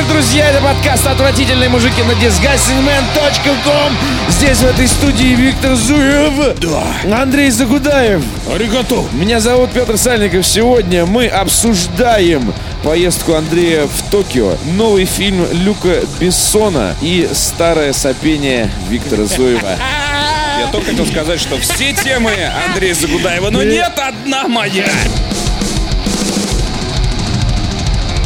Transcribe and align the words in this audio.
вечер, 0.00 0.12
друзья! 0.12 0.50
Это 0.50 0.60
подкаст 0.60 1.06
«Отвратительные 1.06 1.68
мужики» 1.68 2.02
на 2.02 2.12
disgustingman.com 2.12 3.96
Здесь, 4.28 4.58
в 4.58 4.66
этой 4.66 4.88
студии, 4.88 5.34
Виктор 5.34 5.74
Зуев. 5.74 6.58
Да. 6.58 7.20
Андрей 7.22 7.50
Загудаев. 7.50 8.22
Аригато. 8.52 9.04
Меня 9.12 9.40
зовут 9.40 9.72
Петр 9.72 9.98
Сальников. 9.98 10.46
Сегодня 10.46 11.06
мы 11.06 11.26
обсуждаем 11.26 12.52
поездку 12.82 13.34
Андрея 13.34 13.86
в 13.86 14.10
Токио, 14.10 14.56
новый 14.76 15.04
фильм 15.04 15.46
Люка 15.52 16.02
Бессона 16.18 16.94
и 17.02 17.28
старое 17.32 17.92
сопение 17.92 18.70
Виктора 18.88 19.24
Зуева. 19.24 19.76
Я 20.60 20.68
только 20.72 20.90
хотел 20.90 21.06
сказать, 21.06 21.40
что 21.40 21.58
все 21.58 21.92
темы 21.92 22.32
Андрея 22.68 22.94
Загудаева, 22.94 23.50
но 23.50 23.62
нет 23.62 23.92
одна 23.98 24.48
моя. 24.48 24.86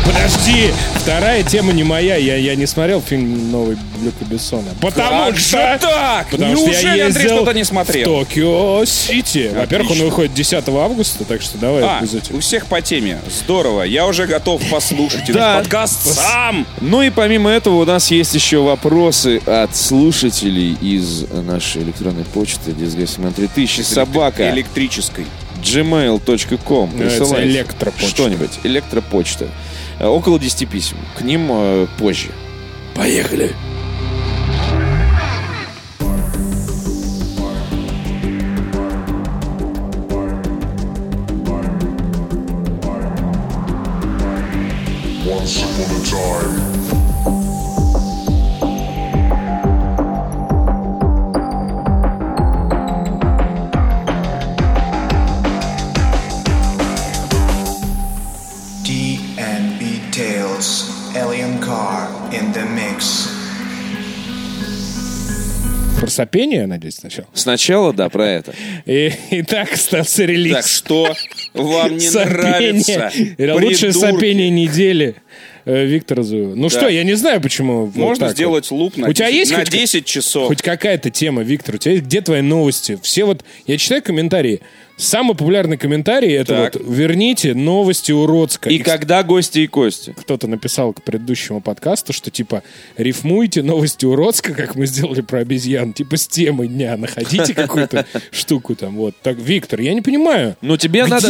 Подожди, 0.05 0.71
вторая 0.97 1.43
тема 1.43 1.73
не 1.73 1.83
моя. 1.83 2.17
Я, 2.17 2.37
я 2.37 2.55
не 2.57 2.67
смотрел 2.67 3.01
фильм 3.01 3.51
новый 3.51 3.77
Люка 4.03 4.25
Бессона. 4.27 4.69
Потому 4.81 5.31
Как 5.31 5.39
что... 5.39 5.57
же 5.59 5.79
так? 5.81 6.29
Потому 6.31 6.57
что 6.57 6.67
я 6.67 6.73
Неужели 6.73 7.01
Андрей 7.01 7.27
что-то 7.29 7.55
не 7.55 7.63
в 7.63 7.67
смотрел? 7.67 8.05
Токио-Сити. 8.25 9.51
Во-первых, 9.55 9.93
он 9.93 9.99
выходит 9.99 10.35
10 10.35 10.69
августа, 10.69 11.25
так 11.25 11.41
что 11.41 11.57
давай 11.59 11.83
А, 11.83 12.03
у 12.33 12.41
всех 12.41 12.67
по 12.67 12.81
теме. 12.83 13.19
Здорово. 13.45 13.83
Я 13.83 14.07
уже 14.07 14.27
готов 14.27 14.63
послушать 14.71 15.25
Да. 15.33 15.53
этот 15.55 15.63
подкаст 15.65 16.15
сам. 16.15 16.67
Ну 16.81 17.01
и 17.03 17.11
помимо 17.11 17.51
этого 17.51 17.83
у 17.83 17.85
нас 17.87 18.11
есть 18.11 18.35
еще 18.35 18.59
вопросы 18.59 19.39
от 19.47 19.75
слушателей 19.75 20.77
из 20.83 21.25
нашей 21.31 21.83
электронной 21.83 22.25
почты 22.25 22.73
disgustingman3000 22.73 23.83
собака 23.83 24.51
Электрической. 24.51 25.25
gmail.com. 25.63 26.91
Присылайте 26.91 27.49
электропочта. 27.49 28.09
Что-нибудь. 28.09 28.51
Электропочта. 28.65 29.47
Э, 29.99 30.07
Около 30.07 30.39
10 30.39 30.69
писем. 30.69 30.97
К 31.17 31.23
ним 31.23 31.49
э, 31.51 31.87
позже. 31.99 32.31
Поехали. 32.95 33.53
Сопение, 66.15 66.67
надеюсь, 66.67 66.97
сначала. 66.97 67.29
Сначала, 67.35 67.93
да, 67.93 68.09
про 68.09 68.27
это. 68.29 68.55
И, 68.87 69.13
итак, 69.31 69.77
стався 69.77 70.25
релиз. 70.25 70.55
Так 70.55 70.67
что 70.67 71.15
вам 71.53 71.95
не 71.97 72.09
Сопение. 72.09 72.73
нравится? 72.73 73.13
Лучшее 73.61 73.93
сопение 73.93 74.51
недели 74.51 75.17
э, 75.65 75.85
Виктора 75.85 76.23
Зуева. 76.23 76.55
Ну 76.55 76.69
что, 76.71 76.89
я 76.89 77.05
не 77.05 77.15
знаю, 77.15 77.41
почему. 77.41 77.87
вот 77.87 77.97
Можно 77.97 78.27
так 78.27 78.35
сделать 78.37 78.71
вот. 78.71 78.77
луп 78.79 78.97
на, 78.97 79.09
У 79.09 79.13
тебя 79.13 79.27
10, 79.27 79.39
есть 79.39 79.53
на 79.53 79.59
хоть, 79.59 79.71
10 79.71 80.05
часов. 80.07 80.47
хоть 80.49 80.63
какая-то 80.63 81.11
тема, 81.11 81.43
Виктор? 81.43 81.75
У 81.75 81.79
тебя 81.79 81.93
есть, 81.93 82.05
где 82.05 82.21
твои 82.21 82.41
новости? 82.41 82.99
Все 83.03 83.25
вот, 83.25 83.45
я 83.67 83.77
читаю 83.77 84.03
комментарии. 84.03 84.61
Самый 84.97 85.35
популярный 85.35 85.77
комментарий 85.77 86.33
это 86.35 86.71
Так. 86.71 86.75
вот 86.77 86.85
«Верните 86.89 87.53
новости 87.55 88.13
Уродска». 88.13 88.71
И 88.71 88.79
когда 88.79 89.25
гости 89.25 89.59
и 89.61 89.67
кости? 89.67 90.15
Кто-то 90.17 90.47
написал 90.47 90.93
к 90.93 91.03
предыдущему 91.03 91.61
подкасту, 91.61 92.13
что 92.13 92.31
типа 92.31 92.63
рифмуйте 92.97 93.63
новости 93.65 94.05
Уродска, 94.07 94.55
как 94.55 94.77
мы 94.77 94.87
сделали 94.87 95.21
про 95.21 95.41
обезьян, 95.41 95.93
типа 95.93 96.17
с 96.17 96.29
темой 96.29 96.69
дня, 96.69 96.97
находите 96.97 97.55
какую-то 97.55 98.07
штуку 98.31 98.77
там. 98.77 98.95
Вот. 98.97 99.15
Так, 99.21 99.37
Виктор, 99.37 99.81
я 99.81 99.95
не 99.95 100.01
понимаю. 100.01 100.57
Ну 100.61 100.77
тебе 100.77 101.01
Где? 101.03 101.11
надо... 101.11 101.29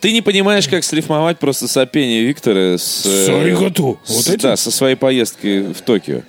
Ты 0.00 0.12
не 0.12 0.20
понимаешь, 0.20 0.66
как 0.66 0.82
срифмовать 0.82 1.38
просто 1.38 1.68
сопение 1.68 2.24
Виктора 2.24 2.76
с... 2.78 3.06
э, 3.06 3.26
Саригату. 3.26 4.00
с- 4.04 4.10
Вот 4.16 4.26
этим? 4.28 4.40
да, 4.40 4.56
со 4.56 4.72
своей 4.72 4.96
поездкой 4.96 5.72
в 5.72 5.80
Токио. 5.82 6.16
Ой. 6.16 6.22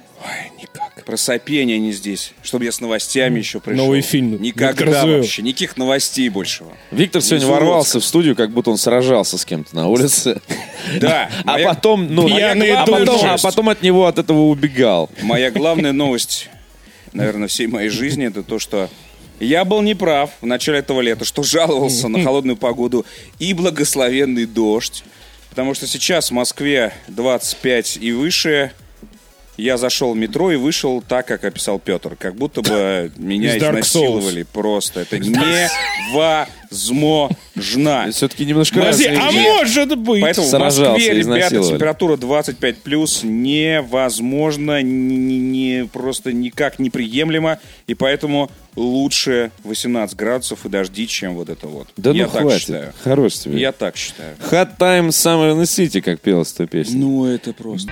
Про 1.05 1.17
сопение 1.17 1.77
не 1.77 1.91
здесь. 1.91 2.33
Чтобы 2.41 2.65
я 2.65 2.71
с 2.71 2.81
новостями 2.81 3.37
еще 3.37 3.59
пришел. 3.59 3.85
Новый 3.85 4.01
фильм. 4.01 4.37
Виктор 4.37 4.71
Никогда 4.71 5.01
Зуев. 5.01 5.17
вообще. 5.17 5.41
Никаких 5.43 5.77
новостей 5.77 6.29
больше. 6.29 6.63
Виктор 6.89 7.21
сегодня 7.21 7.47
ворвался 7.47 7.99
в 7.99 8.05
студию, 8.05 8.35
как 8.35 8.49
будто 8.49 8.71
он 8.71 8.77
сражался 8.77 9.37
с 9.37 9.45
кем-то 9.45 9.75
на 9.75 9.87
улице. 9.87 10.41
Да. 10.99 11.29
А 11.45 11.59
потом, 11.59 12.13
ну, 12.13 12.27
а 12.27 13.33
а 13.33 13.37
потом 13.37 13.69
от 13.69 13.81
него 13.81 14.07
от 14.07 14.17
этого 14.17 14.47
убегал. 14.47 15.09
Моя 15.21 15.51
главная 15.51 15.91
новость, 15.91 16.49
наверное, 17.13 17.47
всей 17.47 17.67
моей 17.67 17.89
жизни, 17.89 18.25
это 18.25 18.41
то, 18.41 18.57
что 18.57 18.89
я 19.39 19.63
был 19.65 19.81
неправ 19.81 20.31
в 20.41 20.45
начале 20.45 20.79
этого 20.79 21.01
лета, 21.01 21.25
что 21.25 21.43
жаловался 21.43 22.07
на 22.07 22.23
холодную 22.23 22.57
погоду 22.57 23.05
и 23.37 23.53
благословенный 23.53 24.45
дождь. 24.45 25.03
Потому 25.49 25.73
что 25.73 25.87
сейчас 25.87 26.29
в 26.29 26.33
Москве 26.33 26.93
25 27.07 27.97
и 28.01 28.11
выше. 28.11 28.71
Я 29.57 29.77
зашел 29.77 30.13
в 30.13 30.17
метро 30.17 30.51
и 30.51 30.55
вышел 30.55 31.01
так, 31.01 31.27
как 31.27 31.43
описал 31.45 31.79
Петр. 31.79 32.15
Как 32.15 32.35
будто 32.35 32.61
бы 32.61 33.11
меня 33.17 33.57
изнасиловали. 33.57 34.43
Просто. 34.43 35.01
Это 35.01 35.17
невозможно. 35.19 36.47
Все-таки 38.11 38.45
немножко 38.45 38.81
разные 38.83 39.17
а 39.17 39.31
может 39.31 39.97
быть? 39.97 40.21
Поэтому 40.21 40.47
в 40.47 40.59
Москве, 40.59 41.13
ребята, 41.13 41.61
температура 41.61 42.17
25 42.17 42.77
плюс 42.79 43.21
невозможно, 43.23 44.81
не, 44.81 45.87
просто 45.91 46.33
никак 46.33 46.79
неприемлемо, 46.79 47.59
и 47.87 47.93
поэтому 47.93 48.51
лучше 48.75 49.51
18 49.63 50.15
градусов 50.17 50.65
и 50.65 50.69
дожди, 50.69 51.07
чем 51.07 51.35
вот 51.35 51.49
это 51.49 51.67
вот. 51.67 51.87
Да 51.97 52.11
Я 52.11 52.25
ну 52.25 52.31
так 52.31 52.41
хватит. 52.41 52.61
считаю. 52.61 52.93
Хорош 53.03 53.33
тебе. 53.35 53.59
Я 53.59 53.71
так 53.71 53.95
считаю. 53.95 54.35
Hot 54.51 54.77
Time 54.77 55.09
Summer 55.09 55.53
in 55.53 55.61
the 55.61 55.63
City, 55.63 56.01
как 56.01 56.19
пелась 56.19 56.53
эта 56.53 56.67
песня. 56.67 56.97
Ну, 56.97 57.25
это 57.25 57.53
просто. 57.53 57.91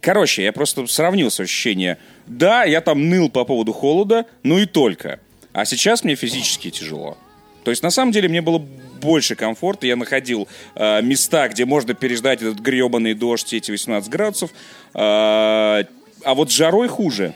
Короче, 0.00 0.42
я 0.42 0.52
просто 0.52 0.86
сравнил 0.86 1.30
свои 1.30 1.44
ощущения. 1.44 1.98
Да, 2.26 2.64
я 2.64 2.80
там 2.80 3.08
ныл 3.08 3.28
по 3.28 3.44
поводу 3.44 3.72
холода, 3.72 4.26
ну 4.42 4.58
и 4.58 4.66
только. 4.66 5.20
А 5.52 5.64
сейчас 5.64 6.04
мне 6.04 6.14
физически 6.14 6.70
тяжело. 6.70 7.18
То 7.64 7.70
есть, 7.70 7.82
на 7.82 7.90
самом 7.90 8.12
деле, 8.12 8.28
мне 8.28 8.40
было 8.40 8.58
больше 8.58 9.34
комфорта. 9.34 9.86
Я 9.86 9.96
находил 9.96 10.48
э, 10.74 11.02
места, 11.02 11.48
где 11.48 11.64
можно 11.64 11.94
переждать 11.94 12.40
этот 12.40 12.60
гребаный 12.60 13.14
дождь, 13.14 13.52
эти 13.52 13.70
18 13.70 14.08
градусов. 14.08 14.50
А, 14.94 15.82
а 16.24 16.34
вот 16.34 16.50
с 16.50 16.54
жарой 16.54 16.88
хуже. 16.88 17.34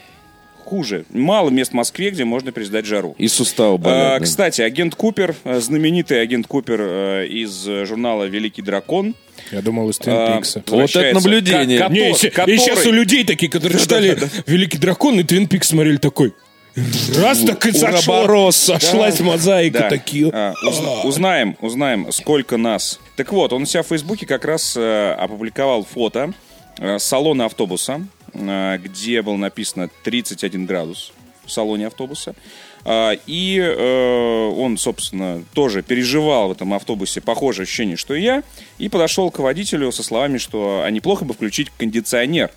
Хуже. 0.65 1.05
Мало 1.11 1.51
мест 1.51 1.73
в 1.73 1.75
Москве, 1.75 2.11
где 2.11 2.25
можно 2.25 2.51
переждать 2.53 2.87
жару. 2.87 3.15
И 3.19 3.29
суставы 3.29 3.75
А, 3.75 3.79
болят. 3.79 4.19
да. 4.19 4.25
Кстати, 4.25 4.63
агент 4.63 4.95
Купер, 4.95 5.35
э, 5.45 5.61
знаменитый 5.61 6.21
агент 6.23 6.47
Купер 6.47 6.79
э, 6.81 7.27
из 7.27 7.65
журнала 7.87 8.25
«Великий 8.25 8.63
дракон», 8.63 9.15
Я 9.53 9.61
думал, 9.63 9.91
из 9.91 9.99
Твин 9.99 10.15
а, 10.17 10.37
Пикса. 10.37 10.63
Вот 10.69 10.97
это 10.97 11.15
наблюдение. 11.15 11.79
Ко- 11.79 11.89
Не, 11.93 12.09
если- 12.09 12.31
который- 12.31 12.55
И 12.55 12.59
сейчас 12.59 12.87
у 12.87 12.93
людей 12.93 13.25
такие, 13.25 13.51
которые 13.51 13.79
читали 13.81 14.17
«Великий 14.47 14.79
дракон» 14.79 15.21
и 15.21 15.23
«Твин 15.23 15.49
Пикс» 15.49 15.69
смотрели 15.69 15.99
такой. 15.99 16.33
Раз 17.17 17.41
так 17.41 17.65
и 17.67 17.73
сошло, 17.73 18.51
сошлась 18.51 19.21
мозаика 19.21 19.81
Да. 19.81 19.89
такие. 19.91 20.29
А, 20.33 20.55
уз- 20.67 21.05
узнаем, 21.05 21.57
узнаем, 21.61 22.11
сколько 22.11 22.57
нас. 22.57 22.99
Так 23.17 23.33
вот, 23.33 23.53
он 23.53 23.63
у 23.63 23.67
себя 23.67 23.83
в 23.83 23.87
Фейсбуке 23.89 24.27
как 24.27 24.45
раз 24.45 24.75
э, 24.77 25.13
опубликовал 25.13 25.85
фото 25.85 26.33
э, 26.79 26.99
салона 26.99 27.45
автобуса, 27.45 28.05
где 28.35 29.23
было 29.23 29.37
написано 29.37 29.89
31 30.03 30.67
градус 30.67 31.13
в 31.45 31.51
салоне 31.51 31.87
автобуса. 31.87 32.35
А, 32.85 33.13
И 33.27 33.59
э, 33.59 34.49
он, 34.57 34.77
собственно, 34.77 35.43
тоже 35.55 35.83
переживал 35.83 36.49
в 36.49 36.53
этом 36.53 36.75
автобусе 36.75 37.21
похожее 37.21 37.65
ощущение, 37.65 37.97
что 37.97 38.15
и 38.15 38.23
я, 38.23 38.43
и 38.79 38.89
подошел 38.89 39.31
к 39.31 39.39
водителю 39.39 39.91
со 39.93 40.03
словами, 40.03 40.39
что 40.39 40.83
а 40.85 40.91
неплохо 40.91 41.25
бы 41.25 41.35
включить 41.35 41.71
кондиционер. 41.79 42.51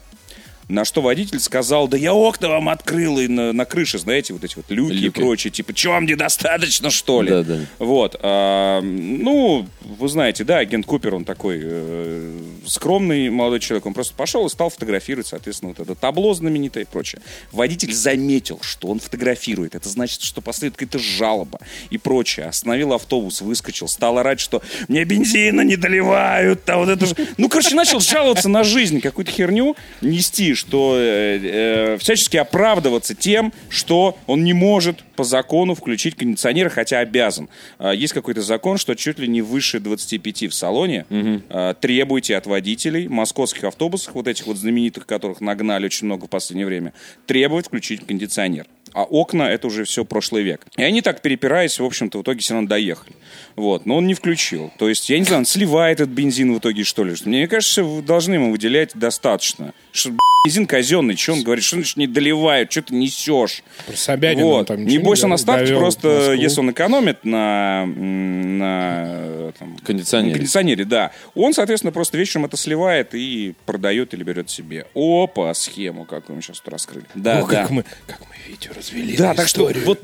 На 0.69 0.83
что 0.83 1.01
водитель 1.01 1.39
сказал, 1.39 1.87
да 1.87 1.95
я 1.95 2.13
окна 2.13 2.49
вам 2.49 2.67
открыл, 2.67 3.19
и 3.19 3.27
на, 3.27 3.53
на 3.53 3.63
крыше, 3.63 3.99
знаете, 3.99 4.33
вот 4.33 4.43
эти 4.43 4.57
вот 4.57 4.65
люки, 4.69 4.93
и 4.93 4.97
Люки. 4.97 5.19
прочее, 5.19 5.51
типа, 5.51 5.75
что 5.75 5.91
вам 5.91 6.05
недостаточно, 6.05 6.89
что 6.89 7.21
ли? 7.21 7.29
Да, 7.29 7.43
да. 7.43 7.59
Вот. 7.79 8.17
а, 8.19 8.81
ну, 8.81 9.65
вы 9.81 10.09
знаете, 10.09 10.43
да, 10.43 10.57
агент 10.57 10.85
Купер, 10.85 11.15
он 11.15 11.23
такой 11.23 11.59
э, 11.61 12.39
скромный 12.65 13.29
молодой 13.29 13.61
человек. 13.61 13.85
Он 13.85 13.93
просто 13.93 14.13
пошел 14.13 14.45
и 14.45 14.49
стал 14.49 14.69
фотографировать, 14.69 15.27
соответственно, 15.27 15.73
вот 15.75 15.79
это 15.79 15.95
табло 15.95 16.33
знаменитое 16.33 16.83
и 16.83 16.87
прочее. 16.87 17.21
Водитель 17.53 17.93
заметил, 17.93 18.59
что 18.61 18.89
он 18.89 18.99
фотографирует. 18.99 19.73
Это 19.73 19.87
значит, 19.87 20.21
что 20.21 20.41
последует 20.41 20.77
какая-то 20.77 20.99
жалоба 20.99 21.59
и 21.89 21.97
прочее. 21.97 22.47
Остановил 22.47 22.91
автобус, 22.91 23.39
выскочил, 23.41 23.87
стал 23.87 24.17
орать, 24.17 24.41
что 24.41 24.61
мне 24.89 25.05
бензина 25.05 25.61
не 25.61 25.77
доливают, 25.77 26.69
а 26.69 26.77
вот 26.77 26.89
это 26.89 27.05
же... 27.05 27.15
Ну, 27.37 27.47
короче, 27.47 27.73
начал 27.73 28.01
жаловаться 28.01 28.49
на 28.49 28.63
жизнь, 28.65 28.99
какую-то 28.99 29.31
херню 29.31 29.77
нести, 30.01 30.56
что 30.57 30.97
э, 30.97 31.39
э, 31.41 31.97
всячески 31.97 32.35
оправдываться 32.37 33.15
тем, 33.15 33.53
что 33.69 34.17
он 34.27 34.43
не 34.43 34.53
может 34.53 35.03
по 35.15 35.23
закону 35.23 35.75
включить 35.75 36.15
кондиционер, 36.15 36.69
хотя 36.69 36.99
обязан. 36.99 37.49
А, 37.79 37.91
Есть 37.91 38.13
какой-то 38.13 38.41
закон, 38.41 38.77
что 38.77 38.95
чуть 38.95 39.19
ли 39.19 39.27
не 39.27 39.41
выше 39.41 39.79
25 39.79 40.43
в 40.49 40.53
салоне 40.53 41.05
а, 41.49 41.73
требуйте 41.73 42.35
от 42.35 42.45
водителей 42.45 43.07
московских 43.07 43.63
автобусов, 43.63 44.13
вот 44.13 44.27
этих 44.27 44.47
вот 44.47 44.57
знаменитых, 44.57 45.05
которых 45.05 45.41
нагнали 45.41 45.85
очень 45.85 46.05
много 46.05 46.25
в 46.25 46.29
последнее 46.29 46.67
время, 46.67 46.93
требовать 47.25 47.67
включить 47.67 48.05
кондиционер. 48.05 48.65
А 48.97 49.03
окна— 49.03 49.43
это 49.51 49.67
уже 49.67 49.83
все 49.83 50.03
прошлый 50.05 50.41
век. 50.41 50.65
И 50.75 50.81
они 50.81 51.03
так 51.03 51.21
перепираясь, 51.21 51.79
в 51.79 51.85
общем-то, 51.85 52.17
в 52.17 52.21
итоге 52.23 52.39
все 52.39 52.55
равно 52.55 52.67
доехали. 52.67 53.15
Вот. 53.55 53.85
Но 53.85 53.97
он 53.97 54.07
не 54.07 54.15
включил. 54.15 54.73
То 54.79 54.89
есть, 54.89 55.07
я 55.11 55.19
не 55.19 55.25
знаю, 55.25 55.41
он 55.41 55.45
сливает 55.45 55.99
этот 55.99 56.09
бензин 56.15 56.51
в 56.51 56.57
итоге, 56.57 56.83
что 56.83 57.03
ли. 57.03 57.13
Мне 57.25 57.47
кажется, 57.47 57.83
вы 57.83 58.01
должны 58.01 58.33
ему 58.33 58.51
выделять 58.51 58.93
достаточно. 58.95 59.71
Что 59.91 60.13
бензин 60.47 60.65
казенный, 60.65 61.15
что 61.15 61.33
он 61.33 61.43
говорит, 61.43 61.63
что 61.63 61.75
значит 61.75 61.97
не 61.97 62.07
доливают, 62.07 62.71
что 62.71 62.81
ты 62.81 62.95
несешь. 62.95 63.61
Про 63.85 63.95
Собянина 63.95 64.47
он 64.47 64.51
Вот. 64.53 64.67
там 64.67 64.85
Небось, 64.85 65.19
не 65.23 65.25
он 65.31 65.37
в 65.37 65.45
просто, 65.77 66.07
Москву. 66.07 66.33
если 66.33 66.59
он 66.61 66.71
экономит 66.71 67.23
на, 67.25 67.85
на 67.85 69.51
там, 69.59 69.77
Кондиционере. 69.83 70.31
на 70.31 70.37
кондиционере, 70.37 70.85
да, 70.85 71.11
он, 71.35 71.53
соответственно, 71.53 71.91
просто 71.91 72.17
вечером 72.17 72.45
это 72.45 72.57
сливает 72.57 73.13
и 73.13 73.53
продает 73.65 74.13
или 74.13 74.23
берет 74.23 74.49
себе. 74.49 74.87
Опа, 74.95 75.53
схему, 75.53 76.05
какую 76.05 76.37
мы 76.37 76.41
сейчас 76.41 76.59
тут 76.59 76.73
раскрыли. 76.73 77.05
Да, 77.13 77.39
О, 77.39 77.47
да. 77.47 77.61
как 77.61 77.69
мы, 77.71 77.83
как 78.05 78.21
мы 78.21 78.35
Витю 78.47 78.73
развели. 78.87 79.17
Да, 79.17 79.33
так 79.33 79.47
что 79.47 79.71
вот 79.85 79.99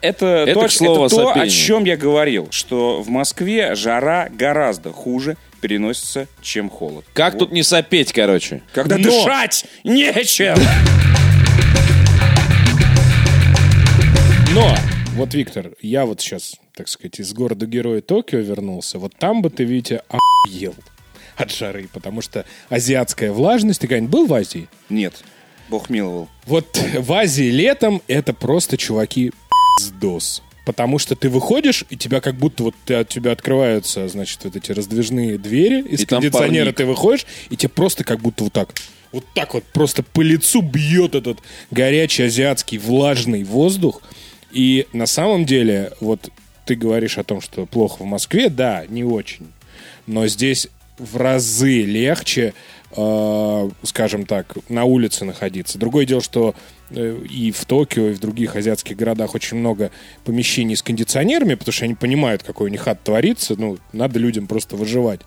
это, 0.00 0.26
Это 0.26 0.54
то, 0.54 0.66
к 0.66 0.70
слову 0.70 1.06
это 1.06 1.16
то, 1.16 1.32
о 1.32 1.48
чем 1.48 1.84
я 1.84 1.96
говорил, 1.96 2.48
что 2.50 3.02
в 3.02 3.08
Москве 3.08 3.74
жара 3.74 4.28
гораздо 4.30 4.92
хуже 4.92 5.36
переносится, 5.60 6.26
чем 6.42 6.68
холод. 6.68 7.04
Как 7.12 7.34
Вот. 7.34 7.38
тут 7.40 7.52
не 7.52 7.62
сопеть, 7.62 8.12
короче? 8.12 8.62
Когда 8.72 8.96
Но- 8.98 9.04
дышать 9.04 9.64
нечем! 9.84 10.56
Но, 14.54 14.74
вот, 15.14 15.34
Виктор, 15.34 15.72
я 15.82 16.06
вот 16.06 16.20
сейчас, 16.20 16.54
так 16.74 16.88
сказать, 16.88 17.20
из 17.20 17.32
города-героя 17.34 18.00
Токио 18.00 18.38
вернулся. 18.38 18.98
Вот 18.98 19.12
там 19.18 19.42
бы 19.42 19.50
ты, 19.50 19.64
Витя, 19.64 20.00
охуел 20.08 20.74
от 21.36 21.52
жары, 21.52 21.88
потому 21.92 22.22
что 22.22 22.46
азиатская 22.70 23.30
влажность... 23.32 23.80
Ты 23.82 23.86
когда-нибудь 23.88 24.10
был 24.10 24.26
в 24.26 24.32
Азии? 24.32 24.68
Нет, 24.88 25.22
бог 25.68 25.90
миловал. 25.90 26.28
Вот 26.46 26.80
в 26.98 27.12
Азии 27.12 27.50
летом 27.50 28.02
это 28.08 28.32
просто, 28.32 28.76
чуваки, 28.76 29.32
пиздос. 29.78 30.42
Потому 30.64 30.98
что 30.98 31.14
ты 31.14 31.28
выходишь, 31.28 31.84
и 31.90 31.96
тебя 31.96 32.20
как 32.20 32.34
будто 32.34 32.64
вот 32.64 32.74
от 32.90 33.08
тебя 33.08 33.30
открываются, 33.30 34.08
значит, 34.08 34.40
вот 34.42 34.56
эти 34.56 34.72
раздвижные 34.72 35.38
двери 35.38 35.80
из 35.80 36.00
И 36.00 36.06
кондиционера 36.06 36.72
ты 36.72 36.84
выходишь, 36.84 37.24
и 37.50 37.56
тебе 37.56 37.68
просто 37.68 38.02
как 38.02 38.18
будто 38.18 38.44
вот 38.44 38.52
так, 38.52 38.74
вот 39.12 39.24
так 39.32 39.54
вот 39.54 39.62
просто 39.62 40.02
по 40.02 40.22
лицу 40.22 40.62
бьет 40.62 41.14
этот 41.14 41.38
горячий 41.70 42.24
азиатский 42.24 42.78
влажный 42.78 43.44
воздух. 43.44 44.02
И 44.50 44.88
на 44.92 45.06
самом 45.06 45.46
деле, 45.46 45.92
вот 46.00 46.30
ты 46.64 46.74
говоришь 46.74 47.16
о 47.16 47.22
том, 47.22 47.40
что 47.40 47.64
плохо 47.64 48.02
в 48.02 48.06
Москве, 48.06 48.48
да, 48.48 48.84
не 48.88 49.04
очень. 49.04 49.46
Но 50.08 50.26
здесь 50.26 50.68
в 50.98 51.16
разы 51.16 51.82
легче, 51.82 52.54
скажем 53.82 54.24
так, 54.24 54.56
на 54.68 54.84
улице 54.84 55.24
находиться. 55.24 55.78
Другое 55.78 56.06
дело, 56.06 56.22
что 56.22 56.54
э, 56.90 57.24
и 57.30 57.52
в 57.52 57.64
Токио, 57.66 58.08
и 58.08 58.14
в 58.14 58.20
других 58.20 58.56
азиатских 58.56 58.96
городах 58.96 59.34
очень 59.34 59.58
много 59.58 59.90
помещений 60.24 60.76
с 60.76 60.82
кондиционерами, 60.82 61.54
потому 61.54 61.72
что 61.72 61.84
они 61.84 61.94
понимают, 61.94 62.42
какой 62.42 62.68
у 62.68 62.70
них 62.70 62.88
ад 62.88 63.02
творится. 63.02 63.54
Ну, 63.58 63.78
надо 63.92 64.18
людям 64.18 64.46
просто 64.46 64.76
выживать. 64.76 65.20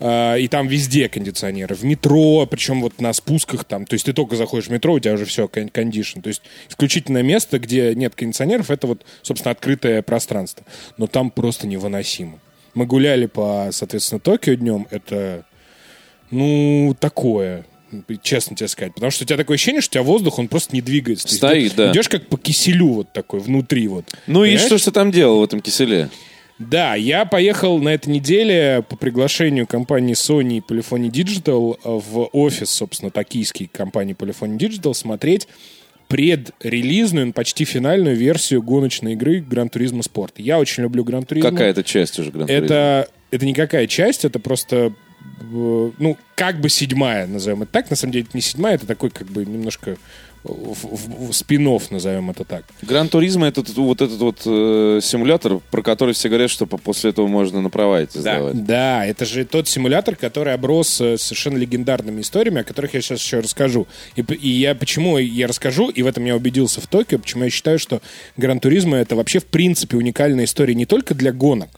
А, 0.00 0.36
И 0.36 0.48
там 0.48 0.66
везде 0.66 1.08
кондиционеры. 1.08 1.74
В 1.74 1.84
метро, 1.84 2.46
причем 2.46 2.80
вот 2.80 3.00
на 3.00 3.12
спусках 3.12 3.64
там. 3.64 3.86
То 3.86 3.94
есть 3.94 4.06
ты 4.06 4.12
только 4.12 4.36
заходишь 4.36 4.68
в 4.68 4.70
метро, 4.70 4.94
у 4.94 4.98
тебя 4.98 5.14
уже 5.14 5.26
все, 5.26 5.48
кондишн. 5.48 6.20
То 6.20 6.28
есть 6.28 6.42
исключительное 6.68 7.22
место, 7.22 7.58
где 7.58 7.94
нет 7.94 8.14
кондиционеров, 8.14 8.70
это 8.70 8.86
вот, 8.86 9.04
собственно, 9.22 9.52
открытое 9.52 10.02
пространство. 10.02 10.64
Но 10.96 11.06
там 11.06 11.30
просто 11.30 11.66
невыносимо. 11.66 12.40
Мы 12.74 12.86
гуляли 12.86 13.26
по, 13.26 13.68
соответственно, 13.72 14.20
Токио 14.20 14.54
днем. 14.54 14.86
Это, 14.90 15.44
ну, 16.30 16.96
такое. 16.98 17.64
Честно 18.22 18.54
тебе 18.54 18.68
сказать. 18.68 18.94
Потому 18.94 19.10
что 19.10 19.24
у 19.24 19.26
тебя 19.26 19.36
такое 19.36 19.56
ощущение, 19.56 19.80
что 19.80 19.90
у 19.90 19.94
тебя 19.94 20.02
воздух, 20.04 20.38
он 20.38 20.46
просто 20.46 20.74
не 20.74 20.80
двигается. 20.80 21.26
Стоит, 21.26 21.74
да. 21.74 21.90
Идешь 21.90 22.08
как 22.08 22.28
по 22.28 22.38
киселю 22.38 22.88
вот 22.88 23.12
такой, 23.12 23.40
внутри 23.40 23.88
вот. 23.88 24.04
Ну 24.26 24.44
и 24.44 24.50
Понимаешь? 24.50 24.66
что 24.66 24.78
ж 24.78 24.82
ты 24.82 24.90
там 24.92 25.10
делал 25.10 25.40
в 25.40 25.44
этом 25.44 25.60
киселе? 25.60 26.08
Да, 26.60 26.94
я 26.94 27.24
поехал 27.24 27.78
на 27.78 27.88
этой 27.88 28.10
неделе 28.10 28.84
по 28.88 28.94
приглашению 28.94 29.66
компании 29.66 30.14
Sony 30.14 30.58
и 30.58 30.60
Polyphony 30.60 31.10
Digital 31.10 31.78
в 31.82 32.28
офис, 32.32 32.70
собственно, 32.70 33.10
токийской 33.10 33.66
компании 33.66 34.14
Polyphony 34.14 34.58
Digital 34.58 34.92
смотреть 34.92 35.48
предрелизную, 36.10 37.28
ну, 37.28 37.32
почти 37.32 37.64
финальную 37.64 38.16
версию 38.16 38.62
гоночной 38.62 39.12
игры 39.12 39.38
Gran 39.40 39.70
Turismo 39.70 40.00
Sport. 40.00 40.32
Я 40.36 40.58
очень 40.58 40.82
люблю 40.82 41.04
Gran 41.04 41.26
Turismo. 41.26 41.42
Какая-то 41.42 41.84
часть 41.84 42.18
уже 42.18 42.32
Гран 42.32 42.48
Это, 42.50 43.08
это 43.30 43.46
никакая 43.46 43.86
часть, 43.86 44.24
это 44.24 44.40
просто, 44.40 44.92
ну, 45.40 46.16
как 46.34 46.60
бы 46.60 46.68
седьмая, 46.68 47.26
назовем 47.26 47.62
это 47.62 47.72
так. 47.72 47.90
На 47.90 47.96
самом 47.96 48.12
деле 48.12 48.24
это 48.28 48.36
не 48.36 48.42
седьмая, 48.42 48.74
это 48.74 48.86
такой 48.86 49.10
как 49.10 49.28
бы 49.28 49.44
немножко 49.44 49.96
спин 51.32 51.78
назовем 51.90 52.30
это 52.30 52.44
так. 52.44 52.64
Гран 52.82 53.08
Туризма 53.08 53.46
это 53.46 53.62
вот 53.76 54.00
этот 54.00 54.18
вот 54.18 54.40
э, 54.46 55.00
симулятор, 55.02 55.60
про 55.70 55.82
который 55.82 56.14
все 56.14 56.28
говорят, 56.28 56.50
что 56.50 56.64
по- 56.66 56.78
после 56.78 57.10
этого 57.10 57.26
можно 57.26 57.60
на 57.60 57.68
права 57.68 58.00
эти 58.00 58.16
сдавать. 58.16 58.64
Да, 58.64 59.04
это 59.04 59.26
же 59.26 59.44
тот 59.44 59.68
симулятор, 59.68 60.16
который 60.16 60.54
оброс 60.54 60.98
э, 61.00 61.18
совершенно 61.18 61.58
легендарными 61.58 62.22
историями, 62.22 62.62
о 62.62 62.64
которых 62.64 62.94
я 62.94 63.02
сейчас 63.02 63.20
еще 63.20 63.40
расскажу. 63.40 63.86
И, 64.16 64.22
и 64.22 64.48
я 64.48 64.74
почему 64.74 65.18
я 65.18 65.46
расскажу, 65.46 65.90
и 65.90 66.02
в 66.02 66.06
этом 66.06 66.24
я 66.24 66.34
убедился 66.34 66.80
в 66.80 66.86
Токио, 66.86 67.18
почему 67.18 67.44
я 67.44 67.50
считаю, 67.50 67.78
что 67.78 68.00
Gran 68.38 68.60
Turismo 68.60 68.96
это 68.96 69.16
вообще 69.16 69.40
в 69.40 69.46
принципе 69.46 69.98
уникальная 69.98 70.46
история 70.46 70.74
не 70.74 70.86
только 70.86 71.14
для 71.14 71.32
гонок, 71.32 71.68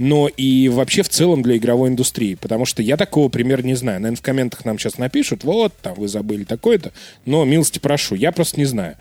но 0.00 0.28
и 0.28 0.70
вообще 0.70 1.02
в 1.02 1.10
целом 1.10 1.42
для 1.42 1.58
игровой 1.58 1.90
индустрии. 1.90 2.34
Потому 2.34 2.64
что 2.64 2.82
я 2.82 2.96
такого 2.96 3.28
примера 3.28 3.60
не 3.60 3.74
знаю. 3.74 4.00
Наверное, 4.00 4.16
в 4.16 4.22
комментах 4.22 4.64
нам 4.64 4.78
сейчас 4.78 4.96
напишут, 4.96 5.44
вот, 5.44 5.74
там, 5.82 5.92
вы 5.94 6.08
забыли 6.08 6.44
такое-то. 6.44 6.92
Но 7.26 7.44
милости 7.44 7.78
прошу, 7.78 8.14
я 8.14 8.32
просто 8.32 8.58
не 8.58 8.64
знаю. 8.64 8.96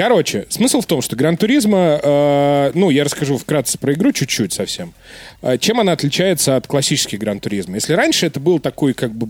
Короче, 0.00 0.46
смысл 0.48 0.80
в 0.80 0.86
том, 0.86 1.02
что 1.02 1.14
Gran 1.14 1.36
Turismo, 1.36 2.00
э, 2.02 2.70
ну, 2.72 2.88
я 2.88 3.04
расскажу 3.04 3.36
вкратце 3.36 3.76
про 3.76 3.92
игру 3.92 4.12
чуть-чуть 4.12 4.50
совсем. 4.50 4.94
Э, 5.42 5.58
чем 5.58 5.78
она 5.78 5.92
отличается 5.92 6.56
от 6.56 6.66
классических 6.66 7.18
Gran 7.18 7.38
Turismo? 7.38 7.74
Если 7.74 7.92
раньше 7.92 8.24
это 8.24 8.40
был 8.40 8.60
такой 8.60 8.94
как 8.94 9.14
бы 9.14 9.26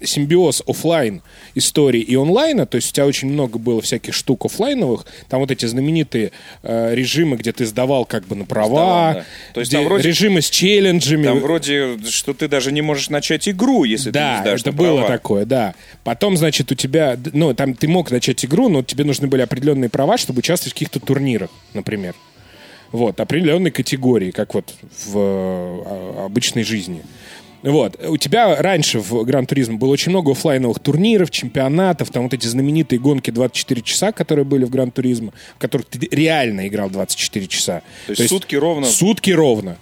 э, 0.00 0.04
симбиоз 0.06 0.62
оффлайн 0.68 1.20
истории 1.56 2.00
и 2.00 2.14
онлайна, 2.14 2.64
то 2.64 2.76
есть 2.76 2.90
у 2.90 2.94
тебя 2.94 3.06
очень 3.06 3.26
много 3.26 3.58
было 3.58 3.82
всяких 3.82 4.14
штук 4.14 4.44
оффлайновых, 4.44 5.04
там 5.28 5.40
вот 5.40 5.50
эти 5.50 5.66
знаменитые 5.66 6.30
э, 6.62 6.94
режимы, 6.94 7.36
где 7.36 7.50
ты 7.50 7.66
сдавал 7.66 8.04
как 8.04 8.24
бы 8.28 8.36
на 8.36 8.44
права, 8.44 8.68
Сдавал, 8.68 9.14
да. 9.14 9.24
То 9.54 9.60
есть 9.60 9.72
там 9.72 9.84
вроде- 9.84 10.06
режимы 10.06 10.42
с 10.42 10.48
челленджами. 10.48 11.24
Там 11.24 11.40
вроде, 11.40 11.98
что 12.08 12.34
ты 12.34 12.46
даже 12.46 12.70
не 12.70 12.82
можешь 12.82 13.10
начать 13.10 13.48
игру, 13.48 13.82
если 13.82 14.10
Да, 14.10 14.34
ты 14.34 14.36
не 14.36 14.42
сдашь 14.42 14.60
это 14.60 14.70
было 14.70 14.98
права. 14.98 15.08
такое, 15.08 15.44
да. 15.44 15.74
Потом, 16.04 16.36
значит, 16.36 16.70
у 16.70 16.76
тебя, 16.76 17.18
ну, 17.32 17.52
там 17.52 17.74
ты 17.74 17.88
мог 17.88 18.12
начать 18.12 18.44
игру, 18.44 18.68
но 18.68 18.84
тебе 18.84 19.02
нужны 19.02 19.26
были 19.26 19.42
определенные 19.42 19.71
права, 19.88 20.16
чтобы 20.16 20.40
участвовать 20.40 20.72
в 20.72 20.74
каких-то 20.74 21.00
турнирах, 21.00 21.50
например. 21.74 22.14
Вот, 22.90 23.20
определенной 23.20 23.70
категории, 23.70 24.30
как 24.30 24.54
вот 24.54 24.74
в 25.06 25.16
э, 25.16 26.24
обычной 26.26 26.62
жизни. 26.62 27.02
Вот. 27.62 27.98
У 28.04 28.16
тебя 28.16 28.60
раньше 28.60 28.98
в 28.98 29.24
Гран 29.24 29.46
Туризм 29.46 29.78
было 29.78 29.90
очень 29.90 30.10
много 30.10 30.32
оффлайновых 30.32 30.80
турниров, 30.80 31.30
чемпионатов, 31.30 32.10
там 32.10 32.24
вот 32.24 32.34
эти 32.34 32.46
знаменитые 32.46 32.98
гонки 32.98 33.30
24 33.30 33.82
часа, 33.82 34.12
которые 34.12 34.44
были 34.44 34.64
в 34.64 34.70
Гран 34.70 34.90
Туризме, 34.90 35.32
в 35.56 35.58
которых 35.58 35.86
ты 35.86 36.08
реально 36.10 36.66
играл 36.66 36.90
24 36.90 37.46
часа. 37.46 37.82
То 38.06 38.12
есть 38.12 38.28
сутки 38.28 38.56
ровно? 38.56 38.86
Сутки 38.86 39.30
ровно. 39.30 39.78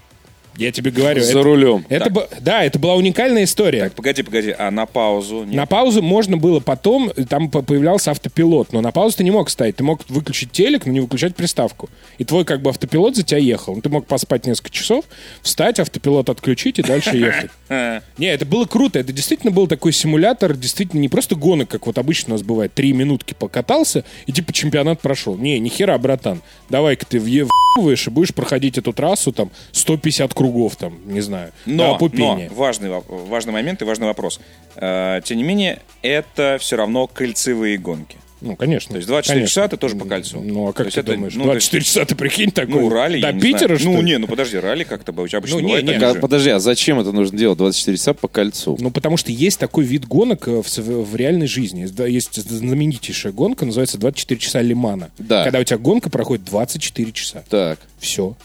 Я 0.57 0.73
тебе 0.73 0.91
говорю. 0.91 1.23
За 1.23 1.31
это- 1.31 1.43
рулем. 1.43 1.87
Это, 1.89 2.11
бо- 2.11 2.29
да, 2.41 2.65
это 2.65 2.79
была 2.79 2.95
уникальная 2.95 3.45
история. 3.45 3.85
Так, 3.85 3.95
погоди, 3.95 4.23
погоди, 4.23 4.55
а 4.59 4.71
на 4.71 4.87
паузу? 4.87 5.45
Нет? 5.45 5.55
На 5.55 5.67
паузу 5.67 6.03
можно 6.03 6.37
было 6.37 6.61
потом, 6.61 7.11
там 7.29 7.51
по- 7.51 7.63
появлялся 7.63 8.11
автопилот, 8.11 8.73
но 8.73 8.81
на 8.81 8.93
паузу 8.93 9.17
ты 9.19 9.25
не 9.25 9.31
мог 9.31 9.49
ставить. 9.51 9.77
Ты 9.77 9.85
мог 9.85 10.01
выключить 10.09 10.53
телек, 10.53 10.87
но 10.87 10.93
не 10.93 11.01
выключать 11.01 11.35
приставку. 11.35 11.89
И 12.19 12.25
твой 12.25 12.45
как 12.45 12.61
бы 12.63 12.71
автопилот 12.71 13.17
за 13.17 13.23
тебя 13.23 13.39
ехал. 13.39 13.81
Ты 13.81 13.89
мог 13.89 14.07
поспать 14.07 14.47
несколько 14.47 14.71
часов, 14.71 15.05
встать, 15.43 15.79
автопилот 15.81 16.29
отключить 16.29 16.79
и 16.79 16.83
дальше 16.83 17.17
ехать. 17.17 17.51
Не, 18.19 18.27
это 18.27 18.45
было 18.45 18.65
круто. 18.67 18.99
Это 18.99 19.13
действительно 19.13 19.53
был 19.53 19.67
такой 19.67 19.93
симулятор, 19.93 20.55
действительно 20.57 21.01
не 21.01 21.09
просто 21.09 21.37
гонок, 21.37 21.69
как 21.69 21.87
вот 21.87 21.99
обычно 21.99 22.35
у 22.35 22.37
нас 22.37 22.43
бывает. 22.43 22.75
Три 22.75 22.93
минутки 22.93 23.35
покатался 23.35 24.05
и 24.27 24.33
типа 24.33 24.53
чемпионат 24.53 25.01
прошел. 25.01 25.37
Не, 25.37 25.59
ни 25.59 25.69
хера, 25.69 25.97
братан. 25.99 26.43
Давай-ка 26.69 27.07
ты 27.07 27.19
въе- 27.19 27.47
въебываешь 27.77 28.07
и 28.07 28.11
будешь 28.11 28.35
проходить 28.35 28.77
эту 28.79 28.93
трассу 28.93 29.33
там 29.33 29.51
150 29.73 30.35
кругов 30.41 30.77
там, 30.77 30.99
не 31.05 31.21
знаю. 31.21 31.53
Но, 31.67 31.89
но 31.89 31.95
опупения. 31.97 32.49
важный, 32.55 32.89
воп- 32.89 33.27
важный 33.29 33.53
момент 33.53 33.83
и 33.83 33.85
важный 33.85 34.07
вопрос. 34.07 34.41
Э, 34.77 35.21
тем 35.23 35.37
не 35.37 35.43
менее, 35.43 35.81
это 36.01 36.57
все 36.59 36.77
равно 36.77 37.07
кольцевые 37.07 37.77
гонки. 37.77 38.17
Ну, 38.41 38.57
конечно. 38.57 38.93
То 38.95 38.97
есть 38.97 39.07
24 39.07 39.41
конечно. 39.41 39.49
часа 39.51 39.69
ты 39.69 39.77
тоже 39.77 39.97
по 39.97 40.07
кольцу. 40.07 40.41
Ну, 40.41 40.65
а 40.65 40.73
То 40.73 40.79
как 40.79 40.87
есть 40.87 40.95
ты 40.95 41.03
это, 41.03 41.13
думаешь? 41.13 41.35
ну, 41.35 41.43
то 41.45 41.51
24 41.51 41.85
часа 41.85 42.05
ты 42.07 42.15
прикинь 42.15 42.51
такой? 42.51 42.81
Ну, 42.81 42.89
ралли, 42.89 43.21
До 43.21 43.27
я 43.27 43.33
не 43.35 43.41
Питера, 43.43 43.59
знаю. 43.77 43.79
что 43.81 43.91
Ну, 43.91 44.01
не, 44.01 44.17
ну 44.17 44.27
подожди, 44.29 44.57
ралли 44.59 44.85
как-то 44.85 45.13
обычно 45.13 45.41
Ну, 45.51 45.61
не, 45.61 45.83
не, 45.83 45.93
так 45.99 46.03
а, 46.03 46.15
же. 46.15 46.21
подожди, 46.21 46.49
а 46.49 46.59
зачем 46.59 46.99
это 46.99 47.13
нужно 47.13 47.37
делать 47.37 47.59
24 47.59 47.99
часа 47.99 48.15
по 48.15 48.29
кольцу? 48.29 48.79
Ну, 48.81 48.91
потому 48.91 49.19
что 49.19 49.31
есть 49.31 49.59
такой 49.61 49.85
вид 49.85 50.07
гонок 50.09 50.49
э, 50.49 50.63
в, 50.63 50.79
в 50.79 51.17
реальной 51.17 51.49
жизни. 51.49 51.83
Есть- 51.83 51.99
Есть 52.37 52.51
знаменитейшая 52.51 53.35
гонка, 53.35 53.67
называется 53.67 53.99
24 53.99 54.41
часа 54.41 54.63
Лимана. 54.63 55.11
Да. 55.19 55.45
Когда 55.45 55.59
у 55.59 55.65
тебя 55.65 55.77
гонка 55.77 56.09
проходит 56.09 56.47
24 56.47 57.13
часа. 57.13 57.45
Так, 57.51 57.79
Все. 57.99 58.37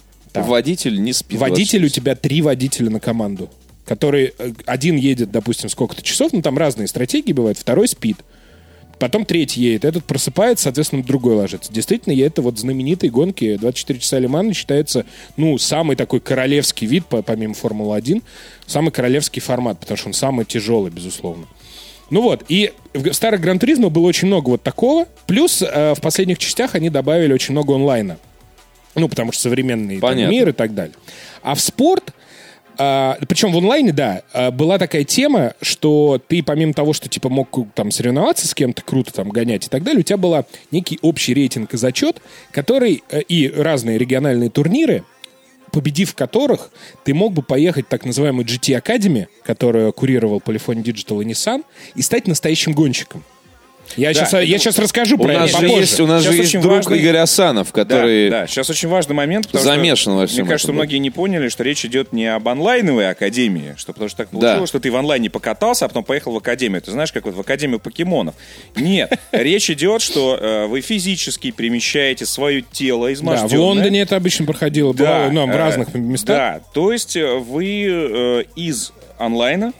Там. 0.41 0.49
водитель 0.49 1.01
не 1.01 1.13
спит. 1.13 1.39
Водитель, 1.39 1.79
у 1.79 1.87
24 1.87 1.89
тебя 1.89 2.15
три 2.15 2.41
водителя 2.41 2.89
на 2.89 2.99
команду. 2.99 3.49
Который 3.85 4.33
э, 4.37 4.51
один 4.65 4.95
едет, 4.95 5.31
допустим, 5.31 5.69
сколько-то 5.69 6.01
часов, 6.01 6.33
ну 6.33 6.41
там 6.41 6.57
разные 6.57 6.87
стратегии 6.87 7.33
бывают, 7.33 7.57
второй 7.57 7.87
спит. 7.87 8.17
Потом 8.97 9.25
третий 9.25 9.61
едет, 9.61 9.83
этот 9.85 10.05
просыпается, 10.05 10.63
соответственно, 10.63 11.03
другой 11.03 11.35
ложится. 11.35 11.71
Действительно, 11.71 12.13
это 12.19 12.41
вот 12.41 12.57
знаменитые 12.57 13.11
гонки 13.11 13.57
24 13.57 13.99
часа 13.99 14.19
Лимана 14.19 14.53
считается, 14.53 15.05
ну, 15.35 15.57
самый 15.57 15.95
такой 15.97 16.21
королевский 16.21 16.87
вид, 16.87 17.05
по- 17.05 17.21
помимо 17.21 17.53
Формулы-1, 17.53 18.23
самый 18.65 18.91
королевский 18.91 19.41
формат, 19.41 19.79
потому 19.79 19.97
что 19.97 20.07
он 20.07 20.13
самый 20.13 20.45
тяжелый, 20.45 20.91
безусловно. 20.91 21.45
Ну 22.09 22.21
вот, 22.21 22.45
и 22.47 22.71
в 22.93 23.11
старых 23.13 23.41
Гран-туризмо 23.41 23.89
было 23.89 24.05
очень 24.05 24.27
много 24.27 24.49
вот 24.49 24.63
такого. 24.63 25.07
Плюс 25.27 25.61
э, 25.61 25.93
в 25.95 26.01
последних 26.01 26.37
частях 26.37 26.75
они 26.75 26.89
добавили 26.89 27.33
очень 27.33 27.51
много 27.51 27.73
онлайна. 27.75 28.17
Ну, 28.95 29.09
потому 29.09 29.31
что 29.31 29.43
современный 29.43 29.99
там, 29.99 30.09
Понятно. 30.09 30.31
мир 30.31 30.49
и 30.49 30.53
так 30.53 30.73
далее. 30.73 30.95
А 31.41 31.53
в 31.55 31.59
спорт, 31.59 32.13
а, 32.77 33.17
причем 33.27 33.51
в 33.51 33.57
онлайне, 33.57 33.91
да, 33.91 34.23
а, 34.33 34.51
была 34.51 34.77
такая 34.77 35.03
тема, 35.03 35.53
что 35.61 36.21
ты 36.27 36.41
помимо 36.41 36.73
того, 36.73 36.93
что 36.93 37.09
типа 37.09 37.29
мог 37.29 37.49
там 37.73 37.91
соревноваться 37.91 38.47
с 38.47 38.53
кем-то, 38.53 38.81
круто 38.81 39.13
там 39.13 39.29
гонять 39.29 39.65
и 39.65 39.69
так 39.69 39.83
далее, 39.83 39.99
у 39.99 40.03
тебя 40.03 40.17
был 40.17 40.45
некий 40.71 40.99
общий 41.01 41.33
рейтинг 41.33 41.73
и 41.73 41.77
зачет, 41.77 42.21
который 42.51 43.03
э, 43.09 43.21
и 43.21 43.49
разные 43.49 43.97
региональные 43.97 44.49
турниры, 44.49 45.03
победив 45.71 46.15
которых, 46.15 46.71
ты 47.03 47.13
мог 47.13 47.33
бы 47.33 47.41
поехать 47.41 47.85
в 47.85 47.89
так 47.89 48.05
называемый 48.05 48.45
GT 48.45 48.81
Academy, 48.81 49.27
которую 49.43 49.91
курировал 49.91 50.39
Polyphony 50.39 50.81
Digital 50.81 51.21
и 51.21 51.25
Nissan, 51.25 51.63
и 51.95 52.01
стать 52.01 52.27
настоящим 52.27 52.71
гонщиком. 52.71 53.23
Я, 53.95 54.13
сейчас, 54.13 54.33
я 54.33 54.57
сейчас 54.57 54.77
расскажу 54.79 55.15
У 55.15 55.19
про 55.23 55.33
нас 55.33 55.49
это 55.49 55.59
же 55.61 55.67
попозже. 55.67 55.79
есть, 55.81 55.99
у 55.99 56.07
нас 56.07 56.21
Сейчас 56.23 56.33
же 56.35 56.41
есть 56.41 56.59
друг 56.59 56.65
важный- 56.77 56.99
Игорь 56.99 57.17
Асанов, 57.17 57.71
который... 57.71 58.29
Да, 58.29 58.41
да, 58.41 58.47
сейчас 58.47 58.69
очень 58.69 58.89
важный 58.89 59.15
момент, 59.15 59.47
потому 59.47 59.63
Замешан 59.63 59.97
что, 59.97 60.11
во 60.13 60.27
всем 60.27 60.43
мне 60.43 60.49
кажется, 60.51 60.67
этом, 60.67 60.75
многие 60.75 60.97
не 60.97 61.11
поняли, 61.11 61.49
что 61.49 61.63
речь 61.63 61.85
идет 61.85 62.11
не 62.13 62.25
об 62.25 62.47
онлайновой 62.47 63.09
академии, 63.09 63.75
что 63.77 63.93
потому 63.93 64.09
что 64.09 64.17
так 64.17 64.29
получилось, 64.29 64.59
Да. 64.59 64.67
что 64.67 64.79
ты 64.79 64.91
в 64.91 64.95
онлайне 64.95 65.29
покатался, 65.29 65.85
а 65.85 65.87
потом 65.87 66.03
поехал 66.03 66.33
в 66.33 66.37
академию. 66.37 66.81
Ты 66.81 66.91
знаешь, 66.91 67.11
как 67.11 67.25
вот 67.25 67.35
в 67.35 67.39
академию 67.39 67.79
покемонов. 67.79 68.35
Нет, 68.75 69.17
речь 69.31 69.69
идет, 69.69 70.01
что 70.01 70.37
э, 70.39 70.65
вы 70.67 70.81
физически 70.81 71.51
перемещаете 71.51 72.25
свое 72.25 72.61
тело 72.61 73.07
Да, 73.07 73.13
изможденное. 73.13 73.49
в 73.57 73.61
Лондоне 73.61 74.01
это 74.01 74.15
обычно 74.15 74.45
проходило, 74.45 74.93
было, 74.93 75.29
ну, 75.31 75.45
в 75.45 75.49
э, 75.51 75.57
разных 75.57 75.93
местах. 75.93 76.27
Да, 76.37 76.61
то 76.73 76.91
есть 76.91 77.15
э, 77.15 77.35
вы 77.35 77.85
э, 77.87 78.43
из 78.55 78.91
онлайна 79.17 79.73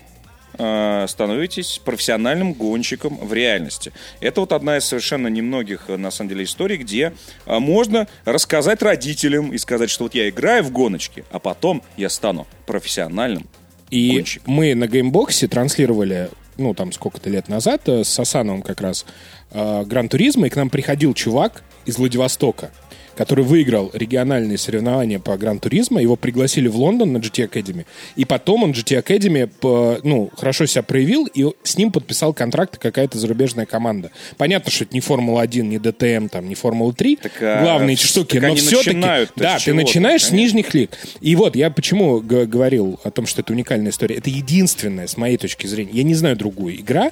э, 0.58 1.06
становитесь 1.08 1.82
профессиональным 1.84 2.54
гонщиком 2.54 3.18
в 3.18 3.34
реальности. 3.34 3.92
Это 4.20 4.42
вот 4.42 4.52
одна 4.52 4.78
из 4.78 4.86
совершенно 4.86 5.28
немногих, 5.28 5.86
э, 5.88 5.98
на 5.98 6.12
самом 6.12 6.30
деле, 6.30 6.44
историй, 6.44 6.78
где 6.78 7.14
э, 7.46 7.60
можно 7.60 8.08
рассказать 8.26 8.82
родителям 8.82 9.54
и 9.54 9.58
сказать, 9.58 9.90
что 9.90 10.04
вот 10.04 10.16
я 10.16 10.30
играю 10.30 10.64
в 10.64 10.72
гоночки, 10.72 11.26
а 11.32 11.40
потом 11.40 11.84
я 11.98 12.10
стану 12.10 12.48
профессиональным 12.66 13.48
И 13.90 14.14
гонщиком. 14.14 14.54
мы 14.54 14.76
на 14.76 14.88
геймбоксе 14.88 15.48
транслировали, 15.48 16.30
ну, 16.58 16.74
там 16.74 16.92
сколько-то 16.92 17.30
лет 17.30 17.48
назад, 17.50 17.82
э, 17.88 18.04
с 18.04 18.20
Асановым 18.20 18.62
как 18.62 18.82
раз, 18.82 19.06
э, 19.52 19.84
Гран-туризма, 19.86 20.48
и 20.48 20.50
к 20.50 20.56
нам 20.56 20.70
приходил 20.70 21.14
чувак 21.14 21.64
из 21.86 21.98
Владивостока, 21.98 22.72
который 23.16 23.44
выиграл 23.44 23.92
региональные 23.94 24.58
соревнования 24.58 25.20
по 25.20 25.38
Гран-туризма. 25.38 26.02
Его 26.02 26.16
пригласили 26.16 26.68
в 26.68 26.76
Лондон 26.78 27.14
на 27.14 27.18
GT 27.18 27.50
Academy. 27.50 27.86
И 28.16 28.26
потом 28.26 28.64
он 28.64 28.72
GT 28.72 29.04
Academy, 29.04 29.48
по- 29.48 30.00
ну, 30.04 30.30
хорошо 30.38 30.66
себя 30.66 30.84
проявил, 30.84 31.26
и 31.26 31.46
с 31.64 31.78
ним 31.78 31.92
подписал 31.92 32.34
контракт 32.34 32.78
какая-то 32.78 33.18
зарубежная 33.18 33.66
команда. 33.66 34.12
Понятно, 34.38 34.72
что 34.72 34.84
это 34.84 34.94
не 34.94 35.02
Формула-1, 35.02 35.62
не 35.62 35.80
ДТМ, 35.80 36.28
там, 36.28 36.48
не 36.48 36.56
Формула-3, 36.56 37.20
Так, 37.22 37.32
а, 37.42 37.62
главные 37.62 37.96
штуки, 37.96 38.38
но 38.38 38.56
все-таки... 38.56 39.00
Да, 39.36 39.60
с 39.60 39.64
ты 39.64 39.74
начинаешь 39.74 40.24
с 40.24 40.30
конечно. 40.30 40.36
нижних 40.36 40.74
лиг. 40.74 40.92
И 41.22 41.36
вот 41.36 41.56
я 41.56 41.70
почему 41.70 42.20
говорил 42.20 43.00
о 43.04 43.12
том, 43.12 43.26
что 43.26 43.42
это 43.42 43.54
уникальная 43.54 43.92
история. 43.92 44.16
Это 44.16 44.30
единственная, 44.30 45.08
с 45.08 45.18
моей 45.18 45.38
точки 45.38 45.68
зрения, 45.68 45.92
я 45.94 46.04
не 46.04 46.16
знаю 46.16 46.36
другую, 46.36 46.76
игра, 46.80 47.12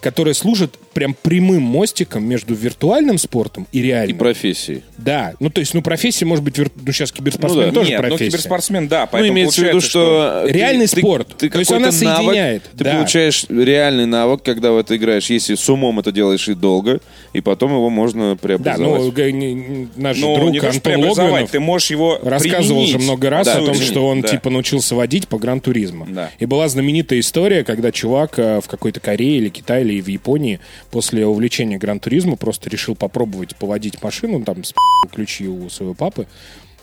которая 0.00 0.34
служит 0.34 0.76
прям 0.94 1.14
прямым 1.14 1.62
мостиком 1.62 2.24
между 2.24 2.54
виртуальным 2.54 3.16
спортом 3.18 3.66
и 3.72 3.78
И 3.78 3.82
реальным. 3.82 4.18
профессии. 4.18 4.82
Да, 4.98 5.34
ну 5.40 5.50
то 5.50 5.60
есть, 5.60 5.72
ну 5.74 5.82
профессия 5.82 6.24
может 6.24 6.44
быть, 6.44 6.58
вир- 6.58 6.70
ну 6.84 6.92
сейчас 6.92 7.12
киберспортсмен 7.12 7.66
Ну 7.66 7.72
да. 7.72 7.74
тоже 7.74 7.90
Нет, 7.90 8.00
ну 8.02 8.08
профессия. 8.08 8.30
киберспортсмен, 8.30 8.88
да, 8.88 9.02
Ну, 9.02 9.08
поэтому 9.12 9.32
имеется 9.34 9.60
в 9.60 9.64
виду, 9.64 9.70
получается, 9.72 9.90
что... 9.90 10.42
ты- 10.46 10.52
Реальный 10.52 10.86
ты- 10.88 10.98
спорт. 11.00 11.28
Ты 11.38 11.48
То 11.50 11.58
есть 11.58 11.70
она 11.70 11.86
навык, 11.90 11.94
соединяет, 11.98 12.62
Ты 12.76 12.84
да. 12.84 12.92
получаешь 12.94 13.44
реальный 13.48 14.06
навык, 14.06 14.42
когда 14.42 14.72
в 14.72 14.78
это 14.78 14.96
играешь, 14.96 15.30
если 15.30 15.54
с 15.54 15.68
умом 15.68 16.00
это 16.00 16.12
делаешь 16.12 16.48
и 16.48 16.54
долго, 16.54 17.00
и 17.32 17.40
потом 17.40 17.70
его 17.72 17.88
можно 17.90 18.30
Да, 18.30 18.36
преобразовать. 18.36 19.02
ну 19.16 19.28
не- 19.30 19.54
не- 19.54 19.88
наш 19.96 20.16
же 20.16 20.22
Ну, 20.26 20.36
друг 20.36 20.50
не 20.50 20.60
то, 20.60 20.66
что 20.72 20.76
Антон 20.76 20.92
преобразовать, 20.92 21.30
Логвинов 21.32 21.50
ты 21.50 21.60
можешь 21.60 21.90
его 21.90 22.18
рассказывал 22.22 22.80
же 22.82 22.92
применить. 22.94 23.04
много 23.04 23.30
раз 23.30 23.46
Да, 23.46 23.52
о 23.52 23.56
том, 23.56 23.64
применить, 23.66 23.86
что 23.88 24.06
он 24.06 24.20
да. 24.22 24.28
типа 24.28 24.50
научился 24.50 24.94
водить 24.94 25.28
по 25.28 25.38
гран-туризму. 25.38 26.06
Да. 26.10 26.30
И 26.38 26.46
была 26.46 26.68
знаменитая 26.68 27.20
история, 27.20 27.64
когда 27.64 27.92
чувак 27.92 28.38
э, 28.38 28.60
в 28.60 28.68
какой-то 28.68 29.00
Корее 29.00 29.38
или 29.38 29.48
Китае 29.48 29.84
или 29.90 30.00
в 30.00 30.08
Японии 30.08 30.60
после 30.90 31.26
увлечения 31.26 31.78
гран-туризма 31.78 32.36
просто 32.36 32.70
решил 32.70 32.94
попробовать 32.94 33.56
поводить 33.56 34.02
машину, 34.02 34.42
там 34.44 34.64
с 34.64 34.72
ключи 35.12 35.48
у 35.48 35.68
своего 35.68 35.94
папы, 35.94 36.26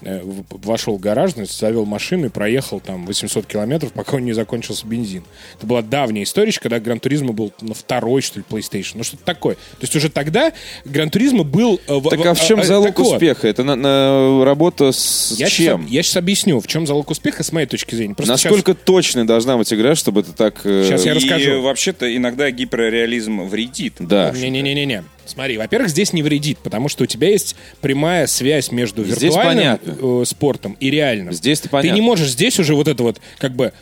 вошел 0.01 0.97
в 0.97 0.99
гаражность, 0.99 1.57
завел 1.59 1.85
машину 1.85 2.27
и 2.27 2.29
проехал 2.29 2.79
там 2.79 3.05
800 3.05 3.45
километров, 3.45 3.93
пока 3.93 4.17
он 4.17 4.25
не 4.25 4.33
закончился 4.33 4.85
бензин. 4.85 5.23
Это 5.57 5.65
была 5.67 5.81
давняя 5.81 6.23
история, 6.23 6.49
еще 6.49 6.59
когда 6.59 6.79
Гран-туризма 6.79 7.33
был 7.33 7.51
на 7.61 7.73
второй, 7.73 8.21
что 8.21 8.39
ли, 8.39 8.45
PlayStation. 8.49 8.91
Ну, 8.95 9.03
что-то 9.03 9.23
такое. 9.23 9.55
То 9.55 9.81
есть 9.81 9.95
уже 9.95 10.09
тогда 10.09 10.53
Гран-туризма 10.85 11.43
был... 11.43 11.79
э, 11.87 11.99
Так 12.09 12.25
а 12.25 12.33
в 12.33 12.45
чем 12.45 12.59
э, 12.59 12.63
залог 12.63 12.99
успеха? 12.99 13.47
Это 13.47 13.63
на, 13.63 13.75
на- 13.75 14.45
работа 14.45 14.91
с 14.91 15.33
я 15.37 15.47
чем? 15.49 15.81
Сейчас, 15.83 15.91
я 15.91 16.03
сейчас 16.03 16.17
объясню, 16.17 16.59
в 16.59 16.67
чем 16.67 16.85
залог 16.85 17.09
успеха 17.09 17.43
с 17.43 17.51
моей 17.51 17.67
точки 17.67 17.95
зрения. 17.95 18.13
Просто 18.15 18.33
Насколько 18.33 18.73
точной 18.75 19.25
должна 19.25 19.57
быть 19.57 19.71
игра, 19.73 19.95
чтобы 19.95 20.21
это 20.21 20.33
так... 20.33 20.61
э, 20.63 20.85
Щас 20.87 21.05
я 21.05 21.13
И 21.13 21.15
расскажу. 21.15 21.61
вообще-то 21.61 22.15
иногда 22.15 22.49
гиперреализм 22.51 23.43
вредит. 23.43 23.95
Да. 23.99 24.29
сейчас... 24.31 24.43
Не-не-не-не. 24.43 25.03
Смотри, 25.29 25.57
во-первых, 25.57 25.89
здесь 25.89 26.13
не 26.13 26.23
вредит, 26.23 26.57
потому 26.59 26.89
что 26.89 27.03
у 27.03 27.07
тебя 27.07 27.29
есть 27.29 27.55
прямая 27.81 28.27
связь 28.27 28.71
между 28.71 29.03
Здесь 29.03 29.33
виртуальным 29.35 29.77
понятно. 29.79 30.21
э, 30.21 30.25
спортом 30.25 30.77
и 30.79 30.89
реальным. 30.89 31.33
Здесь-то 31.33 31.67
Ты 31.67 31.71
понятно. 31.71 31.95
не 31.95 32.01
можешь 32.01 32.29
здесь 32.29 32.59
уже 32.59 32.75
вот 32.75 32.87
это 32.87 33.03
вот, 33.03 33.19
как 33.37 33.55
бы, 33.55 33.73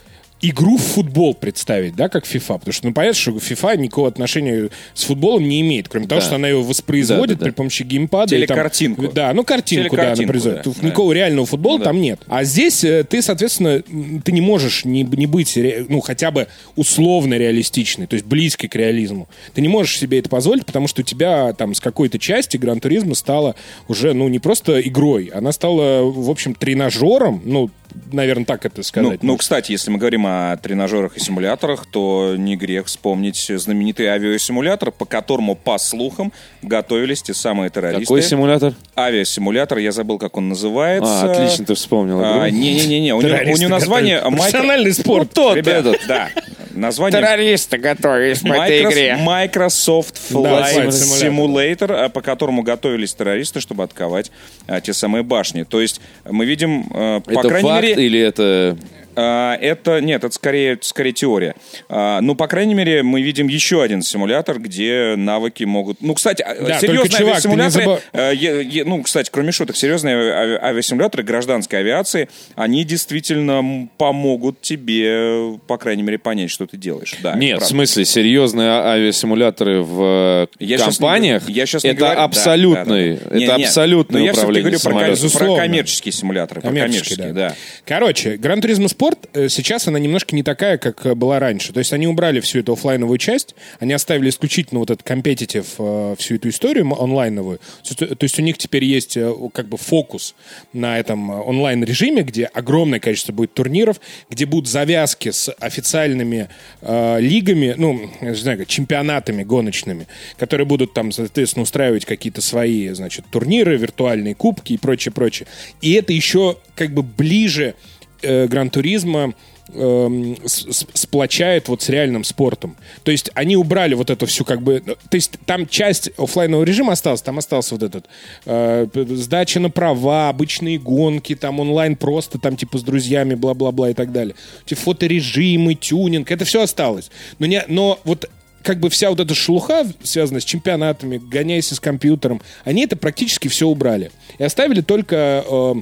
игру 0.49 0.77
в 0.77 0.81
футбол 0.81 1.33
представить, 1.33 1.95
да, 1.95 2.09
как 2.09 2.25
FIFA. 2.25 2.59
Потому 2.59 2.73
что, 2.73 2.87
ну, 2.87 2.93
понятно, 2.93 3.19
что 3.19 3.31
FIFA 3.31 3.77
никакого 3.77 4.07
отношения 4.07 4.69
с 4.93 5.03
футболом 5.03 5.47
не 5.47 5.61
имеет, 5.61 5.87
кроме 5.87 6.07
того, 6.07 6.21
Да. 6.21 6.25
что 6.27 6.35
она 6.35 6.47
его 6.47 6.63
воспроизводит 6.63 7.27
Да, 7.27 7.33
да, 7.35 7.39
да. 7.39 7.45
при 7.45 7.51
помощи 7.51 7.83
геймпада. 7.83 8.35
и 8.35 8.39
там- 8.45 8.47
Телекартинку. 8.55 9.07
да, 9.13 9.33
ну, 9.33 9.43
картинку, 9.43 9.95
да, 9.95 10.01
Телекартинку, 10.15 10.33
например. 10.33 10.57
да, 10.57 10.63
Тут 10.63 10.77
да. 10.79 10.87
Никакого 10.87 11.11
реального 11.13 11.45
футбола 11.45 11.73
Ну 11.73 11.79
да. 11.79 11.85
там 11.85 12.01
нет. 12.01 12.21
А 12.27 12.43
здесь 12.43 12.83
э, 12.83 13.03
ты, 13.03 13.21
соответственно, 13.21 13.81
ты 14.23 14.31
не 14.31 14.41
можешь 14.41 14.85
не, 14.85 15.03
не 15.03 15.25
быть, 15.25 15.57
ну, 15.89 15.99
хотя 16.01 16.31
бы 16.31 16.47
условно 16.75 17.35
реалистичный, 17.35 18.07
то 18.07 18.15
есть 18.15 18.25
близкий 18.25 18.67
к 18.67 18.75
реализму. 18.75 19.27
Ты 19.53 19.61
не 19.61 19.67
можешь 19.67 19.97
себе 19.97 20.19
это 20.19 20.29
позволить, 20.29 20.65
потому 20.65 20.87
что 20.87 21.01
у 21.01 21.03
тебя 21.05 21.53
там 21.53 21.73
с 21.73 21.79
какой-то 21.79 22.19
части 22.19 22.57
Гран-туризма 22.57 23.15
стала 23.15 23.55
уже, 23.87 24.13
ну, 24.13 24.27
не 24.27 24.39
просто 24.39 24.79
игрой, 24.81 25.25
она 25.33 25.51
стала, 25.51 26.03
в 26.03 26.29
общем, 26.29 26.53
тренажером, 26.55 27.41
ну, 27.45 27.69
наверное, 28.11 28.45
так 28.45 28.65
это 28.65 28.77
Ну, 28.77 28.83
сказать. 28.83 29.23
ну, 29.23 29.27
можно. 29.27 29.37
кстати, 29.37 29.71
если 29.71 29.89
мы 29.91 29.97
говорим 29.97 30.25
о 30.27 30.34
тренажерах 30.61 31.17
и 31.17 31.19
симуляторах, 31.19 31.85
то 31.85 32.35
не 32.37 32.55
грех 32.55 32.87
вспомнить 32.87 33.51
знаменитый 33.55 34.07
авиасимулятор, 34.07 34.91
по 34.91 35.05
которому, 35.05 35.55
по 35.55 35.77
слухам, 35.77 36.31
готовились 36.61 37.21
те 37.21 37.33
самые 37.33 37.69
террористы. 37.69 38.03
Какой 38.03 38.21
симулятор? 38.21 38.73
Авиасимулятор, 38.95 39.77
я 39.79 39.91
забыл, 39.91 40.17
как 40.17 40.37
он 40.37 40.49
называется. 40.49 41.21
А, 41.23 41.31
отлично, 41.31 41.65
ты 41.65 41.75
вспомнил. 41.75 42.19
А. 42.23 42.49
Не-не-не, 42.49 43.13
у 43.13 43.21
него, 43.21 43.37
у 43.53 43.57
него 43.57 43.69
название... 43.69 44.19
Профессиональный 44.19 44.93
спорт. 44.93 45.31
тот 45.33 45.55
Ребят, 45.55 45.85
этот. 45.85 46.07
да. 46.07 46.29
Название... 46.75 47.21
Террористы 47.21 47.77
готовились 47.77 48.41
к 48.41 48.45
этой 48.45 48.83
игре. 48.83 49.17
Microsoft 49.19 50.15
Flight 50.31 50.89
Simulator, 50.89 52.05
а, 52.05 52.09
по 52.09 52.21
которому 52.21 52.63
готовились 52.63 53.13
террористы, 53.13 53.61
чтобы 53.61 53.83
отковать 53.83 54.31
а, 54.67 54.81
те 54.81 54.93
самые 54.93 55.23
башни. 55.23 55.63
То 55.63 55.81
есть 55.81 56.01
мы 56.25 56.45
видим, 56.45 56.87
э, 56.93 57.21
по 57.21 57.31
Это 57.31 57.47
крайней 57.47 57.69
факт 57.69 57.83
мере... 57.83 58.05
или 58.05 58.19
это... 58.19 58.77
А, 59.15 59.55
Это 59.55 60.01
нет, 60.01 60.23
это 60.23 60.33
скорее, 60.33 60.77
скорее 60.81 61.13
теория. 61.13 61.55
А, 61.89 62.21
Ну, 62.21 62.35
по 62.35 62.47
крайней 62.47 62.73
мере, 62.73 63.03
мы 63.03 63.21
видим 63.21 63.47
еще 63.47 63.81
один 63.81 64.01
симулятор, 64.01 64.59
где 64.59 65.15
навыки 65.15 65.63
могут. 65.63 66.01
Ну, 66.01 66.13
кстати, 66.13 66.41
а, 66.41 66.55
Да, 66.55 66.79
серьезные 66.79 67.09
чувак, 67.09 67.21
не 67.23 67.29
авиасимуляторы. 67.31 67.85
забыв- 67.85 68.01
э, 68.13 68.83
Ну, 68.85 69.03
кстати, 69.03 69.29
кроме 69.31 69.51
шуток, 69.51 69.75
серьезные 69.77 70.15
ави- 70.15 70.59
авиасимуляторы 70.61 71.23
гражданской 71.23 71.79
авиации, 71.79 72.29
они 72.55 72.83
действительно 72.83 73.87
помогут 73.97 74.61
тебе, 74.61 75.57
по 75.67 75.77
крайней 75.77 76.03
мере, 76.03 76.17
понять, 76.17 76.51
что 76.51 76.65
ты 76.65 76.77
делаешь. 76.77 77.15
Да, 77.21 77.35
Нет, 77.35 77.61
в 77.61 77.65
смысле, 77.65 78.05
серьезные 78.05 78.69
авиасимуляторы 78.69 79.81
в 79.81 80.01
э, 80.03 80.47
Я 80.59 80.77
не 80.77 80.83
компаниях, 80.83 81.41
говорю- 81.43 81.55
я 81.57 81.65
щас 81.65 81.83
не 81.83 81.89
это 81.91 81.99
говорю- 81.99 82.15
да, 82.17 82.23
абсолютный, 82.23 83.13
да, 83.15 83.19
да. 83.29 83.35
Не, 83.37 83.45
это 83.45 83.57
не, 83.57 83.63
абсолютное 83.65 84.19
но 84.21 84.25
я 84.25 84.31
всё-таки 84.33 84.41
управление 84.59 84.79
говорю 84.79 85.19
про, 85.29 85.39
про 85.39 85.55
коммерческие 85.55 86.11
симуляторы. 86.11 86.61
Про 86.61 86.69
Коммерческий, 86.69 87.15
коммерческие, 87.15 87.33
да. 87.33 87.49
да. 87.49 87.55
Короче, 87.85 88.37
Гран 88.37 88.61
Туризмо 88.61 88.87
Спорт 88.87 89.04
э, 89.33 89.49
сейчас 89.49 89.87
она 89.87 89.99
немножко 89.99 90.35
не 90.35 90.43
такая, 90.43 90.77
как 90.77 91.05
э, 91.05 91.15
была 91.15 91.39
раньше. 91.39 91.73
То 91.73 91.79
есть 91.79 91.93
они 91.93 92.07
убрали 92.07 92.39
всю 92.39 92.59
эту 92.59 92.73
оффлайновую 92.73 93.17
часть, 93.17 93.55
они 93.79 93.93
оставили 93.93 94.29
исключительно 94.29 94.79
вот 94.79 94.89
этот 94.89 95.03
компетитив, 95.03 95.75
э, 95.77 96.15
всю 96.17 96.35
эту 96.35 96.49
историю 96.49 96.85
онлайновую. 96.99 97.59
То 97.83 98.17
есть- 98.21 98.39
у 98.39 98.41
них 98.41 98.57
теперь 98.57 98.83
есть 98.83 99.17
как 99.53 99.67
бы 99.67 99.77
фокус 99.77 100.35
на 100.73 100.99
этом 100.99 101.29
онлайн-режиме, 101.29 102.23
где 102.23 102.45
огромное 102.45 102.99
количество 102.99 103.31
будет 103.31 103.53
турниров, 103.53 103.99
где 104.29 104.45
будут 104.45 104.69
завязки 104.69 105.31
с 105.31 105.51
официальными 105.59 106.49
э, 106.81 107.19
лигами, 107.19 107.75
ну, 107.77 108.09
не 108.21 108.35
знаю, 108.35 108.59
как, 108.59 108.67
чемпионатами 108.67 109.43
гоночными, 109.43 110.07
которые 110.37 110.65
будут 110.65 110.93
там, 110.93 111.11
соответственно, 111.11 111.63
устраивать 111.63 112.05
какие-то 112.05 112.41
свои, 112.41 112.89
значит, 112.89 113.25
турниры, 113.31 113.77
виртуальные 113.77 114.35
кубки 114.35 114.73
и 114.73 114.77
прочее, 114.77 115.11
прочее. 115.11 115.47
И 115.81 115.93
это 115.93 116.13
еще 116.13 116.57
как 116.75 116.91
бы 116.91 117.03
ближе 117.03 117.75
э, 118.25 118.47
Гран-туризма 118.47 119.33
эм, 119.73 120.37
с- 120.45 120.67
с- 120.71 120.87
сплочает 120.93 121.67
вот 121.67 121.81
с 121.81 121.89
реальным 121.89 122.23
спортом. 122.23 122.75
То 123.03 123.11
есть 123.11 123.31
они 123.33 123.55
убрали 123.57 123.93
вот 123.95 124.09
эту 124.09 124.25
всю 124.25 124.45
как 124.45 124.61
бы... 124.61 124.83
ну, 124.85 124.95
То 125.09 125.15
есть 125.15 125.31
там 125.45 125.67
часть 125.67 126.11
оффлайнового 126.17 126.63
режима 126.65 126.93
осталась, 126.93 127.21
там 127.21 127.37
остался 127.37 127.75
вот 127.75 127.83
этот 127.83 128.05
э, 128.45 128.87
сдача 128.93 129.59
на 129.59 129.69
права, 129.69 130.29
обычные 130.29 130.77
гонки, 130.77 131.35
там 131.35 131.59
онлайн 131.59 131.95
просто, 131.95 132.37
там 132.39 132.57
типа 132.57 132.77
с 132.77 132.83
друзьями, 132.83 133.35
бла-бла-бла 133.35 133.89
и 133.89 133.93
так 133.93 134.11
далее. 134.11 134.35
Эти 134.65 134.75
фоторежимы, 134.75 135.75
тюнинг, 135.75 136.29
это 136.31 136.45
все 136.45 136.61
осталось. 136.61 137.09
Но, 137.39 137.45
не, 137.45 137.63
но 137.67 137.99
вот 138.03 138.29
как 138.61 138.79
бы 138.79 138.89
вся 138.89 139.09
вот 139.11 139.19
эта 139.19 139.35
шелуха, 139.35 139.85
связанная 140.03 140.41
с 140.41 140.45
чемпионатами, 140.45 141.17
гоняйся 141.17 141.75
с 141.75 141.79
компьютером, 141.79 142.41
они 142.63 142.83
это 142.83 142.95
практически 142.97 143.47
все 143.47 143.67
убрали. 143.67 144.11
И 144.39 144.43
оставили 144.43 144.81
только... 144.81 145.43
э, 145.47 145.73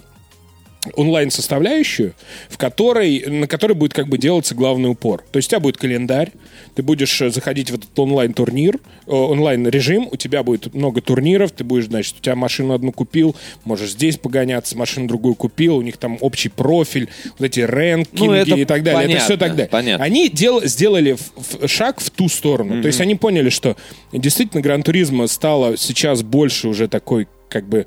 онлайн-составляющую, 0.96 2.14
в 2.50 2.58
которой, 2.58 3.24
на 3.28 3.48
которой 3.48 3.74
будет 3.74 3.94
как 3.94 4.08
бы 4.08 4.18
делаться 4.18 4.54
главный 4.56 4.90
упор. 4.90 5.24
То 5.32 5.38
есть 5.38 5.48
у 5.48 5.52
тебя 5.52 5.60
будет 5.60 5.78
календарь, 5.78 6.32
ты 6.76 6.84
будешь 6.84 7.22
э, 7.22 7.30
заходить 7.30 7.72
в 7.72 7.76
этот 7.76 7.98
онлайн-турнир, 7.98 8.76
э, 9.08 9.12
онлайн-режим, 9.12 10.08
у 10.12 10.16
тебя 10.18 10.44
будет 10.44 10.74
много 10.74 11.02
турниров, 11.02 11.52
ты 11.52 11.64
будешь, 11.64 11.86
значит, 11.86 12.16
у 12.20 12.22
тебя 12.22 12.36
машину 12.36 12.74
одну 12.74 12.92
купил, 12.92 13.36
можешь 13.64 13.92
здесь 13.92 14.18
погоняться, 14.18 14.78
машину 14.78 15.08
другую 15.08 15.36
купил, 15.36 15.78
у 15.78 15.82
них 15.82 15.98
там 15.98 16.18
общий 16.22 16.50
профиль, 16.50 17.10
вот 17.38 17.46
эти 17.46 17.62
рэнкинги 17.62 18.50
Ну, 18.50 18.56
и 18.58 18.66
так 18.66 18.84
далее. 18.84 19.16
это 19.16 19.24
все 19.24 19.38
понятно, 19.38 19.48
так 19.48 19.56
далее. 19.56 19.70
понятно. 19.70 20.06
Они 20.06 20.30
дел- 20.30 20.66
сделали 20.66 21.14
в- 21.14 21.64
в- 21.64 21.68
шаг 21.68 22.00
в 22.00 22.10
ту 22.10 22.28
сторону. 22.30 22.82
То 22.82 22.88
есть 22.88 23.00
они 23.02 23.16
поняли, 23.16 23.50
что 23.50 23.78
действительно 24.12 24.62
Гран-туризма 24.62 25.28
стала 25.28 25.78
сейчас 25.78 26.24
больше 26.24 26.68
уже 26.68 26.88
такой, 26.88 27.28
как 27.50 27.68
бы, 27.68 27.86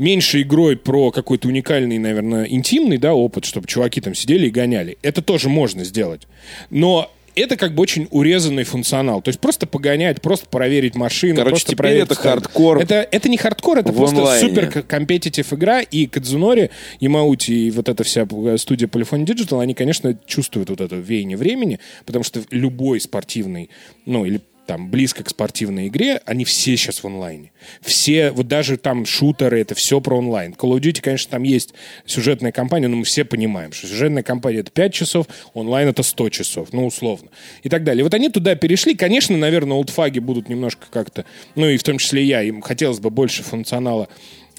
меньше 0.00 0.40
игрой 0.40 0.76
про 0.76 1.10
какой-то 1.10 1.46
уникальный, 1.46 1.98
наверное, 1.98 2.46
интимный, 2.46 2.96
да, 2.96 3.14
опыт, 3.14 3.44
чтобы 3.44 3.66
чуваки 3.66 4.00
там 4.00 4.14
сидели 4.14 4.46
и 4.46 4.50
гоняли. 4.50 4.96
Это 5.02 5.20
тоже 5.20 5.48
можно 5.48 5.84
сделать. 5.84 6.22
Но 6.70 7.10
это 7.34 7.56
как 7.56 7.74
бы 7.74 7.82
очень 7.82 8.08
урезанный 8.10 8.64
функционал. 8.64 9.22
То 9.22 9.28
есть 9.28 9.40
просто 9.40 9.66
погонять, 9.66 10.20
просто 10.20 10.46
проверить 10.48 10.94
машину. 10.94 11.36
Короче, 11.36 11.50
просто 11.50 11.72
теперь 11.72 11.76
проверить 11.76 12.04
это 12.06 12.14
стадию. 12.14 12.32
хардкор 12.32 12.78
Это, 12.78 13.08
это 13.10 13.28
не 13.28 13.36
хардкор, 13.36 13.78
это 13.78 13.92
просто 13.92 14.16
онлайне. 14.16 14.48
super 14.48 14.82
competitive 14.82 15.52
игра. 15.52 15.80
И 15.80 16.06
Кадзунори, 16.06 16.70
Ямаути 16.98 17.52
и 17.52 17.70
вот 17.70 17.88
эта 17.88 18.02
вся 18.02 18.26
студия 18.56 18.88
Polyphony 18.88 19.24
Digital, 19.24 19.60
они, 19.60 19.74
конечно, 19.74 20.18
чувствуют 20.26 20.70
вот 20.70 20.80
это 20.80 20.96
веяние 20.96 21.36
времени, 21.36 21.78
потому 22.06 22.24
что 22.24 22.40
любой 22.50 23.00
спортивный, 23.00 23.70
ну, 24.06 24.24
или 24.24 24.40
там 24.66 24.90
близко 24.90 25.24
к 25.24 25.30
спортивной 25.30 25.88
игре, 25.88 26.20
они 26.26 26.44
все 26.44 26.76
сейчас 26.76 27.02
в 27.02 27.06
онлайне. 27.06 27.52
Все, 27.80 28.30
вот 28.30 28.48
даже 28.48 28.76
там 28.76 29.04
шутеры, 29.06 29.60
это 29.60 29.74
все 29.74 30.00
про 30.00 30.16
онлайн. 30.16 30.52
Call 30.52 30.76
of 30.76 30.80
Duty, 30.80 31.00
конечно, 31.00 31.30
там 31.30 31.42
есть 31.42 31.74
сюжетная 32.06 32.52
кампания, 32.52 32.88
но 32.88 32.96
мы 32.96 33.04
все 33.04 33.24
понимаем, 33.24 33.72
что 33.72 33.86
сюжетная 33.86 34.22
кампания 34.22 34.60
это 34.60 34.70
5 34.70 34.94
часов, 34.94 35.26
онлайн 35.54 35.88
это 35.88 36.02
100 36.02 36.28
часов, 36.30 36.68
ну, 36.72 36.86
условно. 36.86 37.30
И 37.62 37.68
так 37.68 37.84
далее. 37.84 38.04
Вот 38.04 38.14
они 38.14 38.28
туда 38.28 38.54
перешли. 38.54 38.94
Конечно, 38.94 39.36
наверное, 39.36 39.76
олдфаги 39.76 40.18
будут 40.18 40.48
немножко 40.48 40.86
как-то, 40.90 41.24
ну, 41.54 41.68
и 41.68 41.76
в 41.76 41.82
том 41.82 41.98
числе 41.98 42.22
я, 42.24 42.42
им 42.42 42.62
хотелось 42.62 43.00
бы 43.00 43.10
больше 43.10 43.42
функционала 43.42 44.08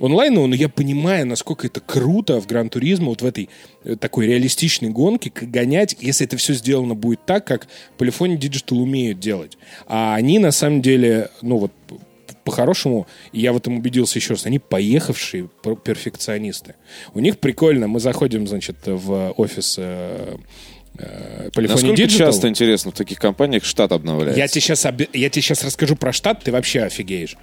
онлайнового, 0.06 0.48
но 0.48 0.56
я 0.56 0.70
понимаю, 0.70 1.28
насколько 1.28 1.68
это 1.68 1.80
круто 1.80 2.42
в 2.42 2.48
Гран-туризмо, 2.48 3.10
вот 3.10 3.22
в 3.22 3.26
этой 3.26 3.50
э, 3.84 3.96
такой 3.96 4.28
реалистичной 4.28 4.90
гонке 4.90 5.32
гонять, 5.34 5.96
если 6.00 6.26
это 6.26 6.38
все 6.38 6.54
сделано 6.54 6.96
будет 6.96 7.26
так, 7.26 7.46
как 7.46 7.68
Polyphony 7.98 8.38
Digital 8.38 8.78
умеют 8.78 9.20
делать. 9.20 9.58
А 9.88 10.16
они, 10.16 10.40
на 10.40 10.52
самом 10.52 10.82
деле, 10.82 11.30
ну 11.42 11.58
вот 11.58 11.72
по-хорошему, 12.44 13.08
я 13.34 13.54
в 13.54 13.58
этом 13.58 13.78
убедился 13.78 14.20
еще 14.20 14.34
раз, 14.34 14.46
они 14.46 14.60
поехавшие 14.60 15.50
пер- 15.64 15.80
перфекционисты. 15.80 16.76
У 17.14 17.20
них 17.20 17.40
прикольно, 17.40 17.88
мы 17.88 18.00
заходим, 18.00 18.48
значит, 18.48 18.78
в 18.86 19.34
офис 19.38 19.76
э, 19.78 20.38
Polyphony 20.98 21.70
Насколько 21.70 22.02
Digital. 22.02 22.18
часто, 22.18 22.48
интересно, 22.48 22.92
в 22.92 22.94
таких 22.94 23.20
компаниях 23.20 23.64
штат 23.64 23.92
обновляется? 23.92 24.40
Я 24.40 24.48
тебе, 24.48 24.62
сейчас, 24.62 24.86
я 24.86 25.30
тебе 25.30 25.42
сейчас 25.42 25.64
расскажу 25.64 25.96
про 25.96 26.12
штат, 26.12 26.44
ты 26.44 26.52
вообще 26.52 26.84
офигеешь. 26.84 27.36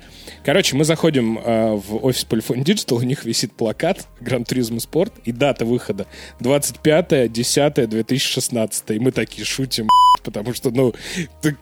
Короче, 0.44 0.76
мы 0.76 0.84
заходим 0.84 1.38
э, 1.38 1.74
в 1.74 2.04
офис 2.04 2.26
Polyphony 2.28 2.62
Digital, 2.62 2.96
у 2.96 3.02
них 3.02 3.24
висит 3.24 3.52
плакат 3.52 4.06
Гран 4.20 4.44
Туризмо 4.44 4.80
Спорт 4.80 5.12
и 5.24 5.32
дата 5.32 5.64
выхода 5.64 6.06
25-10-2016. 6.40 8.94
И 8.94 8.98
мы 8.98 9.12
такие 9.12 9.44
шутим, 9.44 9.88
потому 10.22 10.54
что, 10.54 10.70
ну, 10.70 10.94
так, 11.42 11.56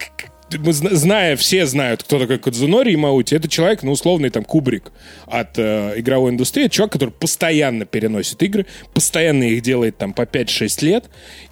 мы, 0.52 0.72
зна- 0.72 0.94
зная, 0.94 1.36
все 1.36 1.66
знают, 1.66 2.02
кто 2.02 2.18
такой 2.18 2.38
Кадзунори 2.38 2.94
Имаути, 2.94 3.34
это 3.34 3.48
человек, 3.48 3.82
ну, 3.82 3.92
условный 3.92 4.30
там 4.30 4.44
Кубрик 4.44 4.92
от 5.26 5.58
э, 5.58 5.94
игровой 5.96 6.30
индустрии, 6.30 6.68
человек, 6.68 6.92
который 6.92 7.10
постоянно 7.10 7.84
переносит 7.84 8.42
игры, 8.42 8.66
постоянно 8.94 9.44
их 9.44 9.62
делает 9.62 9.98
там 9.98 10.12
по 10.12 10.22
5-6 10.22 10.84
лет, 10.84 11.04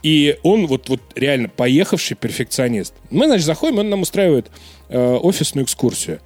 и 0.02 0.36
он 0.42 0.66
вот, 0.66 0.88
вот 0.88 1.00
реально 1.16 1.48
поехавший 1.48 2.16
перфекционист. 2.16 2.94
Мы, 3.10 3.26
значит, 3.26 3.46
заходим, 3.46 3.78
он 3.78 3.90
нам 3.90 4.02
устраивает 4.02 4.50
э, 4.88 4.98
офисную 5.16 5.64
экскурсию. 5.64 6.20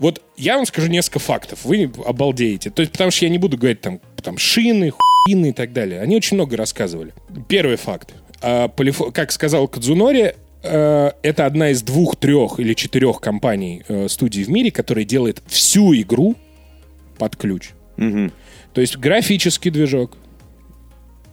Вот 0.00 0.20
я 0.36 0.56
вам 0.56 0.66
скажу 0.66 0.88
несколько 0.88 1.20
фактов, 1.20 1.60
вы 1.64 1.90
обалдеете. 2.04 2.70
То 2.70 2.80
есть, 2.80 2.90
потому 2.92 3.12
что 3.12 3.24
я 3.24 3.30
не 3.30 3.38
буду 3.38 3.56
говорить 3.56 3.80
там, 3.80 4.00
там 4.22 4.38
шины, 4.38 4.90
хуины 4.90 5.50
и 5.50 5.52
так 5.52 5.72
далее. 5.72 6.00
Они 6.00 6.16
очень 6.16 6.36
много 6.36 6.56
рассказывали. 6.56 7.12
Первый 7.48 7.76
факт. 7.76 8.12
А, 8.42 8.68
Как 9.12 9.30
сказал 9.30 9.68
Кадзунори, 9.68 10.34
это 10.68 11.46
одна 11.46 11.70
из 11.70 11.82
двух, 11.82 12.16
трех 12.16 12.58
или 12.58 12.74
четырех 12.74 13.20
компаний, 13.20 13.82
э, 13.86 14.08
студий 14.08 14.44
в 14.44 14.48
мире, 14.50 14.70
которая 14.70 15.04
делает 15.04 15.42
всю 15.46 15.94
игру 15.94 16.36
под 17.18 17.36
ключ. 17.36 17.70
То 18.72 18.80
есть 18.80 18.96
графический 18.96 19.70
движок, 19.70 20.16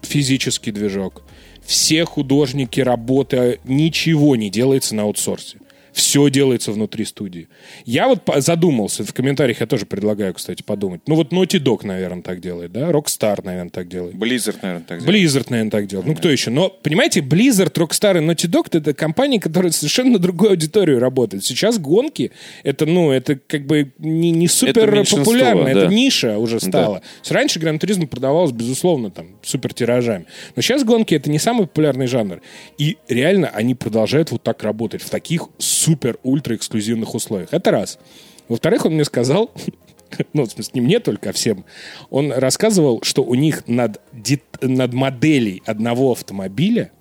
физический 0.03 0.71
движок, 0.71 1.23
все 1.65 2.05
художники, 2.05 2.79
работа, 2.81 3.57
ничего 3.63 4.35
не 4.35 4.49
делается 4.49 4.95
на 4.95 5.03
аутсорсе. 5.03 5.57
Все 5.93 6.29
делается 6.29 6.71
внутри 6.71 7.05
студии. 7.05 7.47
Я 7.85 8.07
вот 8.07 8.21
задумался, 8.37 9.03
в 9.03 9.13
комментариях 9.13 9.59
я 9.59 9.67
тоже 9.67 9.85
предлагаю, 9.85 10.33
кстати, 10.33 10.63
подумать. 10.63 11.01
Ну 11.07 11.15
вот 11.15 11.33
Naughty 11.33 11.59
Dog, 11.59 11.85
наверное, 11.85 12.21
так 12.21 12.39
делает, 12.39 12.71
да? 12.71 12.89
Rockstar, 12.91 13.41
наверное, 13.43 13.69
так 13.69 13.87
делает. 13.87 14.15
Blizzard, 14.15 14.57
наверное, 14.61 14.85
так 14.87 15.03
делает. 15.03 15.25
Blizzard, 15.25 15.45
наверное, 15.49 15.71
так 15.71 15.87
делает. 15.87 16.07
Ну, 16.07 16.15
кто 16.15 16.29
еще? 16.29 16.49
Но, 16.49 16.69
понимаете, 16.69 17.19
Blizzard, 17.19 17.73
Rockstar 17.73 18.17
и 18.17 18.25
Naughty 18.25 18.49
Dog— 18.49 18.67
это 18.71 18.93
компании, 18.93 19.37
которые 19.37 19.71
совершенно 19.71 20.11
на 20.11 20.19
другую 20.19 20.51
аудиторию 20.51 20.99
работают. 20.99 21.43
Сейчас 21.43 21.77
гонки— 21.77 22.31
это, 22.63 22.85
ну, 22.85 23.11
это 23.11 23.35
как 23.35 23.65
бы 23.65 23.91
не, 23.99 24.31
не 24.31 24.47
супер 24.47 25.05
популярно, 25.09 25.65
да. 25.65 25.71
это 25.71 25.87
ниша 25.87 26.37
уже 26.37 26.59
стала. 26.59 26.99
То 26.99 27.05
есть 27.19 27.31
Раньше 27.31 27.59
Гран 27.59 27.79
Туризм 27.79 28.07
продавалось, 28.07 28.51
безусловно, 28.51 29.11
там, 29.11 29.27
супер 29.43 29.73
тиражами. 29.73 30.25
Но 30.55 30.61
сейчас 30.61 30.83
гонки— 30.83 31.13
это 31.15 31.29
не 31.29 31.39
самый 31.39 31.67
популярный 31.67 32.07
жанр. 32.07 32.41
И 32.77 32.97
реально 33.07 33.49
они 33.49 33.75
продолжают 33.75 34.31
вот 34.31 34.43
так 34.43 34.63
работать 34.63 35.01
в 35.01 35.09
таких 35.09 35.49
супер-ультра-эксклюзивных 35.81 37.13
условиях. 37.15 37.49
Это 37.53 37.71
раз. 37.71 37.99
Во-вторых, 38.47 38.85
он 38.85 38.93
мне 38.93 39.05
сказал, 39.05 39.51
ну, 40.33 40.45
в 40.45 40.51
смысле, 40.51 40.71
не 40.75 40.81
мне 40.81 40.99
только, 40.99 41.29
а 41.29 41.33
всем, 41.33 41.65
он 42.09 42.31
рассказывал, 42.31 43.01
что 43.03 43.23
у 43.23 43.35
них 43.35 43.67
над, 43.67 44.01
дет- 44.13 44.61
над 44.61 44.93
моделей 44.93 45.61
одного 45.65 46.11
автомобиля 46.11 46.91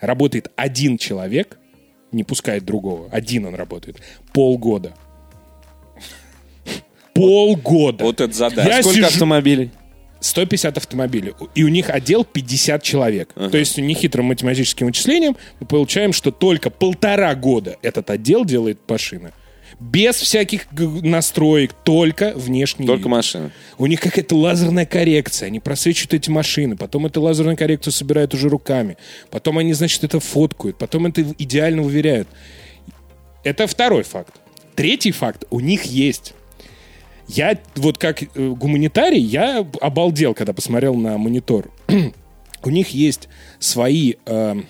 работает 0.00 0.50
один 0.56 0.98
человек, 0.98 1.58
не 2.10 2.24
пускает 2.24 2.64
другого, 2.64 3.08
один 3.10 3.46
он 3.46 3.54
работает, 3.54 3.98
полгода. 4.32 4.94
Полгода. 7.14 8.04
Вот 8.04 8.20
это 8.20 8.32
задача. 8.32 8.68
Я 8.68 8.82
Сколько 8.82 8.98
сижу- 9.00 9.06
автомобилей? 9.06 9.70
150 10.22 10.76
автомобилей. 10.78 11.34
И 11.54 11.64
у 11.64 11.68
них 11.68 11.90
отдел 11.90 12.24
50 12.24 12.82
человек. 12.82 13.32
То 13.34 13.56
есть 13.58 13.78
нехитрым 13.78 14.26
математическим 14.26 14.86
вычислением 14.86 15.36
мы 15.60 15.66
получаем, 15.66 16.12
что 16.12 16.30
только 16.30 16.70
полтора 16.70 17.34
года 17.34 17.76
этот 17.82 18.10
отдел 18.10 18.44
делает 18.44 18.78
машины. 18.88 19.32
Без 19.80 20.14
всяких 20.16 20.66
настроек, 20.70 21.72
только 21.84 22.34
внешний 22.36 22.86
Только 22.86 23.04
вид. 23.04 23.10
машина. 23.10 23.50
У 23.78 23.86
них 23.86 24.00
какая-то 24.00 24.36
лазерная 24.36 24.86
коррекция. 24.86 25.48
Они 25.48 25.58
просвечивают 25.58 26.14
эти 26.14 26.30
машины. 26.30 26.76
Потом 26.76 27.06
эту 27.06 27.20
лазерную 27.20 27.56
коррекцию 27.56 27.92
собирают 27.92 28.32
уже 28.32 28.48
руками. 28.48 28.96
Потом 29.30 29.58
они, 29.58 29.72
значит, 29.72 30.04
это 30.04 30.20
фоткают. 30.20 30.78
Потом 30.78 31.06
это 31.06 31.22
идеально 31.36 31.82
уверяют. 31.82 32.28
Это 33.42 33.66
второй 33.66 34.04
факт. 34.04 34.34
Третий 34.76 35.10
факт. 35.10 35.44
У 35.50 35.58
них 35.58 35.82
есть. 35.84 36.34
Я 37.32 37.58
вот 37.76 37.96
как 37.96 38.22
э, 38.22 38.26
гуманитарий, 38.34 39.20
я 39.20 39.66
обалдел, 39.80 40.34
когда 40.34 40.52
посмотрел 40.52 40.94
на 40.94 41.16
монитор. 41.16 41.70
У 42.62 42.70
них 42.70 42.90
есть 42.90 43.28
свои 43.58 44.14
эм, 44.26 44.66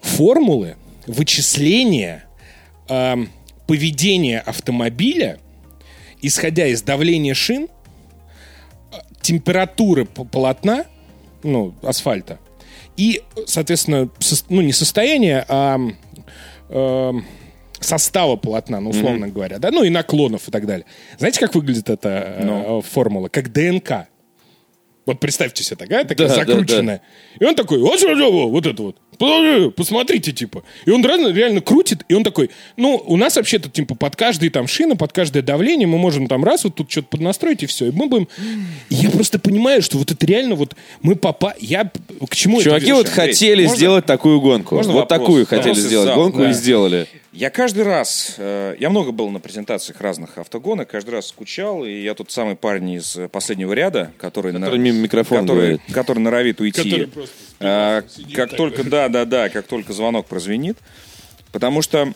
формулы 0.00 0.76
вычисления 1.06 2.24
эм, 2.88 3.30
поведения 3.68 4.40
автомобиля, 4.40 5.38
исходя 6.20 6.66
из 6.66 6.82
давления 6.82 7.34
шин, 7.34 7.68
э, 8.90 8.96
температуры 9.20 10.04
полотна, 10.04 10.84
ну, 11.44 11.74
асфальта, 11.82 12.40
и, 12.96 13.22
соответственно, 13.46 14.10
сос- 14.18 14.44
ну, 14.48 14.62
не 14.62 14.72
состояние, 14.72 15.44
а 15.48 15.78
эм, 16.68 17.24
состава 17.82 18.36
полотна, 18.36 18.80
ну, 18.80 18.90
условно 18.90 19.28
говоря, 19.28 19.58
да, 19.58 19.70
ну 19.70 19.84
и 19.84 19.90
наклонов 19.90 20.48
и 20.48 20.50
так 20.50 20.66
далее. 20.66 20.86
Знаете, 21.18 21.40
как 21.40 21.54
выглядит 21.54 21.90
эта 21.90 22.36
э, 22.38 22.80
формула? 22.82 23.28
Как 23.28 23.52
ДНК. 23.52 24.06
Вот 25.04 25.18
представьте 25.18 25.64
себе 25.64 25.76
такая, 25.76 26.04
такая 26.04 26.28
Да, 26.28 26.34
да, 26.36 26.44
закрученная. 26.44 27.02
И 27.40 27.44
он 27.44 27.56
такой, 27.56 27.78
вот, 27.80 28.00
вот 28.00 28.66
это 28.66 28.82
вот. 28.82 29.74
Посмотрите, 29.74 30.30
типа. 30.32 30.62
И 30.86 30.90
он 30.90 31.04
реально, 31.04 31.32
реально 31.32 31.60
крутит, 31.60 32.04
и 32.08 32.14
он 32.14 32.22
такой, 32.22 32.50
ну, 32.76 33.02
у 33.04 33.16
нас 33.16 33.34
вообще-то, 33.34 33.68
типа, 33.68 33.96
под 33.96 34.14
каждый 34.14 34.48
там 34.50 34.68
шина, 34.68 34.94
под 34.94 35.12
каждое 35.12 35.42
давление 35.42 35.88
мы 35.88 35.98
можем 35.98 36.28
там 36.28 36.44
раз 36.44 36.62
вот 36.64 36.76
тут 36.76 36.90
что-то 36.90 37.08
поднастроить, 37.08 37.64
и 37.64 37.66
все. 37.66 37.86
И 37.88 37.90
мы 37.90 38.06
будем... 38.06 38.28
И 38.90 38.94
я 38.94 39.10
просто 39.10 39.40
понимаю, 39.40 39.82
что 39.82 39.98
вот 39.98 40.10
это 40.12 40.24
реально 40.24 40.54
вот 40.54 40.76
мы 41.02 41.16
попа... 41.16 41.54
Я 41.58 41.90
к 42.28 42.34
чему 42.36 42.56
это 42.58 42.64
Чуваки 42.64 42.86
веду? 42.86 42.98
вот 42.98 43.08
хотели 43.08 43.62
можно- 43.64 43.76
сделать 43.76 44.06
такую 44.06 44.40
гонку. 44.40 44.76
можно 44.76 44.92
вот 44.92 45.00
вопрос? 45.10 45.20
такую 45.20 45.46
хотели 45.46 45.68
Вопрос 45.70 45.84
сделать 45.84 46.14
гонку 46.14 46.38
Да. 46.38 46.50
и 46.50 46.52
сделали. 46.52 47.08
Я 47.32 47.48
каждый 47.48 47.84
раз, 47.84 48.34
э, 48.36 48.76
я 48.78 48.90
много 48.90 49.10
был 49.10 49.30
на 49.30 49.40
презентациях 49.40 50.02
разных 50.02 50.36
автогонок, 50.36 50.90
каждый 50.90 51.12
раз 51.12 51.28
скучал, 51.28 51.82
и 51.82 52.02
я 52.02 52.14
тот 52.14 52.30
самый 52.30 52.56
парень 52.56 52.90
из 52.90 53.16
э, 53.16 53.26
последнего 53.26 53.72
ряда, 53.72 54.12
который, 54.18 54.52
Который 54.52 54.78
мимо 54.78 54.98
микрофона 54.98 55.40
который, 55.40 55.56
говорит. 55.56 55.80
который 55.94 56.18
норовит 56.18 56.60
уйти. 56.60 56.82
Который 56.82 57.06
просто 57.06 57.34
А, 57.60 58.02
как 58.34 58.54
только, 58.54 58.84
да, 58.84 59.08
да, 59.08 59.24
да, 59.24 59.48
как 59.48 59.66
только 59.66 59.94
звонок 59.94 60.26
прозвенит, 60.26 60.76
потому 61.52 61.80
что 61.80 62.12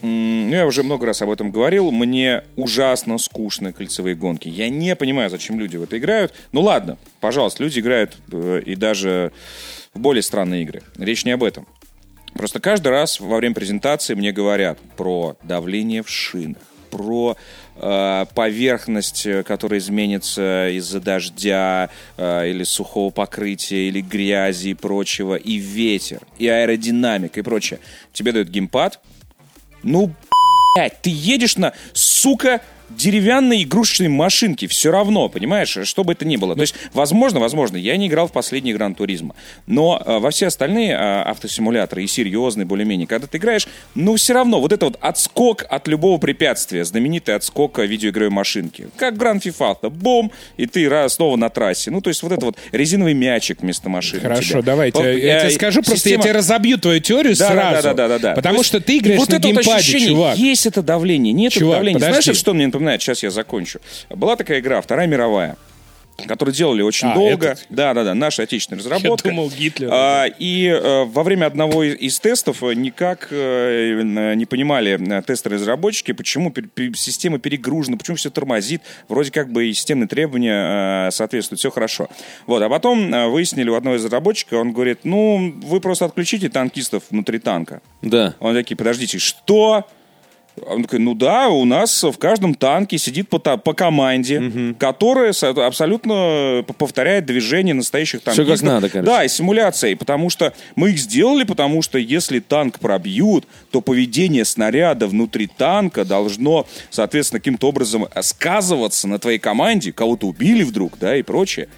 ну, 0.00 0.48
я 0.48 0.66
уже 0.66 0.82
много 0.82 1.04
раз 1.04 1.20
об 1.20 1.30
этом 1.30 1.50
говорил, 1.50 1.90
мне 1.90 2.44
ужасно 2.56 3.18
скучны 3.18 3.74
кольцевые 3.74 4.14
гонки. 4.16 4.48
Я 4.48 4.70
не 4.70 4.96
понимаю, 4.96 5.28
зачем 5.28 5.60
люди 5.60 5.76
в 5.76 5.82
это 5.82 5.98
играют. 5.98 6.32
Ну 6.52 6.62
ладно, 6.62 6.96
пожалуйста, 7.20 7.62
люди 7.62 7.80
играют 7.80 8.16
э, 8.32 8.62
и 8.64 8.76
даже 8.76 9.30
в 9.92 10.00
более 10.00 10.22
странные 10.22 10.62
игры. 10.62 10.82
Речь 10.96 11.26
не 11.26 11.32
об 11.32 11.44
этом. 11.44 11.66
Просто 12.34 12.60
каждый 12.60 12.88
раз 12.88 13.20
во 13.20 13.36
время 13.36 13.54
презентации 13.54 14.14
мне 14.14 14.32
говорят 14.32 14.78
про 14.96 15.36
давление 15.42 16.02
в 16.02 16.08
шинах, 16.10 16.58
про 16.90 17.36
э, 17.76 18.26
поверхность, 18.34 19.26
э, 19.26 19.42
которая 19.44 19.78
изменится 19.78 20.68
из-за 20.70 21.00
дождя 21.00 21.90
э, 22.16 22.50
или 22.50 22.64
сухого 22.64 23.10
покрытия, 23.10 23.88
или 23.88 24.00
грязи 24.00 24.68
и 24.68 24.74
прочего, 24.74 25.36
и 25.36 25.56
ветер, 25.56 26.22
и 26.38 26.48
аэродинамика, 26.48 27.40
и 27.40 27.42
прочее. 27.42 27.78
Тебе 28.12 28.32
дают 28.32 28.48
геймпад. 28.48 29.00
Ну, 29.82 30.12
блядь, 30.76 31.00
ты 31.02 31.10
едешь 31.10 31.56
на, 31.56 31.72
сука, 31.92 32.60
деревянной 32.96 33.62
игрушечной 33.62 34.08
машинке, 34.08 34.66
все 34.66 34.90
равно, 34.90 35.28
понимаешь, 35.28 35.76
что 35.84 36.04
бы 36.04 36.12
это 36.12 36.24
ни 36.24 36.36
было. 36.36 36.54
То 36.54 36.62
есть, 36.62 36.74
возможно, 36.92 37.40
возможно, 37.40 37.76
я 37.76 37.96
не 37.96 38.08
играл 38.08 38.28
в 38.28 38.32
последний 38.32 38.72
Гран 38.72 38.94
Туризма, 38.94 39.34
но 39.66 40.02
э, 40.04 40.18
во 40.18 40.30
все 40.30 40.46
остальные 40.46 40.92
э, 40.92 40.96
автосимуляторы 40.96 42.04
и 42.04 42.06
серьезные 42.06 42.66
более-менее, 42.66 43.06
когда 43.06 43.26
ты 43.26 43.38
играешь, 43.38 43.66
ну, 43.94 44.16
все 44.16 44.34
равно, 44.34 44.60
вот 44.60 44.72
это 44.72 44.86
вот 44.86 44.98
отскок 45.00 45.64
от 45.68 45.88
любого 45.88 46.18
препятствия, 46.18 46.84
знаменитый 46.84 47.34
отскок 47.34 47.78
э, 47.78 47.86
видеоигровой 47.86 48.30
машинки, 48.30 48.88
как 48.96 49.16
Гран 49.16 49.40
Фифа, 49.40 49.76
бум, 49.82 50.30
и 50.56 50.66
ты 50.66 50.88
раз 50.88 51.14
снова 51.14 51.36
на 51.36 51.48
трассе. 51.48 51.90
Ну, 51.90 52.00
то 52.00 52.08
есть, 52.08 52.22
вот 52.22 52.32
это 52.32 52.46
вот 52.46 52.56
резиновый 52.72 53.14
мячик 53.14 53.62
вместо 53.62 53.88
машины. 53.88 54.20
Хорошо, 54.20 54.62
давайте. 54.62 54.98
Вот, 54.98 55.06
я 55.06 55.38
э, 55.38 55.40
тебе 55.42 55.50
скажу, 55.50 55.82
просто 55.82 56.08
система- 56.08 56.16
я 56.16 56.22
тебе 56.22 56.32
разобью 56.32 56.78
твою 56.78 57.00
теорию 57.00 57.36
да, 57.36 57.48
сразу. 57.48 57.82
Да, 57.82 57.94
да, 57.94 57.94
да, 57.94 58.08
да, 58.08 58.18
да. 58.18 58.34
Потому 58.34 58.56
То 58.56 58.60
есть 58.60 58.68
что 58.68 58.80
ты 58.80 58.98
играешь 58.98 59.18
вот 59.18 59.28
на 59.28 59.36
это 59.36 59.48
вот 59.48 59.56
геймпаде, 59.56 59.78
ощущение, 59.78 60.08
чувак. 60.08 60.36
Есть 60.36 60.66
это 60.66 60.82
давление, 60.82 61.32
нет 61.32 61.52
Чувак, 61.52 61.68
это 61.68 61.76
давление. 61.76 62.00
подожди. 62.00 62.22
Знаешь, 62.22 62.38
что 62.38 62.54
мне 62.54 62.66
напоминает? 62.66 62.83
Сейчас 62.98 63.22
я 63.22 63.30
закончу. 63.30 63.80
Была 64.10 64.36
такая 64.36 64.60
игра 64.60 64.80
«Вторая 64.80 65.06
мировая», 65.06 65.56
которую 66.28 66.54
делали 66.54 66.80
очень 66.80 67.08
А, 67.08 67.14
долго. 67.14 67.46
этот? 67.48 67.66
Да, 67.70 67.92
да, 67.92 68.04
да, 68.04 68.14
наша 68.14 68.44
отечественная 68.44 68.78
разработка. 68.78 69.28
думал, 69.30 69.50
Гитлер. 69.50 69.88
А, 69.92 70.26
и 70.26 70.66
э, 70.68 71.04
во 71.06 71.24
время 71.24 71.46
одного 71.46 71.82
из, 71.82 71.96
из 71.96 72.20
тестов 72.20 72.62
э, 72.62 72.72
никак 72.74 73.28
э, 73.32 74.00
не 74.36 74.46
понимали 74.46 74.96
тестеры-разработчики, 75.26 76.12
почему 76.12 76.50
пер- 76.50 76.68
пер- 76.72 76.94
система 76.96 77.40
перегружена, 77.40 77.96
почему 77.96 78.16
все 78.16 78.30
тормозит. 78.30 78.80
Вроде 79.08 79.32
как 79.32 79.50
бы 79.50 79.66
и 79.66 79.72
системные 79.74 80.06
требования 80.06 81.08
э, 81.08 81.10
соответствуют, 81.10 81.58
все 81.58 81.72
хорошо. 81.72 82.08
Вот, 82.46 82.62
а 82.62 82.68
потом 82.68 83.10
выяснили 83.32 83.68
у 83.68 83.74
одного 83.74 83.96
из 83.96 84.04
разработчиков, 84.04 84.60
он 84.60 84.72
говорит, 84.72 85.00
ну, 85.02 85.52
вы 85.64 85.80
просто 85.80 86.04
отключите 86.04 86.48
танкистов 86.48 87.02
внутри 87.10 87.40
танка. 87.40 87.82
Да. 88.02 88.36
Он 88.38 88.54
такие, 88.54 88.76
подождите, 88.76 89.18
что? 89.18 89.84
Он 90.66 90.84
такой, 90.84 91.00
ну 91.00 91.14
да, 91.14 91.48
у 91.48 91.64
нас 91.64 92.04
в 92.04 92.16
каждом 92.16 92.54
танке 92.54 92.96
сидит 92.96 93.28
по, 93.28 93.38
по 93.38 93.72
команде, 93.74 94.74
которая 94.78 95.32
со- 95.32 95.50
абсолютно 95.66 96.64
повторяет 96.78 97.26
движение 97.26 97.74
настоящих 97.74 98.20
Всё 98.20 98.24
танкистов. 98.34 98.60
как 98.60 98.62
надо, 98.62 98.88
короче. 98.88 99.06
Да, 99.06 99.24
и 99.24 99.28
симуляция. 99.28 99.90
И 99.90 99.94
потому 99.96 100.30
что 100.30 100.52
мы 100.76 100.90
их 100.90 100.98
сделали, 100.98 101.42
потому 101.42 101.82
что 101.82 101.98
если 101.98 102.38
танк 102.38 102.78
пробьют, 102.78 103.46
то 103.72 103.80
поведение 103.80 104.44
снаряда 104.44 105.08
внутри 105.08 105.48
танка 105.48 106.04
должно, 106.04 106.66
соответственно, 106.90 107.40
каким-то 107.40 107.68
образом 107.68 108.06
сказываться 108.22 109.08
на 109.08 109.18
твоей 109.18 109.38
команде. 109.38 109.92
Кого-то 109.92 110.26
убили 110.28 110.62
вдруг, 110.62 110.98
да, 111.00 111.16
и 111.16 111.22
прочее. 111.22 111.68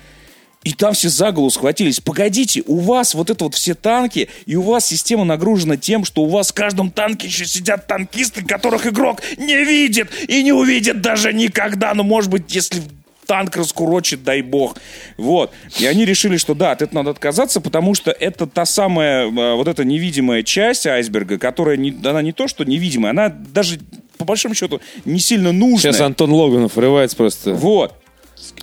И 0.66 0.72
там 0.72 0.94
все 0.94 1.08
за 1.08 1.30
голову 1.30 1.48
схватились. 1.50 2.00
Погодите, 2.00 2.60
у 2.66 2.80
вас 2.80 3.14
вот 3.14 3.30
это 3.30 3.44
вот 3.44 3.54
все 3.54 3.76
танки, 3.76 4.28
и 4.46 4.56
у 4.56 4.62
вас 4.62 4.84
система 4.84 5.24
нагружена 5.24 5.76
тем, 5.76 6.04
что 6.04 6.22
у 6.22 6.26
вас 6.26 6.50
в 6.50 6.54
каждом 6.54 6.90
танке 6.90 7.28
еще 7.28 7.46
сидят 7.46 7.86
танкисты, 7.86 8.44
которых 8.44 8.84
игрок 8.84 9.22
не 9.36 9.64
видит 9.64 10.10
и 10.26 10.42
не 10.42 10.50
увидит 10.50 11.00
даже 11.00 11.32
никогда. 11.32 11.94
Ну, 11.94 12.02
может 12.02 12.32
быть, 12.32 12.52
если 12.52 12.82
танк 13.26 13.54
раскурочит, 13.54 14.24
дай 14.24 14.42
бог. 14.42 14.76
Вот. 15.16 15.52
И 15.78 15.86
они 15.86 16.04
решили, 16.04 16.36
что 16.36 16.52
да, 16.56 16.72
от 16.72 16.82
этого 16.82 16.98
надо 16.98 17.10
отказаться, 17.10 17.60
потому 17.60 17.94
что 17.94 18.10
это 18.10 18.48
та 18.48 18.64
самая, 18.64 19.26
э, 19.26 19.54
вот 19.54 19.68
эта 19.68 19.84
невидимая 19.84 20.42
часть 20.42 20.84
айсберга, 20.88 21.38
которая, 21.38 21.76
не, 21.76 21.96
она 22.04 22.22
не 22.22 22.32
то, 22.32 22.48
что 22.48 22.64
невидимая, 22.64 23.10
она 23.10 23.28
даже, 23.28 23.78
по 24.18 24.24
большому 24.24 24.56
счету, 24.56 24.80
не 25.04 25.20
сильно 25.20 25.52
нужная. 25.52 25.92
Сейчас 25.92 26.00
Антон 26.00 26.32
Логанов 26.32 26.74
врывается 26.74 27.16
просто 27.16 27.54
Вот. 27.54 27.94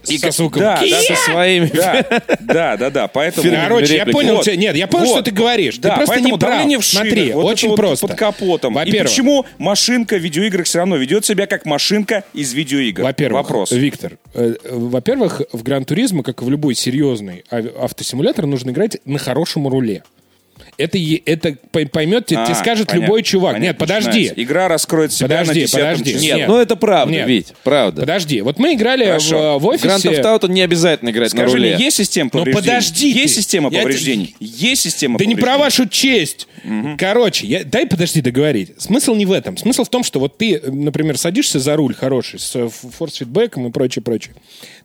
И 0.07 0.17
Со 0.17 0.25
как- 0.27 0.33
звуком 0.35 0.61
да, 0.61 0.81
да, 0.81 1.01
со 1.01 1.15
своими. 1.15 1.67
да, 1.67 2.05
да, 2.39 2.77
да, 2.77 2.89
да. 2.89 3.07
Поэтому. 3.07 3.49
Короче, 3.49 3.95
я 3.95 4.05
понял 4.05 4.41
тебя. 4.41 4.55
Нет, 4.55 4.75
я 4.75 4.87
понял, 4.87 5.07
что 5.07 5.21
ты 5.21 5.31
говоришь. 5.31 5.77
Ты 5.77 5.89
просто 5.89 6.19
не 6.19 6.37
прав. 6.37 6.85
Смотри, 6.85 7.33
очень 7.33 7.75
просто. 7.75 8.07
под 8.07 8.17
капотом. 8.17 8.73
И 8.73 8.75
Во-первых, 8.75 9.09
почему 9.11 9.45
машинка 9.57 10.15
в 10.15 10.19
видеоиграх 10.21 10.65
все 10.65 10.79
равно 10.79 10.97
ведет 10.97 11.25
себя 11.25 11.47
как 11.47 11.65
машинка 11.65 12.23
из 12.33 12.53
видеоигр? 12.53 13.03
Во-первых, 13.03 13.43
Вопрос. 13.43 13.71
Виктор, 13.71 14.17
э, 14.33 14.55
во-первых, 14.69 15.41
в 15.51 15.63
Гран 15.63 15.85
Туризмо, 15.85 16.23
как 16.23 16.41
и 16.41 16.45
в 16.45 16.49
любой 16.49 16.75
серьезный 16.75 17.43
ав- 17.49 17.65
автосимулятор, 17.79 18.45
нужно 18.45 18.71
играть 18.71 18.97
на 19.05 19.19
хорошем 19.19 19.67
руле. 19.67 20.03
Это, 20.77 20.97
это 21.25 21.55
пой- 21.71 21.87
поймет, 21.87 22.25
тебе, 22.25 22.43
тебе 22.45 22.53
А, 22.53 22.55
скажет 22.55 22.87
понятно, 22.87 23.05
любой 23.05 23.23
чувак. 23.23 23.53
понятно, 23.53 23.67
Нет, 23.67 23.77
подожди. 23.77 24.07
начинается. 24.07 24.43
Игра 24.43 24.67
раскроет 24.67 25.11
себя 25.13 25.27
Подожди, 25.27 25.47
на 25.49 25.53
10 25.67 25.71
подожди. 25.73 26.03
числе. 26.13 26.27
Нет, 26.27 26.37
Нет. 26.37 26.47
ну 26.47 26.57
это 26.57 26.75
правда, 26.75 27.13
Нет. 27.13 27.27
Вить, 27.27 27.53
правда. 27.63 28.01
Подожди. 28.01 28.41
Вот 28.41 28.59
мы 28.59 28.73
играли 28.73 29.03
в, 29.03 29.07
Хорошо. 29.07 29.59
в 29.59 29.65
офисе... 29.67 29.87
Theft 29.87 30.23
Auto 30.23 30.49
не 30.49 30.61
обязательно 30.61 31.09
играть 31.11 31.33
на 31.33 31.39
Скажи 31.41 31.53
руле. 31.57 31.75
мне, 31.75 31.85
есть 31.85 31.97
система 31.97 32.29
Ну, 32.33 32.39
повреждений? 32.39 32.61
подожди 32.67 33.09
Есть 33.11 33.35
система 33.35 33.69
Я 33.71 33.81
повреждений? 33.81 34.35
Есть 34.39 34.81
система 34.81 35.19
Да 35.19 35.25
не 35.25 35.35
про 35.35 35.57
вашу 35.57 35.87
честь. 35.87 36.47
Короче, 36.97 37.45
я, 37.45 37.63
дай 37.63 37.85
подожди 37.85 38.21
договорить. 38.21 38.71
Смысл 38.77 39.15
не 39.15 39.25
в 39.25 39.31
этом. 39.31 39.57
Смысл 39.57 39.83
в 39.83 39.89
том, 39.89 40.03
что 40.03 40.19
вот 40.19 40.37
ты, 40.37 40.55
э, 40.55 40.71
например, 40.71 41.17
садишься 41.17 41.59
за 41.59 41.75
руль 41.75 41.93
хороший 41.93 42.39
с 42.39 42.55
э, 42.55 42.69
форс-фидбэком 42.69 43.67
и 43.67 43.71
прочее, 43.71 44.01
прочее. 44.01 44.33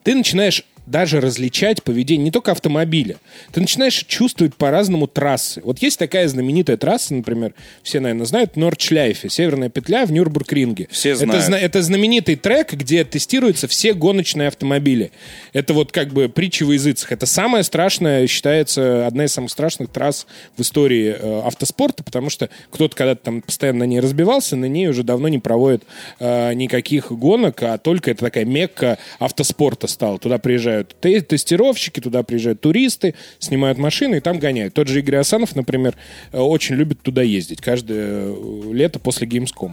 Ты 0.02 0.14
начинаешь 0.14 0.64
даже 0.90 1.20
различать 1.20 1.82
поведение 1.82 2.24
не 2.24 2.30
только 2.30 2.52
автомобиля. 2.52 3.16
Ты 3.52 3.60
начинаешь 3.60 4.04
чувствовать 4.06 4.54
по-разному 4.54 5.06
трассы. 5.06 5.60
Вот 5.64 5.78
есть 5.80 5.98
такая 5.98 6.28
знаменитая 6.28 6.76
трасса, 6.76 7.14
например, 7.14 7.54
все, 7.82 8.00
наверное, 8.00 8.26
знают, 8.26 8.56
Нордшляйфе, 8.56 9.28
северная 9.28 9.68
петля 9.68 10.06
в 10.06 10.12
Нюрбургринге. 10.12 10.88
Все 10.90 11.10
Это, 11.10 11.24
знают. 11.24 11.44
зна- 11.44 11.58
это 11.58 11.82
знаменитый 11.82 12.36
трек, 12.36 12.72
где 12.72 13.04
тестируются 13.04 13.68
все 13.68 13.92
гоночные 13.94 14.48
автомобили. 14.48 15.10
Это 15.52 15.74
вот 15.74 15.92
как 15.92 16.12
бы 16.12 16.28
притча 16.28 16.64
в 16.64 16.72
языцах. 16.72 17.12
Это 17.12 17.26
самая 17.26 17.62
страшная, 17.62 18.26
считается, 18.26 19.06
одна 19.06 19.24
из 19.24 19.32
самых 19.32 19.50
страшных 19.50 19.90
трасс 19.90 20.26
в 20.56 20.62
истории 20.62 21.16
э, 21.18 21.40
автоспорта, 21.44 22.04
потому 22.04 22.30
что 22.30 22.48
кто-то 22.70 22.94
когда-то 22.96 23.22
там 23.24 23.42
постоянно 23.42 23.80
на 23.80 23.84
ней 23.84 24.00
разбивался, 24.00 24.56
на 24.56 24.66
ней 24.66 24.88
уже 24.88 25.02
давно 25.02 25.28
не 25.28 25.38
проводят 25.38 25.82
э, 26.20 26.52
никаких 26.54 27.10
гонок, 27.12 27.62
а 27.62 27.78
только 27.78 28.12
это 28.12 28.24
такая 28.24 28.44
мекка 28.44 28.98
автоспорта 29.18 29.86
стала. 29.88 30.18
Туда 30.18 30.38
приезжают 30.38 30.77
те- 30.84 31.20
тестировщики, 31.20 32.00
туда 32.00 32.22
приезжают 32.22 32.60
туристы, 32.60 33.14
снимают 33.38 33.78
машины 33.78 34.16
и 34.16 34.20
там 34.20 34.38
гоняют. 34.38 34.74
Тот 34.74 34.88
же 34.88 35.00
Игорь 35.00 35.16
Асанов, 35.16 35.56
например, 35.56 35.94
э, 36.32 36.38
очень 36.38 36.76
любит 36.76 37.02
туда 37.02 37.22
ездить 37.22 37.60
каждое 37.60 38.32
э, 38.32 38.72
лето 38.72 38.98
после 38.98 39.26
Gamescom. 39.26 39.72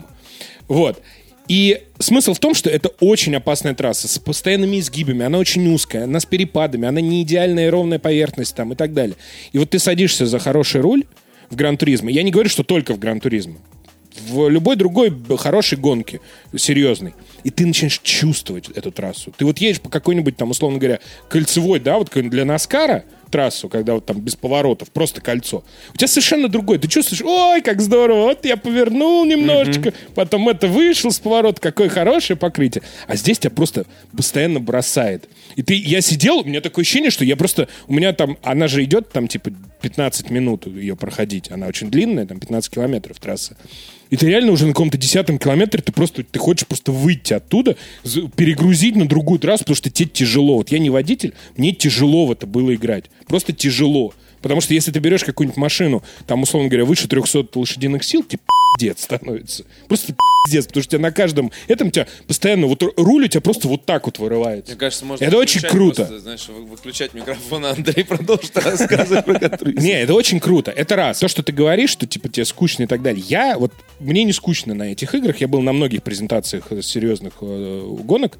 Вот. 0.68 1.02
И 1.48 1.82
смысл 1.98 2.34
в 2.34 2.40
том, 2.40 2.54
что 2.54 2.68
это 2.70 2.88
очень 3.00 3.34
опасная 3.36 3.74
трасса 3.74 4.08
с 4.08 4.18
постоянными 4.18 4.80
изгибами, 4.80 5.24
она 5.24 5.38
очень 5.38 5.72
узкая, 5.72 6.04
она 6.04 6.18
с 6.18 6.26
перепадами, 6.26 6.88
она 6.88 7.00
не 7.00 7.22
идеальная 7.22 7.70
ровная 7.70 7.98
поверхность 7.98 8.54
там 8.56 8.72
и 8.72 8.76
так 8.76 8.92
далее. 8.92 9.16
И 9.52 9.58
вот 9.58 9.70
ты 9.70 9.78
садишься 9.78 10.26
за 10.26 10.38
хороший 10.38 10.80
руль 10.80 11.04
в 11.50 11.54
Гран-туризме. 11.54 12.12
Я 12.12 12.24
не 12.24 12.32
говорю, 12.32 12.48
что 12.48 12.64
только 12.64 12.94
в 12.94 12.98
Гран-туризме. 12.98 13.56
В 14.28 14.48
любой 14.48 14.76
другой 14.76 15.12
хорошей 15.38 15.78
гонке, 15.78 16.20
серьезной. 16.56 17.14
И 17.44 17.50
ты 17.50 17.66
начинаешь 17.66 18.00
чувствовать 18.02 18.68
эту 18.70 18.90
трассу. 18.90 19.32
Ты 19.36 19.44
вот 19.44 19.58
едешь 19.58 19.80
по 19.80 19.88
какой-нибудь 19.88 20.36
там, 20.36 20.50
условно 20.50 20.78
говоря, 20.78 21.00
кольцевой, 21.28 21.80
да, 21.80 21.98
вот 21.98 22.10
для 22.12 22.44
Наскара 22.44 23.04
трассу, 23.30 23.68
когда 23.68 23.94
вот 23.94 24.06
там 24.06 24.20
без 24.20 24.36
поворотов, 24.36 24.90
просто 24.90 25.20
кольцо. 25.20 25.64
У 25.92 25.96
тебя 25.96 26.08
совершенно 26.08 26.48
другое. 26.48 26.78
Ты 26.78 26.88
чувствуешь, 26.88 27.22
ой, 27.22 27.60
как 27.60 27.80
здорово, 27.80 28.22
вот 28.22 28.44
я 28.44 28.56
повернул 28.56 29.24
немножечко, 29.24 29.92
потом 30.14 30.48
это 30.48 30.68
вышел 30.68 31.10
с 31.10 31.18
поворота, 31.18 31.60
какое 31.60 31.88
хорошее 31.88 32.36
покрытие. 32.36 32.82
А 33.06 33.16
здесь 33.16 33.38
тебя 33.38 33.50
просто 33.50 33.86
постоянно 34.16 34.60
бросает. 34.60 35.28
И 35.56 35.62
ты, 35.62 35.74
я 35.74 36.02
сидел, 36.02 36.40
у 36.40 36.44
меня 36.44 36.60
такое 36.60 36.82
ощущение, 36.82 37.10
что 37.10 37.24
я 37.24 37.34
просто, 37.34 37.66
у 37.88 37.94
меня 37.94 38.12
там, 38.12 38.36
она 38.42 38.68
же 38.68 38.84
идет 38.84 39.08
там 39.10 39.26
типа 39.26 39.50
15 39.80 40.30
минут 40.30 40.66
ее 40.66 40.96
проходить, 40.96 41.50
она 41.50 41.66
очень 41.66 41.90
длинная, 41.90 42.26
там 42.26 42.38
15 42.38 42.70
километров 42.70 43.18
трасса. 43.18 43.56
И 44.10 44.16
ты 44.16 44.26
реально 44.26 44.52
уже 44.52 44.66
на 44.66 44.72
каком-то 44.72 44.98
десятом 44.98 45.38
километре 45.38 45.82
ты 45.82 45.92
просто 45.92 46.22
ты 46.22 46.38
хочешь 46.38 46.66
просто 46.66 46.92
выйти 46.92 47.32
оттуда, 47.32 47.76
перегрузить 48.36 48.96
на 48.96 49.08
другую 49.08 49.40
трассу, 49.40 49.64
потому 49.64 49.76
что 49.76 49.90
тебе 49.90 50.08
тяжело. 50.10 50.58
Вот 50.58 50.70
я 50.70 50.78
не 50.78 50.90
водитель, 50.90 51.32
мне 51.56 51.72
тяжело 51.72 52.26
в 52.26 52.32
это 52.32 52.46
было 52.46 52.74
играть. 52.74 53.06
Просто 53.26 53.54
тяжело. 53.54 54.12
Потому 54.42 54.60
что 54.60 54.74
если 54.74 54.90
ты 54.92 54.98
берешь 54.98 55.24
какую-нибудь 55.24 55.56
машину, 55.56 56.02
там, 56.26 56.42
условно 56.42 56.68
говоря, 56.68 56.84
выше 56.84 57.08
300 57.08 57.46
лошадиных 57.54 58.04
сил, 58.04 58.22
тебе 58.22 58.40
пиздец 58.78 59.02
становится. 59.04 59.64
Просто 59.88 60.14
пиздец, 60.44 60.66
потому 60.66 60.82
что 60.82 60.90
тебя 60.92 61.00
на 61.02 61.10
каждом 61.12 61.50
этом 61.66 61.90
тебя 61.90 62.06
постоянно, 62.26 62.66
вот 62.66 62.82
руль 62.96 63.24
у 63.24 63.28
тебя 63.28 63.40
просто 63.40 63.68
вот 63.68 63.84
так 63.86 64.04
вот 64.06 64.18
вырывается. 64.18 64.72
Мне 64.72 64.78
кажется, 64.80 65.04
можно 65.04 65.24
Это 65.24 65.38
очень 65.38 65.60
круто. 65.62 66.04
просто, 66.04 66.20
знаешь, 66.20 66.48
вы- 66.48 66.64
выключать 66.66 67.14
микрофон, 67.14 67.64
а 67.64 67.70
Андрей 67.70 68.04
продолжит 68.04 68.56
рассказывать 68.56 69.24
про 69.24 69.38
контроль. 69.38 69.74
Не, 69.76 70.02
это 70.02 70.14
очень 70.14 70.40
круто. 70.40 70.70
Это 70.70 70.96
раз. 70.96 71.18
То, 71.20 71.28
что 71.28 71.42
ты 71.42 71.52
говоришь, 71.52 71.90
что 71.90 72.06
типа 72.06 72.28
тебе 72.28 72.44
скучно 72.44 72.82
и 72.84 72.86
так 72.86 73.02
далее. 73.02 73.24
Я 73.26 73.58
вот 73.58 73.72
мне 73.98 74.24
не 74.24 74.32
скучно 74.32 74.74
на 74.74 74.92
этих 74.92 75.14
играх. 75.14 75.40
Я 75.40 75.48
был 75.48 75.62
на 75.62 75.72
многих 75.72 76.02
презентациях 76.02 76.66
э, 76.70 76.82
серьезных 76.82 77.34
э, 77.40 77.82
гонок. 78.04 78.38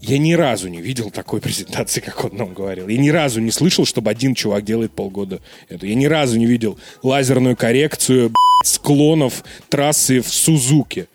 Я 0.00 0.18
ни 0.18 0.32
разу 0.34 0.68
не 0.68 0.80
видел 0.80 1.10
такой 1.10 1.40
презентации, 1.42 2.00
как 2.00 2.24
он 2.24 2.36
нам 2.36 2.54
говорил. 2.54 2.88
Я 2.88 2.98
ни 2.98 3.08
разу 3.10 3.40
не 3.40 3.50
слышал, 3.50 3.84
чтобы 3.84 4.10
один 4.10 4.34
чувак 4.34 4.64
делает 4.64 4.92
полгода 4.92 5.40
это. 5.68 5.86
Я 5.86 5.94
ни 5.94 6.06
разу 6.06 6.38
не 6.38 6.46
видел 6.46 6.78
лазерную 7.02 7.56
коррекцию 7.56 8.32
склонов 8.64 9.44
трассы 9.68 10.20
в 10.20 10.28
Сузуке. 10.32 11.08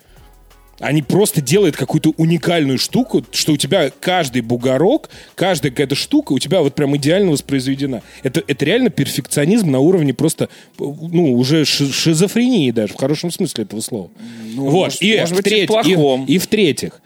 Они 0.80 1.02
просто 1.02 1.40
делают 1.40 1.78
какую-то 1.78 2.10
уникальную 2.18 2.78
штуку, 2.78 3.24
что 3.32 3.54
у 3.54 3.58
тебя 3.58 3.90
каждый 4.02 4.42
бугорок, 4.42 5.10
каждая 5.36 5.72
какая-то 5.72 5.96
штука 5.96 6.34
у 6.34 6.40
тебя 6.40 6.62
вот 6.62 6.76
прям 6.76 6.98
идеально 6.98 7.32
воспроизведена. 7.32 8.02
Это, 8.22 8.44
это 8.48 8.66
реально 8.66 8.90
перфекционизм 8.90 9.72
на 9.72 9.80
уровне 9.80 10.14
просто, 10.14 10.50
ну, 10.80 11.34
уже 11.36 11.64
ши- 11.64 11.92
шизофрении 11.94 12.72
даже, 12.72 12.94
в 12.94 12.98
хорошем 12.98 13.32
смысле 13.32 13.64
этого 13.64 13.80
слова. 13.80 14.10
вот. 14.56 14.72
может- 14.74 15.02
и, 15.02 15.18
может 15.20 15.36
быть, 15.38 15.64
в 15.64 15.68
плохом. 15.68 16.26
и- 16.26 16.34
и 16.34 16.38
в-третьих, 16.38 17.02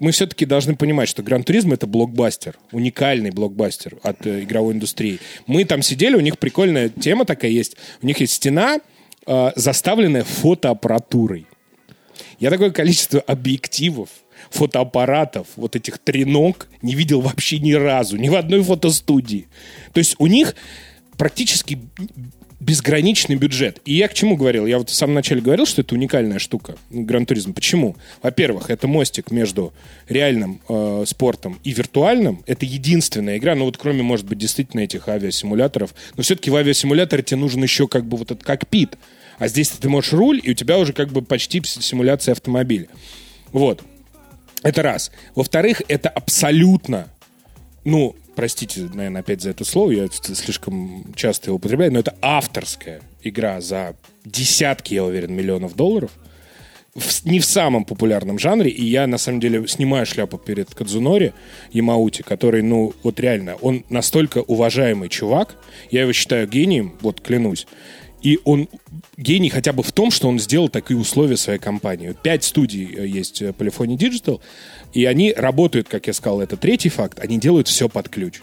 мы 0.00 0.12
все-таки 0.12 0.46
должны 0.46 0.76
понимать, 0.76 1.10
что 1.10 1.22
Гран 1.22 1.42
Туризм 1.42 1.72
это 1.72 1.86
блокбастер, 1.86 2.56
уникальный 2.72 3.30
блокбастер 3.30 3.98
от 4.02 4.26
э, 4.26 4.44
игровой 4.44 4.72
индустрии. 4.72 5.18
Мы 5.46 5.64
там 5.64 5.82
сидели, 5.82 6.16
у 6.16 6.20
них 6.20 6.38
прикольная 6.38 6.88
тема 6.88 7.26
такая 7.26 7.50
есть. 7.50 7.76
У 8.00 8.06
них 8.06 8.18
есть 8.18 8.32
стена, 8.32 8.80
э, 9.26 9.50
заставленная 9.54 10.24
фотоаппаратурой. 10.24 11.46
Я 12.38 12.48
такое 12.48 12.70
количество 12.70 13.20
объективов, 13.20 14.08
фотоаппаратов, 14.48 15.48
вот 15.56 15.76
этих 15.76 15.98
треног 15.98 16.68
не 16.80 16.94
видел 16.94 17.20
вообще 17.20 17.58
ни 17.58 17.72
разу, 17.72 18.16
ни 18.16 18.30
в 18.30 18.36
одной 18.36 18.62
фотостудии. 18.62 19.48
То 19.92 19.98
есть 19.98 20.16
у 20.18 20.28
них 20.28 20.54
практически 21.18 21.78
безграничный 22.60 23.36
бюджет. 23.36 23.80
И 23.84 23.94
я 23.94 24.08
к 24.08 24.14
чему 24.14 24.36
говорил? 24.36 24.66
Я 24.66 24.78
вот 24.78 24.88
в 24.88 24.94
самом 24.94 25.14
начале 25.14 25.40
говорил, 25.40 25.66
что 25.66 25.82
это 25.82 25.94
уникальная 25.94 26.38
штука, 26.38 26.76
Гран-туризм. 26.90 27.52
Почему? 27.52 27.96
Во-первых, 28.22 28.70
это 28.70 28.88
мостик 28.88 29.30
между 29.30 29.72
реальным 30.08 30.60
э, 30.68 31.04
спортом 31.06 31.58
и 31.64 31.72
виртуальным. 31.72 32.42
Это 32.46 32.64
единственная 32.64 33.36
игра, 33.36 33.54
ну 33.54 33.66
вот 33.66 33.76
кроме, 33.76 34.02
может 34.02 34.26
быть, 34.26 34.38
действительно 34.38 34.80
этих 34.80 35.08
авиасимуляторов. 35.08 35.94
Но 36.16 36.22
все-таки 36.22 36.50
в 36.50 36.56
авиасимуляторе 36.56 37.22
тебе 37.22 37.40
нужен 37.40 37.62
еще 37.62 37.88
как 37.88 38.06
бы 38.06 38.16
вот 38.16 38.30
этот 38.30 38.42
кокпит. 38.42 38.96
А 39.38 39.48
здесь 39.48 39.68
ты 39.68 39.88
можешь 39.88 40.14
руль, 40.14 40.40
и 40.42 40.50
у 40.50 40.54
тебя 40.54 40.78
уже 40.78 40.94
как 40.94 41.10
бы 41.10 41.20
почти 41.20 41.62
симуляция 41.62 42.32
автомобиля. 42.32 42.88
Вот. 43.52 43.82
Это 44.62 44.82
раз. 44.82 45.12
Во-вторых, 45.34 45.82
это 45.88 46.08
абсолютно, 46.08 47.08
ну, 47.84 48.16
простите, 48.36 48.82
наверное, 48.94 49.22
опять 49.22 49.40
за 49.42 49.50
это 49.50 49.64
слово, 49.64 49.90
я 49.90 50.08
слишком 50.10 51.12
часто 51.16 51.48
его 51.48 51.56
употребляю, 51.56 51.92
но 51.92 51.98
это 51.98 52.14
авторская 52.22 53.00
игра 53.22 53.60
за 53.60 53.96
десятки, 54.24 54.94
я 54.94 55.04
уверен, 55.04 55.34
миллионов 55.34 55.74
долларов. 55.74 56.12
В- 56.94 57.26
не 57.26 57.40
в 57.40 57.44
самом 57.44 57.84
популярном 57.84 58.38
жанре, 58.38 58.70
и 58.70 58.84
я, 58.84 59.06
на 59.06 59.18
самом 59.18 59.40
деле, 59.40 59.66
снимаю 59.66 60.06
шляпу 60.06 60.38
перед 60.38 60.74
Кадзунори 60.74 61.32
Ямаути, 61.72 62.22
который, 62.22 62.62
ну, 62.62 62.94
вот 63.02 63.20
реально, 63.20 63.56
он 63.56 63.84
настолько 63.90 64.38
уважаемый 64.38 65.08
чувак, 65.08 65.56
я 65.90 66.02
его 66.02 66.12
считаю 66.12 66.48
гением, 66.48 66.96
вот 67.02 67.20
клянусь, 67.20 67.66
и 68.22 68.40
он 68.44 68.68
гений 69.16 69.50
хотя 69.50 69.72
бы 69.72 69.82
в 69.82 69.92
том, 69.92 70.10
что 70.10 70.28
он 70.28 70.38
сделал 70.38 70.68
такие 70.68 70.98
условия 70.98 71.36
своей 71.36 71.58
компании. 71.58 72.14
Пять 72.22 72.44
студий 72.44 72.92
э, 72.96 73.06
есть 73.06 73.42
э, 73.42 73.50
Polyphony 73.50 73.96
Digital, 73.96 74.40
и 74.92 75.04
они 75.04 75.32
работают, 75.32 75.88
как 75.88 76.06
я 76.06 76.12
сказал, 76.12 76.40
это 76.40 76.56
третий 76.56 76.88
факт, 76.88 77.18
они 77.20 77.38
делают 77.38 77.68
все 77.68 77.88
под 77.88 78.08
ключ. 78.08 78.40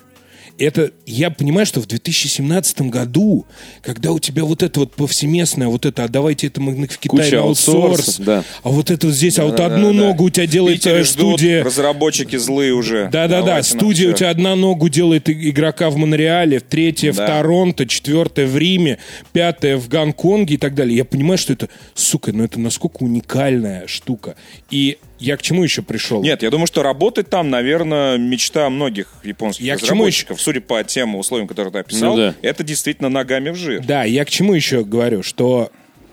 Это, 0.60 0.92
я 1.08 1.32
понимаю, 1.32 1.66
что 1.66 1.82
в 1.82 1.88
2017 1.88 2.82
году, 2.84 3.46
когда 3.82 4.12
у 4.12 4.20
тебя 4.20 4.44
вот 4.44 4.62
это 4.62 4.82
вот 4.82 4.94
повсеместное, 4.94 5.68
вот 5.68 5.86
это, 5.88 6.04
а 6.04 6.08
давайте 6.08 6.48
это 6.48 6.62
мы 6.62 6.74
в 6.74 6.98
Китае 7.00 7.24
Куча 7.24 7.36
на 7.38 7.42
аутсорс, 7.42 8.18
да. 8.20 8.44
а 8.62 8.70
вот 8.70 8.92
это 8.92 9.08
вот 9.08 9.16
здесь, 9.16 9.40
а 9.40 9.46
вот 9.46 9.56
Да-да-да, 9.56 9.76
одну 9.76 9.88
да. 9.94 10.06
ногу 10.06 10.26
у 10.26 10.30
тебя 10.30 10.46
делает 10.46 10.78
Питере 10.78 11.00
э, 11.00 11.04
ждут 11.04 11.40
студия... 11.40 11.64
разработчики 11.64 12.36
злые 12.36 12.74
уже. 12.74 13.10
Да-да-да, 13.12 13.64
студия 13.64 14.12
у 14.12 14.14
тебя 14.14 14.30
одна 14.30 14.56
ногу 14.56 14.90
делает 14.90 15.28
игрока 15.28 15.90
в 15.90 15.98
Монреале, 15.98 16.60
третья 16.60 17.14
Да. 17.14 17.24
в 17.24 17.28
Торонто, 17.28 17.88
четвертая 17.88 18.46
в 18.46 18.56
Риме, 18.56 19.00
пятая 19.32 19.78
в 19.78 19.88
Гонконге 19.88 20.56
и 20.56 20.58
так 20.58 20.76
далее. 20.76 20.96
Я 20.96 21.06
понимаю, 21.06 21.40
что 21.40 21.54
это, 21.54 21.68
сука, 21.96 22.32
ну 22.32 22.44
это 22.44 22.60
насколько 22.60 23.02
уникальная 23.02 23.88
штука. 23.88 24.36
И 24.70 25.00
я 25.20 25.38
к 25.38 25.42
чему 25.42 25.64
еще 25.64 25.82
пришел? 25.82 26.22
Нет, 26.22 26.44
я 26.44 26.50
думаю, 26.50 26.68
что 26.68 26.84
работать 26.84 27.30
там, 27.30 27.50
наверное, 27.50 28.18
мечта 28.18 28.70
многих 28.70 29.08
японских 29.24 29.64
Я 29.66 29.76
к 29.76 29.80
чему 29.80 30.04
разработчиков. 30.04 30.42
Судя 30.42 30.62
по 30.62 30.84
тем 30.84 31.16
условиям, 31.16 31.48
которые 31.48 31.72
ты 31.72 31.80
описал, 31.80 32.12
Ну 32.12 32.18
да. 32.18 32.36
это 32.42 32.64
действительно 32.64 33.10
ногами 33.10 33.50
в 33.52 33.56
жир. 33.56 33.84
Да, 33.86 34.04
я 34.04 34.26
к 34.26 34.30
чему 34.30 34.54
еще 34.54 34.84
говорю, 34.84 35.24
что 35.24 35.72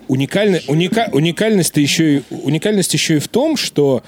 уникальный, 0.09 0.63
уника, 0.69 1.09
уникальность 1.13 1.77
еще 1.77 2.17
и, 2.19 2.23
уникальность 2.31 2.93
еще 2.95 3.17
и 3.17 3.19
в 3.19 3.29
том, 3.29 3.57
что 3.57 4.03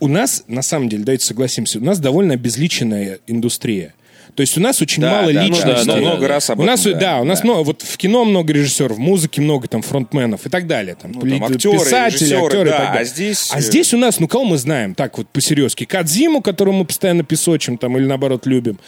у 0.00 0.08
нас, 0.08 0.44
на 0.48 0.62
самом 0.62 0.88
деле, 0.88 1.04
давайте 1.04 1.24
согласимся, 1.24 1.78
у 1.78 1.82
нас 1.84 1.98
довольно 1.98 2.34
обезличенная 2.34 3.20
индустрия. 3.26 3.94
То 4.34 4.40
есть 4.40 4.58
у 4.58 4.60
нас 4.60 4.82
очень 4.82 5.00
Да, 5.02 5.10
мало 5.20 5.32
да, 5.32 5.42
ну 5.42 5.48
личностей. 5.48 5.86
да, 5.86 5.94
да, 5.94 6.00
много 6.00 6.26
раз 6.28 6.50
об 6.50 6.58
у 6.58 6.64
нас, 6.64 6.80
этом, 6.86 6.92
да, 6.98 7.14
да, 7.16 7.20
у 7.20 7.24
нас 7.24 7.38
да. 7.40 7.44
много, 7.44 7.62
вот 7.64 7.82
в 7.82 7.96
кино 7.96 8.24
много 8.24 8.52
режиссеров, 8.52 8.96
в 8.96 9.00
музыке 9.00 9.40
много 9.40 9.68
там 9.68 9.82
фронтменов 9.82 10.44
и 10.46 10.48
так 10.48 10.66
далее. 10.66 10.96
Там, 11.00 11.12
Ну, 11.12 11.20
там 11.20 11.44
актеры, 11.44 11.78
писатели, 11.78 12.34
актеры 12.34 12.68
и 12.68 12.72
да, 12.72 12.76
так 12.78 12.86
далее. 12.88 13.00
а 13.00 13.04
здесь, 13.04 13.50
А 13.52 13.58
э, 13.58 13.60
здесь 13.60 13.94
у 13.94 13.96
нас, 13.96 14.18
ну, 14.18 14.26
кого 14.26 14.44
мы 14.44 14.56
знаем? 14.58 14.94
Так 14.96 15.18
вот, 15.18 15.28
по-серьезки. 15.28 15.84
Кадзиму, 15.84 16.42
которого 16.42 16.74
мы 16.74 16.84
постоянно 16.84 17.22
песочим 17.22 17.78
там, 17.78 17.96
или 17.96 18.06
наоборот 18.06 18.44
любим. 18.46 18.78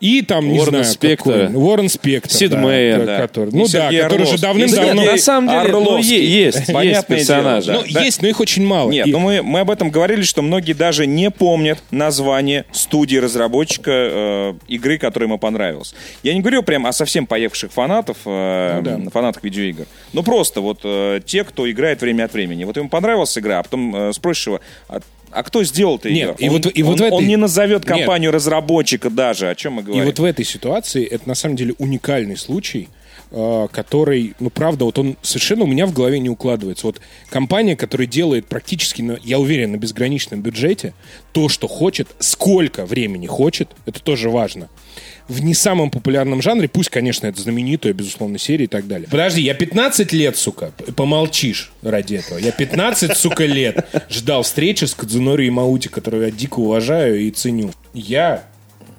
И 0.00 0.22
там, 0.22 0.48
не 0.50 0.58
Уоррена 0.58 0.78
знаю, 0.82 0.84
Спектора. 0.92 1.46
какой. 1.46 1.56
Уоррен 1.62 1.88
Спектр. 1.88 2.30
Сид 2.32 2.50
да, 2.50 2.58
Мейер, 2.60 3.06
да. 3.06 3.20
который- 3.20 3.50
И 3.52 3.56
Ну 3.56 3.62
да, 3.64 3.68
Сергей 3.68 4.00
который 4.02 4.26
же 4.26 4.34
Орловский. 4.34 4.40
давным-давно... 4.48 5.04
На 5.04 5.18
самом 5.18 5.48
деле, 5.50 5.68
ну, 5.72 5.78
Орловский. 5.82 6.16
е- 6.16 6.44
есть, 6.46 6.68
есть 6.68 7.06
персонажи. 7.06 7.72
Ну, 7.72 7.84
есть, 7.84 8.22
но 8.22 8.28
их 8.28 8.40
очень 8.40 8.64
мало. 8.64 8.90
Нет, 8.90 9.06
И- 9.06 9.12
ну 9.12 9.20
мы, 9.20 9.60
об 9.60 9.70
этом 9.70 9.90
говорили, 9.90 10.22
что 10.22 10.42
многие 10.42 10.72
даже 10.72 11.06
не 11.06 11.30
помнят 11.30 11.78
название 11.92 12.64
студии 12.72 13.16
разработчика 13.18 13.90
э, 13.92 14.54
игры, 14.96 15.08
которая 15.08 15.28
ему 15.28 15.38
понравилась. 15.38 15.94
Я 16.22 16.34
не 16.34 16.40
говорю 16.40 16.62
прям 16.62 16.86
о 16.86 16.92
совсем 16.92 17.26
поехавших 17.26 17.72
фанатов, 17.72 18.18
э, 18.24 18.80
Ну 18.82 19.04
да. 19.04 19.10
фанатах 19.10 19.42
видеоигр. 19.44 19.86
Ну 20.12 20.22
просто 20.22 20.60
вот 20.60 20.80
э, 20.84 21.20
те, 21.24 21.44
кто 21.44 21.70
играет 21.70 22.00
время 22.00 22.24
от 22.24 22.32
времени. 22.32 22.64
Вот 22.64 22.76
ему 22.76 22.88
понравилась 22.88 23.36
игра, 23.38 23.60
а 23.60 23.62
потом 23.62 23.94
э, 23.94 24.12
спросишь 24.12 24.46
его, 24.48 24.60
а, 24.88 25.00
а 25.30 25.42
кто 25.42 25.62
сделал-то 25.64 26.10
Нет, 26.10 26.28
игру? 26.30 26.36
и 26.38 26.48
он, 26.48 26.54
вот- 26.62 26.72
и 26.78 26.82
вот 26.82 27.00
он- 27.00 27.06
этой- 27.06 27.12
он 27.16 27.26
не 27.26 27.36
назовет 27.36 27.84
Нет. 27.84 27.98
компанию 27.98 28.32
разработчика 28.32 29.10
даже, 29.10 29.48
о 29.50 29.54
чем 29.54 29.74
мы 29.74 29.82
И 29.82 29.84
говорим. 29.84 30.04
вот 30.06 30.18
в 30.18 30.24
этой 30.24 30.44
ситуации 30.44 31.04
это 31.04 31.28
на 31.28 31.34
самом 31.34 31.56
деле 31.56 31.74
уникальный 31.78 32.36
случай, 32.36 32.88
который, 33.72 34.34
ну 34.40 34.48
правда, 34.48 34.86
вот 34.86 34.98
он 34.98 35.16
совершенно 35.20 35.64
у 35.64 35.66
меня 35.66 35.86
в 35.86 35.92
голове 35.92 36.18
не 36.18 36.30
укладывается. 36.30 36.86
Вот 36.86 37.00
компания, 37.28 37.76
которая 37.76 38.06
делает 38.06 38.46
практически, 38.46 39.04
я 39.24 39.38
уверен, 39.38 39.72
на 39.72 39.76
безграничном 39.76 40.40
бюджете 40.40 40.94
то, 41.32 41.50
что 41.50 41.68
хочет, 41.68 42.08
сколько 42.18 42.86
времени 42.86 43.26
хочет, 43.26 43.68
это 43.84 44.00
тоже 44.02 44.30
важно. 44.30 44.70
В 45.28 45.42
не 45.42 45.54
самом 45.54 45.90
популярном 45.90 46.40
жанре, 46.40 46.68
пусть, 46.68 46.88
конечно, 46.88 47.26
это 47.26 47.40
знаменитая, 47.40 47.92
безусловно, 47.92 48.38
серия 48.38 48.64
и 48.64 48.68
так 48.68 48.86
далее. 48.86 49.08
Подожди, 49.10 49.42
я 49.42 49.54
15 49.54 50.12
лет, 50.12 50.36
сука, 50.36 50.72
помолчишь 50.94 51.72
ради 51.82 52.14
этого. 52.14 52.38
Я 52.38 52.52
15, 52.52 53.16
сука, 53.16 53.44
лет 53.44 53.86
ждал 54.08 54.44
встречи 54.44 54.84
с 54.84 54.94
Кадзунори 54.94 55.50
Маути, 55.50 55.88
которую 55.88 56.24
я 56.24 56.30
дико 56.30 56.60
уважаю 56.60 57.20
и 57.20 57.30
ценю. 57.30 57.72
Я 57.92 58.44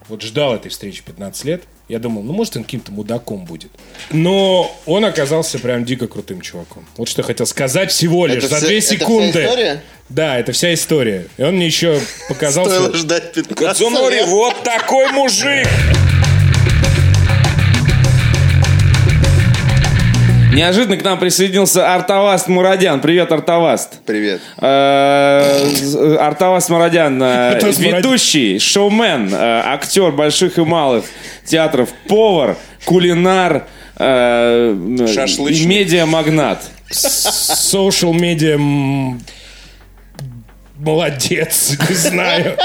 вот 0.10 0.21
ждал 0.21 0.54
этой 0.54 0.69
встречи 0.69 1.02
15 1.04 1.45
лет. 1.45 1.63
Я 1.88 2.00
думал, 2.00 2.21
ну, 2.21 2.34
может, 2.34 2.58
он 2.58 2.63
каким-то 2.63 2.91
мудаком 2.91 3.45
будет. 3.45 3.71
Но 4.12 4.76
он 4.86 5.06
оказался 5.06 5.58
прям 5.58 5.86
дико 5.86 6.08
крутым 6.08 6.41
чуваком. 6.41 6.86
Вот 6.97 7.08
что 7.08 7.21
я 7.21 7.26
хотел 7.26 7.45
сказать 7.45 7.91
всего 7.91 8.26
лишь 8.28 8.43
Это 8.43 8.47
за 8.50 8.56
вся- 8.58 8.65
2 8.67 8.71
это 8.73 8.82
вся 8.86 8.95
секунды. 8.97 9.43
история? 9.43 9.82
Да, 10.10 10.38
это 10.38 10.52
вся 10.52 10.73
история. 10.73 11.28
И 11.38 11.43
он 11.43 11.56
мне 11.56 11.65
еще 11.65 12.02
показал... 12.28 12.65
Стоило 12.65 12.93
ждать 12.93 13.32
15 13.34 13.58
Кадзунори, 13.58 14.15
лет. 14.15 14.28
вот 14.28 14.63
такой 14.63 15.12
мужик! 15.13 15.67
Неожиданно 20.54 20.98
к 20.98 21.04
нам 21.04 21.20
присоединился 21.20 21.94
Артаваст 21.94 22.48
Мурадян. 22.48 23.00
Привет, 23.02 23.32
Артаваст. 23.32 24.00
Привет. 24.06 24.42
Э, 24.58 25.66
з- 25.76 26.18
Артаваст 26.18 26.70
Мурадян, 26.70 27.22
э, 27.22 27.50
Артаваст 27.56 27.80
Мурадян. 27.80 27.98
ведущий, 27.98 28.58
шоумен, 28.60 29.30
э, 29.34 29.62
актер 29.66 30.12
больших 30.12 30.58
и 30.58 30.62
малых 30.62 31.06
театров, 31.46 31.90
повар, 32.08 32.56
кулинар, 32.86 33.66
Шашлычник. 33.98 35.64
и 35.64 35.68
медиамагнат. 35.68 36.62
Social 36.92 38.14
media 38.14 38.54
м, 38.56 39.20
молодец, 40.78 41.76
не 41.90 41.96
знаю. 41.96 42.58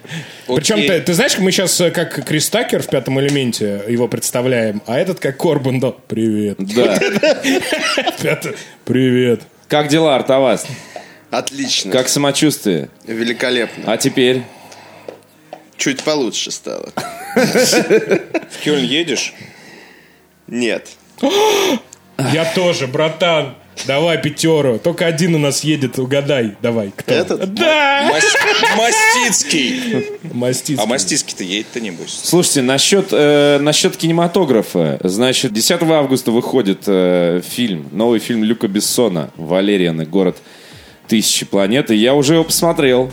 Причем 0.46 0.76
ты, 0.76 1.00
ты 1.00 1.14
знаешь, 1.14 1.38
мы 1.38 1.52
сейчас 1.52 1.76
как 1.94 2.24
Крис 2.24 2.50
Такер 2.50 2.82
в 2.82 2.88
пятом 2.88 3.20
элементе 3.20 3.82
его 3.88 4.08
представляем, 4.08 4.82
а 4.86 4.98
этот 4.98 5.20
как 5.20 5.36
Корбан 5.36 5.80
Дал. 5.80 5.92
Привет. 6.08 6.56
Да. 6.58 6.98
Привет. 8.84 9.42
Как 9.68 9.88
дела, 9.88 10.16
Артаваст? 10.16 10.66
Отлично. 11.30 11.92
Как 11.92 12.08
самочувствие? 12.08 12.88
Великолепно. 13.06 13.92
А 13.92 13.96
теперь? 13.96 14.42
Чуть 15.76 16.02
получше 16.02 16.50
стало. 16.50 16.92
В 17.34 18.64
Кёльн 18.64 18.84
едешь? 18.84 19.32
Нет. 20.48 20.88
Я 22.18 22.52
тоже, 22.54 22.86
братан. 22.88 23.54
Давай 23.86 24.20
пятеру. 24.20 24.78
Только 24.78 25.06
один 25.06 25.34
у 25.34 25.38
нас 25.38 25.64
едет, 25.64 25.98
угадай. 25.98 26.54
Давай, 26.62 26.92
кто? 26.94 27.14
Этот? 27.14 27.54
Да! 27.54 28.08
Мас- 28.10 28.36
Мастицкий. 28.76 30.06
Мастицкий. 30.32 30.82
А 30.82 30.86
Мастицкий-то 30.86 31.44
едет-то 31.44 31.80
небось. 31.80 32.20
Слушайте, 32.22 32.62
насчет, 32.62 33.08
э, 33.12 33.58
насчет 33.60 33.96
кинематографа. 33.96 34.98
Значит, 35.02 35.52
10 35.52 35.82
августа 35.82 36.30
выходит 36.30 36.82
э, 36.86 37.40
фильм, 37.48 37.88
новый 37.92 38.20
фильм 38.20 38.44
Люка 38.44 38.68
Бессона 38.68 39.30
«Валериан 39.36 40.00
и 40.02 40.04
город 40.04 40.36
тысячи 41.08 41.44
планет». 41.46 41.90
И 41.90 41.96
я 41.96 42.14
уже 42.14 42.34
его 42.34 42.44
посмотрел. 42.44 43.10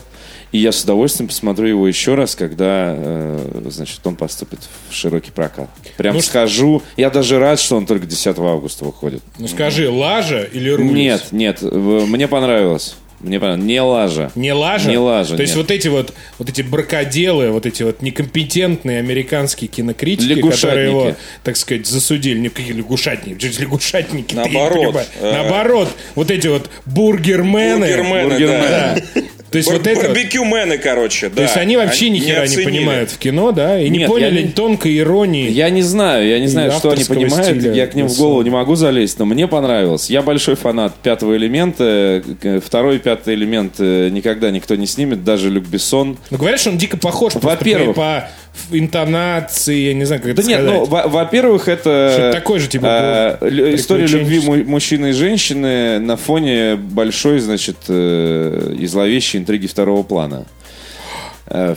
И 0.51 0.59
я 0.59 0.71
с 0.71 0.83
удовольствием 0.83 1.27
посмотрю 1.27 1.67
его 1.67 1.87
еще 1.87 2.15
раз, 2.15 2.35
когда, 2.35 2.93
э, 2.95 3.61
значит, 3.69 3.99
он 4.05 4.15
поступит 4.15 4.59
в 4.89 4.93
широкий 4.93 5.31
прокат. 5.31 5.69
Прям 5.97 6.15
Ну, 6.15 6.21
скажу, 6.21 6.81
я 6.95 7.09
даже 7.09 7.39
рад, 7.39 7.59
что 7.59 7.75
он 7.75 7.85
только 7.85 8.05
10 8.05 8.37
августа 8.39 8.85
выходит. 8.85 9.21
Ну 9.37 9.47
скажи, 9.47 9.89
лажа 9.89 10.43
или 10.43 10.69
рулис? 10.69 11.31
Нет, 11.31 11.61
нет, 11.61 11.61
мне 11.61 12.27
понравилось. 12.27 12.95
Мне 13.19 13.39
понравилось. 13.39 13.65
Не 13.65 13.81
лажа. 13.81 14.31
Не 14.35 14.53
лажа? 14.53 14.89
Не 14.91 14.97
лажа, 14.99 15.35
То 15.35 15.41
есть 15.41 15.55
нет. 15.55 15.63
вот 15.65 15.71
эти 15.71 15.87
вот, 15.87 16.13
вот 16.37 16.49
эти 16.49 16.61
бракоделы, 16.61 17.49
вот 17.49 17.65
эти 17.65 17.81
вот 17.81 18.03
некомпетентные 18.03 18.99
американские 18.99 19.69
кинокритики, 19.69 20.39
которые 20.39 20.89
его, 20.89 21.15
так 21.43 21.57
сказать, 21.57 21.87
засудили. 21.87 22.37
Не 22.37 22.49
какие 22.49 22.73
лягушатники, 22.73 23.39
чуть 23.39 23.59
лягушатники. 23.59 24.35
Наоборот, 24.35 24.95
э, 25.19 25.31
Наоборот, 25.31 25.89
вот 26.13 26.29
эти 26.29 26.45
вот 26.47 26.69
бургермены. 26.85 27.87
Бургермены, 27.87 28.29
Бургермены. 28.29 28.67
да. 29.15 29.16
То 29.49 29.57
есть 29.59 29.69
Бар- 29.69 29.77
вот 29.77 29.87
это 29.87 30.07
Барбекюмены, 30.07 30.77
короче, 30.77 31.29
да. 31.29 31.35
То 31.37 31.41
есть 31.43 31.55
они 31.57 31.77
вообще 31.77 32.09
ни 32.09 32.19
хера 32.19 32.39
не 32.39 32.45
оценили. 32.45 32.65
понимают 32.65 33.11
в 33.11 33.17
кино, 33.17 33.51
да? 33.53 33.79
И 33.79 33.89
не 33.89 33.99
Нет, 33.99 34.07
поняли 34.09 34.35
я 34.39 34.43
не- 34.43 34.49
тонкой 34.49 34.97
иронии. 34.97 35.49
Я 35.49 35.69
не 35.69 35.81
знаю, 35.81 36.27
я 36.27 36.39
не 36.39 36.47
знаю, 36.47 36.71
что 36.71 36.91
они 36.91 37.03
понимают. 37.05 37.45
стиля 37.57 37.73
Я 37.73 37.87
к 37.87 37.95
ним 37.95 38.07
в 38.07 38.17
голову 38.17 38.41
не 38.41 38.49
могу 38.49 38.75
залезть, 38.75 39.19
но 39.19 39.25
мне 39.25 39.47
понравилось. 39.47 40.09
Я 40.09 40.21
большой 40.21 40.55
фанат 40.55 40.95
пятого 40.95 41.37
элемента. 41.37 42.21
К- 42.41 42.59
Второй 42.59 42.99
пятый 42.99 43.35
элемент 43.35 43.75
э, 43.79 44.09
никогда 44.09 44.51
никто 44.51 44.75
не 44.75 44.85
снимет, 44.87 45.23
даже 45.23 45.49
Люк 45.49 45.65
Бессон. 45.65 46.17
Ну, 46.29 46.37
говорят, 46.37 46.59
что 46.59 46.71
он 46.71 46.77
дико 46.77 46.97
похож 46.97 47.33
Во-первых. 47.35 47.95
по 47.95 48.29
интонации, 48.71 49.87
я 49.87 49.93
не 49.93 50.05
знаю, 50.05 50.21
как 50.21 50.35
Да 50.35 50.41
это 50.41 50.49
нет, 50.49 50.59
сказать. 50.61 50.79
ну, 50.79 50.85
во- 50.85 51.07
во-первых, 51.07 51.67
это 51.67 52.09
Что-то 52.13 52.31
такое 52.33 52.59
же, 52.59 52.67
типа, 52.67 53.37
лю- 53.41 53.75
история 53.75 54.07
любви 54.07 54.39
му- 54.39 54.63
мужчины 54.65 55.09
и 55.09 55.11
женщины 55.13 55.99
на 55.99 56.17
фоне 56.17 56.75
большой, 56.75 57.39
значит, 57.39 57.77
э, 57.87 58.75
и 58.79 58.85
зловещей 58.87 59.39
интриги 59.39 59.67
второго 59.67 60.03
плана. 60.03 60.45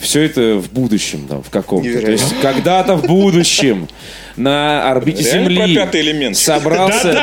Все 0.01 0.21
это 0.21 0.55
в 0.55 0.71
будущем, 0.71 1.27
там, 1.27 1.43
в 1.43 1.49
каком-то. 1.49 2.01
То 2.01 2.11
есть 2.11 2.35
когда-то 2.41 2.95
в 2.95 3.05
будущем 3.07 3.87
на 4.37 4.89
орбите 4.89 5.23
Реально 5.23 5.49
Земли 5.49 5.75
про 5.75 5.85
пятый 5.85 6.01
элемент? 6.01 6.37
собрался, 6.37 7.13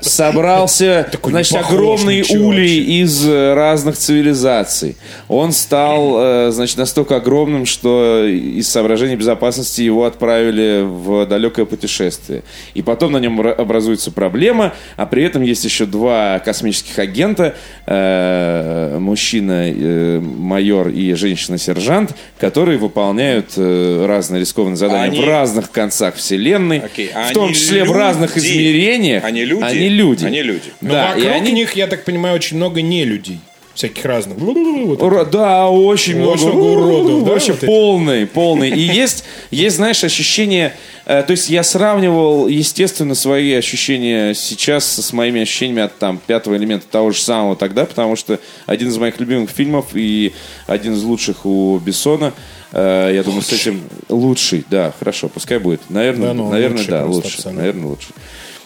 собрался, 0.00 1.08
Такой 1.10 1.32
значит, 1.32 1.56
огромный 1.56 2.22
улей 2.22 3.00
из 3.02 3.26
э, 3.26 3.54
разных 3.54 3.96
цивилизаций. 3.96 4.96
Он 5.28 5.52
стал, 5.52 6.14
э, 6.16 6.50
значит, 6.52 6.78
настолько 6.78 7.16
огромным, 7.16 7.66
что 7.66 8.24
из 8.26 8.68
соображений 8.68 9.16
безопасности 9.16 9.82
его 9.82 10.04
отправили 10.04 10.82
в 10.84 11.26
далекое 11.26 11.64
путешествие. 11.64 12.42
И 12.74 12.82
потом 12.82 13.12
на 13.12 13.18
нем 13.18 13.40
ра- 13.40 13.52
образуется 13.54 14.10
проблема, 14.10 14.74
а 14.96 15.06
при 15.06 15.24
этом 15.24 15.42
есть 15.42 15.64
еще 15.64 15.86
два 15.86 16.38
космических 16.38 16.98
агента, 16.98 17.54
э, 17.86 18.98
мужчина 19.00 19.64
э, 19.66 20.20
майор 20.20 20.88
и 20.88 21.03
женщина-сержант, 21.12 22.14
которые 22.38 22.78
выполняют 22.78 23.52
э, 23.56 24.06
разные 24.06 24.40
рискованные 24.40 24.76
задания 24.76 25.10
Они- 25.10 25.20
в 25.20 25.24
разных 25.24 25.70
концах 25.70 26.14
вселенной, 26.16 26.78
Окей, 26.78 27.08
в 27.08 27.32
том 27.32 27.46
они 27.46 27.54
числе 27.54 27.84
в 27.84 27.92
разных 27.92 28.36
люди? 28.36 28.46
измерениях. 28.48 29.24
Они 29.24 29.44
люди? 29.44 29.62
Они 29.64 29.88
люди. 29.88 30.24
Они 30.24 30.42
люди. 30.42 30.72
Но 30.80 30.92
Да, 30.92 31.12
и 31.12 31.22
вокруг 31.22 31.32
они... 31.32 31.52
них, 31.52 31.72
я 31.74 31.86
так 31.86 32.04
понимаю, 32.04 32.34
очень 32.36 32.56
много 32.56 32.80
не 32.82 33.04
людей. 33.04 33.40
Всяких 33.74 34.04
разных. 34.04 34.38
Вот 34.38 35.02
Ура- 35.02 35.24
Да, 35.24 35.68
очень 35.68 36.16
много, 36.16 36.38
много 36.46 36.58
уродов, 36.58 37.24
да, 37.24 37.30
Вообще 37.32 37.52
вот 37.52 37.58
эти? 37.58 37.66
полный, 37.66 38.26
полный. 38.26 38.70
И 38.70 38.78
есть, 38.80 39.24
есть, 39.50 39.76
знаешь, 39.76 40.04
ощущение... 40.04 40.74
э, 41.06 41.24
То 41.24 41.32
есть 41.32 41.50
я 41.50 41.64
сравнивал, 41.64 42.46
естественно, 42.46 43.16
свои 43.16 43.52
ощущения 43.52 44.32
сейчас 44.34 44.84
с 44.86 45.12
моими 45.12 45.42
ощущениями 45.42 45.82
от 45.82 45.98
там 45.98 46.20
пятого 46.24 46.56
элемента 46.56 46.86
того 46.88 47.10
же 47.10 47.20
самого 47.20 47.56
тогда, 47.56 47.84
потому 47.84 48.14
что 48.14 48.38
один 48.66 48.88
из 48.90 48.96
моих 48.98 49.18
любимых 49.18 49.50
фильмов 49.50 49.86
и 49.94 50.32
один 50.68 50.92
из 50.94 51.02
лучших 51.02 51.44
у 51.44 51.78
Бессона. 51.78 52.32
э, 52.70 53.10
Я 53.12 53.24
думаю, 53.24 53.42
с 53.42 53.52
этим 53.52 53.82
лучший, 54.08 54.64
да, 54.70 54.92
хорошо, 54.96 55.28
пускай 55.28 55.58
будет. 55.58 55.80
Наверное, 55.90 56.28
Да 56.28 56.34
ну, 56.34 56.48
наверное, 56.48 56.78
лучший 56.78 56.90
да, 56.90 57.06
лучше, 57.06 57.50
наверное, 57.50 57.86
лучше. 57.88 58.08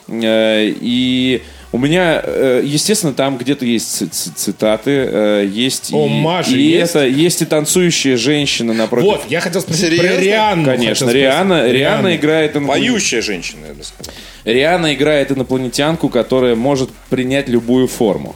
Э, 0.08 0.68
И 0.68 1.42
у 1.70 1.78
меня, 1.78 2.20
э, 2.24 2.62
естественно, 2.64 3.12
там 3.12 3.36
где-то 3.36 3.64
есть 3.66 3.90
ци- 3.90 4.06
ци- 4.06 4.30
цитаты, 4.34 4.90
э, 4.90 5.46
есть 5.52 5.92
О, 5.92 6.06
и, 6.06 6.08
Маша 6.08 6.50
и 6.50 6.60
есть? 6.62 6.90
это 6.90 7.06
есть 7.06 7.42
и 7.42 7.44
танцующая 7.44 8.16
женщина 8.16 8.72
напротив. 8.72 9.06
Вот, 9.06 9.24
я 9.28 9.40
хотел 9.40 9.60
спросить 9.60 9.86
Серьезно? 9.86 10.08
про 10.08 10.20
Рианну. 10.20 10.64
Конечно, 10.64 10.94
спросить. 10.94 11.14
Риана, 11.14 11.70
Риана 11.70 12.16
играет 12.16 12.56
иноплан- 12.56 12.66
Поющая 12.68 13.20
женщина, 13.22 13.66
я 13.68 13.74
бы 13.74 13.84
сказал. 13.84 14.14
Риана 14.44 14.94
играет 14.94 15.30
инопланетянку, 15.30 16.08
которая 16.08 16.54
может 16.54 16.90
принять 17.10 17.48
любую 17.48 17.86
форму. 17.86 18.34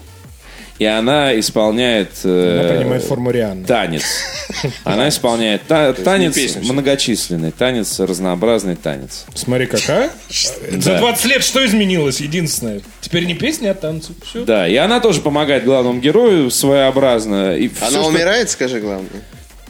И 0.83 0.85
она 0.85 1.39
исполняет 1.39 2.11
э, 2.25 2.61
Она 2.61 2.69
принимает 2.75 3.05
форму 3.05 3.31
Рианны. 3.31 3.65
танец. 3.65 4.03
Она 4.85 5.09
исполняет 5.11 5.63
та- 5.69 5.93
танец 5.93 6.57
многочисленный, 6.57 7.53
танец 7.53 8.01
разнообразный 8.01 8.75
танец. 8.75 9.25
Смотри, 9.33 9.67
какая. 9.67 10.11
За 10.29 10.99
20 10.99 11.25
лет 11.27 11.45
что 11.45 11.65
изменилось? 11.65 12.21
Единственное. 12.21 12.81
Теперь 13.01 13.27
не 13.27 13.35
песня, 13.35 13.71
а 13.71 13.75
танцы. 13.75 14.13
Все. 14.29 14.45
Да, 14.45 14.67
и 14.67 14.75
она 14.75 14.99
тоже 14.99 15.21
помогает 15.21 15.65
главному 15.65 16.01
герою 16.01 16.51
своеобразно. 16.51 17.57
И 17.57 17.71
Она 17.81 18.05
умирает, 18.05 18.51
скажи 18.51 18.81
главное. 18.81 19.23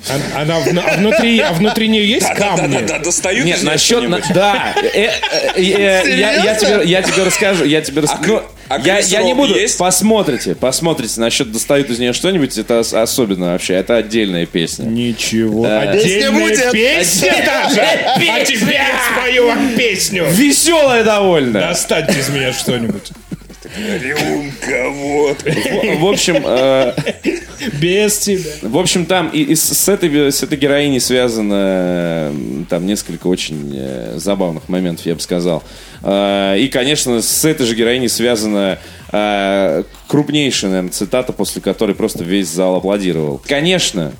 А, 0.08 0.42
она 0.42 0.56
а 0.56 0.96
внутри, 0.96 1.38
а 1.40 1.52
внутри 1.52 1.88
нее 1.88 2.06
есть 2.08 2.26
камни? 2.34 2.74
Да-да-да, 2.74 2.98
достают 2.98 3.46
Нет, 3.46 3.58
из 3.58 3.62
нее 3.62 3.72
насчет... 3.72 4.08
на-? 4.08 4.20
Да, 4.34 4.74
э, 4.82 4.88
э, 4.88 5.10
э, 5.56 6.02
я, 6.18 6.32
я 6.42 6.54
тебе, 6.54 6.82
я 6.84 7.02
тебе 7.02 7.22
расскажу, 7.24 7.64
я 7.64 7.80
тебе 7.80 8.02
расскажу. 8.02 8.38
ко- 8.38 8.44
а 8.68 8.78
я, 8.78 8.98
я 8.98 9.22
не 9.22 9.34
буду... 9.34 9.54
есть? 9.54 9.78
Посмотрите, 9.78 10.54
посмотрите, 10.54 11.20
насчет 11.20 11.52
достают 11.52 11.90
из 11.90 11.98
нее 11.98 12.12
что-нибудь, 12.12 12.56
это 12.56 12.80
ос- 12.80 12.94
особенно 12.94 13.52
вообще, 13.52 13.74
это 13.74 13.96
отдельная 13.96 14.46
песня. 14.46 14.84
Ничего. 14.84 15.64
Песня 15.92 16.32
будет. 16.32 16.66
Отдельная 16.66 16.72
песня 16.72 17.34
даже. 17.44 17.80
А 17.80 18.44
теперь 18.44 18.74
я 18.74 18.86
спою 19.12 19.46
вам 19.48 19.74
песню. 19.76 20.24
Веселая 20.30 21.04
довольно. 21.04 21.60
Достаньте 21.60 22.18
из 22.18 22.28
меня 22.30 22.52
что-нибудь. 22.52 23.10
Рюмка, 23.76 24.90
вот. 24.90 25.42
В, 25.42 26.06
общем, 26.06 26.42
э, 26.44 26.92
Без 27.80 28.18
тебя. 28.18 28.50
в 28.62 28.76
общем, 28.76 29.06
там 29.06 29.28
и, 29.28 29.40
и 29.40 29.54
с, 29.54 29.88
этой, 29.88 30.30
с 30.30 30.42
этой 30.42 30.58
героиней 30.58 31.00
связано 31.00 31.54
э, 31.54 32.34
там 32.68 32.86
несколько 32.86 33.28
очень 33.28 33.72
э, 33.74 34.14
забавных 34.16 34.68
моментов, 34.68 35.06
я 35.06 35.14
бы 35.14 35.20
сказал. 35.20 35.62
И, 36.04 36.68
конечно, 36.72 37.22
с 37.22 37.44
этой 37.44 37.64
же 37.64 37.76
героиней 37.76 38.08
связана 38.08 38.80
э, 39.12 39.84
крупнейшая, 40.08 40.70
наверное, 40.70 40.90
цитата, 40.90 41.32
после 41.32 41.62
которой 41.62 41.94
просто 41.94 42.24
весь 42.24 42.48
зал 42.48 42.74
аплодировал. 42.76 43.40
Конечно, 43.46 44.12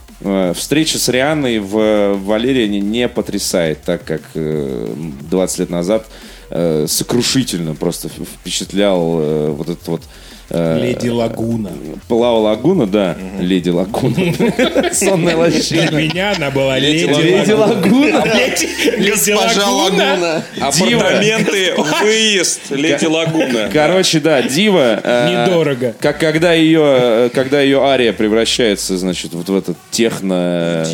встреча 0.54 0.98
с 0.98 1.08
Рианной 1.08 1.58
в 1.58 2.14
Валериане 2.14 2.78
не 2.80 3.08
потрясает, 3.08 3.82
так 3.82 4.04
как 4.04 4.22
э, 4.34 4.94
20 5.28 5.58
лет 5.58 5.70
назад 5.70 6.06
э, 6.52 6.86
сокрушительно 6.88 7.74
просто 7.74 8.08
впечатлял 8.08 9.18
э, 9.20 9.50
вот 9.50 9.68
этот 9.68 9.88
вот 9.88 10.02
э, 10.50 10.78
Леди 10.82 11.08
Лагуна. 11.08 11.70
Плава 12.08 12.38
Лагуна, 12.38 12.86
да, 12.86 13.16
Леди 13.40 13.70
Лагуна. 13.70 14.14
Сонная 14.92 15.34
Для 15.34 15.36
лощина. 15.36 15.90
меня 15.96 16.34
она 16.36 16.50
была 16.50 16.78
Леди 16.78 17.04
Леди 17.04 17.52
Лагуна. 17.52 18.24
Леди 18.24 19.10
Госпожа 19.10 19.66
Лагуна. 19.70 20.44
Апартаменты, 20.60 21.74
выезд, 22.02 22.60
Леди 22.70 23.06
Лагуна. 23.06 23.70
Короче, 23.72 24.20
да, 24.20 24.42
Дива. 24.42 25.00
э, 25.02 25.46
Недорого. 25.46 25.94
Как 26.00 26.18
когда 26.18 26.52
ее, 26.52 27.30
когда 27.32 27.60
ее 27.62 27.82
ария 27.82 28.12
превращается, 28.12 28.98
значит, 28.98 29.32
вот 29.32 29.48
в 29.48 29.56
этот 29.56 29.76
техно 29.90 30.86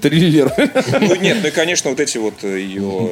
триллер. 0.00 0.52
Ну 1.00 1.14
нет, 1.16 1.38
ну 1.42 1.48
и, 1.48 1.50
конечно, 1.50 1.90
вот 1.90 2.00
эти 2.00 2.18
вот 2.18 2.42
ее 2.42 3.10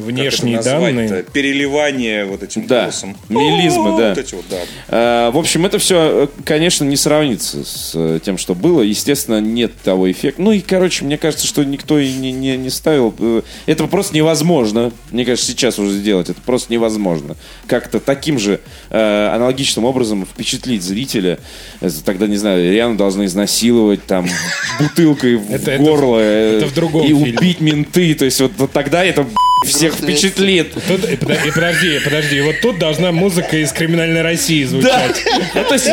Внешние 0.00 0.56
как 0.58 0.66
это 0.66 0.74
назвать-то? 0.74 1.08
данные. 1.08 1.22
переливание 1.32 2.24
вот 2.24 2.42
этим 2.42 2.66
Да, 2.66 2.82
голосом. 2.82 3.16
мелизмы, 3.28 3.98
да. 3.98 4.08
Вот 4.10 4.18
эти 4.18 4.34
вот, 4.34 4.44
да. 4.48 4.58
Э, 4.88 5.30
В 5.32 5.38
общем, 5.38 5.66
это 5.66 5.78
все, 5.78 6.28
конечно, 6.44 6.84
не 6.84 6.96
сравнится 6.96 7.64
с 7.64 7.92
э, 7.94 8.20
тем, 8.24 8.38
что 8.38 8.54
было. 8.54 8.82
Естественно, 8.82 9.40
нет 9.40 9.72
того 9.82 10.10
эффекта. 10.10 10.40
Ну 10.42 10.52
и, 10.52 10.60
короче, 10.60 11.04
мне 11.04 11.18
кажется, 11.18 11.46
что 11.46 11.64
никто 11.64 11.98
и 11.98 12.12
не, 12.12 12.32
не, 12.32 12.56
не 12.56 12.70
ставил. 12.70 13.14
Э, 13.18 13.42
Это 13.66 13.86
просто 13.86 14.14
невозможно. 14.14 14.92
Мне 15.10 15.24
кажется, 15.24 15.50
сейчас 15.50 15.78
уже 15.78 15.92
сделать. 15.92 16.30
Это 16.30 16.40
просто 16.40 16.72
невозможно. 16.72 17.36
Как-то 17.66 18.00
таким 18.00 18.38
же 18.38 18.60
э, 18.90 19.30
аналогичным 19.34 19.84
образом 19.84 20.24
впечатлить 20.26 20.82
зрителя. 20.82 21.38
Это 21.80 22.02
Тогда, 22.04 22.26
не 22.26 22.36
знаю, 22.36 22.72
Риану 22.72 22.96
должны 22.96 23.24
изнасиловать 23.26 24.04
там 24.06 24.26
бутылкой 24.80 25.36
в 25.36 25.78
горло. 25.78 26.18
э, 26.20 26.60
И 27.06 27.12
убить 27.12 27.60
менты. 27.60 28.14
То 28.14 28.24
есть 28.24 28.40
вот 28.40 28.52
тогда 28.72 29.04
это 29.04 29.26
всех 29.64 29.94
впечатлит. 29.94 30.74
Тут, 30.86 31.00
подожди, 31.20 32.00
подожди, 32.04 32.40
вот 32.40 32.60
тут 32.60 32.78
должна 32.78 33.12
музыка 33.12 33.58
из 33.58 33.72
криминальной 33.72 34.22
России 34.22 34.64
звучать. 34.64 35.22
Ну, 35.54 35.64
то 35.64 35.74
есть, 35.74 35.88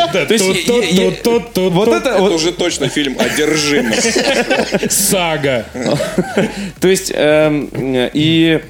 вот 1.56 1.88
это 1.88 2.22
уже 2.22 2.52
точно 2.52 2.90
фильм 2.90 3.18
«Одержимость». 3.20 4.18
Сага. 4.90 5.66
То 6.80 6.88
есть, 6.88 7.12
эм, 7.14 7.70
и 7.74 8.62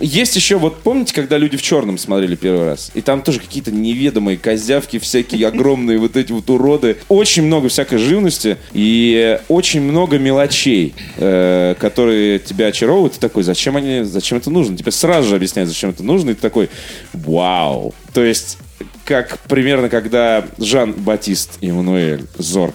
есть 0.00 0.34
еще, 0.34 0.58
вот 0.58 0.82
помните, 0.82 1.14
когда 1.14 1.38
люди 1.38 1.56
в 1.56 1.62
черном 1.62 1.98
смотрели 1.98 2.34
первый 2.34 2.66
раз? 2.66 2.90
И 2.94 3.00
там 3.00 3.22
тоже 3.22 3.40
какие-то 3.40 3.70
неведомые 3.70 4.36
козявки, 4.36 4.98
всякие 4.98 5.46
огромные 5.48 5.98
вот 5.98 6.16
эти 6.16 6.32
вот 6.32 6.48
уроды. 6.50 6.96
Очень 7.08 7.44
много 7.44 7.68
всякой 7.68 7.98
живности 7.98 8.56
и 8.72 9.38
очень 9.48 9.80
много 9.82 10.18
мелочей, 10.18 10.94
э, 11.16 11.74
которые 11.78 12.38
тебя 12.40 12.66
очаровывают. 12.66 13.14
Ты 13.14 13.20
такой, 13.20 13.42
зачем 13.44 13.76
они, 13.76 14.02
зачем 14.02 14.38
это 14.38 14.50
нужно? 14.50 14.76
Тебе 14.76 14.90
сразу 14.90 15.28
же 15.28 15.36
объясняют, 15.36 15.68
зачем 15.68 15.90
это 15.90 16.02
нужно. 16.02 16.30
И 16.30 16.34
ты 16.34 16.40
такой, 16.40 16.70
вау. 17.12 17.94
То 18.12 18.24
есть, 18.24 18.58
как 19.04 19.38
примерно, 19.40 19.88
когда 19.88 20.44
Жан-Батист 20.58 21.58
Эммануэль 21.60 22.24
Зорг 22.38 22.74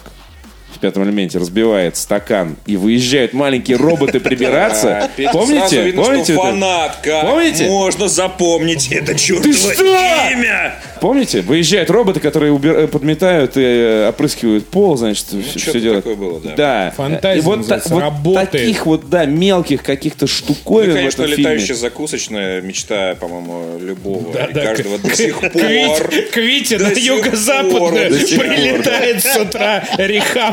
в 0.73 0.79
пятом 0.79 1.03
элементе 1.03 1.37
разбивает 1.39 1.97
стакан 1.97 2.55
и 2.65 2.77
выезжают 2.77 3.33
маленькие 3.33 3.77
роботы 3.77 4.19
прибираться. 4.19 5.09
Помните? 5.31 5.83
Видно, 5.83 6.03
Помните 6.03 6.33
что 6.33 6.33
это? 6.33 6.41
фанат. 6.51 6.97
Как 7.03 7.21
Помните? 7.29 7.67
можно 7.67 8.07
запомнить 8.07 8.91
это 8.91 9.15
чертово 9.15 9.53
что? 9.53 9.83
имя? 10.31 10.75
Помните? 11.01 11.41
Выезжают 11.41 11.89
роботы, 11.89 12.19
которые 12.19 12.51
убир- 12.53 12.77
э, 12.83 12.87
подметают 12.87 13.55
и 13.57 13.61
э, 13.63 14.09
опрыскивают 14.09 14.67
пол, 14.67 14.97
значит, 14.97 15.25
все, 15.27 15.37
Ну, 15.37 15.43
что-то 15.59 15.79
делают. 15.79 16.03
такое 16.03 16.15
было, 16.17 16.39
да. 16.41 16.53
Да. 16.55 16.93
Фантазия 16.97 17.39
И 17.39 17.41
вот, 17.41 17.57
называется, 17.57 17.89
та- 17.89 17.95
вот 17.95 18.01
работает. 18.01 18.51
таких 18.51 18.85
вот, 18.85 19.09
да, 19.09 19.25
мелких 19.25 19.81
каких-то 19.83 20.23
Ну, 20.23 20.27
штуковин 20.27 20.89
и, 20.89 20.93
в 20.93 20.95
конечно, 20.95 21.23
этом 21.23 21.37
летающая 21.37 21.65
фильме. 21.67 21.81
закусочная 21.81 22.61
мечта, 22.61 23.15
по-моему, 23.19 23.79
любого 23.79 24.33
Да, 24.33 24.45
и 24.45 24.53
да, 24.53 24.61
каждого 24.65 24.97
к- 24.97 25.01
до 25.01 25.15
сих 25.15 25.39
пор. 25.39 25.49
К 25.51 25.55
Вите, 25.55 26.21
к 26.31 26.37
Вите 26.37 26.77
До 26.77 26.83
на 26.85 26.89
юго-западную 26.91 28.09
прилетает 28.09 29.23
с 29.23 29.37
утра 29.37 29.83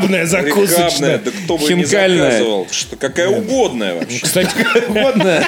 рехабная 0.09 0.27
закусочная. 0.27 1.19
да 1.19 1.31
кто 1.31 1.57
бы 1.59 1.65
не 1.75 1.83
Хинкальная. 1.85 2.31
заказывал. 2.31 2.67
Что, 2.71 2.97
какая 2.97 3.29
угодная 3.29 3.95
вообще. 3.95 4.21
Кстати, 4.21 4.51
Угодно. 4.89 5.45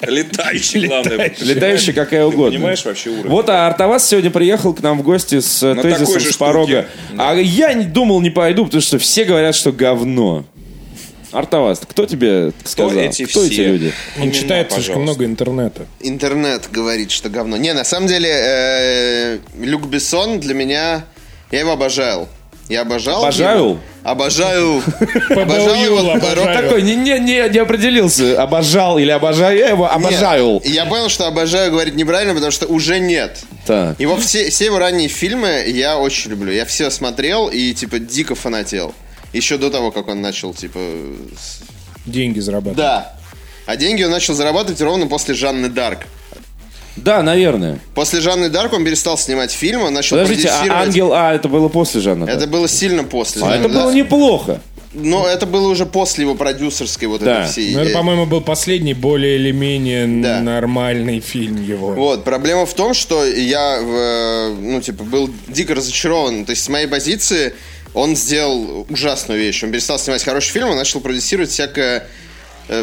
Летающий, 0.00 0.86
главное. 0.86 1.32
Летающая 1.40 1.92
какая 1.92 2.20
Ты 2.22 2.26
угодно. 2.26 2.52
понимаешь 2.58 2.84
вообще 2.84 3.10
уровень? 3.10 3.28
Вот, 3.30 3.48
а 3.50 3.66
Артавас 3.66 4.08
сегодня 4.08 4.30
приехал 4.30 4.72
к 4.74 4.80
нам 4.80 4.98
в 4.98 5.02
гости 5.02 5.40
с 5.40 5.62
На 5.62 5.82
тезисом 5.82 6.20
с 6.20 6.36
порога. 6.36 6.86
А 7.18 7.34
я 7.34 7.72
не 7.74 7.84
думал, 7.84 8.20
не 8.20 8.30
пойду, 8.30 8.64
потому 8.64 8.80
что 8.80 8.98
все 8.98 9.24
говорят, 9.24 9.54
что 9.54 9.72
говно. 9.72 10.44
Артавас, 11.32 11.80
кто 11.88 12.06
тебе 12.06 12.50
сказал? 12.64 12.92
эти 12.98 13.24
кто 13.24 13.44
эти 13.44 13.52
все? 13.52 13.66
люди? 13.68 13.92
он 14.16 14.22
Имена, 14.24 14.34
читает 14.34 14.72
слишком 14.72 14.94
пожалуйста. 14.96 14.98
много 15.02 15.24
интернета. 15.26 15.86
Интернет 16.00 16.68
говорит, 16.72 17.12
что 17.12 17.28
говно. 17.28 17.56
Не, 17.56 17.72
на 17.72 17.84
самом 17.84 18.08
деле, 18.08 18.28
э, 18.32 19.38
Люк 19.60 19.86
Бессон 19.86 20.40
для 20.40 20.54
меня... 20.54 21.04
Я 21.52 21.60
его 21.60 21.72
обожал. 21.72 22.28
Я 22.70 22.82
обожал 22.82 23.24
Обожаю? 23.24 23.58
его. 23.58 23.78
Обожаю. 24.04 24.82
Обожал 25.30 25.74
его. 25.74 26.12
Обожаю. 26.12 26.62
Такой 26.62 26.82
не, 26.82 26.94
не, 26.94 27.18
не, 27.18 27.48
не 27.48 27.58
определился, 27.58 28.40
обожал 28.40 28.96
или 28.98 29.10
обожаю, 29.10 29.58
я 29.58 29.70
его 29.70 29.90
обожаю. 29.90 30.62
Я 30.64 30.86
понял, 30.86 31.08
что 31.08 31.26
обожаю 31.26 31.72
говорить 31.72 31.96
неправильно, 31.96 32.32
потому 32.32 32.52
что 32.52 32.66
уже 32.66 33.00
нет. 33.00 33.40
Так. 33.66 33.98
Его 33.98 34.16
все, 34.18 34.50
все 34.50 34.66
его 34.66 34.78
ранние 34.78 35.08
фильмы 35.08 35.64
я 35.66 35.98
очень 35.98 36.30
люблю. 36.30 36.52
Я 36.52 36.64
все 36.64 36.90
смотрел 36.90 37.48
и, 37.48 37.74
типа, 37.74 37.98
дико 37.98 38.36
фанател. 38.36 38.94
Еще 39.32 39.58
до 39.58 39.68
того, 39.70 39.90
как 39.90 40.06
он 40.06 40.20
начал, 40.22 40.54
типа... 40.54 40.78
Деньги 42.06 42.38
зарабатывать. 42.38 42.78
Да. 42.78 43.14
А 43.66 43.76
деньги 43.76 44.04
он 44.04 44.12
начал 44.12 44.34
зарабатывать 44.34 44.80
ровно 44.80 45.08
после 45.08 45.34
Жанны 45.34 45.68
Дарк. 45.68 46.06
Да, 47.02 47.22
наверное. 47.22 47.78
После 47.94 48.20
Жанны 48.20 48.48
Дарк 48.48 48.72
он 48.72 48.84
перестал 48.84 49.16
снимать 49.18 49.52
фильмы, 49.52 49.86
он 49.86 49.94
начал 49.94 50.16
Подождите, 50.16 50.48
а 50.48 50.58
продюсировать. 50.58 50.86
Ангел 50.86 51.12
А 51.12 51.34
это 51.34 51.48
было 51.48 51.68
после 51.68 52.00
Жанна? 52.00 52.24
Это 52.24 52.46
было 52.46 52.68
сильно 52.68 53.04
после. 53.04 53.42
А 53.42 53.46
Жанны 53.46 53.60
это 53.60 53.68
было 53.68 53.82
Дарк. 53.84 53.94
неплохо. 53.94 54.60
Но 54.92 55.24
это 55.26 55.46
было 55.46 55.68
уже 55.68 55.86
после 55.86 56.24
его 56.24 56.34
продюсерской 56.34 57.06
вот 57.06 57.22
Да. 57.22 57.42
этой 57.42 57.52
всей... 57.52 57.74
Ну, 57.74 57.80
это, 57.80 57.90
э, 57.90 57.94
по-моему, 57.94 58.26
был 58.26 58.40
последний 58.40 58.92
более 58.92 59.36
или 59.36 59.52
менее 59.52 60.04
Да. 60.20 60.40
нормальный 60.40 61.20
фильм 61.20 61.62
его. 61.64 61.92
Вот, 61.92 62.24
проблема 62.24 62.66
в 62.66 62.74
том, 62.74 62.92
что 62.92 63.24
я, 63.24 63.78
в, 63.80 64.54
ну, 64.60 64.80
типа, 64.80 65.04
был 65.04 65.30
дико 65.46 65.76
разочарован. 65.76 66.44
То 66.44 66.50
есть, 66.50 66.64
с 66.64 66.68
моей 66.68 66.88
позиции, 66.88 67.54
он 67.94 68.16
сделал 68.16 68.84
ужасную 68.90 69.38
вещь. 69.40 69.62
Он 69.62 69.70
перестал 69.70 69.96
снимать 70.00 70.24
хороший 70.24 70.50
фильм, 70.50 70.70
он 70.70 70.76
начал 70.76 71.00
продюсировать 71.00 71.50
всякое 71.50 72.08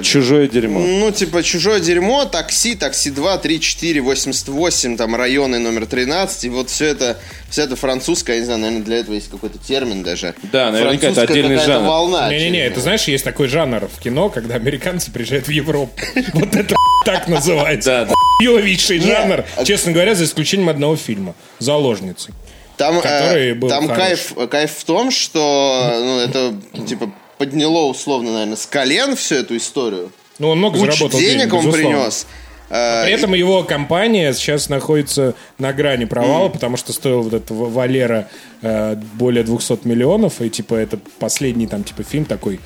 Чужое 0.03 0.47
дерьмо. 0.47 0.79
Ну, 0.79 1.11
типа, 1.11 1.43
чужое 1.43 1.79
дерьмо, 1.79 2.25
такси, 2.25 2.75
такси 2.75 3.09
2, 3.09 3.37
3, 3.37 3.59
4, 3.59 4.01
88, 4.01 4.97
там, 4.97 5.15
районы 5.15 5.59
номер 5.59 5.85
13, 5.85 6.43
и 6.43 6.49
вот 6.49 6.69
все 6.69 6.85
это, 6.87 7.17
все 7.49 7.63
это 7.63 7.75
французское, 7.75 8.35
я 8.35 8.39
не 8.41 8.45
знаю, 8.45 8.59
наверное, 8.61 8.83
для 8.83 8.97
этого 8.97 9.15
есть 9.15 9.29
какой-то 9.29 9.57
термин 9.59 10.03
даже. 10.03 10.35
Да, 10.51 10.71
наверняка 10.71 11.07
это 11.07 11.15
Французская 11.15 11.39
отдельный 11.39 11.65
жанр. 11.65 11.87
волна. 11.87 12.29
Не-не-не, 12.29 12.65
это 12.65 12.81
знаешь, 12.81 13.03
есть 13.03 13.23
такой 13.23 13.47
жанр 13.47 13.87
в 13.87 13.99
кино, 14.01 14.29
когда 14.29 14.55
американцы 14.55 15.11
приезжают 15.11 15.47
в 15.47 15.51
Европу. 15.51 15.93
Вот 16.33 16.55
это 16.55 16.75
так 17.05 17.27
называется. 17.27 17.89
Да, 17.89 18.05
да. 18.05 18.13
Жанр, 18.41 19.45
честно 19.65 19.93
говоря, 19.93 20.15
за 20.15 20.25
исключением 20.25 20.69
одного 20.69 20.95
фильма 20.95 21.33
«Заложницы». 21.59 22.33
Там, 22.77 22.99
э, 22.99 23.01
который 23.01 23.53
был 23.53 23.69
там 23.69 23.87
кайф, 23.87 24.33
кайф 24.49 24.71
в 24.77 24.83
том, 24.83 25.09
что 25.09 25.91
ну, 25.99 26.19
это, 26.19 26.53
типа, 26.85 27.11
подняло 27.37 27.85
условно, 27.85 28.31
наверное, 28.33 28.55
с 28.55 28.65
колен 28.65 29.15
всю 29.15 29.35
эту 29.35 29.57
историю. 29.57 30.11
Ну, 30.39 30.49
он 30.49 30.59
много 30.59 30.77
Кучу 30.77 30.91
заработал 30.91 31.19
денег 31.19 31.53
он 31.53 31.65
безусловно. 31.65 31.97
принес. 31.99 32.27
Э, 32.69 33.03
При 33.05 33.13
этом 33.13 33.33
его 33.33 33.63
компания 33.63 34.33
сейчас 34.33 34.69
находится 34.69 35.35
на 35.57 35.73
грани 35.73 36.05
провала, 36.05 36.49
потому 36.49 36.77
что 36.77 36.93
стоил 36.93 37.21
вот 37.21 37.33
этот 37.33 37.49
Валера 37.51 38.27
э, 38.61 38.95
более 39.13 39.43
200 39.43 39.87
миллионов, 39.87 40.41
и 40.41 40.49
типа 40.49 40.75
это 40.75 40.99
последний 41.19 41.67
там 41.67 41.83
типа 41.83 42.03
фильм 42.03 42.25
такой, 42.25 42.59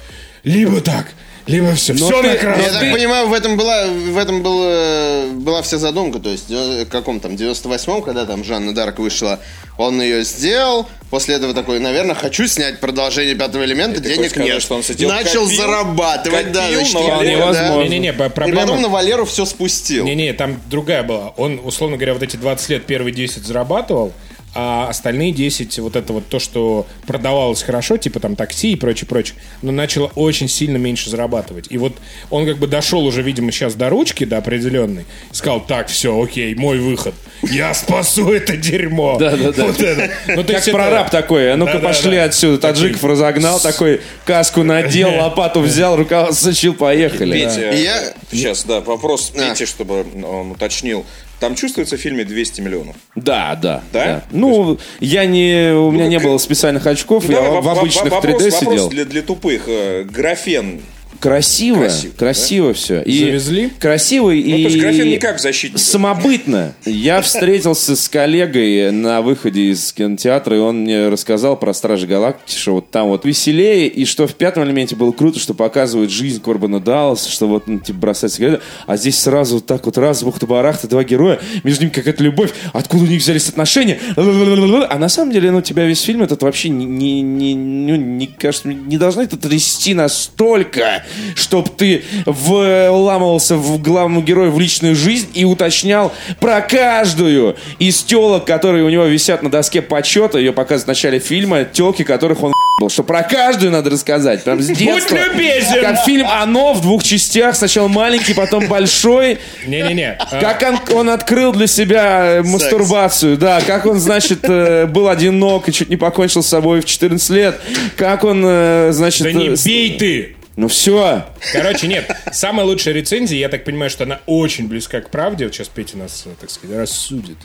либо 0.44 0.82
так, 0.82 1.14
либо 1.48 1.74
все, 1.76 1.94
все 1.94 2.22
ты- 2.22 2.28
на 2.28 2.32
Я 2.32 2.38
красном. 2.38 2.80
так 2.80 2.92
понимаю, 2.92 3.28
в 3.28 3.34
этом 3.34 3.58
была, 3.58 3.86
в 3.88 4.18
этом 4.18 4.44
был, 4.44 4.62
э, 4.64 5.30
была 5.34 5.62
вся 5.62 5.78
задумка. 5.78 6.20
То 6.20 6.30
есть, 6.30 6.50
в 6.50 6.86
каком 6.86 7.20
там, 7.20 7.36
98-м, 7.36 8.02
когда 8.04 8.26
там 8.26 8.44
Жанна 8.44 8.74
Дарк 8.74 9.00
вышла, 9.00 9.40
он 9.78 10.02
ее 10.02 10.24
сделал. 10.24 10.88
После 11.10 11.36
этого 11.36 11.54
такой, 11.54 11.80
наверное, 11.80 12.16
хочу 12.16 12.48
снять 12.48 12.80
продолжение 12.80 13.36
пятого 13.36 13.66
элемента, 13.66 14.02
ты 14.02 14.14
денег 14.16 14.30
сказать, 14.30 14.48
нет. 14.50 14.62
что 14.62 14.76
он 14.76 14.84
сидел, 14.84 15.10
Начал 15.10 15.44
копил, 15.44 15.58
зарабатывать, 15.58 16.52
да, 16.54 16.62
копил 16.64 16.76
значит, 16.80 16.94
на 16.94 17.00
я- 17.00 17.18
Валеру? 17.18 17.54
да. 17.54 17.76
Не-не-не, 17.84 18.14
по- 18.14 18.24
И 18.24 18.30
проблема... 18.30 18.62
потом 18.62 18.82
на 18.82 18.88
Валеру 18.90 19.26
все 19.26 19.46
спустил. 19.46 20.06
Не-не, 20.06 20.32
там 20.34 20.62
другая 20.70 21.04
была. 21.04 21.30
Он, 21.38 21.60
условно 21.64 21.98
говоря, 21.98 22.14
вот 22.14 22.24
эти 22.24 22.38
20 22.38 22.70
лет 22.70 22.86
первые 22.86 23.14
10 23.14 23.44
зарабатывал, 23.46 24.14
а 24.54 24.88
остальные 24.90 25.32
10, 25.32 25.80
вот 25.80 25.96
это 25.96 26.12
вот 26.14 26.28
то, 26.28 26.40
что 26.40 26.86
продавалось 27.08 27.64
хорошо, 27.64 27.98
типа 27.98 28.20
там 28.20 28.36
такси 28.36 28.74
и 28.74 28.76
прочее, 28.76 29.08
прочее, 29.08 29.36
но 29.62 29.72
начало 29.72 30.12
очень 30.16 30.50
сильно 30.50 30.78
меньше 30.78 31.10
зарабатывать. 31.10 31.68
И 31.70 31.78
вот 31.78 31.94
он 32.30 32.46
как 32.46 32.58
бы 32.58 32.68
дошел 32.68 33.06
уже, 33.06 33.22
видимо, 33.22 33.52
сейчас 33.52 33.76
до 33.76 33.90
ручки, 33.90 34.26
до 34.26 34.38
определенной, 34.38 35.06
сказал, 35.32 35.62
так, 35.66 35.88
все, 35.88 36.22
окей, 36.22 36.54
мой 36.56 36.80
выход. 36.80 37.14
Я 37.44 37.74
спасу 37.74 38.32
это 38.32 38.58
дерьмо. 38.58 39.18
Да-да-да. 39.20 39.66
Вот 39.66 39.80
это. 39.80 40.12
Ну, 40.28 40.36
то 40.36 40.44
Как 40.44 40.50
есть 40.58 40.68
это- 40.68 40.78
прораб 40.78 41.10
такой, 41.10 41.54
а 41.54 41.56
ну-ка 41.58 41.74
Да-да-да. 41.74 41.88
пошли 41.88 42.18
отсюда. 42.18 42.58
Таджиков 42.60 43.04
разогнал, 43.04 43.60
такой 43.60 44.02
каску 44.26 44.64
надел, 44.64 45.10
лопату 45.22 45.62
взял, 45.62 45.96
рукава 45.96 46.34
сучил, 46.34 46.74
поехали. 46.74 47.34
Петя, 47.34 47.72
я- 47.72 48.14
сейчас, 48.32 48.64
да, 48.66 48.82
вопрос 48.82 49.32
А. 49.36 49.50
Пете, 49.50 49.66
чтобы 49.66 50.06
он 50.24 50.52
уточнил. 50.52 51.06
Там 51.42 51.56
чувствуется 51.56 51.98
в 51.98 52.00
фильме 52.00 52.24
200 52.24 52.62
миллионов. 52.62 52.96
Да, 53.16 53.58
да. 53.60 53.82
Да? 53.92 54.24
Ну, 54.30 54.78
я 55.00 55.26
не, 55.26 55.74
у 55.74 55.90
меня 55.90 56.04
Ну, 56.04 56.10
не 56.12 56.20
было 56.20 56.38
специальных 56.38 56.86
очков, 56.86 57.28
я 57.28 57.42
Давай 57.42 57.62
в 57.62 57.68
воп- 57.68 57.80
обычных 57.80 58.12
вопрос, 58.12 58.44
3D 58.44 58.52
вопрос 58.52 58.60
сидел. 58.60 58.90
для, 58.90 59.06
для 59.06 59.22
тупых. 59.24 59.64
Э, 59.66 60.04
Графен. 60.04 60.82
Красиво, 61.22 61.82
Красиво, 61.82 62.14
красиво, 62.18 62.74
все. 62.74 63.02
И 63.04 63.20
Завезли? 63.20 63.70
Красиво 63.80 64.32
и... 64.32 64.44
Ну, 64.44 64.58
то 64.58 64.62
есть 64.64 64.78
графен 64.80 65.08
не 65.08 65.18
как 65.20 65.40
защитник. 65.40 65.80
Самобытно. 65.80 66.74
Я 66.84 67.22
встретился 67.22 67.96
с 67.96 68.10
коллегой 68.10 68.92
на 68.92 69.22
выходе 69.22 69.70
из 69.70 69.94
кинотеатра, 69.94 70.58
и 70.58 70.60
он 70.60 70.80
мне 70.80 71.10
рассказал 71.10 71.58
про 71.58 71.76
Стражи 71.76 72.08
Галактики, 72.08 72.58
что 72.58 72.74
вот 72.74 72.90
там 72.90 73.10
вот 73.10 73.24
веселее, 73.24 73.88
и 73.88 74.06
что 74.06 74.26
в 74.26 74.34
пятом 74.34 74.64
элементе 74.64 74.96
было 74.96 75.12
круто, 75.12 75.38
что 75.38 75.54
показывают 75.54 76.10
жизнь 76.10 76.42
Корбана 76.42 76.80
Далласа, 76.80 77.30
что 77.30 77.48
вот, 77.48 77.68
ну, 77.68 77.78
типа, 77.78 78.00
бросать 78.00 78.34
сигареты, 78.34 78.64
а 78.88 78.98
здесь 78.98 79.20
сразу 79.20 79.56
вот 79.56 79.68
так 79.68 79.86
вот 79.86 80.00
раз, 80.00 80.24
бухта-барахта, 80.24 80.88
два 80.88 81.04
героя, 81.04 81.40
между 81.64 81.84
ними 81.84 81.94
какая-то 81.94 82.24
любовь, 82.24 82.50
откуда 82.74 83.04
у 83.04 83.08
них 83.08 83.22
взялись 83.22 83.48
отношения, 83.48 84.00
а 84.16 84.98
на 84.98 85.10
самом 85.10 85.32
деле, 85.32 85.52
ну, 85.52 85.62
тебя 85.62 85.86
весь 85.86 86.02
фильм 86.02 86.24
этот 86.24 86.42
вообще 86.42 86.70
не, 86.70 86.86
не, 86.86 87.22
не, 87.22 87.54
ну, 87.54 87.96
не 87.96 88.26
кажется, 88.26 88.70
не 88.70 88.98
должны 88.98 89.22
это 89.22 89.38
трясти 89.38 89.94
настолько, 89.94 91.04
чтоб 91.36 91.70
ты 91.70 92.04
вламывался 92.26 93.56
в 93.56 93.82
главному 93.82 94.22
герою 94.22 94.52
в 94.52 94.60
личную 94.60 94.96
жизнь 94.96 95.30
и 95.34 95.46
уточнял 95.46 96.14
про 96.40 96.62
каждую 96.62 97.56
из 97.80 98.04
телок, 98.04 98.46
которые 98.46 98.84
у 98.84 98.90
него 98.90 99.06
висят 99.06 99.44
на 99.44 99.50
доске 99.50 99.82
почета, 99.82 100.38
ее 100.38 100.54
показывают 100.54 100.86
в 100.86 100.88
начале 100.88 101.20
фильма, 101.20 101.64
телки, 101.64 102.04
которых 102.04 102.44
он 102.44 102.54
был, 102.82 102.90
что 102.90 103.04
про 103.04 103.24
каждую 103.24 103.72
надо 103.72 103.90
рассказать, 103.90 104.44
прям 104.44 104.62
с 104.62 104.68
детства. 104.68 105.16
любезен! 105.16 105.82
Как 105.82 106.04
фильм 106.04 106.28
«Оно» 106.28 106.74
в 106.74 106.82
двух 106.82 107.04
частях, 107.04 107.56
сначала 107.56 107.88
маленький, 107.88 108.34
потом 108.34 108.68
большой, 108.68 109.38
Не-не-не. 109.66 110.18
А, 110.20 110.40
как 110.40 110.64
он, 110.90 110.98
он 110.98 111.10
открыл 111.10 111.54
для 111.54 111.68
себя 111.68 112.38
э, 112.38 112.42
мастурбацию, 112.42 113.38
да, 113.38 113.62
как 113.62 113.86
он, 113.86 114.00
значит, 114.00 114.40
э, 114.44 114.88
был 114.88 115.08
одинок 115.08 115.70
и 115.70 115.74
чуть 115.74 115.90
не 115.90 115.98
покончил 115.98 116.44
с 116.44 116.48
собой 116.48 116.82
в 116.82 116.86
14 116.86 117.30
лет, 117.30 117.62
как 117.96 118.24
он, 118.24 118.44
э, 118.46 118.90
значит... 118.92 119.24
Да 119.24 119.32
не 119.32 119.50
бей 119.50 119.98
ты! 119.98 120.36
Ну 120.56 120.68
все, 120.68 121.26
Короче, 121.54 121.88
нет. 121.88 122.12
Самая 122.32 122.66
лучшая 122.66 122.94
рецензия, 122.94 123.40
я 123.40 123.50
так 123.50 123.64
понимаю, 123.64 123.90
что 123.90 124.04
она 124.04 124.20
очень 124.26 124.68
близка 124.68 125.02
к 125.02 125.10
правде. 125.10 125.46
Вот 125.46 125.54
сейчас 125.54 125.70
Петя 125.70 125.98
нас, 125.98 126.24
э, 126.26 126.30
так 126.40 126.50
сказать, 126.50 126.78
рассудит. 126.78 127.38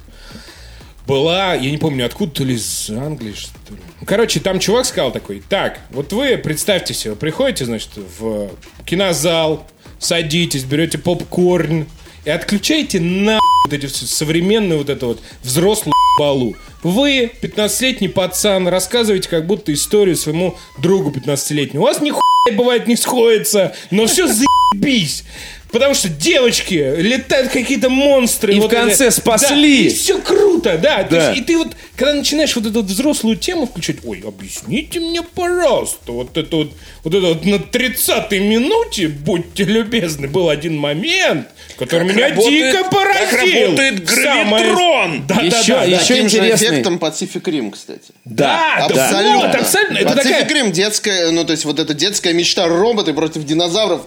Была, 1.06 1.54
я 1.54 1.70
не 1.70 1.78
помню, 1.78 2.04
откуда, 2.04 2.32
то 2.32 2.44
ли 2.44 2.54
из 2.54 2.90
Англии, 2.90 3.32
что 3.32 3.52
ли. 3.70 3.80
Ну, 4.00 4.06
Короче, 4.06 4.40
там 4.40 4.58
чувак 4.58 4.86
сказал 4.86 5.12
такой, 5.12 5.40
так, 5.48 5.78
вот 5.90 6.12
вы, 6.12 6.36
представьте 6.36 6.94
себе, 6.94 7.12
вы 7.12 7.16
приходите, 7.16 7.64
значит, 7.64 7.90
в 8.18 8.50
кинозал, 8.84 9.64
садитесь, 10.00 10.64
берете 10.64 10.98
попкорн 10.98 11.86
и 12.24 12.30
отключаете 12.30 12.98
на 12.98 13.38
вот 13.64 13.72
эти 13.72 13.86
современные 13.86 14.78
вот 14.78 14.90
это 14.90 15.06
вот 15.06 15.20
взрослую 15.44 15.94
балу. 16.18 16.56
Вы, 16.86 17.32
15-летний 17.42 18.06
пацан, 18.06 18.68
рассказываете 18.68 19.28
как 19.28 19.44
будто 19.44 19.72
историю 19.72 20.14
своему 20.14 20.56
другу 20.78 21.10
15-летнему. 21.10 21.82
У 21.82 21.86
вас 21.88 22.00
ни 22.00 22.12
бывает 22.54 22.86
не 22.86 22.94
сходится, 22.94 23.74
но 23.90 24.06
все 24.06 24.28
заебись. 24.28 25.24
Потому 25.72 25.94
что 25.94 26.08
девочки, 26.08 26.74
летают 26.96 27.50
какие-то 27.50 27.88
монстры. 27.90 28.54
И 28.54 28.58
в 28.58 28.62
вот 28.62 28.70
конце 28.70 29.06
это- 29.06 29.16
спасли. 29.16 29.84
Да, 29.84 29.88
и 29.88 29.94
все 29.94 30.18
круто, 30.20 30.78
да. 30.78 31.02
То 31.02 31.16
Да. 31.16 31.28
есть, 31.30 31.40
и 31.40 31.44
ты 31.44 31.58
вот, 31.58 31.68
когда 31.96 32.14
начинаешь 32.14 32.54
вот 32.56 32.66
эту 32.66 32.82
вот 32.82 32.86
взрослую 32.90 33.36
тему 33.36 33.66
включать, 33.66 33.96
ой, 34.04 34.22
объясните 34.26 35.00
мне, 35.00 35.22
пожалуйста, 35.22 36.12
вот 36.12 36.36
это 36.36 36.56
вот, 36.56 36.72
вот 37.04 37.14
это 37.14 37.26
вот 37.26 37.44
на 37.44 37.56
30-й 37.58 38.38
минуте, 38.38 39.08
будьте 39.08 39.64
любезны, 39.64 40.28
был 40.28 40.48
один 40.48 40.76
момент, 40.78 41.48
который 41.78 42.06
меня 42.08 42.28
работает- 42.28 42.72
дико 42.76 42.90
поразил. 42.90 43.26
как 43.30 43.32
работает 43.40 44.08
Самое- 44.08 44.46
гравитрон. 44.64 45.26
Да, 45.26 45.34
да, 45.34 45.42
Еще- 45.42 45.72
да, 45.72 45.78
да. 45.80 45.84
еще 45.84 45.98
Таким 45.98 46.28
же 46.28 46.36
интересный- 46.38 46.66
эффектом 46.68 46.96
Pacific 46.96 47.42
Rim, 47.42 47.70
кстати. 47.72 48.00
да, 48.24 48.86
Да, 48.88 48.94
да. 48.94 49.04
Абсолютно. 49.08 49.38
Вот, 49.48 49.54
абсолютно. 49.56 49.98
Это 49.98 50.08
Pacific 50.14 50.22
такая- 50.22 50.44
Rim 50.62 50.70
детская, 50.70 51.30
ну 51.32 51.44
то 51.44 51.50
есть 51.52 51.64
вот 51.64 51.78
эта 51.80 51.92
детская 51.92 52.32
мечта 52.32 52.66
роботы 52.68 53.12
против 53.12 53.44
динозавров. 53.44 54.02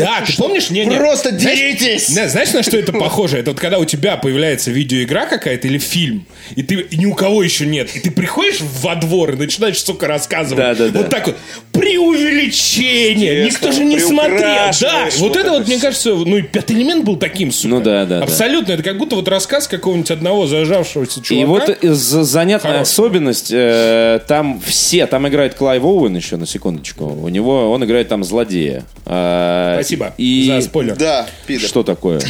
Да, 0.00 0.22
ты 0.26 0.36
помнишь? 0.36 0.70
Не, 0.70 0.84
не. 0.86 0.96
Просто 0.96 1.30
Знаешь- 1.38 1.56
деритесь! 1.56 2.08
Не, 2.08 2.28
знаешь, 2.28 2.52
на 2.52 2.64
что 2.64 2.76
это 2.76 2.92
похоже? 2.92 3.38
Это 3.38 3.52
вот 3.52 3.60
когда 3.60 3.78
у 3.78 3.84
тебя 3.84 4.16
появляется 4.16 4.72
видеоигра 4.72 5.26
какая-то 5.26 5.68
или 5.68 5.78
фильм, 5.78 6.26
и 6.56 6.64
ты 6.64 6.74
и 6.80 6.96
ни 6.96 7.06
у 7.06 7.14
кого 7.14 7.44
еще 7.44 7.64
нет, 7.64 7.94
и 7.94 8.00
ты 8.00 8.10
приходишь 8.10 8.58
во 8.82 8.96
двор 8.96 9.34
и 9.34 9.36
начинаешь, 9.36 9.78
сука, 9.78 10.08
рассказывать. 10.08 10.56
Да-да-да. 10.56 10.98
Вот 10.98 11.10
так 11.10 11.26
вот. 11.28 11.36
Преувеличение. 11.70 13.44
Никто 13.44 13.70
же 13.70 13.84
не 13.84 14.00
смотрел. 14.00 14.40
Да, 14.80 15.04
вот 15.18 15.34
вот 15.34 15.36
это 15.36 15.50
вот, 15.50 15.68
мне 15.68 15.78
кажется, 15.78 16.10
ну 16.14 16.38
и 16.38 16.42
пятый 16.42 16.74
элемент 16.76 17.04
был 17.04 17.16
таким, 17.16 17.52
сука. 17.52 17.68
Ну 17.74 17.80
да, 17.80 18.04
да, 18.04 18.18
да. 18.18 18.24
Абсолютно. 18.24 18.72
Это 18.72 18.82
как 18.82 18.98
будто 18.98 19.14
вот 19.16 19.28
рассказ 19.28 19.68
какого-нибудь 19.68 20.10
одного 20.10 20.46
зажравшегося 20.46 21.22
чувака. 21.22 21.42
И 21.42 21.44
вот 21.44 21.78
занятная 21.96 22.72
Хорошего. 22.72 22.82
особенность, 22.82 23.50
э, 23.52 24.20
там 24.26 24.60
все, 24.64 25.06
там 25.06 25.28
играет 25.28 25.54
Клайв 25.54 25.84
Оуэн 25.84 26.16
еще 26.16 26.36
на 26.36 26.46
секундочку, 26.46 27.04
у 27.06 27.28
него, 27.28 27.70
он 27.70 27.84
играет 27.84 28.08
там 28.08 28.24
злодея. 28.24 28.84
А, 29.06 29.83
Спасибо 29.84 30.14
и 30.16 30.46
за 30.46 30.60
спойлер. 30.62 30.96
Да, 30.96 31.28
пидор. 31.46 31.68
Что 31.68 31.82
такое? 31.82 32.20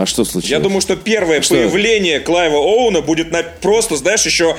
А 0.00 0.06
что 0.06 0.24
случилось? 0.24 0.50
Я 0.50 0.60
думаю, 0.60 0.80
что 0.80 0.96
первое 0.96 1.42
Что? 1.42 1.54
появление 1.56 2.20
Клайва 2.20 2.56
Оуэна 2.56 3.02
будет 3.02 3.30
на 3.32 3.42
просто, 3.42 3.96
знаешь, 3.96 4.24
еще 4.24 4.56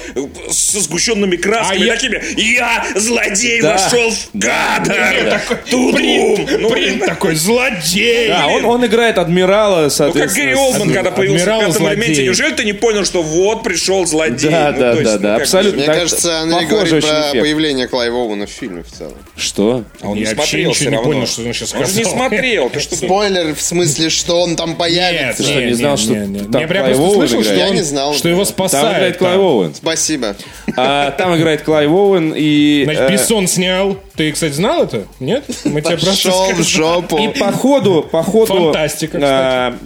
со 0.52 0.80
сгущенными 0.82 1.36
красками 1.36 1.82
А 1.82 1.86
я- 1.86 1.94
такими. 1.96 2.22
Я 2.40 2.86
злодей 2.96 3.60
Да. 3.62 3.74
вошел 3.74 4.12
в 4.12 4.40
кадр. 4.40 5.42
Тудум. 5.70 5.96
Принт, 5.96 6.60
Ну, 6.60 6.70
принт 6.70 7.06
такой, 7.06 7.34
злодей. 7.36 8.28
Да, 8.28 8.48
он, 8.48 8.66
он 8.66 8.86
играет 8.86 9.18
адмирала, 9.18 9.78
Ну, 9.78 9.84
как 9.86 9.92
соответственно. 9.94 10.46
Гэри 10.46 10.56
Олдман, 10.56 10.94
когда 10.94 11.10
появился 11.12 11.46
в 11.46 11.48
адмирал 11.50 11.60
пятом 11.62 11.74
злодей. 11.74 11.96
элементе. 12.04 12.24
Неужели 12.26 12.54
ты 12.54 12.64
не 12.66 12.74
понял, 12.74 13.04
что 13.06 13.24
вот 13.24 13.64
пришел 13.64 14.06
злодей? 14.06 14.52
Да, 14.52 14.72
Ну, 14.72 14.80
да, 14.80 14.92
есть, 14.92 15.04
да, 15.06 15.14
ну, 15.14 15.20
да, 15.20 15.36
абсолютно. 15.38 15.78
Мне 15.78 15.86
Так, 15.88 15.96
кажется, 15.96 16.42
похоже 16.52 16.68
говорит 16.68 17.02
про 17.08 17.22
эффект. 17.22 17.40
появление 17.42 17.88
Клайва 17.88 18.18
Оуэна 18.20 18.46
в 18.46 18.50
фильме 18.52 18.84
в 18.84 18.92
целом. 18.96 19.18
Что? 19.36 19.84
А 20.02 20.08
он 20.10 20.18
не 20.18 20.22
Я 20.24 20.30
вообще 20.36 20.46
смотрел 20.52 20.74
все 20.74 20.86
не 20.86 20.96
равно. 20.98 21.12
понял, 21.12 21.26
что 21.28 21.42
он 21.42 21.54
сейчас 21.54 21.74
Он 21.74 21.80
же 21.80 21.86
не 21.98 22.04
сказал. 22.04 22.12
смотрел. 22.14 22.72
Спойлер 22.92 23.56
в 23.56 23.62
смысле, 23.62 24.10
что 24.10 24.42
он 24.42 24.56
там 24.56 24.76
Нет, 25.40 25.48
появится. 25.48 25.52
что, 25.52 25.66
не 25.66 25.74
знал, 25.74 25.98
что 25.98 26.52
там 26.52 26.62
Я 26.62 26.68
прям 26.68 26.86
просто 26.86 27.04
Оуэн 27.04 27.16
слышал, 27.16 27.44
что 27.44 27.54
он, 27.54 27.58
Я 27.58 27.70
не 27.70 27.82
знал. 27.82 28.14
что 28.14 28.30
его 28.30 28.44
Там 28.44 28.54
спасают. 28.54 28.98
играет 28.98 29.18
Клайв 29.18 29.36
там. 29.36 29.42
Оуэн. 29.46 29.76
Спасибо. 29.76 30.36
А, 30.78 31.12
там 31.12 31.36
играет 31.36 31.62
Клайв 31.64 31.92
Оуэн 31.92 32.34
и... 32.36 32.82
Значит, 32.86 33.02
э, 33.02 33.12
Бессон 33.12 33.48
снял. 33.48 33.98
Ты, 34.16 34.32
кстати, 34.32 34.54
знал 34.54 34.84
это? 34.84 35.08
Нет? 35.20 35.46
Мы 35.66 35.82
тебе 35.82 35.98
просто 35.98 36.32
в 36.56 36.64
жопу. 36.64 37.18
И 37.18 37.28
по 37.40 37.52
ходу, 37.52 38.08
по 38.12 38.22
ходу, 38.24 38.46
Фантастика, 38.54 39.18
а, 39.22 39.78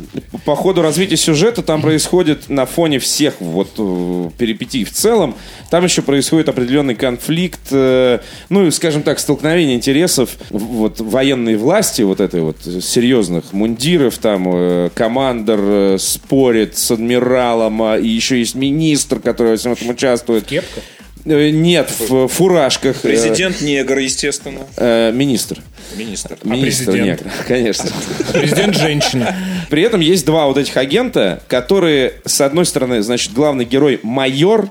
по 0.45 0.55
ходу 0.55 0.81
развития 0.81 1.15
сюжета 1.17 1.61
там 1.61 1.81
происходит 1.81 2.49
на 2.49 2.65
фоне 2.65 2.99
всех 2.99 3.35
вот 3.39 3.69
э, 3.77 4.29
перипетий 4.37 4.83
в 4.83 4.91
целом, 4.91 5.35
там 5.69 5.83
еще 5.83 6.01
происходит 6.01 6.49
определенный 6.49 6.95
конфликт, 6.95 7.61
э, 7.71 8.19
ну, 8.49 8.69
скажем 8.71 9.03
так, 9.03 9.19
столкновение 9.19 9.75
интересов 9.75 10.31
вот 10.49 10.99
военной 10.99 11.55
власти, 11.55 12.01
вот 12.01 12.19
этой 12.19 12.41
вот 12.41 12.57
серьезных 12.63 13.53
мундиров, 13.53 14.17
там 14.17 14.49
э, 14.53 14.89
командор 15.35 15.59
э, 15.61 15.97
спорит 15.99 16.77
с 16.77 16.91
адмиралом, 16.91 17.81
а, 17.81 17.97
и 17.97 18.07
еще 18.07 18.39
есть 18.39 18.55
министр, 18.55 19.19
который 19.19 19.49
во 19.53 19.57
всем 19.57 19.73
этом 19.73 19.89
участвует. 19.89 20.45
Кепка? 20.45 20.81
Э, 21.25 21.49
Нет, 21.49 21.91
в 21.99 22.27
фуражках. 22.27 22.97
э, 23.03 23.09
Президент 23.09 23.61
негр, 23.61 23.97
естественно. 23.97 24.61
э, 24.77 25.11
министр. 25.11 25.61
Министр. 25.95 26.37
Министр 26.43 26.85
президент? 26.91 27.21
негр, 27.21 27.31
конечно. 27.47 27.89
Президент 28.33 28.75
женщина. 28.75 29.35
При 29.69 29.81
этом 29.83 29.99
есть 29.99 30.25
два 30.25 30.47
вот 30.47 30.57
этих 30.57 30.77
агента, 30.77 31.41
которые, 31.47 32.13
с 32.25 32.41
одной 32.41 32.65
стороны, 32.65 33.01
значит, 33.01 33.33
главный 33.33 33.65
герой 33.65 33.99
майор, 34.03 34.69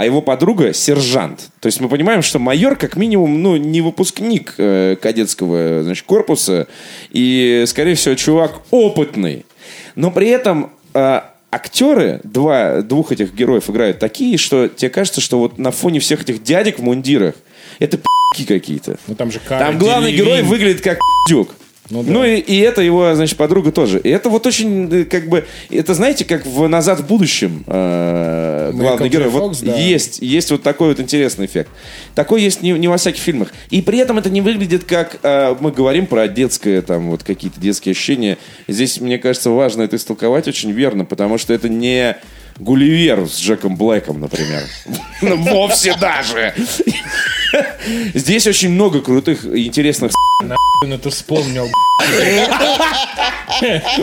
а 0.00 0.04
его 0.06 0.22
подруга 0.22 0.72
сержант. 0.72 1.50
То 1.60 1.66
есть 1.66 1.78
мы 1.78 1.90
понимаем, 1.90 2.22
что 2.22 2.38
майор 2.38 2.74
как 2.74 2.96
минимум, 2.96 3.42
ну, 3.42 3.56
не 3.56 3.82
выпускник 3.82 4.54
э, 4.56 4.96
кадетского, 4.98 5.82
значит, 5.82 6.06
корпуса, 6.06 6.68
и, 7.10 7.64
скорее 7.66 7.96
всего, 7.96 8.14
чувак 8.14 8.62
опытный. 8.70 9.44
Но 9.96 10.10
при 10.10 10.28
этом 10.28 10.70
э, 10.94 11.20
актеры, 11.50 12.22
два, 12.24 12.80
двух 12.80 13.12
этих 13.12 13.34
героев 13.34 13.68
играют 13.68 13.98
такие, 13.98 14.38
что 14.38 14.68
тебе 14.68 14.88
кажется, 14.88 15.20
что 15.20 15.38
вот 15.38 15.58
на 15.58 15.70
фоне 15.70 16.00
всех 16.00 16.22
этих 16.22 16.42
дядек 16.42 16.78
в 16.78 16.82
мундирах 16.82 17.34
это 17.78 17.98
пи***ки 17.98 18.46
какие-то. 18.46 18.96
Ну 19.06 19.14
там 19.14 19.30
же 19.30 19.38
Там 19.46 19.78
главный 19.78 20.12
Делевин. 20.12 20.24
герой 20.24 20.42
выглядит 20.44 20.80
как 20.80 20.96
пи***дюк. 20.96 21.54
Ну 21.90 22.02
Ну, 22.02 22.20
да. 22.20 22.28
и, 22.28 22.38
и 22.40 22.58
это 22.58 22.82
его, 22.82 23.14
значит, 23.14 23.36
подруга 23.36 23.72
тоже. 23.72 24.00
И 24.00 24.08
это 24.08 24.30
вот 24.30 24.46
очень, 24.46 24.88
э, 24.92 25.04
как 25.04 25.28
бы, 25.28 25.44
это 25.70 25.94
знаете, 25.94 26.24
как 26.24 26.46
в 26.46 26.68
«Назад 26.68 27.00
в 27.00 27.06
будущем» 27.06 27.64
э, 27.66 28.70
главный 28.74 29.08
герой. 29.08 29.28
Вот 29.28 29.40
Фокс, 29.40 29.60
да. 29.60 29.76
есть, 29.76 30.20
есть 30.20 30.50
вот 30.50 30.62
такой 30.62 30.88
вот 30.88 31.00
интересный 31.00 31.46
эффект. 31.46 31.70
Такой 32.14 32.42
есть 32.42 32.62
не, 32.62 32.72
не 32.72 32.88
во 32.88 32.96
всяких 32.96 33.20
фильмах. 33.20 33.48
И 33.70 33.82
при 33.82 33.98
этом 33.98 34.18
это 34.18 34.30
не 34.30 34.40
выглядит 34.40 34.84
как, 34.84 35.18
э, 35.22 35.56
мы 35.60 35.72
говорим 35.72 36.06
про 36.06 36.28
детское, 36.28 36.80
там, 36.82 37.10
вот 37.10 37.24
какие-то 37.24 37.60
детские 37.60 37.92
ощущения. 37.92 38.38
Здесь, 38.68 39.00
мне 39.00 39.18
кажется, 39.18 39.50
важно 39.50 39.82
это 39.82 39.96
истолковать 39.96 40.46
очень 40.48 40.70
верно, 40.70 41.04
потому 41.04 41.38
что 41.38 41.52
это 41.52 41.68
не 41.68 42.16
Гулливер 42.60 43.26
с 43.26 43.40
Джеком 43.40 43.76
Блэком, 43.76 44.20
например. 44.20 44.62
Ну, 45.22 45.36
Вовсе 45.50 45.96
даже. 45.98 46.54
Здесь 48.14 48.46
очень 48.46 48.68
много 48.70 49.00
крутых 49.00 49.44
и 49.44 49.66
интересных 49.66 50.12
Блин, 50.82 50.94
это 50.94 51.10
вспомнил. 51.10 51.68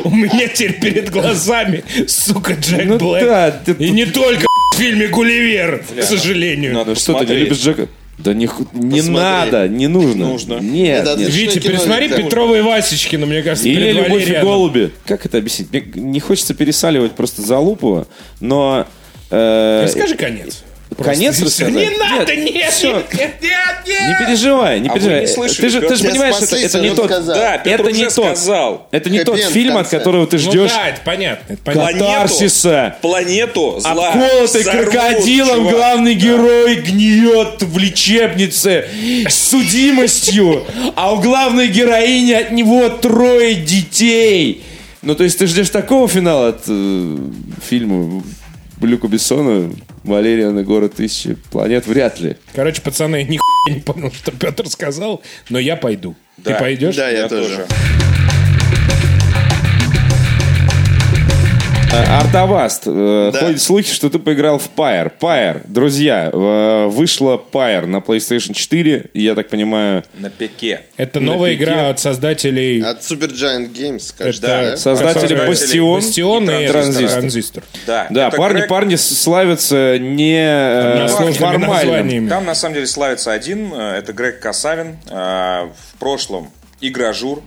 У 0.04 0.10
меня 0.10 0.48
теперь 0.48 0.80
перед 0.80 1.10
глазами, 1.12 1.84
сука, 2.08 2.54
Джек 2.54 2.86
Ну 2.86 2.98
Блэк. 2.98 3.26
да, 3.26 3.52
ты- 3.52 3.72
И 3.74 3.90
не 3.92 4.06
только 4.06 4.46
в 4.74 4.78
фильме 4.78 5.08
«Гулливер», 5.08 5.84
к 6.00 6.04
сожалению. 6.04 6.74
Надо 6.74 6.96
Что, 6.96 7.14
ты 7.16 7.26
не 7.26 7.36
любишь 7.36 7.58
Джека? 7.60 7.88
Да 8.18 8.34
не, 8.34 8.50
не 8.74 8.98
Посмотри. 9.02 9.10
надо, 9.12 9.68
не 9.68 9.88
нужно. 9.88 10.28
Нужно. 10.28 10.60
Нет, 10.60 11.04
Это 11.08 11.20
нет. 11.20 11.30
Витя, 11.30 11.60
кино, 11.60 11.74
пересмотри 11.74 12.08
да. 12.10 12.18
Петрова 12.18 12.56
и 12.56 12.62
Васечкина, 12.62 13.26
мне 13.28 13.44
кажется, 13.44 13.70
Или 13.70 13.92
перед 13.94 13.96
«Любовь 14.08 14.30
и 14.30 14.34
голуби». 14.42 14.92
Как 15.06 15.26
это 15.26 15.38
объяснить? 15.38 15.72
Мне 15.72 15.84
не 15.96 16.20
хочется 16.20 16.54
пересаливать 16.56 17.12
просто 17.12 17.44
за 17.44 17.60
лупу, 17.60 18.08
но... 18.40 18.88
э, 19.30 19.82
Расскажи 19.84 20.16
конец. 20.16 20.64
Просто. 20.98 21.14
Конец 21.14 21.40
рассказать? 21.42 21.74
Не 21.76 21.90
надо, 21.98 22.36
Нет, 22.36 22.54
нет, 22.56 22.74
всё. 22.74 22.94
нет, 22.96 23.06
нет, 23.14 23.32
нет, 23.42 24.20
Не 24.20 24.26
переживай, 24.26 24.80
не 24.80 24.90
А 24.90 24.94
переживай. 24.94 25.22
не 25.22 25.28
слышали, 25.28 25.62
ты 25.62 25.70
же, 25.70 25.82
ты 25.82 25.96
же 25.96 26.04
понимаешь, 26.06 26.36
что 26.36 26.56
это 26.58 26.80
не 26.80 26.90
тот... 26.96 27.06
сказал. 27.06 27.36
Да, 27.36 27.58
Петр 27.60 27.82
это 27.82 27.90
уже 27.92 28.00
не 28.00 28.04
тот. 28.10 28.14
сказал. 28.38 28.88
Это 28.90 29.10
не 29.12 29.24
тот 29.24 29.40
фильм, 29.40 29.78
от 29.78 29.88
которого 29.90 30.26
ты 30.26 30.38
Ну 30.38 30.42
ждешь 30.42 30.72
да, 30.72 30.88
это 30.90 31.02
понятно. 31.06 31.54
это 31.54 31.62
понятно. 31.64 32.00
катарсиса. 32.00 32.96
Планету 33.02 33.80
зла 33.80 34.10
Обколотый 34.10 34.62
взорвут, 34.62 34.90
крокодилом 34.90 35.56
чувак. 35.58 35.74
главный 35.76 36.14
герой 36.16 36.76
гниет 36.78 37.62
в 37.62 37.78
лечебнице 37.78 38.88
с 39.30 39.36
судимостью, 39.50 40.64
а 40.96 41.14
у 41.14 41.22
главной 41.22 41.68
героини 41.68 42.32
от 42.34 42.52
него 42.52 42.90
трое 42.90 43.54
детей. 43.54 44.64
Ну, 45.04 45.14
то 45.16 45.24
есть 45.24 45.38
ты 45.38 45.46
ждешь 45.48 45.70
такого 45.70 46.08
финала 46.08 46.50
от 46.50 46.64
э, 46.68 47.18
фильма 47.70 48.24
Люка 48.82 49.08
Бессона 49.08 49.72
«Валериан 50.04 50.58
и 50.60 50.64
город 50.64 50.96
тысячи 50.96 51.36
планет»? 51.52 51.88
Вряд 51.88 52.20
ли. 52.20 52.36
Короче, 52.54 52.82
пацаны, 52.82 53.24
нихуя 53.28 53.76
не 53.76 53.80
понял, 53.82 54.12
что 54.12 54.32
Петр 54.32 54.68
сказал, 54.70 55.22
но 55.50 55.60
я 55.60 55.76
пойду. 55.76 56.16
Ты 56.38 56.52
Да. 56.52 56.60
пойдешь? 56.60 56.96
Да, 56.96 57.10
я, 57.10 57.22
Я 57.24 57.28
тоже. 57.30 57.44
тоже. 57.50 57.68
Э, 61.94 62.04
Артаваст, 62.20 62.84
э, 62.86 63.32
Да. 63.34 63.40
ходят 63.40 63.62
слухи, 63.62 63.92
что 63.94 64.10
ты 64.10 64.20
поиграл 64.20 64.60
в 64.60 64.70
Pyre. 64.76 65.12
Pyre, 65.20 65.62
друзья, 65.68 66.30
э, 66.32 66.88
вышла 66.88 67.42
Pyre 67.52 67.86
на 67.86 67.98
PlayStation 67.98 68.54
4, 68.54 69.06
и 69.14 69.22
я 69.22 69.36
так 69.36 69.48
понимаю, 69.48 70.04
На 70.16 70.30
пике. 70.30 70.82
Это 70.98 71.20
новая 71.22 71.52
пике. 71.52 71.64
игра 71.64 71.90
от 71.90 72.00
создателей... 72.00 72.82
От 72.84 73.00
Super 73.02 73.32
Giant 73.32 73.72
Games, 73.74 74.14
кажется. 74.18 74.48
Это 74.48 74.72
да? 74.72 74.78
Создатели 74.78 75.36
Бастион 75.48 75.96
Бастион 76.02 76.50
и 76.52 76.66
и 76.66 76.68
Транзистор. 76.68 77.20
Транзистор. 77.22 77.64
Да, 77.86 78.08
Да, 78.10 78.30
парни, 78.32 78.60
Грег- 78.62 78.68
парни 78.70 78.96
славятся 78.96 79.98
не 79.98 80.36
э, 80.44 81.08
формальным. 81.08 81.70
названиями. 81.70 82.30
Там 82.30 82.46
на 82.46 82.54
самом 82.56 82.76
деле 82.76 82.88
славится 82.88 83.32
один, 83.32 83.74
это 83.74 84.12
Грег 84.14 84.40
Касавин. 84.42 84.98
В 85.10 86.00
прошлом 86.00 86.50
игражур. 86.82 87.42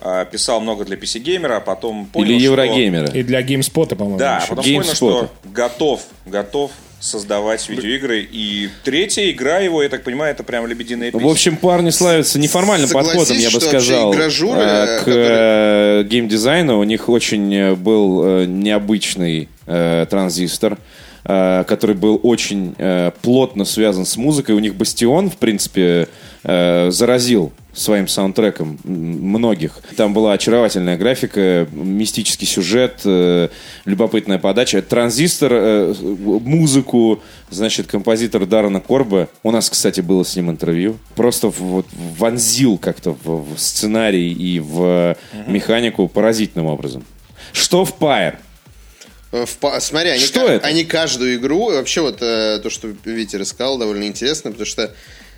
Э, 0.00 0.26
Писал 0.30 0.60
много 0.60 0.84
для 0.84 0.96
PC 0.96 1.18
геймера, 1.20 1.56
а 1.56 1.60
потом 1.60 2.06
понял, 2.06 2.30
Или 2.30 2.38
что- 2.38 2.44
Еврогеймера. 2.46 3.08
И 3.08 3.22
для 3.22 3.42
GameSpot, 3.42 3.94
по-моему. 3.94 4.18
Да, 4.18 4.36
а 4.36 4.40
еще. 4.40 4.48
потом 4.50 4.64
понял, 4.64 4.80
GameSpot. 4.82 4.94
что 4.94 5.30
готов, 5.52 6.00
готов 6.26 6.70
создавать 6.98 7.68
видеоигры. 7.68 8.26
И 8.30 8.68
третья 8.82 9.30
игра 9.30 9.58
его, 9.58 9.82
я 9.82 9.88
так 9.88 10.02
понимаю, 10.02 10.32
это 10.32 10.42
прям 10.42 10.66
«Лебединая 10.66 11.12
песня». 11.12 11.26
В 11.26 11.30
общем, 11.30 11.56
парни 11.56 11.90
славятся 11.90 12.38
неформальным 12.38 12.88
Согласись, 12.88 13.12
подходом, 13.12 13.36
я 13.38 13.48
бы 13.50 13.60
что 13.60 13.60
сказал, 13.60 14.06
вообще 14.06 14.18
игражуры, 14.18 14.60
э, 14.60 14.86
к 14.86 14.98
которые- 15.00 16.00
э, 16.00 16.04
геймдизайну. 16.04 16.78
У 16.80 16.84
них 16.84 17.08
очень 17.08 17.74
был 17.76 18.44
необычный 18.46 19.48
э, 19.66 20.06
транзистор, 20.08 20.78
который 21.24 21.96
был 21.96 22.20
очень 22.22 22.74
э, 22.78 23.10
плотно 23.20 23.64
связан 23.64 24.06
с 24.06 24.16
музыкой. 24.16 24.54
У 24.54 24.60
них 24.60 24.76
Бастион, 24.76 25.28
в 25.30 25.36
принципе, 25.36 26.06
э, 26.46 26.90
заразил 26.90 27.52
своим 27.74 28.08
саундтреком 28.08 28.78
многих. 28.84 29.80
Там 29.96 30.14
была 30.14 30.32
очаровательная 30.32 30.96
графика, 30.96 31.66
мистический 31.72 32.46
сюжет, 32.46 33.00
э, 33.04 33.48
любопытная 33.84 34.38
подача. 34.38 34.80
Транзистор, 34.80 35.50
э, 35.52 35.94
музыку, 36.00 37.20
значит, 37.50 37.88
композитор 37.88 38.46
Даррена 38.46 38.80
Корба. 38.80 39.28
У 39.42 39.50
нас, 39.50 39.68
кстати, 39.68 40.00
было 40.00 40.22
с 40.22 40.36
ним 40.36 40.50
интервью. 40.50 40.96
Просто 41.16 41.48
вот 41.48 41.86
вонзил 42.18 42.78
как-то 42.78 43.16
в, 43.24 43.54
в 43.54 43.58
сценарий 43.58 44.32
и 44.32 44.60
в 44.60 45.16
механику 45.46 46.08
поразительным 46.08 46.66
образом. 46.66 47.04
Что 47.52 47.84
в? 47.84 47.94
Э, 48.00 48.36
в 49.32 49.80
Смотри, 49.80 50.10
они, 50.10 50.20
Что 50.24 50.46
ка- 50.46 50.52
это? 50.52 50.66
они 50.66 50.84
каждую 50.84 51.36
игру, 51.36 51.72
вообще 51.72 52.00
вот 52.00 52.22
э, 52.22 52.60
то, 52.62 52.70
что 52.70 52.88
Витя 53.04 53.36
рассказал, 53.36 53.76
довольно 53.78 54.04
интересно, 54.04 54.50
потому 54.52 54.66
что 54.66 54.94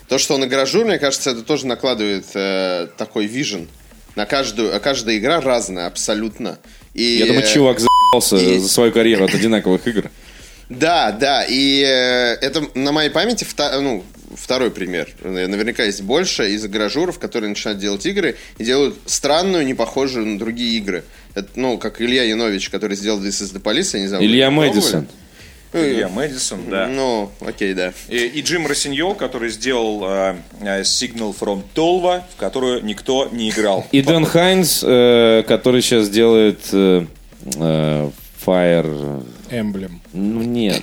то, 0.08 0.18
что 0.18 0.34
он 0.34 0.44
игражур, 0.44 0.84
мне 0.84 0.98
кажется, 0.98 1.30
это 1.30 1.42
тоже 1.42 1.66
накладывает 1.66 2.24
э, 2.34 2.88
такой 2.96 3.26
вижен. 3.26 3.68
На 4.16 4.26
каждую, 4.26 4.74
а 4.74 4.80
каждая 4.80 5.16
игра 5.18 5.40
разная 5.40 5.86
абсолютно. 5.86 6.58
И, 6.94 7.18
Я 7.18 7.26
думаю, 7.26 7.44
э, 7.44 7.52
чувак 7.52 7.78
за***ался 7.78 8.36
и- 8.36 8.58
за 8.58 8.68
свою 8.68 8.90
карьеру 8.92 9.24
от 9.26 9.34
одинаковых 9.34 9.86
игр. 9.86 10.10
Да, 10.68 11.12
да, 11.12 11.44
и 11.48 11.80
э, 11.82 12.34
это 12.44 12.66
на 12.74 12.90
моей 12.92 13.10
памяти 13.10 13.44
вта- 13.44 13.80
ну, 13.80 14.04
второй 14.34 14.70
пример. 14.70 15.08
Наверняка 15.22 15.84
есть 15.84 16.02
больше 16.02 16.50
из 16.52 16.66
гаражуров, 16.66 17.18
которые 17.18 17.48
начинают 17.50 17.80
делать 17.80 18.04
игры 18.06 18.36
и 18.58 18.64
делают 18.64 18.96
странную, 19.06 19.64
не 19.64 19.74
похожую 19.74 20.26
на 20.26 20.38
другие 20.38 20.76
игры. 20.78 21.04
Это, 21.34 21.48
ну, 21.54 21.78
как 21.78 22.00
Илья 22.02 22.24
Янович, 22.24 22.68
который 22.70 22.96
сделал 22.96 23.20
This 23.20 23.42
is 23.42 23.54
the 23.54 23.62
Police, 23.62 23.90
я 23.94 24.00
не 24.00 24.08
знаю. 24.08 24.24
Илья 24.24 24.48
пробовали? 24.50 24.68
Мэдисон. 24.74 25.00
Ну, 25.00 25.06
и- 25.06 25.27
Илья 25.72 26.08
Мэдисон, 26.08 26.68
да. 26.68 26.86
Ну, 26.86 27.30
окей, 27.40 27.74
да. 27.74 27.92
И, 28.08 28.16
и 28.16 28.42
Джим 28.42 28.66
Рассиньол, 28.66 29.14
который 29.14 29.50
сделал 29.50 30.02
э, 30.04 30.36
э, 30.60 30.80
Signal 30.82 31.36
from 31.38 31.62
Tolva, 31.74 32.22
в 32.34 32.36
которую 32.36 32.84
никто 32.84 33.28
не 33.30 33.50
играл. 33.50 33.86
И 33.92 34.02
Дэн 34.02 34.24
Хайнс, 34.24 34.82
э, 34.82 35.44
который 35.46 35.82
сейчас 35.82 36.08
делает 36.08 36.60
э, 36.72 37.04
э, 37.56 38.10
Fire... 38.44 39.26
Эмблем. 39.50 40.00
Ну, 40.12 40.42
нет. 40.42 40.82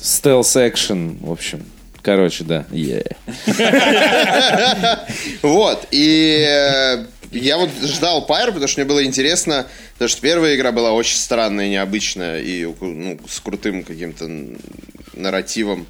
Стелс 0.00 0.56
экшен, 0.56 1.18
в 1.20 1.30
общем. 1.30 1.64
Короче, 2.02 2.44
да. 2.44 2.66
Yeah. 2.70 3.16
Вот, 5.42 5.86
и 5.90 6.44
э, 6.46 7.06
Я 7.34 7.58
вот 7.58 7.70
ждал 7.82 8.26
Пайр, 8.26 8.48
потому 8.48 8.68
что 8.68 8.80
мне 8.80 8.88
было 8.88 9.04
интересно, 9.04 9.66
потому 9.94 10.08
что 10.08 10.20
первая 10.20 10.54
игра 10.54 10.70
была 10.70 10.92
очень 10.92 11.16
странная, 11.16 11.68
необычная 11.68 12.40
и 12.40 12.64
ну, 12.64 13.18
с 13.28 13.40
крутым 13.40 13.82
каким-то 13.82 14.30
нарративом. 15.14 15.86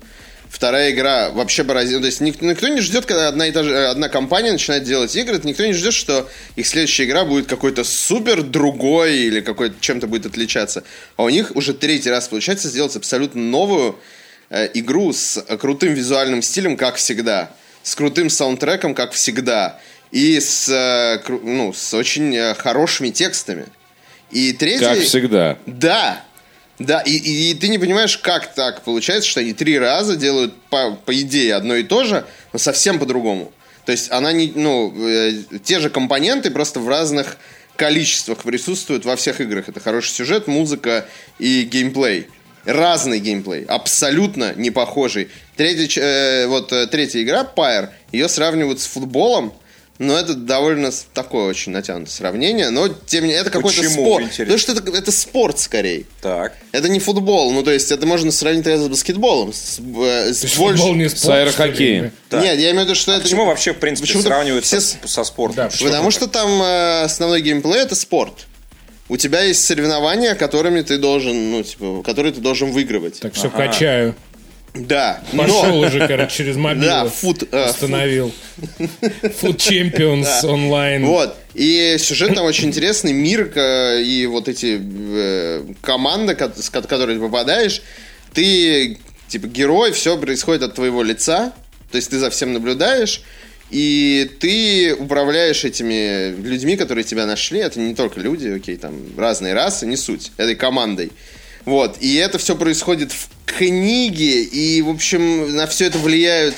Вторая 0.49 0.93
игра 0.93 1.31
вообще 1.31 1.65
поразила. 1.65 2.01
То 2.01 2.07
есть 2.07 2.21
ник- 2.21 2.41
никто 2.41 2.69
не 2.69 2.81
ждет, 2.81 3.07
когда 3.07 3.29
одна, 3.29 3.49
и 3.49 3.53
та 3.53 3.63
же, 3.63 3.73
э, 3.73 3.87
одна 3.89 4.09
компания 4.09 4.53
начинает 4.53 4.85
делать 4.85 5.15
игры, 5.17 5.41
никто 5.43 5.67
не 5.67 5.73
ждет, 5.73 5.93
что 5.93 6.29
их 6.57 6.67
следующая 6.67 7.05
игра 7.05 7.25
будет 7.25 7.47
какой-то 7.47 7.85
супер 7.85 8.43
другой 8.43 9.17
или 9.17 9.41
какой-то 9.41 9.75
чем-то 9.81 10.07
будет 10.07 10.27
отличаться. 10.27 10.85
А 11.17 11.25
у 11.25 11.29
них 11.29 11.57
уже 11.57 11.75
третий 11.75 12.09
раз 12.09 12.29
получается 12.29 12.69
сделать 12.69 12.95
абсолютно 12.95 13.43
новую 13.43 13.99
э, 14.49 14.71
игру 14.75 15.13
с 15.13 15.45
крутым 15.61 15.93
визуальным 15.93 16.41
стилем, 16.41 16.77
как 16.77 16.97
всегда, 16.97 17.51
с 17.83 17.95
крутым 17.97 18.31
саундтреком, 18.31 18.95
как 18.95 19.13
всегда, 19.13 19.81
и 20.15 20.39
с, 20.39 20.69
э, 20.69 21.21
ну, 21.43 21.73
с 21.73 21.93
очень 21.93 22.35
э, 22.37 22.55
хорошими 22.55 23.11
текстами. 23.11 23.67
И 24.31 24.53
третий... 24.53 24.85
Как 24.85 24.99
всегда. 25.01 25.59
Да. 25.67 26.25
Да, 26.79 27.01
и, 27.01 27.11
и- 27.17 27.51
и 27.51 27.55
ты 27.55 27.67
не 27.69 27.79
понимаешь, 27.79 28.17
как 28.19 28.55
так 28.55 28.83
получается, 28.83 29.29
что 29.29 29.41
они 29.41 29.53
три 29.55 29.77
раза 29.77 30.15
делают, 30.17 30.55
по, 30.71 30.93
по 31.05 31.21
идее, 31.21 31.57
одно 31.57 31.75
и 31.75 31.83
то 31.83 32.05
же, 32.05 32.25
но 32.53 32.59
совсем 32.61 33.01
по-другому. 33.01 33.53
То 33.87 33.91
есть 33.93 34.11
она 34.13 34.33
не, 34.33 34.53
ну, 34.55 34.95
э, 34.97 35.33
те 35.65 35.81
же 35.81 35.91
компоненты, 35.91 36.53
просто 36.53 36.79
в 36.79 36.89
разных 36.89 37.37
количествах 37.75 38.39
присутствуют 38.39 39.05
во 39.05 39.17
всех 39.17 39.41
играх. 39.41 39.69
Это 39.69 39.81
хороший 39.81 40.11
сюжет, 40.11 40.47
музыка 40.47 41.07
и 41.41 41.63
геймплей. 41.65 42.29
Разный 42.65 43.19
геймплей, 43.19 43.65
абсолютно 43.65 44.55
не 44.55 44.71
похожий. 44.71 45.29
Третья, 45.57 46.01
э, 46.01 46.47
вот 46.47 46.73
третья 46.93 47.21
игра, 47.21 47.45
Pyre, 47.57 47.89
ее 48.13 48.29
сравнивают 48.29 48.81
с 48.81 48.87
футболом, 48.87 49.53
но 49.99 50.19
это 50.19 50.35
довольно 50.35 50.91
такое 51.13 51.47
очень 51.47 51.73
натянутое 51.73 52.11
сравнение. 52.13 52.71
Но, 52.71 52.89
тем 52.89 53.23
не 53.23 53.29
менее, 53.29 53.41
это 53.43 53.51
какой-то 53.51 53.79
Почему? 53.81 54.05
спорт. 54.05 54.25
Интересно. 54.25 54.45
Потому 54.45 54.59
что 54.59 54.73
это, 54.73 54.99
это 54.99 55.13
спорт 55.13 55.59
скорее. 55.61 56.05
Так. 56.21 56.55
Это 56.73 56.89
не 56.89 56.99
футбол, 56.99 57.53
ну 57.53 57.63
то 57.63 57.71
есть 57.71 57.93
это 57.93 58.05
можно 58.07 58.33
сравнить 58.33 58.67
с 58.67 58.89
баскетболом. 58.89 59.53
С, 59.53 59.79
э, 59.79 60.33
с 60.33 60.41
То 60.41 60.47
есть 60.47 60.59
больше- 60.59 60.79
футбол 60.79 60.95
не 60.97 61.09
спорт, 61.09 61.23
С 61.25 61.29
аэрохоккеем. 61.29 62.05
ли? 62.05 62.11
Нет, 62.33 62.59
я 62.59 62.71
имею 62.71 62.81
в 62.83 62.85
виду, 62.85 62.95
что 62.95 63.13
это... 63.13 63.23
Почему 63.23 63.45
вообще, 63.47 63.73
в 63.73 63.79
принципе, 63.79 64.07
Почему-то 64.09 64.29
сравнивают 64.29 64.65
все 64.65 64.81
со, 64.81 64.97
со 65.07 65.25
спортом? 65.25 65.57
Да, 65.57 65.85
Потому 65.85 66.11
что 66.11 66.27
там 66.27 66.61
э, 66.63 67.03
основной 67.05 67.41
геймплей 67.41 67.81
это 67.83 67.95
спорт. 67.95 68.47
У 69.09 69.17
тебя 69.17 69.43
есть 69.43 69.65
соревнования, 69.65 70.35
которыми 70.35 70.81
ты 70.81 70.97
должен, 70.99 71.51
ну, 71.53 71.63
типа, 71.63 72.03
которые 72.03 72.33
ты 72.33 72.41
должен 72.41 72.73
выигрывать. 72.73 73.21
Так, 73.21 73.35
все, 73.35 73.51
качаю. 73.51 74.15
Да. 74.75 75.23
Пошел 75.37 75.67
Но, 75.67 75.79
уже, 75.81 76.07
короче, 76.07 76.37
через 76.37 76.57
мобилу. 76.57 76.85
да, 76.87 77.05
фут, 77.07 77.45
э, 77.53 77.71
Установил. 77.71 78.33
Food 78.79 79.57
Champions 79.57 80.45
онлайн. 80.45 81.07
Вот. 81.07 81.37
И 81.55 81.97
сюжет 81.99 82.35
там 82.35 82.45
очень 82.45 82.69
интересный. 82.69 83.13
Мир 83.13 83.53
и 83.57 84.27
вот 84.29 84.49
эти 84.49 84.81
э, 84.83 85.65
команды, 85.81 86.35
ко- 86.35 86.53
с 86.61 86.71
ко- 86.71 86.83
которые 86.83 87.19
ты 87.19 87.25
попадаешь, 87.25 87.83
ты, 88.33 88.99
типа, 89.29 89.47
герой, 89.47 89.93
все 89.93 90.19
происходит 90.19 90.65
от 90.65 90.75
твоего 90.75 91.03
лица. 91.05 91.53
То 91.93 91.97
есть 91.97 92.11
ты 92.11 92.19
за 92.19 92.31
всем 92.31 92.53
наблюдаешь. 92.53 93.23
И 93.71 94.29
ты 94.41 94.95
управляешь 94.95 95.65
этими 95.65 96.35
людьми, 96.43 96.77
которые 96.77 97.05
тебя 97.05 97.27
нашли. 97.27 97.61
Это 97.61 97.79
не 97.79 97.95
только 97.95 98.19
люди, 98.21 98.49
окей, 98.49 98.77
там 98.77 98.95
разные 99.17 99.55
расы, 99.55 99.87
не 99.87 99.97
суть. 99.97 100.33
Этой 100.37 100.57
командой. 100.57 101.13
Вот. 101.65 101.97
И 102.01 102.15
это 102.17 102.39
все 102.39 102.57
происходит 102.57 103.13
в 103.13 103.29
книге. 103.47 104.43
И, 104.43 104.83
в 104.83 104.91
общем, 104.91 105.55
на 105.55 105.67
все 105.67 105.87
это 105.87 105.99
влияют 105.99 106.55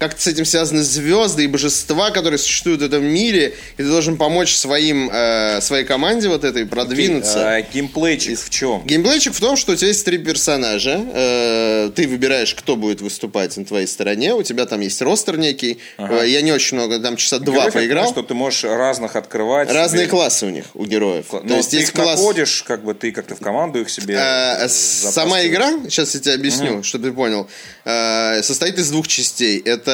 как-то 0.00 0.22
с 0.22 0.26
этим 0.26 0.46
связаны 0.46 0.82
звезды 0.82 1.44
и 1.44 1.46
божества, 1.46 2.10
которые 2.10 2.38
существуют 2.38 2.80
в 2.80 2.84
этом 2.84 3.04
мире, 3.04 3.54
и 3.76 3.82
ты 3.82 3.88
должен 3.88 4.16
помочь 4.16 4.54
своим, 4.54 5.10
э, 5.12 5.60
своей 5.60 5.84
команде 5.84 6.30
вот 6.30 6.42
этой 6.42 6.64
продвинуться. 6.64 7.56
А, 7.56 7.60
геймплейчик 7.60 8.40
в 8.40 8.48
чем? 8.48 8.82
Геймплейчик 8.86 9.34
в 9.34 9.40
том, 9.40 9.58
что 9.58 9.72
у 9.72 9.76
тебя 9.76 9.88
есть 9.88 10.02
три 10.06 10.16
персонажа. 10.16 11.04
Э, 11.12 11.90
ты 11.94 12.08
выбираешь, 12.08 12.54
кто 12.54 12.76
будет 12.76 13.02
выступать 13.02 13.54
на 13.58 13.66
твоей 13.66 13.86
стороне. 13.86 14.34
У 14.34 14.42
тебя 14.42 14.64
там 14.64 14.80
есть 14.80 15.02
ростер 15.02 15.36
некий. 15.36 15.78
Э, 15.98 16.24
я 16.26 16.40
не 16.40 16.52
очень 16.52 16.78
много, 16.78 16.98
там 16.98 17.16
часа 17.16 17.38
два 17.38 17.54
Героев, 17.54 17.74
поиграл. 17.74 18.04
понимаю, 18.04 18.12
что 18.12 18.22
ты 18.22 18.32
можешь 18.32 18.64
разных 18.64 19.16
открывать. 19.16 19.70
Разные 19.70 20.04
себе. 20.06 20.10
классы 20.10 20.46
у 20.46 20.50
них, 20.50 20.64
у 20.72 20.86
героев. 20.86 21.26
Ну, 21.30 21.40
То 21.40 21.56
есть 21.56 21.72
ты 21.72 21.76
есть 21.76 21.88
их 21.90 21.94
класс... 21.94 22.18
находишь, 22.18 22.62
как 22.62 22.84
бы 22.84 22.94
ты 22.94 23.12
как-то 23.12 23.36
в 23.36 23.40
команду 23.40 23.82
их 23.82 23.90
себе... 23.90 24.14
Э, 24.14 24.66
запасываешь. 24.66 25.14
Сама 25.14 25.46
игра, 25.46 25.72
сейчас 25.90 26.14
я 26.14 26.20
тебе 26.20 26.34
объясню, 26.34 26.82
чтобы 26.82 27.08
ты 27.08 27.12
понял, 27.12 27.46
э, 27.84 28.42
состоит 28.42 28.78
из 28.78 28.90
двух 28.90 29.06
частей. 29.06 29.58
Это 29.58 29.89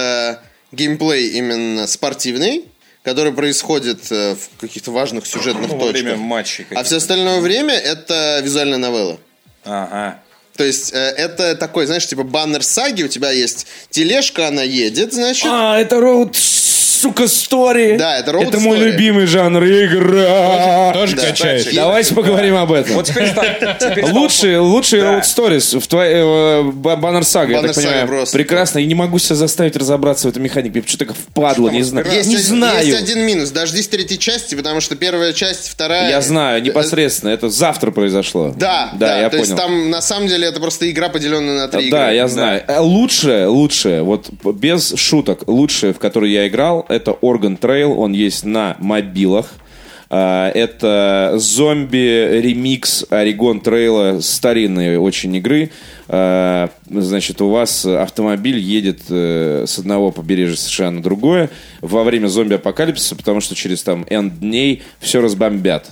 геймплей 0.73 1.29
именно 1.39 1.87
спортивный, 1.87 2.65
который 3.03 3.33
происходит 3.33 4.01
э, 4.11 4.35
в 4.35 4.61
каких-то 4.61 4.91
важных 4.91 5.27
сюжетных 5.27 5.71
Ну, 5.71 5.77
во 5.79 5.87
время 5.87 6.11
точках. 6.11 6.19
матчей. 6.27 6.67
А 6.75 6.83
все 6.83 6.97
остальное 6.97 7.41
время 7.41 7.75
это 7.75 8.41
визуальная 8.43 8.79
новелла. 8.79 9.19
Ага. 9.65 10.21
То 10.57 10.65
есть 10.65 10.93
э, 10.93 10.97
это 10.97 11.55
такой, 11.55 11.87
знаешь, 11.87 12.07
типа 12.07 12.23
баннер 12.23 12.63
саги, 12.65 13.03
у 13.05 13.09
тебя 13.09 13.31
есть 13.31 13.67
тележка, 13.91 14.49
она 14.49 14.63
едет, 14.63 15.13
значит. 15.13 15.47
А, 15.47 15.79
это 15.79 16.01
роуд, 16.01 16.35
сука, 16.97 17.29
стори. 17.29 17.97
Да, 17.97 18.19
это 18.19 18.33
road 18.33 18.49
Это 18.49 18.59
мой 18.61 18.79
story. 18.79 18.85
любимый 18.93 19.27
жанр 19.27 19.65
игра. 19.65 20.93
Тоже 20.93 21.17
Да. 21.17 21.23
качаешь. 21.27 21.67
И- 21.67 21.77
Давайте 21.77 22.15
поговорим 22.15 22.57
об 22.57 22.73
этом. 22.73 22.95
Вот 22.95 23.07
теперь, 23.07 23.29
теперь 23.79 24.05
Лучшие, 24.13 24.59
лучшие 24.59 25.03
Да. 25.03 25.19
Road 25.19 25.23
Stories 25.23 25.79
в 25.81 25.87
твоей 25.87 26.15
э, 26.17 26.63
Ба- 26.73 26.97
Баннер 26.97 27.25
Сага, 27.25 27.53
я 27.53 27.63
так 27.63 27.75
понимаю, 27.75 28.07
просто. 28.07 28.37
прекрасно. 28.37 28.79
И 28.79 28.87
не 28.87 28.95
могу 28.95 29.19
себя 29.19 29.37
заставить 29.37 29.77
разобраться 29.77 30.29
в 30.29 30.31
этой 30.31 30.39
механике. 30.43 30.81
Мне 30.81 30.89
что-то 30.89 31.13
впадло, 31.15 31.69
не 31.69 31.83
знаю. 31.83 32.07
Есть, 32.07 32.29
Не 32.29 32.37
один, 32.37 32.47
знаю. 32.47 32.87
есть 32.87 32.99
один 33.03 33.21
минус. 33.27 33.51
Дождись 33.51 33.89
третьей 33.89 34.19
части, 34.19 34.55
потому 34.55 34.81
что 34.81 34.97
первая 34.97 35.33
часть, 35.33 35.69
вторая... 35.69 36.09
Я 36.11 36.21
знаю, 36.21 36.63
непосредственно. 36.63 37.31
Это 37.31 37.49
завтра 37.51 37.91
произошло. 37.91 38.55
Да, 38.57 38.91
да, 38.95 39.19
я 39.19 39.25
то 39.25 39.31
понял. 39.37 39.43
есть 39.45 39.57
там 39.57 39.91
на 39.91 40.01
самом 40.01 40.29
деле 40.29 40.47
это 40.49 40.61
просто 40.61 40.91
игра, 40.91 41.09
поделенная 41.09 41.57
на 41.57 41.69
три 41.69 41.91
Да, 41.91 42.05
игры. 42.07 42.17
я 42.17 42.29
знаю. 42.29 42.63
Лучшее, 42.79 43.47
лучшее, 43.47 44.03
вот 44.03 44.29
без 44.45 44.95
шуток, 44.97 45.41
лучшее, 45.47 45.93
в 45.93 45.99
которое 45.99 46.31
я 46.31 46.47
играл, 46.49 46.86
это 46.89 47.13
Organ 47.13 47.59
Trail. 47.59 47.95
Он 47.95 48.13
есть 48.13 48.45
на 48.45 48.77
мобилах. 48.79 49.53
А, 50.09 50.51
Это 50.51 51.35
зомби-ремикс 51.37 53.07
Орегон 53.11 53.61
Трейла 53.61 54.21
старинной 54.21 54.97
очень 54.97 55.35
игры. 55.35 55.71
А, 56.09 56.71
Значит, 56.89 57.41
у 57.41 57.51
вас 57.51 57.85
автомобиль 57.85 58.59
едет 58.59 59.01
э, 59.09 59.65
с 59.67 59.79
одного 59.79 60.13
побережья 60.13 60.57
США 60.57 60.91
на 60.93 61.03
другое 61.03 61.51
во 61.81 62.05
время 62.05 62.29
зомби-апокалипсиса, 62.29 63.17
потому 63.17 63.41
что 63.41 63.57
через 63.57 63.83
там 63.83 64.07
N 64.09 64.31
дней 64.31 64.83
все 65.01 65.21
разбомбят. 65.21 65.91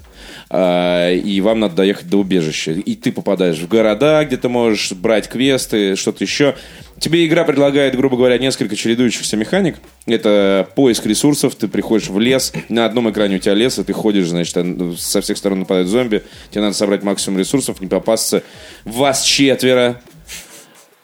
А, 0.50 1.10
и 1.12 1.40
вам 1.40 1.60
надо 1.60 1.74
доехать 1.74 2.08
до 2.08 2.18
убежища. 2.18 2.72
И 2.72 2.94
ты 2.94 3.10
попадаешь 3.10 3.58
в 3.58 3.66
города, 3.68 4.24
где 4.24 4.36
ты 4.36 4.48
можешь 4.48 4.92
брать 4.92 5.28
квесты, 5.28 5.96
что-то 5.96 6.22
еще. 6.22 6.54
Тебе 6.98 7.26
игра 7.26 7.44
предлагает, 7.44 7.96
грубо 7.96 8.16
говоря, 8.16 8.38
несколько 8.38 8.76
чередующихся 8.76 9.36
механик. 9.36 9.76
Это 10.06 10.68
поиск 10.74 11.06
ресурсов, 11.06 11.54
ты 11.54 11.68
приходишь 11.68 12.08
в 12.08 12.18
лес, 12.20 12.52
на 12.68 12.84
одном 12.86 13.10
экране 13.10 13.36
у 13.36 13.38
тебя 13.38 13.54
лес, 13.54 13.78
и 13.78 13.84
ты 13.84 13.92
ходишь, 13.92 14.28
значит, 14.28 14.56
со 14.98 15.20
всех 15.20 15.36
сторон 15.36 15.60
нападают 15.60 15.88
зомби, 15.88 16.22
тебе 16.50 16.62
надо 16.62 16.74
собрать 16.74 17.02
максимум 17.02 17.38
ресурсов, 17.38 17.80
не 17.80 17.88
попасться. 17.88 18.42
Вас 18.84 19.22
четверо, 19.22 20.00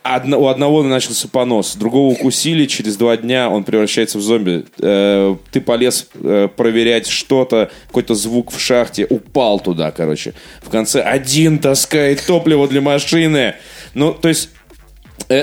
Одно- 0.03 0.41
у 0.41 0.47
одного 0.47 0.83
начался 0.83 1.29
понос, 1.29 1.77
другого 1.77 2.13
укусили, 2.13 2.65
через 2.65 2.97
два 2.97 3.19
дня 3.19 3.51
он 3.51 3.65
превращается 3.65 4.17
в 4.17 4.23
зомби. 4.23 4.65
Э, 4.79 5.37
ты 5.51 5.61
полез 5.61 6.09
э, 6.15 6.49
проверять 6.57 7.07
что-то, 7.07 7.71
какой-то 7.89 8.15
звук 8.15 8.51
в 8.51 8.59
шахте, 8.59 9.07
упал 9.11 9.61
туда, 9.61 9.91
короче. 9.91 10.33
В 10.63 10.71
конце 10.71 11.03
один 11.03 11.59
таскает 11.59 12.25
топливо 12.27 12.67
для 12.67 12.81
машины. 12.81 13.57
Ну, 13.93 14.15
то 14.15 14.29
есть 14.29 14.49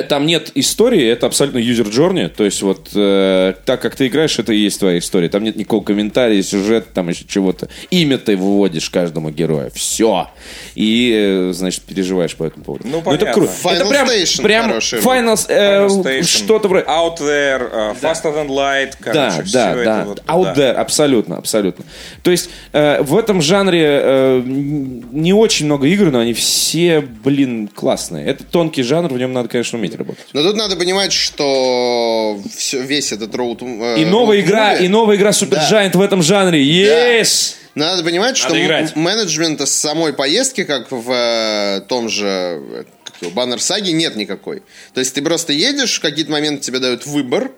Там 0.09 0.25
нет 0.25 0.51
истории, 0.55 1.07
это 1.07 1.27
абсолютно 1.27 1.59
user 1.59 1.89
journey. 1.89 2.27
То 2.27 2.43
есть 2.43 2.61
вот 2.61 2.89
э, 2.93 3.53
так, 3.65 3.81
как 3.81 3.95
ты 3.95 4.07
играешь, 4.07 4.37
это 4.37 4.51
и 4.51 4.57
есть 4.57 4.79
твоя 4.79 4.99
история. 4.99 5.29
Там 5.29 5.43
нет 5.43 5.55
никакого 5.55 5.83
комментария, 5.83 6.41
сюжета, 6.43 6.87
там 6.93 7.07
еще 7.07 7.23
чего-то. 7.25 7.69
Имя 7.89 8.17
ты 8.17 8.35
выводишь 8.35 8.89
каждому 8.89 9.29
герою. 9.29 9.71
Все. 9.73 10.29
И, 10.75 11.13
э, 11.15 11.51
значит, 11.53 11.83
переживаешь 11.83 12.35
по 12.35 12.43
этому 12.43 12.65
поводу. 12.65 12.85
Ну, 12.85 12.97
это 12.97 13.05
понятно. 13.05 13.33
круто. 13.33 13.51
Final 13.63 13.75
это 13.75 13.85
прям, 13.85 14.07
Station 14.09 14.41
прям 14.41 14.65
хороший. 14.67 14.99
Final, 14.99 15.45
э, 15.47 15.85
Final 15.85 16.03
Station, 16.03 16.23
что-то 16.23 16.67
вроде... 16.67 16.85
Out 16.85 17.17
There, 17.19 17.71
uh, 17.73 18.01
Faster 18.01 18.35
Than 18.35 18.47
Light, 18.47 18.93
короче, 18.99 19.19
Да, 19.19 19.43
всё 19.43 19.53
да, 19.53 19.71
это 19.71 19.83
да. 19.85 20.03
вот, 20.05 20.23
Out 20.27 20.53
да. 20.53 20.61
there, 20.61 20.73
абсолютно, 20.73 21.37
абсолютно. 21.37 21.85
То 22.23 22.31
есть 22.31 22.49
э, 22.73 23.01
в 23.01 23.17
этом 23.17 23.41
жанре 23.41 24.01
э, 24.03 24.41
не 24.45 25.33
очень 25.33 25.65
много 25.65 25.87
игр, 25.87 26.11
но 26.11 26.19
они 26.19 26.33
все, 26.33 26.99
блин, 27.01 27.69
классные. 27.73 28.25
Это 28.25 28.43
тонкий 28.43 28.83
жанр, 28.83 29.13
в 29.13 29.17
нем 29.17 29.31
надо, 29.31 29.47
конечно, 29.47 29.76
уметь 29.77 29.95
работать. 29.95 30.25
Но 30.33 30.43
тут 30.43 30.55
надо 30.55 30.75
понимать, 30.75 31.13
что 31.13 32.39
всё- 32.55 32.81
весь 32.81 33.11
этот 33.11 33.33
роут... 33.35 33.61
э, 33.61 34.01
И 34.01 34.05
новая 34.05 34.39
игра, 34.41 34.75
и 34.75 34.87
новая 34.87 35.15
игра 35.15 35.29
Super 35.31 35.59
Giant 35.69 35.97
в 35.97 36.01
этом 36.01 36.21
жанре. 36.21 36.61
Yes! 36.63 37.55
Надо 37.75 38.03
понимать, 38.03 38.37
что 38.37 38.49
Надо 38.49 38.59
м- 38.59 38.65
играть. 38.65 38.95
менеджмента 38.95 39.65
с 39.67 39.71
самой 39.71 40.11
поездки, 40.13 40.63
как 40.63 40.87
в 40.91 41.11
э, 41.11 41.81
том 41.87 42.09
же 42.09 42.25
э, 42.27 42.83
как 43.03 43.15
его, 43.21 43.31
Баннер 43.31 43.61
Саге, 43.61 43.91
нет 43.93 44.15
никакой. 44.15 44.63
То 44.93 44.99
есть 44.99 45.13
ты 45.13 45.21
просто 45.21 45.53
едешь, 45.53 45.97
в 45.97 46.01
какие-то 46.01 46.31
моменты 46.31 46.63
тебе 46.63 46.79
дают 46.79 47.05
выбор, 47.05 47.51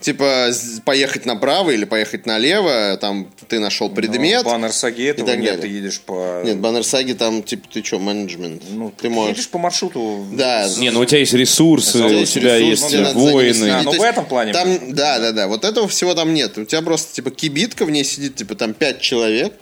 типа 0.00 0.50
поехать 0.84 1.24
направо 1.26 1.70
или 1.70 1.84
поехать 1.84 2.26
налево, 2.26 2.96
там 3.00 3.30
ты 3.48 3.58
нашел 3.58 3.88
предмет. 3.88 4.44
Ну, 4.44 4.50
баннер 4.50 4.72
саги 4.72 5.04
этого 5.04 5.26
так 5.26 5.38
нет, 5.38 5.56
далее. 5.56 5.62
ты 5.62 5.68
едешь 5.68 6.00
по... 6.00 6.42
Нет, 6.44 6.58
баннер 6.58 6.84
саги 6.84 7.12
там, 7.12 7.42
типа, 7.42 7.68
ты 7.72 7.82
что, 7.82 7.98
менеджмент? 7.98 8.62
ну, 8.70 8.92
ты 8.96 9.08
можешь. 9.08 9.36
едешь 9.36 9.48
по 9.48 9.58
маршруту. 9.58 10.26
Да, 10.32 10.68
Не, 10.78 10.90
ну 10.90 11.00
у 11.00 11.04
тебя 11.04 11.20
есть 11.20 11.32
ресурсы, 11.32 11.98
У 11.98 12.08
тебя 12.08 12.18
есть 12.18 12.36
ресурс, 12.36 12.92
есть 12.92 13.14
воины. 13.14 13.54
следить. 13.54 13.72
А, 13.72 13.82
ну 13.82 13.92
То 13.92 13.98
в 13.98 14.02
этом 14.02 14.26
плане. 14.26 14.52
Там, 14.52 14.92
да, 14.92 15.18
да, 15.18 15.32
да. 15.32 15.48
Вот 15.48 15.64
этого 15.64 15.88
всего 15.88 16.14
там 16.14 16.34
нет. 16.34 16.56
У 16.58 16.64
тебя 16.64 16.82
просто 16.82 17.14
типа 17.14 17.30
кибитка, 17.30 17.84
в 17.84 17.90
ней 17.90 18.04
сидит 18.04 18.36
типа 18.36 18.54
там 18.54 18.74
пять 18.74 19.00
человек. 19.00 19.54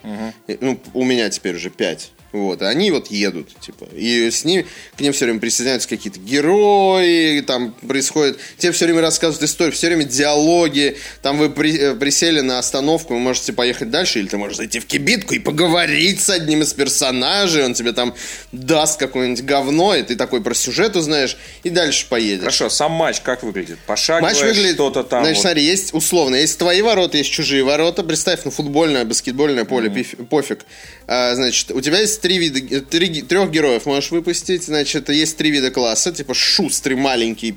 И, 0.47 0.59
Ну, 0.61 0.79
у 0.95 1.05
меня 1.05 1.29
теперь 1.31 1.57
уже 1.57 1.71
пять. 1.71 2.11
Вот, 2.33 2.63
и 2.63 2.65
они 2.65 2.91
вот 2.91 3.11
едут, 3.11 3.49
типа, 3.61 3.87
и 3.95 4.31
с 4.31 4.45
ними, 4.45 4.67
к 4.97 5.01
ним 5.01 5.13
все 5.13 5.27
время 5.27 5.39
присоединяются 5.39 5.87
какие-то 5.89 6.19
герои, 6.19 7.41
там 7.41 7.73
происходит, 7.87 8.39
тебе 8.59 8.73
все 8.73 8.87
время 8.87 9.03
рассказывают 9.03 9.43
историю, 9.49 9.75
все 9.75 9.89
время 9.89 10.05
диалоги, 10.05 10.97
там 11.21 11.37
вы 11.39 11.51
при- 11.51 11.79
э, 11.79 11.95
присели 11.95 12.41
на 12.41 12.59
остановку, 12.59 13.15
вы 13.15 13.21
можете 13.21 13.53
поехать 13.53 13.91
дальше, 13.91 14.19
или 14.19 14.29
ты 14.29 14.39
можешь 14.39 14.57
зайти 14.57 14.81
в 14.81 14.87
кибитку 14.87 15.35
и 15.35 15.39
поговорить 15.39 16.21
с 16.23 16.31
одним 16.31 16.63
из 16.63 16.73
персонажей, 16.73 17.65
он 17.65 17.75
тебе 17.75 17.93
там 17.93 18.15
даст 18.51 18.99
какое-нибудь 18.99 19.45
говно, 19.45 19.95
и 19.95 20.03
ты 20.03 20.17
такой 20.17 20.43
про 20.43 20.55
сюжет 20.55 20.97
узнаешь, 20.97 21.37
и 21.65 21.71
дальше 21.71 22.07
поедешь. 22.09 22.41
Хорошо, 22.45 22.71
сам 22.71 22.93
матч 22.93 23.21
как 23.21 23.43
выглядит? 23.43 23.79
Пошаговое 23.87 24.33
Матч 24.33 24.43
выглядит, 24.43 24.75
что-то 24.77 25.03
там. 25.05 25.21
значит, 25.25 25.37
вот. 25.37 25.43
смотри, 25.43 25.65
есть 25.65 25.93
условно, 25.95 26.37
есть 26.37 26.59
твои 26.59 26.81
ворота, 26.83 27.19
есть 27.19 27.31
чужие 27.31 27.63
ворота. 27.63 28.03
Представь, 28.03 28.41
ну, 28.45 28.51
футбольное, 28.51 29.05
баскетбольное 29.05 29.65
поле, 29.65 29.91
пиф- 29.91 30.17
пофиг. 30.29 30.61
А, 31.07 31.35
значит, 31.35 31.71
у 31.73 31.81
тебя 31.81 31.99
есть 32.01 32.22
три 32.23 32.39
вида, 32.39 32.61
э, 32.77 32.81
три, 32.81 33.21
трех 33.23 33.51
героев 33.51 33.85
можешь 33.85 34.11
выпустить. 34.11 34.63
Значит, 34.65 35.09
есть 35.11 35.37
три 35.37 35.51
вида 35.51 35.71
класса, 35.71 36.13
типа 36.13 36.33
шустрый 36.35 36.97
маленький 36.97 37.57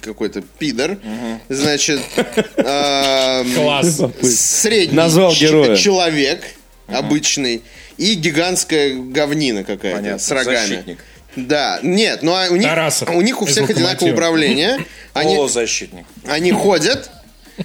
какой-то 0.00 0.42
пидор. 0.58 0.98
Значит, 1.48 2.00
ам, 2.58 3.52
Класс. 3.54 4.00
средний 4.22 4.96
Назвал 4.96 5.32
ч- 5.32 5.46
героя. 5.46 5.76
человек 5.76 6.42
обычный 6.86 7.62
и 7.96 8.14
гигантская 8.14 8.94
говнина 8.94 9.64
какая-то 9.64 10.18
с 10.18 10.30
рогами. 10.30 10.56
защитник. 10.56 10.98
Да, 11.34 11.80
нет, 11.82 12.22
ну 12.22 12.32
а 12.32 12.46
у 12.50 12.56
них, 12.56 12.66
Тарасов 12.66 13.10
у 13.10 13.20
них 13.20 13.42
у 13.42 13.46
всех 13.46 13.68
одинаковое 13.68 14.12
управление. 14.14 14.78
Они, 15.12 15.34
Полузащитник. 15.34 16.04
они 16.26 16.52
ходят, 16.52 17.10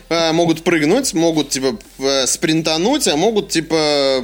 э, 0.09 0.31
могут 0.31 0.63
прыгнуть, 0.63 1.13
могут 1.13 1.49
типа 1.49 1.77
э, 1.99 2.25
спринтануть, 2.27 3.07
а 3.09 3.15
могут 3.17 3.49
типа 3.49 4.21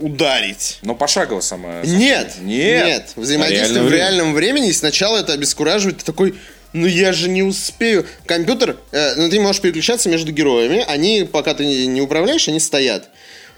ударить. 0.00 0.78
Но 0.82 0.94
пошагово 0.94 1.40
самое. 1.40 1.82
Нет, 1.84 2.34
Нет. 2.40 2.86
нет. 2.86 3.12
Взаимодействие 3.16 3.68
реальное 3.68 3.82
в 3.82 3.86
время. 3.86 3.98
реальном 4.02 4.34
времени, 4.34 4.68
и 4.68 4.72
сначала 4.72 5.18
это 5.18 5.32
обескураживает. 5.32 5.98
Ты 5.98 6.04
такой, 6.04 6.34
ну 6.72 6.86
я 6.86 7.12
же 7.12 7.28
не 7.28 7.42
успею. 7.42 8.06
Компьютер, 8.26 8.76
э, 8.92 9.14
ну 9.16 9.28
ты 9.28 9.38
можешь 9.40 9.60
переключаться 9.60 10.08
между 10.08 10.32
героями, 10.32 10.84
они, 10.88 11.28
пока 11.30 11.54
ты 11.54 11.64
не, 11.86 12.00
управляешь, 12.00 12.48
они 12.48 12.60
стоят. 12.60 13.10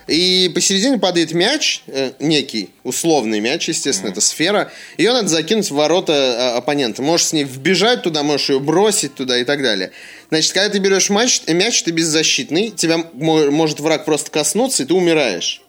И 0.09 0.51
посередине 0.53 0.99
падает 0.99 1.33
мяч, 1.33 1.83
э, 1.87 2.11
некий, 2.19 2.71
условный 2.83 3.39
мяч, 3.39 3.69
естественно, 3.69 4.11
это 4.11 4.21
сфера. 4.21 4.73
Ее 4.99 5.13
надо 5.13 5.29
закинуть 5.29 5.71
в 5.71 5.75
ворота 5.75 6.13
э, 6.13 6.57
оппонента. 6.59 7.03
Можешь 7.03 7.29
с 7.29 7.33
ней 7.33 7.45
вбежать 7.45 8.03
туда, 8.03 8.25
можешь 8.25 8.51
ее 8.51 8.59
бросить 8.59 9.15
туда 9.15 9.39
и 9.39 9.45
так 9.45 9.63
далее. 9.63 9.93
Значит, 10.29 10.53
когда 10.55 10.71
ты 10.71 10.79
берешь 10.79 11.09
мяч, 11.09 11.43
э, 11.47 11.55
мяч 11.55 11.81
ты 11.85 11.93
беззащитный, 11.93 12.71
тебя 12.71 12.99
мо- 13.13 13.51
может 13.53 13.79
враг 13.79 14.05
просто 14.05 14.33
коснуться, 14.33 14.83
и 14.83 14.87
ты 14.87 14.93
умираешь. 14.95 15.62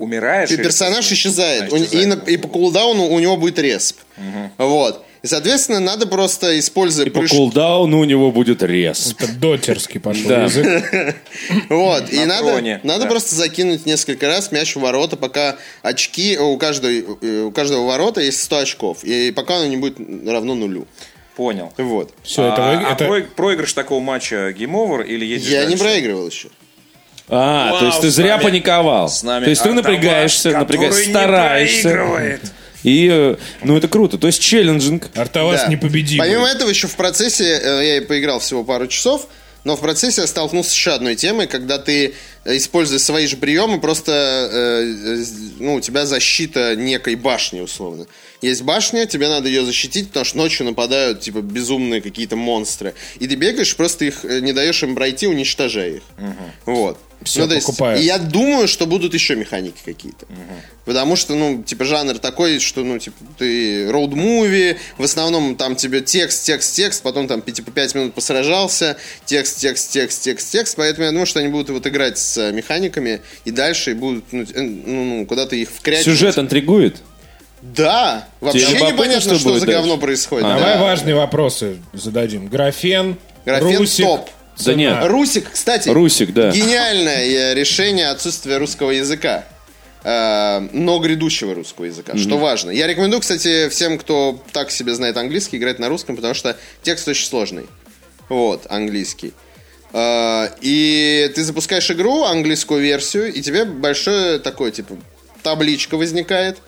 Умираешь? 0.00 0.50
И 0.50 0.54
или- 0.54 0.62
персонаж 0.62 1.10
исчезает. 1.12 1.72
А, 1.72 1.76
У- 1.76 1.78
И, 1.78 2.32
и 2.32 2.36
по 2.38 2.48
кулдауну 2.48 3.04
у 3.06 3.18
него 3.20 3.36
будет 3.36 3.58
респ. 3.58 3.98
Вот. 4.58 5.04
И, 5.22 5.26
соответственно, 5.26 5.80
надо 5.80 6.06
просто, 6.06 6.58
используя 6.58 7.04
И 7.04 7.10
по 7.10 7.20
прыж- 7.20 7.28
кулдауну 7.36 7.98
у 8.00 8.04
него 8.04 8.32
будет 8.32 8.62
рез. 8.62 9.14
Это 9.18 9.30
дотерский 9.30 10.00
пошел 10.00 10.26
Да. 10.28 10.44
язык. 10.44 11.16
Вот. 11.68 12.10
И 12.10 12.20
На 12.20 12.40
надо, 12.42 12.80
надо 12.82 13.06
просто 13.06 13.34
закинуть 13.34 13.84
несколько 13.84 14.26
раз 14.28 14.50
мяч 14.50 14.74
в 14.76 14.80
ворота, 14.80 15.16
пока 15.18 15.56
очки... 15.82 16.38
У, 16.38 16.56
каждой, 16.56 17.04
э, 17.20 17.42
у 17.42 17.50
каждого 17.52 17.86
ворота 17.86 18.22
есть 18.22 18.42
100 18.42 18.58
очков. 18.58 19.04
И 19.04 19.30
пока 19.32 19.56
оно 19.56 19.66
не 19.66 19.76
будет 19.76 19.98
равно 20.26 20.54
нулю. 20.54 20.86
Понял. 21.36 21.70
Вот. 21.76 22.14
Все, 22.22 22.46
это, 22.48 22.56
а, 22.56 22.78
а 22.88 22.92
это- 22.94 23.06
про- 23.06 23.22
проигрыш 23.22 23.74
такого 23.74 24.00
матча 24.00 24.50
game 24.52 24.78
over 24.78 25.04
или 25.06 25.26
едешь 25.26 25.48
Я 25.48 25.66
не 25.66 25.76
проигрывал 25.76 26.26
еще. 26.28 26.48
А, 27.32 27.70
Вау, 27.70 27.78
то 27.80 27.86
есть 27.86 28.00
ты 28.00 28.10
зря 28.10 28.36
нами- 28.36 28.42
паниковал. 28.44 29.08
С 29.08 29.22
нами 29.22 29.44
То 29.44 29.50
есть 29.50 29.62
ты 29.62 29.72
напрягаешься, 29.72 30.50
напрягаешься, 30.50 31.10
стараешься. 31.10 31.82
проигрывает. 31.82 32.40
И, 32.82 33.08
э, 33.12 33.36
ну, 33.62 33.76
это 33.76 33.88
круто. 33.88 34.18
То 34.18 34.26
есть 34.26 34.40
challenging. 34.42 35.08
Артавас 35.14 35.62
Да. 35.62 35.68
непобедимый. 35.68 36.26
Помимо 36.26 36.48
этого, 36.48 36.68
еще 36.70 36.86
в 36.88 36.96
процессе, 36.96 37.44
э, 37.62 37.84
я 37.86 37.96
и 37.98 38.00
поиграл 38.00 38.40
всего 38.40 38.64
пару 38.64 38.86
часов, 38.86 39.28
но 39.64 39.76
в 39.76 39.80
процессе 39.80 40.22
я 40.22 40.26
столкнулся 40.26 40.70
с 40.70 40.72
еще 40.74 40.92
одной 40.92 41.14
темой, 41.14 41.46
когда 41.46 41.78
ты, 41.78 42.14
используя 42.46 42.98
свои 42.98 43.26
же 43.26 43.36
приемы, 43.36 43.78
просто 43.80 44.12
э, 44.50 45.24
ну, 45.58 45.74
у 45.74 45.80
тебя 45.80 46.06
защита 46.06 46.74
некой 46.74 47.14
башни, 47.16 47.60
условно. 47.60 48.06
Есть 48.40 48.62
башня, 48.62 49.04
тебе 49.04 49.28
надо 49.28 49.48
ее 49.48 49.62
защитить, 49.66 50.08
потому 50.08 50.24
что 50.24 50.38
ночью 50.38 50.64
нападают, 50.64 51.20
типа, 51.20 51.42
безумные 51.42 52.00
какие-то 52.00 52.36
монстры. 52.36 52.94
И 53.18 53.28
ты 53.28 53.34
бегаешь, 53.34 53.76
просто 53.76 54.06
их 54.06 54.24
не 54.24 54.54
даешь 54.54 54.82
им 54.82 54.94
пройти, 54.94 55.26
уничтожая 55.26 55.90
их. 55.96 56.02
Вот. 56.64 56.98
Всё, 57.22 57.42
Ну, 57.42 57.48
то 57.48 57.54
есть, 57.54 58.04
я 58.04 58.18
думаю, 58.18 58.66
что 58.66 58.86
будут 58.86 59.12
еще 59.14 59.36
механики 59.36 59.78
какие-то. 59.84 60.26
Потому 60.86 61.16
что, 61.16 61.34
ну, 61.34 61.62
типа, 61.62 61.84
жанр 61.84 62.18
такой, 62.18 62.58
что, 62.58 62.82
ну, 62.82 62.98
типа, 62.98 63.16
ты 63.38 63.86
роуд-муви, 63.90 64.78
в 64.96 65.04
основном 65.04 65.54
там 65.56 65.76
тебе 65.76 66.00
текст, 66.00 66.44
текст, 66.44 66.74
текст, 66.74 67.02
потом 67.02 67.28
там, 67.28 67.42
типа, 67.42 67.70
5 67.70 67.94
минут 67.94 68.14
посражался, 68.14 68.96
текст, 69.26 69.58
текст, 69.58 69.90
текст, 69.92 70.22
текст, 70.22 70.50
текст, 70.50 70.76
поэтому 70.76 71.04
я 71.04 71.10
думаю, 71.10 71.26
что 71.26 71.40
они 71.40 71.48
будут 71.48 71.70
вот 71.70 71.86
играть 71.86 72.18
с 72.18 72.38
э, 72.38 72.52
механиками 72.52 73.20
и 73.44 73.50
дальше 73.50 73.90
и 73.92 73.94
будут, 73.94 74.24
ну, 74.32 74.42
э, 74.42 74.60
ну, 74.60 75.04
ну, 75.04 75.26
куда-то 75.26 75.54
их 75.56 75.68
вкрячивать. 75.70 76.06
Сюжет 76.06 76.38
интригует. 76.38 76.96
Да! 77.62 78.26
Вообще 78.40 78.60
любопытно, 78.60 78.92
непонятно, 78.94 79.20
что 79.20 79.38
что, 79.38 79.58
за 79.58 79.66
дальше? 79.66 79.80
говно 79.80 79.98
происходит. 79.98 80.46
А. 80.46 80.58
Давай 80.58 80.74
Да. 80.74 80.82
важные 80.82 81.14
вопросы 81.14 81.76
зададим. 81.92 82.48
Графен, 82.48 83.16
Графен 83.44 83.76
Русик, 83.76 84.06
топ. 84.06 84.30
Да 84.64 84.74
нет. 84.74 84.98
Русик, 85.04 85.50
кстати, 85.52 85.88
Русик, 85.88 86.32
да. 86.32 86.50
гениальное 86.50 87.24
э, 87.24 87.54
решение 87.54 88.08
отсутствия 88.08 88.58
русского 88.58 88.90
языка. 88.90 89.44
Э, 90.02 90.60
но 90.72 90.98
грядущего 90.98 91.54
русского 91.54 91.84
языка, 91.86 92.16
что 92.16 92.38
важно. 92.38 92.70
Я 92.70 92.86
рекомендую, 92.86 93.20
кстати, 93.20 93.68
всем, 93.68 93.98
кто 93.98 94.42
так 94.52 94.70
себе 94.70 94.94
знает 94.94 95.16
английский, 95.16 95.58
играть 95.58 95.78
на 95.78 95.88
русском, 95.88 96.16
потому 96.16 96.34
что 96.34 96.56
текст 96.82 97.06
очень 97.08 97.26
сложный. 97.26 97.66
Вот, 98.28 98.66
английский. 98.68 99.32
Э, 99.92 100.48
И 100.60 101.30
ты 101.34 101.42
запускаешь 101.44 101.90
игру, 101.90 102.24
английскую 102.24 102.80
версию, 102.80 103.32
и 103.32 103.42
тебе 103.42 103.64
большое 103.64 104.38
такое, 104.38 104.70
типа, 104.70 104.96
табличка 105.42 105.96
возникает, 105.96 106.58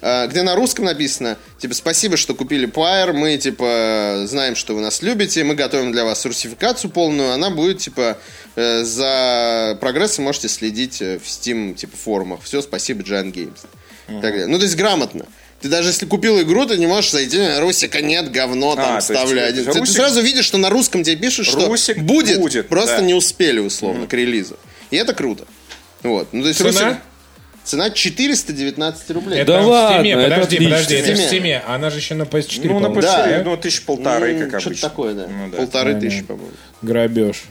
где 0.00 0.42
на 0.42 0.54
русском 0.54 0.84
написано, 0.84 1.36
типа, 1.58 1.74
спасибо, 1.74 2.16
что 2.16 2.34
купили 2.34 2.68
Pyre, 2.68 3.12
мы, 3.12 3.36
типа, 3.38 4.22
знаем, 4.26 4.54
что 4.54 4.74
вы 4.74 4.80
нас 4.80 5.02
любите, 5.02 5.42
мы 5.44 5.54
готовим 5.54 5.92
для 5.92 6.04
вас 6.04 6.24
русификацию 6.26 6.90
полную, 6.90 7.32
она 7.32 7.50
будет, 7.50 7.78
типа, 7.78 8.18
э, 8.56 8.84
за 8.84 9.76
прогрессом 9.80 10.24
можете 10.24 10.48
следить 10.48 11.00
э, 11.00 11.18
в 11.18 11.26
Steam, 11.26 11.74
типа, 11.74 11.96
форумах. 11.96 12.40
Все, 12.42 12.62
спасибо, 12.62 13.02
Giant 13.02 13.32
Games. 13.32 13.58
И 14.08 14.12
так 14.12 14.22
далее. 14.22 14.46
Ну, 14.46 14.58
то 14.58 14.64
есть 14.64 14.76
грамотно. 14.76 15.26
Ты 15.60 15.68
даже 15.68 15.88
если 15.88 16.04
купил 16.06 16.40
игру, 16.42 16.66
ты 16.66 16.76
не 16.76 16.86
можешь 16.86 17.10
зайти, 17.10 17.40
Русика 17.58 18.02
нет, 18.02 18.30
говно, 18.30 18.76
там, 18.76 18.84
А, 18.84 18.88
то 18.88 18.94
есть, 18.96 19.06
ставлю 19.06 19.40
э, 19.40 19.44
один. 19.46 19.64
Ты- 19.64 19.72
Ты, 19.72 19.78
Русик- 19.80 19.96
сразу 19.96 20.20
видишь, 20.20 20.44
что 20.44 20.58
на 20.58 20.68
русском 20.70 21.02
тебе 21.02 21.16
пишут, 21.16 21.46
что 21.46 21.66
Русик 21.66 21.98
будет, 21.98 22.38
будет, 22.38 22.68
просто 22.68 22.98
да. 22.98 23.02
не 23.02 23.14
успели, 23.14 23.58
условно, 23.60 24.06
к 24.06 24.12
релизу. 24.12 24.58
И 24.90 24.96
это 24.96 25.14
круто. 25.14 25.46
Вот. 26.02 26.28
Ну, 26.32 26.42
то 26.42 26.48
есть 26.48 26.60
Цена? 26.60 26.70
Русик- 26.70 26.96
Цена 27.66 27.90
419 27.90 29.10
рублей. 29.10 29.40
Это 29.40 29.52
Да 29.52 29.62
в 29.62 29.66
ладно, 29.66 30.06
Steam, 30.06 30.16
это 30.16 30.22
подожди, 30.36 30.56
отлично. 30.56 30.70
подожди, 30.70 30.94
это 30.94 31.12
в 31.14 31.18
Steam. 31.32 31.60
Она 31.66 31.90
же 31.90 31.98
еще 31.98 32.14
на 32.14 32.22
PS4, 32.22 32.60
Ну, 32.68 32.78
на 32.78 32.88
по-моему. 32.88 33.00
PC, 33.02 33.02
Да. 33.38 33.42
ну, 33.44 33.56
тысяч 33.56 33.82
полторы, 33.84 34.34
Ну, 34.34 34.50
как 34.50 34.60
Что-то 34.60 34.68
обычно. 34.68 34.88
такое, 34.88 35.14
да. 35.14 35.26
Ну, 35.28 35.50
да. 35.50 35.56
Полторы 35.56 35.94
тысячи, 36.00 36.22
по-моему. 36.22 36.52
Грабеж. 36.82 37.42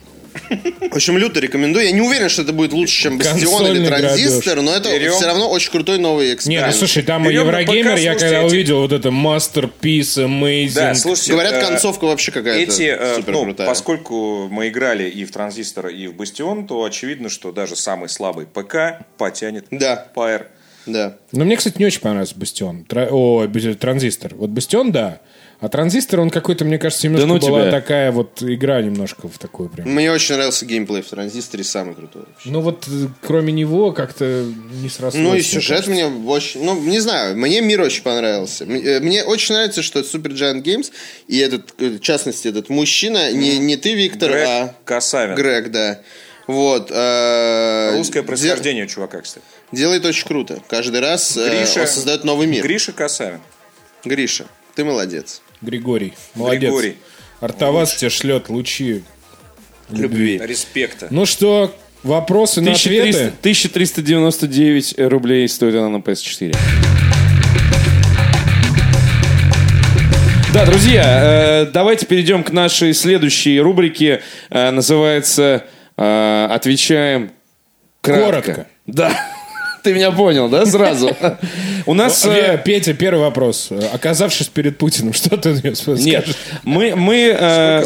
В 0.92 0.96
общем, 0.96 1.18
люто 1.18 1.40
рекомендую. 1.40 1.86
Я 1.86 1.92
не 1.92 2.02
уверен, 2.02 2.30
что 2.30 2.42
это 2.44 2.54
будет 2.54 2.72
лучше, 2.74 3.02
чем 3.04 3.18
Бастион 3.18 3.68
или 3.68 3.86
Транзистор, 3.86 4.62
но 4.62 4.76
это 4.76 4.90
Берем. 4.92 5.14
все 5.14 5.26
равно 5.28 5.50
очень 5.50 5.72
крутой 5.72 5.98
новый 6.00 6.28
Не, 6.28 6.34
эксперимент. 6.34 6.68
ну 6.68 6.74
слушай, 6.74 7.04
там 7.04 7.24
Берем 7.24 7.42
Еврогеймер, 7.48 7.96
я 7.98 8.14
когда 8.16 8.42
эти- 8.42 8.46
увидел 8.54 8.80
вот 8.82 8.92
это 8.92 9.10
Masterpiece, 9.10 10.26
Amazing. 10.26 10.74
Да, 10.74 10.96
слушайте, 10.96 11.32
Говорят, 11.34 11.54
э, 11.54 11.62
концовка 11.62 12.06
вообще 12.06 12.32
какая-то 12.32 12.60
Эти, 12.74 12.84
э, 12.84 13.16
супер 13.16 13.34
ну, 13.34 13.44
крутая. 13.44 13.68
поскольку 13.68 14.48
мы 14.50 14.68
играли 14.70 15.10
и 15.10 15.26
в 15.26 15.32
Транзистор, 15.32 15.88
и 15.88 16.08
в 16.08 16.16
Бастион, 16.16 16.68
то 16.68 16.84
очевидно, 16.84 17.30
что 17.30 17.52
даже 17.52 17.76
самый 17.76 18.10
слабый 18.10 18.46
ПК 18.46 19.06
потянет 19.18 19.66
Да. 19.72 20.08
Pyre. 20.16 20.48
Да. 20.86 21.18
Но 21.32 21.46
мне, 21.46 21.58
кстати, 21.58 21.78
не 21.80 21.86
очень 21.86 22.00
понравился 22.02 22.36
Бастион. 22.38 22.84
Тра- 22.86 23.08
О, 23.10 23.48
Транзистор. 23.80 24.36
Вот 24.36 24.52
Бастион, 24.52 24.92
да. 24.92 25.20
А 25.62 25.70
Транзистор, 25.70 26.20
он 26.20 26.30
какой-то, 26.30 26.66
мне 26.66 26.78
кажется, 26.78 27.08
немножко 27.08 27.28
ну 27.28 27.40
была 27.40 27.62
тебя. 27.62 27.72
такая 27.72 28.12
вот 28.12 28.44
игра 28.44 28.82
немножко 28.82 29.28
в 29.28 29.38
такую 29.38 29.70
прям. 29.70 29.90
Мне 29.90 30.12
очень 30.12 30.36
нравился 30.36 30.66
геймплей 30.66 31.02
в 31.02 31.08
транзисторе, 31.08 31.64
самый 31.64 31.96
крутой 31.96 32.24
вообще. 32.28 32.50
Ну 32.50 32.60
вот 32.60 32.86
э, 32.88 33.08
кроме 33.22 33.54
него 33.54 33.92
как-то 33.94 34.46
не 34.82 34.90
срослось. 34.90 35.24
Ну 35.24 35.34
и 35.34 35.42
сюжет 35.42 35.88
мне 35.88 36.08
очень, 36.08 36.64
ну 36.64 36.80
не 36.80 37.00
знаю, 37.00 37.38
мне 37.38 37.62
мир 37.62 37.82
очень 37.82 38.04
понравился. 38.04 38.66
Э, 38.66 39.00
Мне 39.00 39.24
очень 39.24 39.56
нравится, 39.56 39.82
что 39.82 40.00
это 40.00 40.10
Super 40.10 40.34
Giant 40.34 40.62
Games 40.62 40.92
и 41.28 41.38
этот, 41.40 41.74
э, 41.80 41.90
в 41.92 42.00
частности, 42.02 42.48
этот 42.50 42.70
мужчина, 42.70 43.32
не, 43.32 43.58
не 43.58 43.78
ты, 43.78 43.94
Виктор, 43.96 44.32
Грег 44.32 44.48
а 44.48 44.76
Касавин. 44.84 45.36
Грег, 45.36 45.72
да. 45.72 46.02
Вот. 46.48 46.92
э, 46.92 47.96
Русское 47.98 48.22
де- 48.22 48.28
происхождение 48.28 48.84
у 48.86 48.88
чувака, 48.88 49.22
кстати. 49.22 49.46
делает 49.72 50.06
очень 50.06 50.28
круто. 50.28 50.62
Каждый 50.68 51.00
раз 51.00 51.36
э, 51.38 51.50
Гриша- 51.50 51.82
он 51.82 51.88
создает 51.88 52.24
новый 52.24 52.46
мир. 52.46 52.62
Гриша 52.62 52.92
Касавин. 52.92 53.40
Гриша, 54.04 54.46
ты 54.76 54.84
молодец. 54.84 55.42
Григорий. 55.66 56.14
Молодец. 56.36 56.62
Григорий. 56.62 56.96
Артоваз 57.42 57.96
тебе 57.96 58.10
шлет 58.10 58.50
лучи 58.50 59.04
любви. 59.90 60.40
Респекта. 60.44 61.08
Ну 61.10 61.26
что, 61.26 61.76
вопросы 62.04 62.62
на 62.62 62.72
1300 62.72 63.10
ответы? 63.20 63.38
1399 63.40 64.96
рублей 65.10 65.48
стоит 65.50 65.76
она 65.76 65.90
на 65.90 65.98
PS4. 65.98 66.56
Да, 70.54 70.66
друзья, 70.66 71.04
э, 71.04 71.66
давайте 71.66 72.06
перейдем 72.06 72.42
к 72.42 72.52
нашей 72.52 72.94
следующей 72.94 73.60
рубрике. 73.60 74.22
Э, 74.50 74.72
называется 74.72 75.66
э, 75.98 76.48
«Отвечаем 76.50 77.32
кратко». 78.00 78.26
Коротко. 78.26 78.68
Да. 78.86 79.35
Ты 79.86 79.94
меня 79.94 80.10
понял, 80.10 80.50
да, 80.50 80.66
сразу? 80.66 81.16
У 81.86 81.94
нас... 81.94 82.26
э, 82.26 82.56
Э, 82.56 82.58
Петя, 82.58 82.96
первый 82.96 83.20
вопрос. 83.20 83.70
Оказавшись 83.94 84.48
перед 84.48 84.80
Путиным, 84.80 85.14
что 85.14 85.38
ты 85.38 85.52
мне 85.52 85.76
скажешь? 85.76 86.04
Нет, 86.04 86.26
мы, 86.64 86.96
мы, 86.96 87.36
э, 87.40 87.84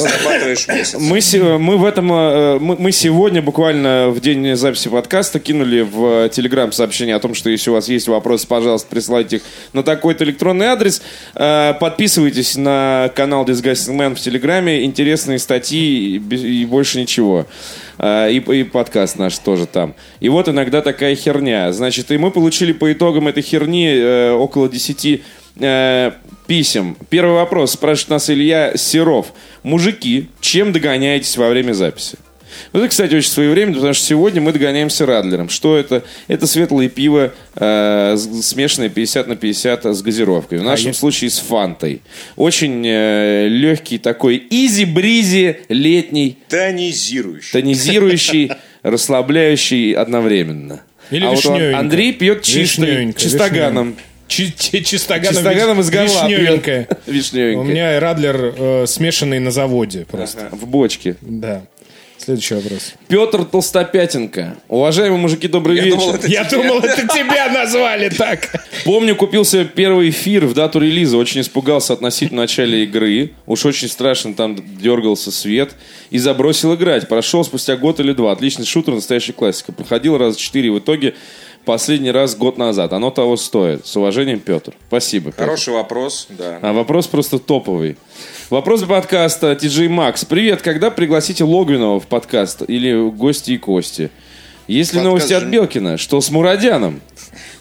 мы, 0.98 1.58
мы 1.60 1.78
в 1.78 1.84
этом, 1.84 2.10
э, 2.14 2.60
мы, 2.60 2.78
мы 2.78 2.94
сегодня 2.94 3.42
буквально 3.42 4.12
в 4.12 4.22
день 4.22 4.56
записи 4.56 4.88
подкаста 4.88 5.42
кинули 5.42 5.82
в 5.82 6.30
Телеграм 6.30 6.72
сообщение 6.72 7.18
о 7.18 7.20
том, 7.20 7.34
что 7.34 7.50
если 7.50 7.70
у 7.70 7.74
вас 7.74 7.90
есть 7.90 8.08
вопросы, 8.08 8.48
пожалуйста, 8.48 8.88
присылайте 8.90 9.36
их 9.38 9.42
на 9.74 9.84
такой-то 9.84 10.24
электронный 10.24 10.68
адрес. 10.68 11.02
Подписывайтесь 11.34 12.56
на 12.56 13.12
канал 13.14 13.44
Disgusting 13.44 13.98
Man 13.98 14.16
в 14.16 14.22
Телеграме. 14.22 14.86
Интересные 14.86 15.38
статьи 15.38 16.16
и 16.16 16.66
больше 16.66 17.02
ничего. 17.02 17.46
Э, 18.00 18.32
И, 18.32 18.38
и 18.38 18.64
подкаст 18.64 19.18
наш 19.18 19.38
тоже 19.38 19.66
там. 19.66 19.94
И 20.20 20.30
вот 20.30 20.48
иногда 20.48 20.82
такая 20.82 21.16
херня. 21.16 21.72
Значит, 21.74 22.12
и 22.12 22.18
мы 22.18 22.32
получили 22.32 22.72
по 22.72 22.92
итогам 22.92 23.28
этой 23.28 23.44
херни 23.44 23.88
э, 23.88 24.32
около 24.32 24.70
10 24.70 25.22
э, 25.60 26.12
писем. 26.48 26.98
Первый 27.10 27.36
вопрос 27.36 27.74
спрашивает 27.74 28.10
нас 28.10 28.30
Илья 28.30 28.78
Серов. 28.78 29.34
Мужики, 29.64 30.30
чем 30.40 30.72
догоняетесь 30.72 31.36
во 31.38 31.50
время 31.50 31.74
записи? 31.74 32.18
Ну, 32.74 32.80
это, 32.80 32.90
кстати, 32.90 33.16
очень 33.16 33.30
своевременно, 33.30 33.76
потому 33.76 33.94
что 33.94 34.06
сегодня 34.06 34.42
мы 34.42 34.52
догоняемся 34.52 35.06
Радлером. 35.06 35.50
Что 35.50 35.78
это? 35.78 36.04
Это 36.28 36.48
светлое 36.48 36.90
пиво, 36.90 37.34
э, 37.56 38.18
смешанное 38.42 38.90
50 38.90 39.28
на 39.28 39.36
50 39.36 39.86
с 39.86 40.02
газировкой. 40.02 40.60
В 40.60 40.64
нашем 40.64 40.88
я- 40.88 40.94
случае 40.94 41.30
с 41.30 41.40
фантой. 41.40 42.02
Очень 42.36 42.84
э, 42.86 43.48
легкий 43.48 43.98
такой 43.98 44.38
изи-бризи 44.50 45.62
летний, 45.70 46.38
Тонизирующий. 46.48 47.52
тонизирующий, 47.52 48.52
расслабляющий 48.84 49.94
одновременно. 49.94 50.82
Или 51.12 51.26
а 51.26 51.32
вот 51.32 51.46
он-. 51.46 51.74
Андрей 51.76 52.14
пьет 52.14 52.44
чистый, 52.44 53.14
чистоганом. 53.14 53.96
Чи- 54.28 54.54
чи- 54.56 54.84
Чистоганом, 54.84 55.34
Чистоганом 55.34 55.80
из 55.80 55.90
горла 55.90 56.06
вишневенькое. 56.28 56.86
пьет. 56.86 57.00
Вишневенькое. 57.08 57.58
У 57.58 57.64
меня 57.64 58.00
Радлер 58.00 58.54
э, 58.56 58.86
смешанный 58.86 59.40
на 59.40 59.50
заводе 59.50 60.06
просто. 60.06 60.50
В 60.52 60.68
бочке. 60.68 61.16
Да. 61.22 61.64
Следующий 62.20 62.56
вопрос. 62.56 62.94
Петр 63.08 63.46
Толстопятенко. 63.46 64.58
Уважаемые 64.68 65.20
мужики, 65.20 65.48
добрый 65.48 65.80
вечер. 65.80 65.98
думал, 65.98 66.16
это 66.16 66.28
Я 66.28 66.44
думал, 66.44 66.80
это 66.80 67.08
тебя 67.08 67.50
назвали 67.50 68.10
так. 68.10 68.66
Помню, 68.84 69.16
купился 69.16 69.64
первый 69.64 70.10
эфир 70.10 70.46
в 70.46 70.54
дату 70.54 70.80
релиза. 70.80 71.18
Очень 71.18 71.42
испугался 71.42 71.94
относительно 71.94 72.42
начала 72.42 72.76
игры. 72.76 73.32
Уж 73.46 73.66
очень 73.66 73.88
страшно 73.88 74.34
там 74.34 74.58
дергался 74.82 75.32
свет. 75.32 75.76
И 76.10 76.18
забросил 76.18 76.76
играть. 76.76 77.08
Прошел 77.08 77.44
спустя 77.46 77.78
год 77.78 78.02
или 78.02 78.12
два. 78.12 78.34
Отличный 78.34 78.66
шутер, 78.66 78.94
настоящая 78.96 79.34
классика. 79.34 79.72
Проходил 79.72 80.18
раз 80.18 80.36
четыре. 80.36 80.72
В 80.72 80.80
итоге 80.80 81.16
последний 81.64 82.12
раз 82.12 82.36
год 82.36 82.58
назад. 82.58 82.92
Оно 82.92 83.12
того 83.12 83.38
стоит. 83.38 83.88
С 83.88 83.96
уважением, 83.96 84.42
Петр. 84.42 84.74
Спасибо. 84.88 85.32
Петр. 85.32 85.44
Хороший 85.44 85.74
вопрос, 85.74 86.28
да. 86.30 86.60
А 86.62 86.74
вопрос 86.74 87.08
просто 87.08 87.40
топовый. 87.40 87.96
Вопрос 88.50 88.84
подкаста 88.84 89.52
TJ 89.52 89.90
Макс. 89.90 90.26
Привет, 90.26 90.62
когда 90.62 90.90
пригласите 90.90 91.44
Логвинова 91.44 92.00
в 92.00 92.08
подкаст? 92.08 92.64
Или 92.68 93.10
гости 93.12 93.52
и 93.52 93.58
кости? 93.58 94.10
Есть 94.68 94.94
ли 94.94 94.98
Подкаст 95.00 95.06
новости 95.10 95.34
от 95.34 95.44
же- 95.44 95.50
Белкина? 95.50 95.98
Что 95.98 96.20
с 96.22 96.30
Мурадяном? 96.32 97.02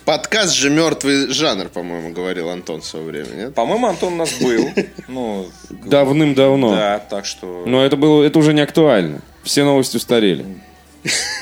Подкаст 0.04 0.54
же 0.54 0.70
мертвый 0.70 1.28
жанр, 1.28 1.68
по-моему, 1.68 2.10
говорил 2.14 2.48
Антон 2.48 2.80
в 2.80 2.86
свое 2.86 3.04
время, 3.04 3.28
нет? 3.36 3.54
По-моему, 3.54 3.86
Антон 3.86 4.14
у 4.14 4.16
нас 4.16 4.32
был. 4.40 4.70
Ну, 5.08 5.46
Давным-давно. 5.70 6.70
да, 6.74 6.98
так 6.98 7.24
что... 7.26 7.64
Но 7.66 7.84
это 7.84 7.96
было, 7.96 8.22
это 8.22 8.38
уже 8.38 8.52
не 8.54 8.60
актуально. 8.60 9.20
Все 9.42 9.64
новости 9.64 9.96
устарели. 9.96 10.44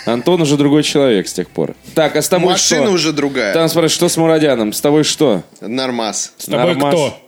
Антон 0.05 0.43
уже 0.43 0.57
другой 0.57 0.83
человек 0.85 1.27
с 1.27 1.33
тех 1.33 1.49
пор. 1.51 1.75
Так, 1.95 2.15
а 2.15 2.23
с 2.23 2.29
тобой 2.29 2.51
Машина 2.53 2.85
что? 2.85 2.93
уже 2.93 3.13
другая. 3.13 3.53
Там 3.55 3.69
спрашивают, 3.69 3.93
что 3.93 4.09
с 4.09 4.17
Мурадяном? 4.17 4.73
С 4.73 4.81
тобой 4.81 5.03
что? 5.03 5.43
Нормас. 5.61 6.33
С 6.37 6.45
тобой 6.47 6.75
Нормас. 6.75 6.95
кто? 6.95 7.26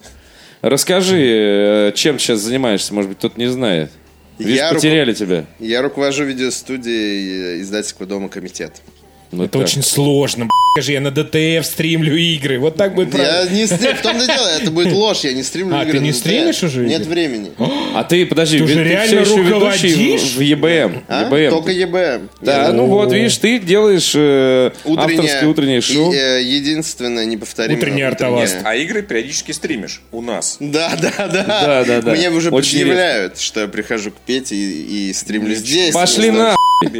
Расскажи, 0.60 1.20
э, 1.20 1.92
чем 1.94 2.16
ты 2.16 2.22
сейчас 2.22 2.40
занимаешься? 2.40 2.92
Может 2.94 3.10
быть, 3.10 3.18
кто-то 3.18 3.38
не 3.38 3.46
знает. 3.46 3.90
Видишь, 4.38 4.56
Я 4.56 4.68
руку- 4.70 4.76
потеряли 4.82 5.12
тебя. 5.12 5.46
Я 5.58 5.82
руковожу 5.82 6.24
видеостудией 6.24 7.58
э, 7.58 7.60
издательского 7.62 8.06
дома 8.06 8.28
«Комитет». 8.28 8.82
Ну, 9.30 9.44
Это 9.44 9.54
так. 9.58 9.62
очень 9.62 9.82
сложно, 9.82 10.46
б***ь. 10.46 10.52
Скажи, 10.74 10.92
я 10.92 11.00
на 11.00 11.10
ДТФ 11.10 11.66
стримлю 11.66 12.14
игры. 12.16 12.58
Вот 12.58 12.76
так 12.76 12.94
будет 12.94 13.12
Я 13.12 13.18
правильно. 13.18 13.54
не 13.56 13.66
стрим... 13.66 13.96
В 13.96 14.00
том-то 14.02 14.26
дело, 14.26 14.46
это 14.60 14.70
будет 14.70 14.92
ложь, 14.92 15.24
я 15.24 15.32
не 15.32 15.42
стримлю 15.42 15.76
А, 15.76 15.82
игры 15.82 15.94
ты 15.94 16.00
на 16.00 16.04
не 16.04 16.12
стримишь 16.12 16.62
уже 16.62 16.86
Нет 16.86 17.00
игры? 17.02 17.10
времени. 17.14 17.50
А 17.94 18.04
ты, 18.04 18.24
подожди, 18.26 18.58
Ты 18.58 18.66
ты 18.66 18.84
реально 18.84 19.24
все 19.24 19.32
еще 19.34 19.42
ведущий 19.42 20.16
в, 20.36 20.40
ЕБМ. 20.40 21.02
А? 21.08 21.24
ЕБМ. 21.24 21.50
Только 21.50 21.72
ЕБМ. 21.72 22.28
Да, 22.42 22.66
Нет, 22.68 22.74
ну 22.74 22.86
вот, 22.86 23.12
видишь, 23.12 23.36
ты 23.38 23.58
делаешь 23.58 24.12
э, 24.14 24.70
утреннее 24.84 25.80
шоу. 25.80 26.12
и, 26.12 26.16
э, 26.16 26.42
единственное 26.42 27.24
неповторимое 27.24 27.76
Утренний 27.78 28.02
артоваз. 28.02 28.56
А 28.62 28.76
игры 28.76 29.02
периодически 29.02 29.52
стримишь 29.52 30.00
у 30.12 30.20
нас. 30.22 30.58
Да, 30.60 30.96
да, 31.00 31.12
да. 31.26 31.44
Да, 31.44 31.84
да, 31.84 32.02
да. 32.02 32.12
Мне 32.12 32.30
уже 32.30 32.50
Очень 32.50 32.78
предъявляют, 32.78 33.38
что 33.40 33.60
я 33.60 33.68
прихожу 33.68 34.10
к 34.12 34.16
Пете 34.24 34.54
и, 34.54 35.08
и 35.08 35.12
стримлю 35.12 35.54
здесь. 35.54 35.92
Пошли 35.92 36.30
на. 36.30 36.54
Ты 36.92 36.98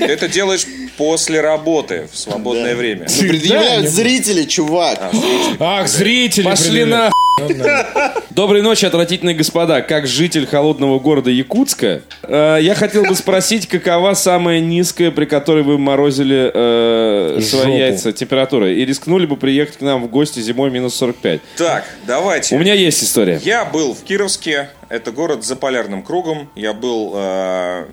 это 0.00 0.28
делаешь 0.28 0.66
после 0.98 1.31
работы, 1.38 2.08
в 2.12 2.16
свободное 2.18 2.74
время. 2.74 3.06
Ну, 3.08 3.28
предъявляют 3.28 3.82
не- 3.84 3.88
зрители, 3.88 4.44
чувак. 4.44 4.98
Ах, 5.58 5.88
зрители. 5.88 6.44
Пошли 6.44 6.84
на. 6.84 7.10
Доброй 8.30 8.62
ночи, 8.62 8.84
отвратительные 8.84 9.34
господа. 9.34 9.80
Как 9.82 10.06
житель 10.06 10.46
холодного 10.46 10.98
города 10.98 11.30
Якутска, 11.30 12.02
э, 12.22 12.58
я 12.60 12.74
хотел 12.74 13.04
бы 13.04 13.14
спросить, 13.14 13.66
какова 13.66 14.14
самая 14.14 14.60
низкая, 14.60 15.10
при 15.10 15.24
которой 15.24 15.62
вы 15.62 15.78
морозили 15.78 16.50
э, 16.52 17.40
свои 17.42 17.62
Жопу. 17.62 17.76
яйца 17.76 18.12
температура? 18.12 18.70
И 18.72 18.84
рискнули 18.84 19.26
бы 19.26 19.36
приехать 19.36 19.78
к 19.78 19.80
нам 19.80 20.02
в 20.04 20.10
гости 20.10 20.40
зимой 20.40 20.70
минус 20.70 20.94
45? 20.96 21.40
Так, 21.56 21.84
давайте. 22.06 22.54
У 22.54 22.58
меня 22.58 22.74
есть 22.74 23.02
история. 23.02 23.40
Я 23.44 23.64
был 23.64 23.94
в 23.94 24.02
Кировске, 24.02 24.68
это 24.88 25.10
город 25.10 25.44
за 25.44 25.56
полярным 25.56 26.02
кругом. 26.02 26.48
Я 26.54 26.72
был 26.74 27.12
э, 27.16 27.86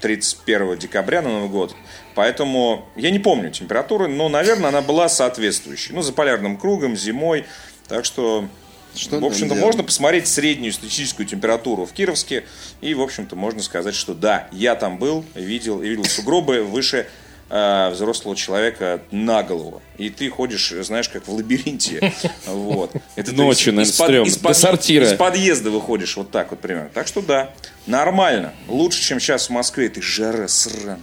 31 0.00 0.78
декабря 0.78 1.22
на 1.22 1.28
Новый 1.30 1.48
год. 1.48 1.74
Поэтому 2.20 2.84
я 2.96 3.10
не 3.10 3.18
помню 3.18 3.50
температуры, 3.50 4.06
но, 4.06 4.28
наверное, 4.28 4.68
она 4.68 4.82
была 4.82 5.08
соответствующей. 5.08 5.94
Ну, 5.94 6.02
за 6.02 6.12
полярным 6.12 6.58
кругом, 6.58 6.94
зимой. 6.94 7.46
Так 7.88 8.04
что, 8.04 8.46
Что 8.94 9.18
в 9.20 9.24
общем-то, 9.24 9.54
можно 9.54 9.82
посмотреть 9.82 10.28
среднюю 10.28 10.74
статистическую 10.74 11.24
температуру 11.26 11.86
в 11.86 11.92
Кировске. 11.94 12.44
И, 12.82 12.92
в 12.92 13.00
общем-то, 13.00 13.36
можно 13.36 13.62
сказать, 13.62 13.94
что 13.94 14.12
да, 14.12 14.48
я 14.52 14.74
там 14.74 14.98
был, 14.98 15.24
видел, 15.34 15.80
и 15.80 15.88
видел 15.88 16.04
сугробы 16.04 16.62
выше 16.62 17.06
э, 17.48 17.88
взрослого 17.88 18.36
человека 18.36 19.00
на 19.10 19.42
голову. 19.42 19.80
И 19.96 20.10
ты 20.10 20.28
ходишь, 20.28 20.74
знаешь, 20.82 21.08
как 21.08 21.26
в 21.26 21.32
лабиринте. 21.32 22.12
Вот. 22.44 22.92
Это 23.16 23.32
Ночью, 23.32 23.72
из- 23.72 23.76
наверное, 23.76 23.84
из-под- 23.84 24.06
стрёмно. 24.08 24.28
из-под- 24.28 24.52
До 24.52 24.58
сортира. 24.58 25.06
из 25.06 25.14
подъезда 25.16 25.70
выходишь 25.70 26.18
вот 26.18 26.30
так 26.30 26.50
вот 26.50 26.60
примерно. 26.60 26.90
Так 26.92 27.06
что 27.06 27.22
да, 27.22 27.54
нормально. 27.86 28.52
Лучше, 28.68 29.00
чем 29.00 29.20
сейчас 29.20 29.46
в 29.46 29.50
Москве. 29.54 29.88
Ты 29.88 30.02
жара 30.02 30.46
сраная. 30.48 30.98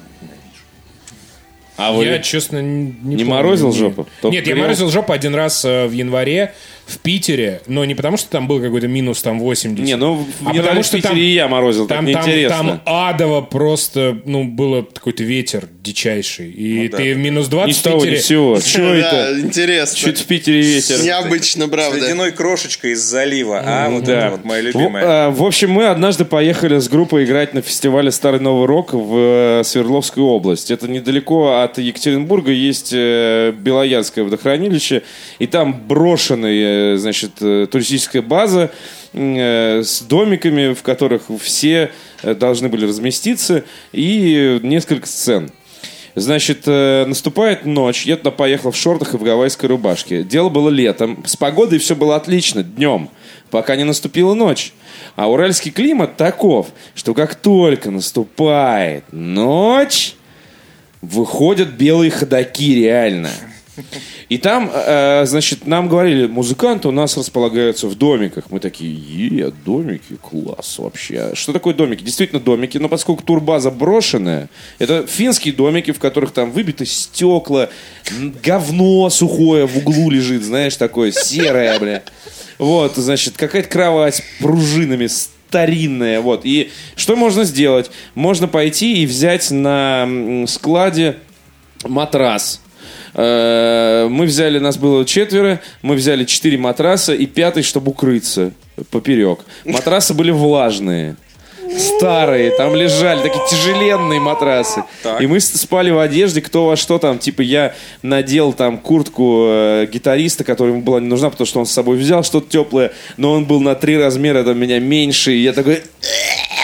А 1.78 1.91
вы 1.91 2.05
Я, 2.05 2.19
честно, 2.19 2.61
не, 2.61 2.91
не 3.03 3.17
помню. 3.17 3.25
морозил 3.25 3.71
жопу? 3.71 4.07
Только 4.21 4.36
Нет, 4.36 4.47
я 4.47 4.55
морозил 4.55 4.89
жопу 4.89 5.13
один 5.13 5.36
раз 5.36 5.63
э, 5.63 5.86
в 5.88 5.91
январе 5.91 6.53
в 6.88 6.99
Питере, 6.99 7.61
но 7.67 7.83
не 7.85 7.95
потому, 7.95 8.17
что 8.17 8.29
там 8.29 8.47
был 8.47 8.61
какой-то 8.61 8.88
минус 8.88 9.21
там 9.21 9.39
80. 9.39 9.85
Не, 9.85 9.95
ну, 9.97 10.15
в 10.15 10.47
а 10.47 10.53
январе 10.53 10.61
потому 10.61 10.81
в 10.81 10.85
что 10.85 10.95
Питере 10.97 11.09
там, 11.13 11.17
и 11.19 11.25
я 11.25 11.47
морозил, 11.47 11.88
так 11.88 11.97
там, 11.97 12.11
там, 12.13 12.47
там 12.47 12.81
адово 12.85 13.41
просто, 13.41 14.17
ну, 14.25 14.45
было 14.45 14.81
какой-то 14.83 15.23
ветер 15.23 15.67
дичайший. 15.83 16.49
И 16.51 16.88
ты 16.88 17.13
в 17.13 17.17
минус 17.17 17.47
20 17.47 17.67
Ни 17.67 17.73
с 17.73 17.77
в 17.79 17.83
того, 17.83 17.97
ни 17.97 18.01
Питере... 18.05 18.21
с 18.21 18.25
сего. 18.25 18.59
Чё 18.65 18.88
Да, 19.01 19.29
это? 19.29 19.39
интересно. 19.41 19.97
Чуть 19.97 20.19
в 20.19 20.25
Питере 20.25 20.61
ветер. 20.61 21.03
Необычно, 21.03 21.65
С 21.65 21.69
правда. 21.69 21.97
ледяной 21.99 22.31
крошечкой 22.31 22.91
из 22.91 23.01
залива, 23.01 23.61
а? 23.65 23.89
Вот 23.89 24.03
Да. 24.05 24.19
это 24.19 24.29
вот 24.31 24.45
моя 24.45 24.61
В, 24.61 24.65
любимая. 24.65 25.03
а, 25.27 25.31
в 25.31 25.43
общем, 25.43 25.71
мы 25.71 25.88
однажды 25.88 26.23
поехали 26.25 26.79
с 26.79 26.88
группой 26.88 27.25
играть 27.25 27.53
на 27.53 27.61
фестивале 27.61 28.11
Старый 28.11 28.39
Новый 28.39 28.65
Рок 28.65 28.93
в 28.93 29.15
э, 29.59 29.63
Свердловскую 29.65 30.25
область. 30.25 30.71
Это 30.71 30.88
недалеко 30.88 31.59
от 31.61 31.77
Екатеринбурга 31.79 32.51
есть 32.51 32.91
э, 32.93 33.51
Белоярское 33.57 34.23
водохранилище, 34.23 35.01
и 35.39 35.47
там 35.47 35.73
брошенная, 35.88 36.53
э, 36.53 36.76
значит, 36.97 37.34
э, 37.41 37.67
туристическая 37.69 38.21
база 38.21 38.71
э, 39.13 39.82
с 39.84 40.01
домиками, 40.01 40.73
в 40.73 40.82
которых 40.84 41.23
все 41.41 41.91
э, 42.23 42.36
должны 42.36 42.69
были 42.69 42.86
разместиться, 42.86 43.63
и 43.91 44.59
несколько 44.63 45.07
сцен. 45.07 45.51
Значит, 46.17 46.63
э, 46.65 47.05
наступает 47.05 47.65
ночь, 47.65 48.07
я 48.07 48.17
туда 48.17 48.32
поехал 48.32 48.71
в 48.71 48.75
шортах 48.75 49.13
и 49.13 49.17
в 49.17 49.23
гавайской 49.23 49.69
рубашке. 49.69 50.23
Дело 50.23 50.49
было 50.49 50.69
летом, 50.69 51.23
с 51.28 51.36
погодой 51.36 51.78
все 51.78 51.95
было 51.95 52.15
отлично, 52.15 52.63
днем, 52.63 53.11
пока 53.51 53.75
не 53.75 53.84
наступила 53.84 54.34
ночь. 54.34 54.73
А 55.15 55.30
уральский 55.30 55.69
климат 55.69 56.17
таков, 56.17 56.69
что 56.95 57.13
как 57.13 57.36
только 57.36 57.91
наступает 57.91 59.03
ночь, 59.11 60.15
выходят 61.03 61.69
белые 61.69 62.09
ходаки 62.09 62.73
реально. 62.73 63.30
И 64.30 64.38
там, 64.38 64.71
э, 64.73 65.25
значит, 65.25 65.67
нам 65.67 65.88
говорили, 65.88 66.28
музыканты 66.28 66.88
у 66.88 66.91
нас 66.91 67.17
располагаются 67.17 67.88
в 67.88 67.95
домиках. 67.95 68.45
Мы 68.49 68.59
такие, 68.59 68.93
е, 68.93 69.51
домики, 69.65 70.15
класс 70.21 70.80
вообще. 70.80 71.32
Что 71.34 71.53
такое 71.53 71.73
домики? 71.73 72.03
Действительно 72.03 72.41
домики, 72.41 72.78
но 72.78 72.89
поскольку 72.89 73.23
турбаза 73.23 73.71
брошенная, 73.71 74.49
это 74.80 75.05
финские 75.07 75.53
домики, 75.53 75.91
в 75.91 75.99
которых 75.99 76.32
там 76.32 76.51
выбиты 76.51 76.86
стекла, 76.86 77.69
говно 78.43 79.09
сухое 79.09 79.67
в 79.67 79.78
углу 79.78 80.09
лежит, 80.09 80.43
знаешь, 80.43 80.75
такое 80.75 81.11
серое, 81.11 81.80
бля. 81.80 82.03
Вот, 82.57 82.95
значит, 82.95 83.38
какая-то 83.38 83.69
кровать 83.69 84.23
пружинами, 84.39 85.07
старинная, 85.07 86.21
вот. 86.21 86.41
И 86.43 86.71
что 86.95 87.15
можно 87.15 87.43
сделать? 87.43 87.91
Можно 88.15 88.47
пойти 88.47 89.03
и 89.03 89.05
взять 89.05 89.51
на 89.51 90.45
складе 90.47 91.17
матрас. 91.84 92.61
Э, 93.18 94.07
Мы 94.09 94.26
взяли, 94.26 94.59
нас 94.59 94.78
было 94.78 95.03
четверо, 95.03 95.59
мы 95.82 95.95
взяли 95.95 96.24
четыре 96.24 96.57
матраса 96.57 97.13
и 97.13 97.26
пятый, 97.26 97.63
чтобы 97.63 97.91
укрыться 97.91 98.51
поперек. 98.91 99.39
Матрасы 99.65 100.13
были 100.13 100.32
влажные. 100.32 101.15
Старые, 101.78 102.51
там 102.51 102.76
лежали 102.76 103.22
такие 103.22 103.43
тяжеленные 103.49 104.20
матрасы. 104.20 104.84
Так. 105.03 105.20
И 105.22 105.28
мы 105.28 105.39
спали 105.39 105.89
в 105.91 105.99
одежде, 105.99 106.41
кто 106.41 106.68
во 106.68 106.76
что 106.78 106.97
там. 106.97 107.20
Типа 107.20 107.41
я 107.41 107.76
надел 108.01 108.53
там 108.53 108.78
куртку 108.78 109.47
э, 109.49 109.88
гитариста, 109.91 110.43
которая 110.43 110.74
ему 110.74 110.84
была 110.84 111.01
не 111.01 111.07
нужна, 111.07 111.30
потому 111.30 111.45
что 111.45 111.59
он 111.59 111.65
с 111.65 111.72
собой 111.72 111.97
взял 111.97 112.24
что-то 112.24 112.49
теплое, 112.49 112.93
но 113.18 113.34
он 113.34 113.45
был 113.45 113.59
на 113.59 113.76
три 113.76 113.97
размера 113.97 114.43
там, 114.43 114.57
меня 114.57 114.80
меньше. 114.80 115.34
И 115.34 115.41
я 115.41 115.53
такой... 115.53 115.84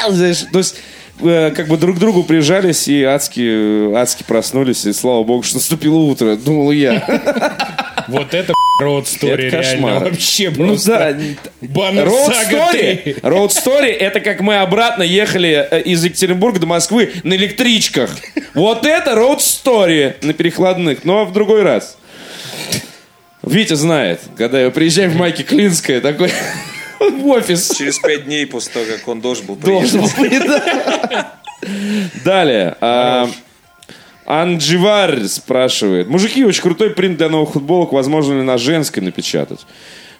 Знаешь, 0.09 0.45
то 0.51 0.59
есть 0.59 0.75
э, 1.21 1.51
как 1.55 1.67
бы 1.67 1.77
друг 1.77 1.97
к 1.97 1.99
другу 1.99 2.23
прижались 2.23 2.87
и 2.87 3.03
адски, 3.03 3.93
адски 3.95 4.23
проснулись. 4.23 4.85
И 4.85 4.93
слава 4.93 5.23
богу, 5.23 5.43
что 5.43 5.55
наступило 5.55 5.97
утро, 5.97 6.35
думал 6.35 6.71
я. 6.71 7.03
Вот 8.07 8.33
это 8.33 8.53
роуд 8.81 9.07
стори 9.07 9.45
Это 9.47 9.61
реально 9.61 9.99
вообще 9.99 10.49
Ну 10.49 10.67
просто. 10.67 11.15
да, 11.61 11.67
Баннер 11.67 12.07
Road 12.07 12.33
Story, 12.49 13.03
3. 13.03 13.13
Road 13.21 13.49
Story 13.49 13.91
это 13.91 14.19
как 14.19 14.41
мы 14.41 14.57
обратно 14.57 15.03
ехали 15.03 15.65
э, 15.71 15.81
из 15.83 16.03
Екатеринбурга 16.03 16.59
до 16.59 16.65
Москвы 16.67 17.13
на 17.23 17.33
электричках. 17.35 18.09
Вот 18.55 18.85
это 18.85 19.11
Road 19.11 19.37
Story 19.37 20.15
на 20.21 20.33
перекладных, 20.33 21.05
но 21.05 21.23
в 21.23 21.31
другой 21.31 21.63
раз. 21.63 21.97
Витя 23.41 23.75
знает, 23.75 24.19
когда 24.37 24.59
я 24.61 24.69
приезжаю 24.69 25.11
в 25.11 25.15
майке 25.15 25.43
Клинская, 25.43 26.01
такой 26.01 26.31
в 27.11 27.27
офис. 27.27 27.71
Через 27.75 27.99
пять 27.99 28.25
дней 28.25 28.45
после 28.45 28.73
того, 28.73 28.85
как 28.85 29.07
он 29.07 29.21
должен 29.21 29.45
был 29.45 29.55
приехать. 29.55 29.93
Должен 29.93 30.19
быть, 30.19 30.45
да. 30.45 31.33
Далее. 32.23 32.75
а, 32.81 33.29
Андживар 34.25 35.27
спрашивает. 35.27 36.07
Мужики, 36.07 36.45
очень 36.45 36.61
крутой 36.61 36.91
принт 36.91 37.17
для 37.17 37.29
новых 37.29 37.51
футболок. 37.51 37.91
Возможно 37.93 38.33
ли 38.33 38.41
на 38.41 38.57
женской 38.57 39.03
напечатать? 39.03 39.65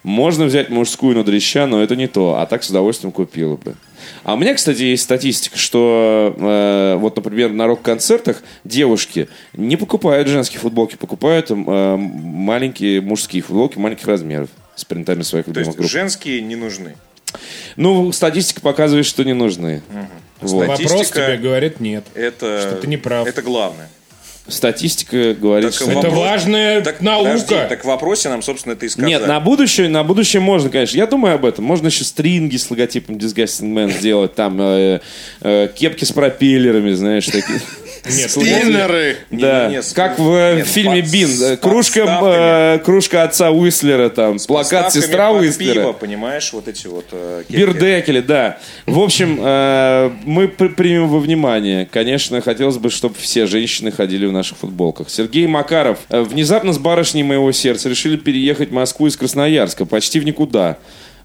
Можно 0.04 0.46
взять 0.46 0.70
мужскую 0.70 1.16
на 1.16 1.24
дрища, 1.24 1.66
но 1.66 1.82
это 1.82 1.96
не 1.96 2.08
то. 2.08 2.38
А 2.38 2.46
так 2.46 2.64
с 2.64 2.70
удовольствием 2.70 3.14
купила 3.14 3.56
бы. 3.56 3.76
А 4.26 4.34
у 4.34 4.38
меня, 4.38 4.54
кстати, 4.54 4.82
есть 4.84 5.04
статистика, 5.04 5.58
что 5.58 6.36
э, 6.38 6.98
вот, 7.00 7.16
например, 7.16 7.52
на 7.52 7.68
рок-концертах 7.68 8.44
девушки 8.66 9.30
не 9.54 9.78
покупают 9.78 10.28
женские 10.28 10.60
футболки, 10.60 10.98
покупают 10.98 11.52
э, 11.52 11.56
маленькие 11.56 13.00
мужские 13.00 13.42
футболки 13.42 13.78
маленьких 13.78 14.06
размеров 14.06 14.50
с 14.76 14.86
принтами 14.86 15.22
своих 15.24 15.46
То 15.46 15.52
любимых 15.52 15.68
есть 15.68 15.78
групп. 15.78 15.92
женские 15.92 16.42
не 16.42 16.56
нужны. 16.56 16.96
Ну, 17.78 18.12
статистика 18.12 18.62
показывает, 18.62 19.06
что 19.06 19.24
не 19.24 19.34
нужны. 19.34 19.82
Вот. 20.42 20.68
Вопрос 20.68 20.80
Статистика- 20.92 21.26
тебе 21.28 21.38
говорит 21.38 21.80
нет. 21.80 22.04
Это, 22.16 22.60
Что 22.62 22.76
ты 22.82 22.88
не 22.88 22.98
прав. 22.98 23.28
Это 23.28 23.42
главное. 23.42 23.90
Статистика 24.48 25.34
говорит, 25.34 25.68
Так 25.70 25.76
что... 25.76 25.86
вопрос- 25.86 26.04
Это 26.06 26.14
важная 26.16 26.82
Так, 26.82 27.00
наука. 27.00 27.30
подожди, 27.32 27.56
так 27.70 27.82
в 27.84 27.88
вопросе 27.88 28.28
нам, 28.28 28.42
собственно, 28.42 28.74
это 28.74 28.86
и 28.86 28.90
сказали. 28.90 29.10
Нет, 29.10 29.26
на 29.26 29.40
будущее, 29.40 29.88
на 29.88 30.04
будущее 30.04 30.42
можно, 30.42 30.70
конечно. 30.70 30.98
Я 30.98 31.08
думаю 31.08 31.36
об 31.36 31.46
этом. 31.46 31.64
Можно 31.64 31.88
еще 31.88 32.04
стринги 32.04 32.58
с 32.58 32.70
логотипом 32.70 33.16
Disgusting 33.16 33.74
Man 33.74 33.98
сделать. 33.98 34.36
Там 34.36 34.58
э, 34.62 35.00
э, 35.42 35.70
кепки 35.74 36.04
с 36.04 36.12
пропеллерами, 36.12 36.92
знаешь, 36.92 37.26
такие. 37.28 37.62
Нет, 38.06 38.32
Спиннеры. 38.32 39.18
Да, 39.32 39.70
не, 39.70 39.82
с- 39.82 39.94
как 39.94 40.20
в 40.20 40.30
э, 40.34 40.56
нет, 40.58 40.68
фильме 40.68 41.02
под- 41.02 41.12
Бин. 41.12 41.28
с 41.30 41.42
Э, 41.42 41.58
Кружка, 41.58 42.00
э, 42.76 42.80
кружка 42.84 43.24
отца 43.24 43.50
Уислера, 43.52 44.10
там, 44.10 44.38
плакат 44.40 44.86
Поставками 44.86 45.02
сестра 45.02 45.32
под 45.32 45.42
Уислера. 45.42 45.74
пиво, 45.74 45.94
понимаешь, 45.94 46.52
вот 46.52 46.68
эти 46.68 46.88
вот 46.88 47.06
э. 47.12 47.44
Бирдекели, 47.50 48.20
да. 48.20 48.58
В 48.86 49.00
общем, 49.00 49.40
э, 49.42 50.12
мы 50.26 50.48
при- 50.50 50.68
примем 50.68 51.08
во 51.08 51.20
внимание. 51.20 51.88
Конечно, 51.90 52.42
хотелось 52.42 52.78
бы, 52.78 52.90
чтобы 52.90 53.16
все 53.18 53.46
женщины 53.48 53.92
ходили 53.92 54.26
в 54.26 54.32
наших 54.34 54.58
футболках. 54.58 55.10
Сергей 55.10 55.48
Макаров. 55.48 56.00
э, 56.10 56.22
Внезапно 56.22 56.74
с 56.74 56.78
барышней 56.78 57.24
моего 57.24 57.52
сердца 57.54 57.88
решили 57.90 58.18
переехать 58.18 58.70
в 58.70 58.74
Москву 58.74 59.08
из 59.08 59.16
Красноярска. 59.16 59.86
Почти 59.86 60.20
в 60.20 60.26
никуда. 60.26 60.78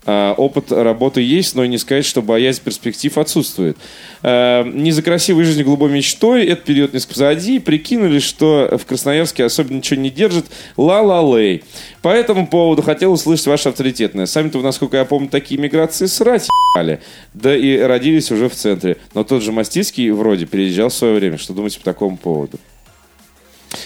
Э, 0.08 0.32
Опыт 0.38 0.72
работы 0.72 1.20
есть, 1.20 1.54
но 1.54 1.66
не 1.66 1.76
сказать, 1.76 2.06
что 2.06 2.22
боязнь 2.22 2.62
перспектив 2.64 3.18
отсутствует. 3.18 3.76
Э, 4.22 4.64
Не 4.64 4.90
за 4.90 5.02
красивой 5.02 5.44
жизнью 5.44 5.66
голубой 5.66 5.90
мечтой, 5.90 6.46
этот 6.46 6.64
период 6.64 6.94
несколько 6.94 7.12
позади, 7.12 7.58
прикинули, 7.58 8.18
что 8.18 8.78
в 8.80 8.86
Красноярске 8.86 9.44
особенно 9.44 9.76
ничего 9.76 10.00
не 10.00 10.08
держит. 10.08 10.46
Ла-ла-лей. 10.78 11.62
По 12.00 12.08
этому 12.08 12.46
поводу 12.46 12.80
хотел 12.80 13.12
услышать 13.12 13.46
ваше 13.48 13.68
авторитетное. 13.68 14.24
Сами-то, 14.24 14.62
насколько 14.62 14.96
я 14.96 15.04
помню, 15.04 15.28
такие 15.28 15.60
миграции 15.60 16.06
срать 16.06 16.48
ебали. 16.74 17.00
Да 17.34 17.54
и 17.54 17.76
родились 17.78 18.30
уже 18.30 18.48
в 18.48 18.54
центре. 18.54 18.96
Но 19.12 19.24
тот 19.24 19.42
же 19.42 19.52
Мастицкий 19.52 20.08
вроде 20.10 20.46
переезжал 20.46 20.88
в 20.88 20.94
свое 20.94 21.16
время. 21.16 21.36
Что 21.36 21.52
думаете 21.52 21.80
по 21.80 21.84
такому 21.84 22.16
поводу? 22.16 22.58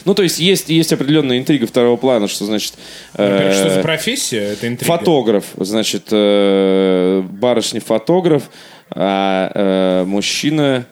Ну, 0.04 0.14
то 0.14 0.22
есть, 0.22 0.38
есть, 0.38 0.68
есть 0.68 0.92
определенная 0.92 1.38
интрига 1.38 1.66
второго 1.66 1.96
плана, 1.96 2.28
что 2.28 2.44
значит... 2.44 2.74
Во-первых, 3.14 3.54
что 3.54 3.66
э, 3.68 3.74
за 3.76 3.82
профессия? 3.82 4.52
Это 4.52 4.68
интрига. 4.68 4.96
Фотограф, 4.96 5.44
значит, 5.56 6.04
э, 6.10 7.22
барышня 7.30 7.80
фотограф, 7.80 8.44
а 8.90 9.50
э, 9.54 10.04
мужчина... 10.04 10.86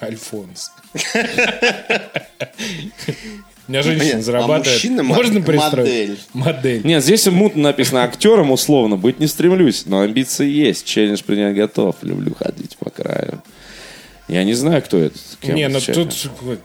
Альфонс. 0.00 0.70
У 3.68 3.72
меня 3.72 3.82
женщина 3.82 4.04
Нет, 4.04 4.16
а 4.16 4.22
зарабатывает. 4.22 4.66
мужчина 4.66 5.02
мо- 5.02 5.14
Можно 5.16 5.40
пристроить? 5.40 5.88
модель. 5.88 6.18
Модель. 6.34 6.80
Нет, 6.84 7.02
здесь 7.02 7.26
мутно 7.26 7.62
написано 7.62 8.04
актером 8.04 8.52
условно, 8.52 8.96
быть 8.96 9.18
не 9.18 9.26
стремлюсь, 9.26 9.86
но 9.86 10.00
амбиции 10.02 10.48
есть, 10.48 10.84
челлендж 10.84 11.22
принять 11.24 11.56
готов, 11.56 11.96
люблю 12.02 12.32
ходить 12.38 12.76
по 12.76 12.90
краю. 12.90 13.42
Я 14.28 14.42
не 14.42 14.54
знаю, 14.54 14.82
кто 14.82 14.98
это. 14.98 15.16
Не, 15.44 15.68
ну 15.68 15.78
тут 15.80 16.12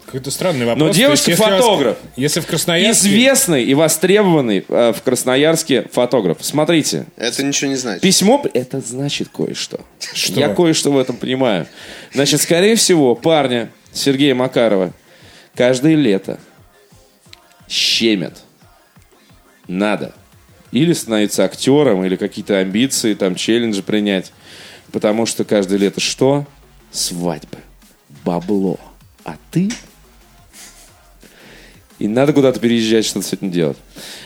какой-то 0.05 0.31
странный 0.31 0.65
вопрос. 0.65 0.79
Но 0.79 0.85
То 0.85 0.87
есть, 0.89 0.99
девушка 0.99 1.31
если. 1.31 1.95
Если 2.15 2.39
в 2.39 2.47
Красноярске... 2.47 3.07
Известный 3.07 3.63
и 3.63 3.75
востребованный 3.75 4.65
э, 4.67 4.93
в 4.93 5.01
Красноярске 5.03 5.87
фотограф. 5.91 6.39
Смотрите, 6.41 7.05
Это 7.17 7.43
ничего 7.43 7.69
не 7.69 7.75
значит. 7.75 8.01
Письмо, 8.01 8.43
это 8.55 8.81
значит 8.81 9.29
кое-что. 9.29 9.81
Что? 9.99 10.39
Я 10.39 10.49
кое-что 10.49 10.91
в 10.91 10.97
этом 10.97 11.17
понимаю. 11.17 11.67
Значит, 12.13 12.41
скорее 12.41 12.75
всего, 12.75 13.13
парня 13.13 13.69
Сергея 13.93 14.33
Макарова 14.33 14.91
каждое 15.53 15.93
лето 15.93 16.39
щемят. 17.69 18.41
Надо. 19.67 20.13
Или 20.71 20.93
становиться 20.93 21.43
актером, 21.43 22.03
или 22.03 22.15
какие-то 22.15 22.57
амбиции, 22.57 23.13
там, 23.13 23.35
челленджи 23.35 23.83
принять. 23.83 24.31
Потому 24.91 25.27
что 25.27 25.43
каждое 25.43 25.77
лето 25.77 25.99
что? 25.99 26.47
Свадьбы. 26.91 27.59
Бабло. 28.25 28.77
А 29.23 29.35
ты 29.51 29.69
И 32.01 32.07
надо 32.07 32.33
куда-то 32.33 32.59
переезжать, 32.59 33.05
что-то 33.05 33.27
с 33.27 33.33
этим 33.33 33.51
делать. 33.51 33.77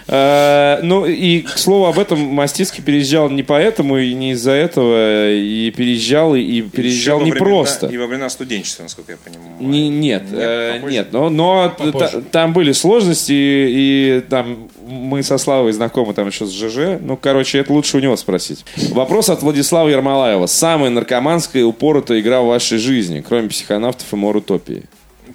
Э, 0.08 0.80
ну, 0.82 1.06
и, 1.06 1.42
к 1.42 1.58
слову, 1.58 1.88
об 1.88 2.00
этом 2.00 2.20
Мастицкий 2.20 2.82
переезжал 2.82 3.30
не 3.30 3.44
поэтому 3.44 3.98
и 3.98 4.14
не 4.14 4.32
из-за 4.32 4.52
этого. 4.52 5.34
И 5.34 5.70
переезжал, 5.72 6.36
и 6.36 6.62
переезжал 6.62 7.20
Еще 7.20 7.32
не 7.32 7.38
просто. 7.38 7.88
И 7.88 7.98
во 7.98 8.08
времена 8.08 8.30
студенчества, 8.30 8.84
насколько 8.84 9.12
я 9.12 9.18
понимаю. 9.18 9.58
Не- 9.60 9.90
нет, 9.90 10.24
э, 10.32 10.76
попозже? 10.76 10.94
нет, 10.94 11.08
но, 11.12 11.30
но 11.30 11.76
Попозже. 11.78 12.22
та- 12.22 12.22
там 12.32 12.54
были 12.54 12.72
сложности, 12.72 13.34
и, 13.34 14.24
там 14.30 14.70
мы 14.88 15.22
со 15.22 15.38
Славой 15.38 15.74
знакомы 15.74 16.14
там 16.14 16.28
еще 16.28 16.46
с 16.46 16.52
ЖЖ. 16.54 17.00
Ну, 17.02 17.18
короче, 17.18 17.58
это 17.58 17.74
лучше 17.74 17.98
у 17.98 18.00
него 18.00 18.16
спросить. 18.16 18.64
Вопрос 18.92 19.30
от 19.30 19.42
Владислава 19.42 19.90
Ермолаева. 19.90 20.46
Самая 20.46 20.92
наркоманская 20.92 21.62
и 21.64 21.66
упоротая 21.66 22.22
игра 22.22 22.42
в 22.42 22.46
вашей 22.46 22.78
жизни, 22.78 23.22
кроме 23.28 23.50
психонавтов 23.50 24.14
и 24.14 24.16
морутопии? 24.16 24.84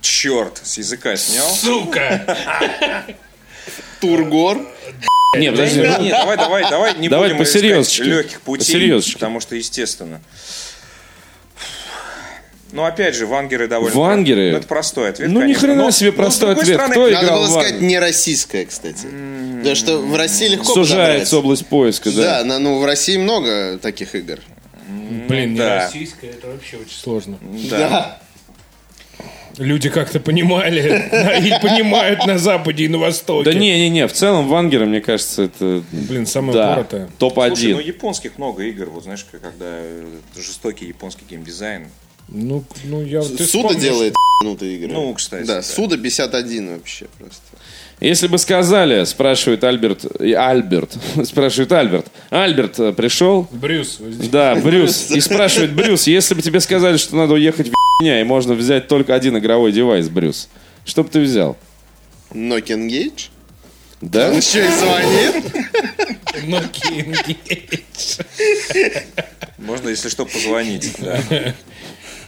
Черт, 0.01 0.61
с 0.63 0.79
языка 0.79 1.17
снял. 1.17 1.49
Сука! 1.49 3.07
Тургор. 4.01 4.59
Нет, 5.37 5.53
подожди. 5.53 5.81
Нет, 5.81 6.01
нет, 6.01 6.11
давай, 6.13 6.37
давай, 6.37 6.71
давай, 6.71 6.99
не 6.99 7.09
Давай 7.09 7.29
будем 7.33 7.43
искать 7.45 7.99
легких 8.01 8.41
путей, 8.41 9.03
потому 9.13 9.41
что, 9.41 9.55
естественно. 9.57 10.21
Ну, 12.73 12.85
опять 12.85 13.17
же, 13.17 13.27
вангеры 13.27 13.67
довольно... 13.67 13.97
Вангеры? 13.97 14.53
Ну, 14.53 14.59
это 14.59 14.67
простой 14.69 15.11
ответ, 15.11 15.29
Ну, 15.29 15.39
ни 15.41 15.43
конечно. 15.43 15.61
хрена 15.69 15.83
Но- 15.85 15.91
себе 15.91 16.11
но, 16.13 16.17
простой 16.17 16.55
другой 16.55 16.63
ответ. 16.63 16.77
стороны, 16.77 16.95
Кто 16.95 17.11
Надо 17.11 17.25
играл 17.27 17.39
было 17.41 17.47
сказать 17.49 17.73
Вангер? 17.73 17.89
не 17.89 17.99
российская, 17.99 18.65
кстати. 18.65 19.07
Потому 19.59 19.75
что 19.75 19.99
в 19.99 20.17
России 20.17 20.49
легко 20.49 20.73
Сужается 20.75 21.39
область 21.39 21.67
поиска, 21.67 22.11
да. 22.13 22.45
Да, 22.45 22.59
ну 22.61 22.79
в 22.79 22.85
России 22.85 23.17
много 23.17 23.79
таких 23.79 24.15
игр. 24.15 24.39
Блин, 25.29 25.55
не 25.55 25.59
да. 25.59 25.85
российская, 25.87 26.29
это 26.29 26.47
вообще 26.47 26.77
очень 26.77 26.97
сложно. 26.97 27.39
Да. 27.69 28.21
Люди 29.59 29.91
как-то 29.91 30.21
понимали 30.21 30.81
и 31.47 31.63
понимают 31.63 32.27
на 32.27 32.39
Западе 32.39 32.85
и 32.85 32.89
на 32.89 32.99
Востоке. 32.99 33.51
Да 33.51 33.59
не-не-не, 33.59 34.07
в 34.07 34.13
целом 34.13 34.49
Вангера, 34.49 34.87
мне 34.87 35.01
кажется, 35.01 35.45
это 35.45 35.83
Блин, 35.93 36.27
самая 36.27 36.53
да, 36.53 36.73
упоротая. 36.73 37.09
Слушай, 37.09 37.13
ну 37.21 37.29
топ-1. 37.29 37.83
японских 37.83 38.39
много 38.39 38.63
игр, 38.65 38.91
вот 38.91 39.05
знаешь, 39.05 39.27
когда 39.31 39.51
э, 39.61 40.07
жестокий 40.37 40.87
японский 40.87 41.25
геймдизайн. 41.29 41.89
Ну, 42.29 42.65
ну 42.85 43.03
я... 43.03 43.23
Суда 43.23 43.45
вспомнишь. 43.45 43.83
делает 43.83 44.15
ебанутые 44.41 44.77
игры. 44.77 44.93
Ну, 44.93 45.15
кстати, 45.15 45.47
Да, 45.47 45.57
да. 45.57 45.63
Суда 45.63 45.97
51 45.97 46.75
вообще 46.75 47.07
просто. 47.19 47.43
Если 48.01 48.29
бы 48.29 48.39
сказали, 48.39 49.05
спрашивает 49.05 49.63
Альберт, 49.63 50.07
и 50.21 50.33
Альберт, 50.33 50.93
спрашивает 51.25 51.71
Альберт, 51.73 52.07
Альберт 52.31 52.81
э, 52.81 52.93
пришел, 52.95 53.47
Брюс. 53.51 53.99
Да, 54.01 54.55
Брюс. 54.65 55.11
И 55.11 55.21
спрашивает 55.21 55.75
Брюс, 55.75 56.07
если 56.07 56.35
бы 56.35 56.41
тебе 56.41 56.61
сказали, 56.61 56.97
что 56.97 57.17
надо 57.17 57.35
уехать 57.35 57.69
в 57.69 57.73
меня 58.03 58.21
и 58.21 58.25
можно 58.25 58.55
взять 58.55 58.89
только 58.89 59.15
один 59.15 59.37
игровой 59.37 59.73
девайс, 59.73 60.09
Брюс, 60.09 60.49
что 60.87 61.05
бы 61.05 61.11
ты 61.11 61.21
взял? 61.21 61.59
Nokia 62.33 62.77
Engage? 62.77 63.29
Да? 64.01 64.31
Он 64.31 64.37
еще 64.39 64.65
и 64.65 64.69
звонит. 64.69 65.45
Nokia 66.47 67.05
Engage. 67.05 68.25
Можно, 69.59 69.91
если 69.91 70.09
что, 70.09 70.25
позвонить. 70.25 70.95
да. 70.99 71.21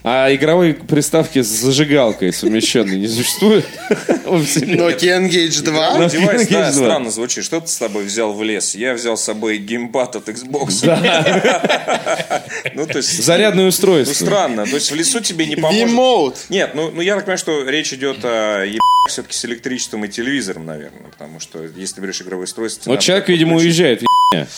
А 0.05 0.33
игровой 0.35 0.73
приставки 0.73 1.41
с 1.41 1.47
зажигалкой 1.47 2.33
совмещенной 2.33 2.99
не 2.99 3.07
существует? 3.07 3.65
Nokia 4.25 5.19
N-Gage 5.21 5.63
2. 5.63 5.97
Ну, 5.97 6.09
Девайс, 6.09 6.47
да, 6.49 6.73
странно 6.73 7.09
звучит. 7.09 7.45
Что 7.45 7.61
ты 7.61 7.67
с 7.67 7.73
собой 7.73 8.03
взял 8.03 8.33
в 8.33 8.43
лес? 8.43 8.75
Я 8.75 8.95
взял 8.95 9.15
с 9.15 9.23
собой 9.23 9.57
геймпад 9.59 10.17
от 10.17 10.27
Xbox. 10.29 10.83
Ну, 12.75 12.87
то 12.87 12.97
есть... 12.97 13.23
Зарядное 13.23 13.63
Ну, 13.63 13.69
устройство. 13.69 14.25
странно. 14.25 14.65
То 14.65 14.75
есть 14.75 14.91
в 14.91 14.95
лесу 14.95 15.19
тебе 15.19 15.45
не 15.45 15.55
поможет. 15.55 15.87
Wiimote. 15.89 16.37
Нет, 16.49 16.71
ну, 16.73 16.91
ну 16.91 17.01
я 17.01 17.15
так 17.15 17.25
понимаю, 17.25 17.37
что 17.37 17.69
речь 17.69 17.93
идет 17.93 18.17
о 18.23 18.63
еб... 18.63 18.79
все-таки 19.09 19.35
с 19.35 19.45
электричеством 19.45 20.05
и 20.05 20.07
телевизором, 20.09 20.65
наверное. 20.65 21.09
Потому 21.11 21.39
что 21.39 21.63
если 21.63 21.95
ты 21.95 22.01
берешь 22.01 22.21
игровое 22.21 22.45
устройство... 22.45 22.89
Вот 22.89 22.99
человек, 22.99 23.29
видимо, 23.29 23.55
уезжает 23.57 24.01
в. 24.01 24.05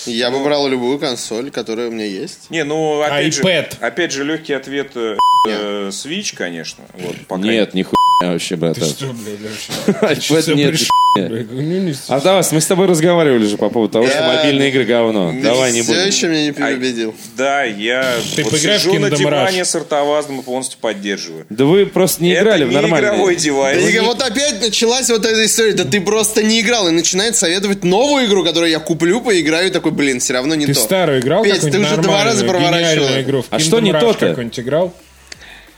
Я 0.05 0.31
бы 0.31 0.43
брал 0.43 0.67
любую 0.67 0.99
консоль, 0.99 1.51
которая 1.51 1.89
у 1.89 1.91
меня 1.91 2.05
есть. 2.05 2.49
Не, 2.49 2.63
ну 2.63 3.01
опять 3.01 3.33
же, 3.33 3.67
опять 3.79 4.11
же 4.11 4.23
легкий 4.23 4.53
ответ 4.53 4.91
э, 4.95 5.17
э, 5.47 5.89
Switch, 5.89 6.35
конечно. 6.35 6.83
Вот, 6.93 7.15
пока 7.27 7.41
Нет, 7.41 7.73
нихуя 7.73 8.04
вообще, 8.21 8.55
братан. 8.55 8.87
Что, 8.87 9.07
блядь, 9.13 9.39
вообще? 9.41 10.55
нет. 10.55 10.75
ну, 11.17 11.93
А 12.09 12.19
давай, 12.19 12.43
мы 12.51 12.61
с 12.61 12.65
тобой 12.65 12.87
разговаривали 12.87 13.45
же 13.45 13.57
по 13.57 13.69
поводу 13.69 13.93
того, 13.93 14.07
что 14.07 14.21
мобильные 14.23 14.69
игры 14.69 14.85
говно. 14.85 15.33
Давай 15.41 15.71
не 15.71 15.81
Все 15.81 15.93
будем. 15.93 16.07
еще 16.07 16.27
меня 16.27 16.45
не 16.45 16.51
переубедил. 16.51 17.15
Да, 17.37 17.63
я 17.63 18.15
Ты 18.35 18.43
сижу 18.43 18.99
на 18.99 19.09
диване 19.09 19.65
с 19.65 19.75
артовазом 19.75 20.39
и 20.39 20.43
полностью 20.43 20.79
поддерживаю. 20.79 21.45
Да 21.49 21.65
вы 21.65 21.85
просто 21.85 22.23
не 22.23 22.33
играли 22.33 22.61
Это 22.63 22.65
в 22.65 22.69
не 22.69 22.75
нормальные. 22.75 23.09
игровой 23.11 23.35
девайс. 23.35 24.01
вот 24.01 24.21
опять 24.21 24.61
началась 24.61 25.09
вот 25.09 25.25
эта 25.25 25.45
история. 25.45 25.73
Да 25.73 25.85
ты 25.85 26.01
просто 26.01 26.43
не 26.43 26.61
играл. 26.61 26.87
И 26.87 26.91
начинает 26.91 27.35
советовать 27.35 27.83
новую 27.83 28.25
игру, 28.25 28.43
которую 28.43 28.71
я 28.71 28.79
куплю, 28.79 29.21
поиграю. 29.21 29.67
И 29.67 29.71
такой, 29.71 29.91
блин, 29.91 30.19
все 30.19 30.33
равно 30.33 30.55
не 30.55 30.65
Ты 30.65 30.73
то. 30.73 30.79
старую 30.79 31.19
играл 31.19 31.43
Петь, 31.43 31.61
ты 31.61 31.79
уже 31.79 31.97
два 31.97 32.23
раза 32.23 32.45
проворачивал. 32.45 33.43
А 33.49 33.59
что 33.59 33.79
не 33.79 33.91
то-то? 33.91 34.29
какой-нибудь 34.29 34.59
играл? 34.59 34.93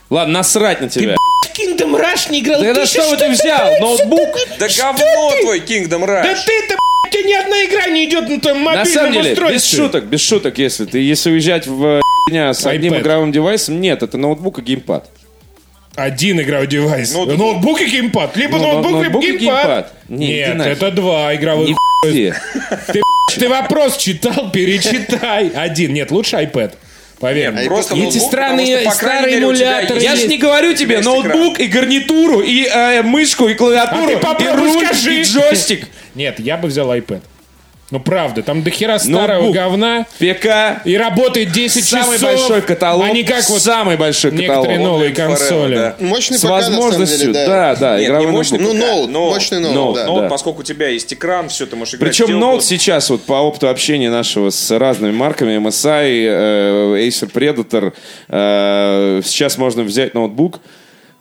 Ладно, 0.10 0.36
насрать 0.36 0.82
на 0.82 0.90
тебя. 0.90 1.16
Kingdom 1.58 1.96
Rush 2.00 2.32
не 2.32 2.40
играл. 2.42 2.62
Да 2.62 2.74
на 2.74 2.86
что 2.86 3.16
ты 3.18 3.30
взял? 3.30 3.80
Ноутбук? 3.80 4.30
Да 4.60 4.68
говно 4.68 5.32
твой 5.42 5.60
Kingdom 5.60 6.06
Да 6.06 6.24
Rush! 6.24 6.46
ты-то, 6.46 6.76
блядь, 6.76 7.12
тебе 7.14 7.24
ни 7.24 7.34
одна 7.34 7.66
игра 7.66 7.88
не 7.88 8.06
идет 8.06 8.30
на 8.30 8.40
твоем 8.40 8.64
На 8.64 8.76
мобильном 8.76 8.94
самом 8.94 9.14
деле, 9.14 9.24
без 9.32 9.38
устройстве. 9.38 9.78
шуток, 9.78 10.04
без 10.06 10.22
шуток, 10.22 10.58
если 10.58 10.86
ты, 10.86 11.00
если 11.00 11.32
уезжать 11.32 11.68
в 11.68 12.02
дня 12.30 12.54
с 12.54 12.66
одним 12.66 12.94
iPad. 12.94 13.02
игровым 13.02 13.32
девайсом, 13.32 13.82
нет, 13.82 14.04
это 14.04 14.18
ноутбук 14.18 14.60
и 14.60 14.62
геймпад. 14.62 15.10
Один 15.96 16.40
игровой 16.42 16.68
девайс. 16.68 17.12
Ноутбук. 17.14 17.38
Ноутбук 17.38 17.82
и 17.82 17.86
геймпад. 17.86 18.38
Либо 18.38 18.58
Ну, 18.60 18.74
ноутбук, 18.74 19.04
либо 19.04 19.20
и 19.20 19.38
геймпад. 19.38 19.94
Не, 20.10 20.28
иди 20.28 20.54
Нет, 20.54 20.68
это 20.68 20.92
два 20.92 21.34
игровых. 21.34 21.76
Ты, 22.04 22.36
ты 23.36 23.50
вопрос 23.50 23.98
читал, 23.98 24.52
перечитай. 24.52 25.50
Один. 25.56 25.94
Нет, 25.94 26.12
лучше 26.12 26.36
iPad. 26.36 26.74
Поверь. 27.20 27.52
мне. 27.52 27.66
Просто 27.66 27.96
Эти 27.96 28.04
ноутбук, 28.04 28.24
странные- 28.24 28.78
потому 28.78 28.92
что, 28.92 29.00
по 29.00 29.06
крайней 29.06 29.20
старые 29.20 29.36
мере, 29.36 29.46
эмуляторы 29.46 30.00
Я 30.02 30.16
же 30.16 30.28
не 30.28 30.38
говорю 30.38 30.74
тебе 30.76 31.00
ноутбук 31.02 31.60
и 31.60 31.66
гарнитуру, 31.68 32.42
и 32.42 32.66
э, 32.66 33.02
мышку, 33.02 33.48
и 33.48 33.56
клавиатуру, 33.56 34.20
А 34.24 34.36
ты 34.36 34.44
и 34.46 34.48
руль, 34.50 34.86
скажи. 34.86 35.22
и 35.22 35.24
джойстик. 35.24 35.88
Нет, 36.14 36.40
я 36.40 36.58
бы 36.58 36.68
взял 36.68 36.94
iPad. 36.94 37.22
Ну 37.90 38.02
правда, 38.02 38.44
там 38.44 38.64
дохера 38.64 38.98
старого 39.00 39.44
Ноутбук. 39.44 39.56
говна. 39.56 40.06
ПК, 40.20 40.82
И 40.86 40.98
работает 40.98 41.54
10 41.54 41.86
самый 41.86 42.18
часов. 42.18 42.32
большой 42.34 42.62
каталог, 42.62 43.14
не 43.14 43.24
как 43.24 43.48
вот 43.50 43.62
самый 43.62 43.96
большой 43.96 44.32
каталог. 44.32 44.50
некоторые 44.68 44.80
новые 44.80 45.12
Forever, 45.12 45.16
консоли. 45.16 45.76
да. 45.76 45.96
Мощный 46.02 46.38
С 46.38 46.42
ПК, 46.42 46.50
на 46.50 46.62
самом 46.64 46.78
возможностью, 46.80 47.32
деле, 47.32 47.46
да, 47.48 47.76
да, 47.78 47.98
Нет, 47.98 48.10
игровой 48.10 48.26
не 48.26 48.32
мощный 48.34 48.60
ноутбук. 48.60 48.78
Ну, 48.82 48.88
ноут, 48.88 49.10
но- 49.10 49.26
мощный 49.30 49.60
ноут, 49.62 49.76
ноут, 49.76 49.96
да. 49.96 50.06
Но 50.06 50.20
Да. 50.20 50.28
поскольку 50.28 50.60
у 50.60 50.64
тебя 50.64 50.90
есть 50.90 51.14
экран, 51.14 51.48
все, 51.48 51.66
ты 51.66 51.78
можешь 51.78 51.96
играть. 51.96 52.10
Причем 52.12 52.26
где 52.26 52.34
ноут 52.34 52.44
угодно. 52.56 52.62
сейчас, 52.68 53.10
вот 53.10 53.22
по 53.24 53.34
опыту 53.36 53.70
общения 53.70 54.10
нашего 54.10 54.50
с 54.50 54.78
разными 54.78 55.14
марками, 55.14 55.54
MSI, 55.58 56.26
э, 56.28 57.08
Acer 57.08 57.32
Predator, 57.32 57.94
э, 58.28 59.22
сейчас 59.24 59.58
можно 59.58 59.84
взять 59.84 60.14
ноутбук, 60.14 60.60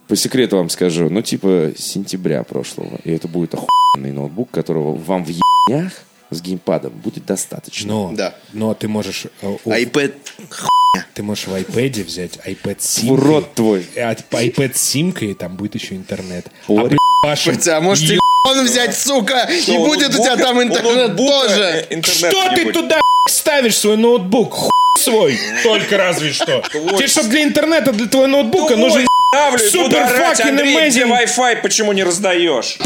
по 0.08 0.16
секрету 0.16 0.56
вам 0.56 0.68
скажу, 0.70 1.08
ну 1.10 1.22
типа 1.22 1.70
сентября 1.76 2.42
прошлого, 2.42 2.98
и 3.04 3.12
это 3.12 3.28
будет 3.28 3.54
охуенный 3.54 4.12
ноутбук, 4.12 4.50
которого 4.50 4.94
вам 4.96 5.24
в 5.24 5.28
ебнях 5.28 5.92
с 6.30 6.40
геймпадом 6.42 6.92
будет 6.92 7.24
достаточно. 7.26 7.88
Но, 7.92 8.12
Да. 8.14 8.34
но 8.52 8.74
ты 8.74 8.88
можешь, 8.88 9.26
э, 9.42 9.56
у- 9.64 9.70
iPad. 9.70 10.14
ты 11.14 11.22
можешь 11.22 11.46
в 11.46 11.54
iPad 11.54 12.04
взять 12.04 12.38
iPad 12.44 12.76
симкой. 12.80 13.16
рот 13.24 13.54
твой. 13.54 13.86
А 13.96 14.12
iPad 14.14 14.74
с 14.74 14.80
симкой, 14.80 15.34
там 15.34 15.56
будет 15.56 15.74
еще 15.74 15.94
интернет. 15.94 16.46
О, 16.68 16.88
а 17.24 17.36
Хотя, 17.36 17.80
может, 17.80 18.04
еб- 18.04 18.20
телефон 18.46 18.64
взять, 18.64 18.96
сука, 18.96 19.48
и 19.50 19.60
Что, 19.60 19.72
у 19.80 19.86
будет 19.86 20.10
у 20.10 20.12
тебя 20.22 20.34
ноутбука- 20.36 20.42
там 20.42 20.62
интернет 20.62 20.96
ноутбука, 21.08 21.32
тоже. 21.48 21.62
э, 21.62 21.94
интернет 21.94 22.32
Что 22.32 22.48
ты 22.54 22.62
будет. 22.64 22.74
туда 22.74 23.00
ставишь 23.28 23.76
свой 23.76 23.96
ноутбук? 23.96 24.52
Хуй 24.52 24.70
свой. 24.98 25.38
Только 25.62 25.96
разве 25.96 26.32
что. 26.32 26.62
Тебе, 26.72 27.06
чтобы 27.08 27.28
для 27.28 27.42
интернета, 27.44 27.92
для 27.92 28.06
твоего 28.06 28.26
ноутбука 28.28 28.74
Твой 28.74 28.88
нужен 28.88 29.06
супер 29.58 30.02
Андрей, 30.02 30.88
где 30.88 31.02
amazing. 31.04 31.10
Wi-Fi, 31.26 31.62
почему 31.62 31.92
не 31.92 32.04
раздаешь? 32.04 32.78